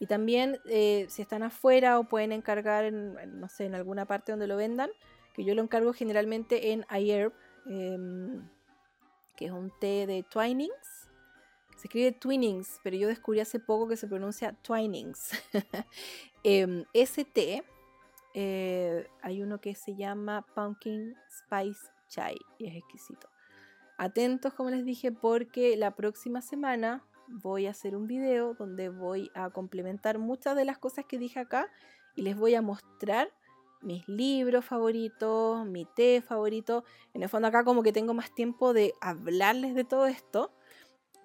Y 0.00 0.06
también 0.06 0.58
eh, 0.68 1.06
si 1.08 1.22
están 1.22 1.42
afuera 1.42 1.98
o 1.98 2.04
pueden 2.04 2.32
encargar 2.32 2.84
en, 2.84 3.40
no 3.40 3.48
sé, 3.48 3.66
en 3.66 3.74
alguna 3.74 4.06
parte 4.06 4.32
donde 4.32 4.46
lo 4.46 4.56
vendan, 4.56 4.90
que 5.34 5.44
yo 5.44 5.54
lo 5.54 5.62
encargo 5.62 5.92
generalmente 5.92 6.72
en 6.72 6.86
iHerb, 6.90 7.32
em, 7.66 8.48
que 9.36 9.46
es 9.46 9.52
un 9.52 9.72
té 9.78 10.06
de 10.06 10.22
Twinings, 10.22 11.10
se 11.76 11.88
escribe 11.88 12.12
Twinnings, 12.12 12.80
pero 12.82 12.96
yo 12.96 13.08
descubrí 13.08 13.40
hace 13.40 13.60
poco 13.60 13.88
que 13.88 13.96
se 13.96 14.06
pronuncia 14.06 14.52
Twinings. 14.62 15.32
eh, 16.44 16.84
ST, 16.94 17.64
eh, 18.34 19.08
hay 19.22 19.42
uno 19.42 19.60
que 19.60 19.74
se 19.74 19.94
llama 19.94 20.44
Pumpkin 20.54 21.14
Spice 21.30 21.80
Chai 22.08 22.36
y 22.58 22.66
es 22.66 22.76
exquisito. 22.76 23.28
Atentos, 23.96 24.52
como 24.54 24.70
les 24.70 24.84
dije, 24.84 25.12
porque 25.12 25.76
la 25.76 25.94
próxima 25.94 26.42
semana 26.42 27.04
voy 27.28 27.66
a 27.66 27.70
hacer 27.70 27.96
un 27.96 28.06
video 28.06 28.54
donde 28.54 28.88
voy 28.88 29.30
a 29.34 29.50
complementar 29.50 30.18
muchas 30.18 30.56
de 30.56 30.64
las 30.64 30.78
cosas 30.78 31.04
que 31.06 31.18
dije 31.18 31.40
acá 31.40 31.70
y 32.16 32.22
les 32.22 32.36
voy 32.36 32.54
a 32.54 32.62
mostrar 32.62 33.32
mis 33.82 34.06
libros 34.08 34.64
favoritos, 34.64 35.64
mi 35.66 35.84
té 35.84 36.22
favorito. 36.22 36.84
En 37.12 37.22
el 37.22 37.28
fondo 37.28 37.48
acá 37.48 37.64
como 37.64 37.82
que 37.82 37.92
tengo 37.92 38.14
más 38.14 38.34
tiempo 38.34 38.72
de 38.72 38.94
hablarles 39.00 39.74
de 39.74 39.84
todo 39.84 40.06
esto 40.06 40.50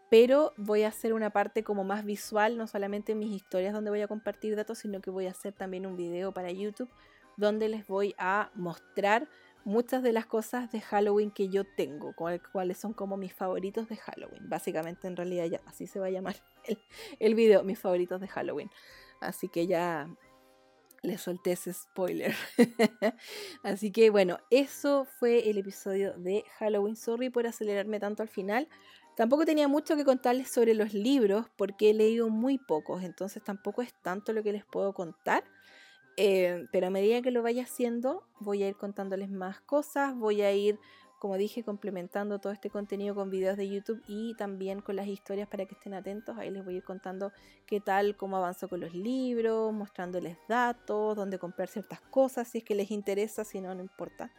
pero 0.09 0.53
voy 0.57 0.83
a 0.83 0.89
hacer 0.89 1.13
una 1.13 1.29
parte 1.29 1.63
como 1.63 1.83
más 1.83 2.03
visual, 2.03 2.57
no 2.57 2.67
solamente 2.67 3.15
mis 3.15 3.31
historias 3.31 3.73
donde 3.73 3.89
voy 3.91 4.01
a 4.01 4.07
compartir 4.07 4.55
datos, 4.55 4.79
sino 4.79 5.01
que 5.01 5.11
voy 5.11 5.27
a 5.27 5.31
hacer 5.31 5.53
también 5.53 5.85
un 5.85 5.95
video 5.95 6.33
para 6.33 6.51
YouTube 6.51 6.89
donde 7.37 7.69
les 7.69 7.87
voy 7.87 8.15
a 8.17 8.51
mostrar 8.53 9.29
muchas 9.63 10.03
de 10.03 10.11
las 10.11 10.25
cosas 10.25 10.71
de 10.71 10.81
Halloween 10.81 11.31
que 11.31 11.49
yo 11.49 11.63
tengo, 11.63 12.13
cuáles 12.51 12.77
son 12.77 12.93
como 12.93 13.17
mis 13.17 13.33
favoritos 13.33 13.87
de 13.87 13.95
Halloween. 13.95 14.49
Básicamente, 14.49 15.07
en 15.07 15.15
realidad, 15.15 15.45
ya 15.45 15.61
así 15.65 15.87
se 15.87 15.99
va 15.99 16.07
a 16.07 16.09
llamar 16.09 16.35
el, 16.65 16.77
el 17.19 17.35
video, 17.35 17.63
mis 17.63 17.79
favoritos 17.79 18.19
de 18.19 18.27
Halloween. 18.27 18.69
Así 19.21 19.47
que 19.47 19.67
ya 19.67 20.09
les 21.01 21.21
solté 21.21 21.53
ese 21.53 21.73
spoiler. 21.73 22.35
así 23.63 23.91
que 23.91 24.09
bueno, 24.09 24.39
eso 24.49 25.05
fue 25.05 25.49
el 25.49 25.57
episodio 25.57 26.13
de 26.17 26.43
Halloween. 26.57 26.95
Sorry 26.95 27.29
por 27.29 27.47
acelerarme 27.47 27.99
tanto 27.99 28.23
al 28.23 28.29
final. 28.29 28.67
Tampoco 29.19 29.43
tenía 29.43 29.67
mucho 29.67 29.97
que 29.97 30.05
contarles 30.05 30.49
sobre 30.49 30.73
los 30.73 30.93
libros 30.93 31.45
porque 31.57 31.89
he 31.89 31.93
leído 31.93 32.29
muy 32.29 32.57
pocos, 32.57 33.03
entonces 33.03 33.43
tampoco 33.43 33.81
es 33.81 33.93
tanto 34.01 34.31
lo 34.31 34.43
que 34.43 34.53
les 34.53 34.63
puedo 34.63 34.93
contar. 34.93 35.43
Eh, 36.15 36.67
pero 36.71 36.87
a 36.87 36.89
medida 36.89 37.21
que 37.21 37.29
lo 37.29 37.43
vaya 37.43 37.63
haciendo, 37.63 38.23
voy 38.39 38.63
a 38.63 38.69
ir 38.69 38.77
contándoles 38.77 39.29
más 39.29 39.59
cosas, 39.59 40.15
voy 40.15 40.41
a 40.41 40.53
ir, 40.53 40.79
como 41.19 41.35
dije, 41.35 41.65
complementando 41.65 42.39
todo 42.39 42.53
este 42.53 42.69
contenido 42.69 43.13
con 43.13 43.29
videos 43.29 43.57
de 43.57 43.67
YouTube 43.67 44.01
y 44.07 44.35
también 44.35 44.79
con 44.79 44.95
las 44.95 45.07
historias 45.09 45.49
para 45.49 45.65
que 45.65 45.75
estén 45.75 45.95
atentos. 45.95 46.37
Ahí 46.37 46.49
les 46.49 46.63
voy 46.63 46.75
a 46.75 46.77
ir 46.77 46.83
contando 46.85 47.33
qué 47.65 47.81
tal, 47.81 48.15
cómo 48.15 48.37
avanzo 48.37 48.69
con 48.69 48.79
los 48.79 48.93
libros, 48.93 49.73
mostrándoles 49.73 50.37
datos, 50.47 51.17
dónde 51.17 51.39
comprar 51.39 51.67
ciertas 51.67 51.99
cosas, 51.99 52.47
si 52.47 52.59
es 52.59 52.63
que 52.63 52.73
les 52.73 52.89
interesa, 52.89 53.43
si 53.43 53.59
no, 53.59 53.75
no 53.75 53.81
importa. 53.81 54.31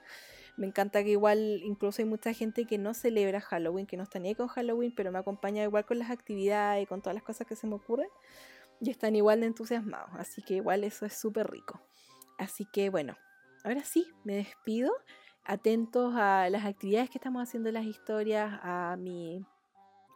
Me 0.60 0.66
encanta 0.66 1.02
que 1.02 1.08
igual, 1.08 1.62
incluso 1.64 2.02
hay 2.02 2.06
mucha 2.06 2.34
gente 2.34 2.66
que 2.66 2.76
no 2.76 2.92
celebra 2.92 3.40
Halloween, 3.40 3.86
que 3.86 3.96
no 3.96 4.02
está 4.02 4.18
ni 4.18 4.34
con 4.34 4.46
Halloween, 4.48 4.92
pero 4.94 5.10
me 5.10 5.18
acompaña 5.18 5.62
igual 5.62 5.86
con 5.86 5.98
las 5.98 6.10
actividades 6.10 6.86
con 6.86 7.00
todas 7.00 7.14
las 7.14 7.24
cosas 7.24 7.46
que 7.46 7.56
se 7.56 7.66
me 7.66 7.76
ocurren. 7.76 8.10
Y 8.78 8.90
están 8.90 9.16
igual 9.16 9.40
de 9.40 9.46
entusiasmados. 9.46 10.10
Así 10.18 10.42
que 10.42 10.56
igual 10.56 10.84
eso 10.84 11.06
es 11.06 11.14
súper 11.14 11.50
rico. 11.50 11.80
Así 12.36 12.66
que 12.66 12.90
bueno, 12.90 13.16
ahora 13.64 13.84
sí, 13.84 14.06
me 14.22 14.34
despido. 14.34 14.92
Atentos 15.46 16.14
a 16.14 16.50
las 16.50 16.66
actividades 16.66 17.08
que 17.08 17.16
estamos 17.16 17.42
haciendo 17.42 17.70
en 17.70 17.76
las 17.76 17.86
historias, 17.86 18.60
a 18.62 18.98
mi 18.98 19.42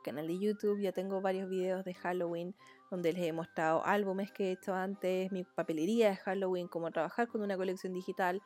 canal 0.04 0.26
de 0.28 0.38
YouTube. 0.38 0.78
Ya 0.78 0.92
tengo 0.92 1.22
varios 1.22 1.48
videos 1.48 1.86
de 1.86 1.94
Halloween 1.94 2.54
donde 2.90 3.14
les 3.14 3.22
he 3.22 3.32
mostrado 3.32 3.84
álbumes 3.86 4.30
que 4.30 4.48
he 4.48 4.52
hecho 4.52 4.74
antes, 4.74 5.32
mi 5.32 5.42
papelería 5.42 6.10
de 6.10 6.16
Halloween, 6.16 6.68
cómo 6.68 6.90
trabajar 6.90 7.28
con 7.28 7.40
una 7.40 7.56
colección 7.56 7.94
digital, 7.94 8.42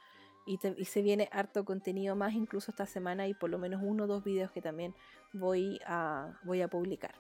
y, 0.49 0.85
se 0.85 1.03
viene 1.03 1.29
harto 1.31 1.65
contenido 1.65 2.17
más 2.17 2.33
incluso 2.33 2.71
esta 2.71 2.87
semana 2.87 3.29
y 3.29 3.35
por 3.35 3.51
lo 3.51 3.59
menos 3.59 3.83
uno 3.85 4.05
o 4.05 4.07
dos 4.07 4.25
videos 4.25 4.51
que 4.51 4.63
también 4.63 4.95
voy 5.33 5.79
a, 5.87 6.39
voy 6.45 6.63
a 6.63 6.69
publicar. 6.69 7.15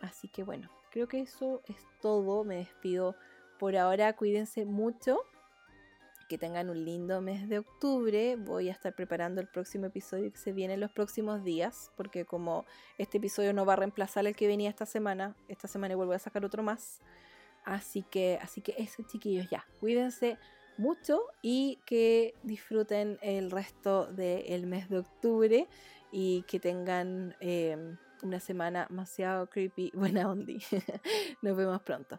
Así 0.00 0.28
que 0.28 0.44
bueno, 0.44 0.70
creo 0.90 1.08
que 1.08 1.20
eso 1.20 1.62
es 1.66 1.76
todo. 2.02 2.44
Me 2.44 2.56
despido 2.56 3.16
por 3.58 3.74
ahora. 3.76 4.14
Cuídense 4.14 4.64
mucho. 4.64 5.20
que 6.28 6.36
tengan 6.36 6.68
un 6.68 6.84
lindo 6.84 7.22
mes 7.22 7.48
de 7.48 7.58
octubre. 7.58 8.36
Voy 8.36 8.68
a 8.68 8.72
estar 8.72 8.94
preparando 8.94 9.40
el 9.40 9.48
próximo 9.48 9.86
episodio 9.86 10.30
que 10.30 10.36
se 10.36 10.52
viene 10.52 10.74
en 10.74 10.80
los 10.80 10.92
próximos 10.92 11.42
días, 11.42 11.90
porque 11.96 12.26
como 12.26 12.66
este 12.98 13.16
episodio 13.16 13.54
no 13.54 13.64
va 13.64 13.72
a 13.72 13.76
reemplazar 13.76 14.26
el 14.26 14.36
que 14.36 14.46
venía 14.46 14.68
esta 14.68 14.84
semana, 14.84 15.34
esta 15.48 15.68
semana 15.68 15.96
vuelvo 15.96 16.12
a 16.12 16.18
sacar 16.18 16.44
otro 16.44 16.62
más. 16.62 17.00
Así 17.64 18.02
que, 18.02 18.38
así 18.42 18.60
que 18.60 18.74
eso, 18.76 19.02
chiquillos, 19.04 19.48
ya. 19.48 19.66
Cuídense 19.80 20.38
mucho 20.78 21.22
y 21.42 21.78
que 21.84 22.34
disfruten 22.42 23.18
el 23.20 23.50
resto 23.50 24.06
del 24.06 24.66
mes 24.66 24.88
de 24.88 24.98
octubre 24.98 25.68
y 26.12 26.42
que 26.42 26.60
tengan 26.60 27.36
em, 27.40 27.96
una 28.22 28.40
semana 28.40 28.86
demasiado 28.88 29.48
creepy, 29.48 29.90
buena 29.94 30.30
onda. 30.30 30.52
Nos 31.42 31.56
vemos 31.56 31.82
pronto. 31.82 32.18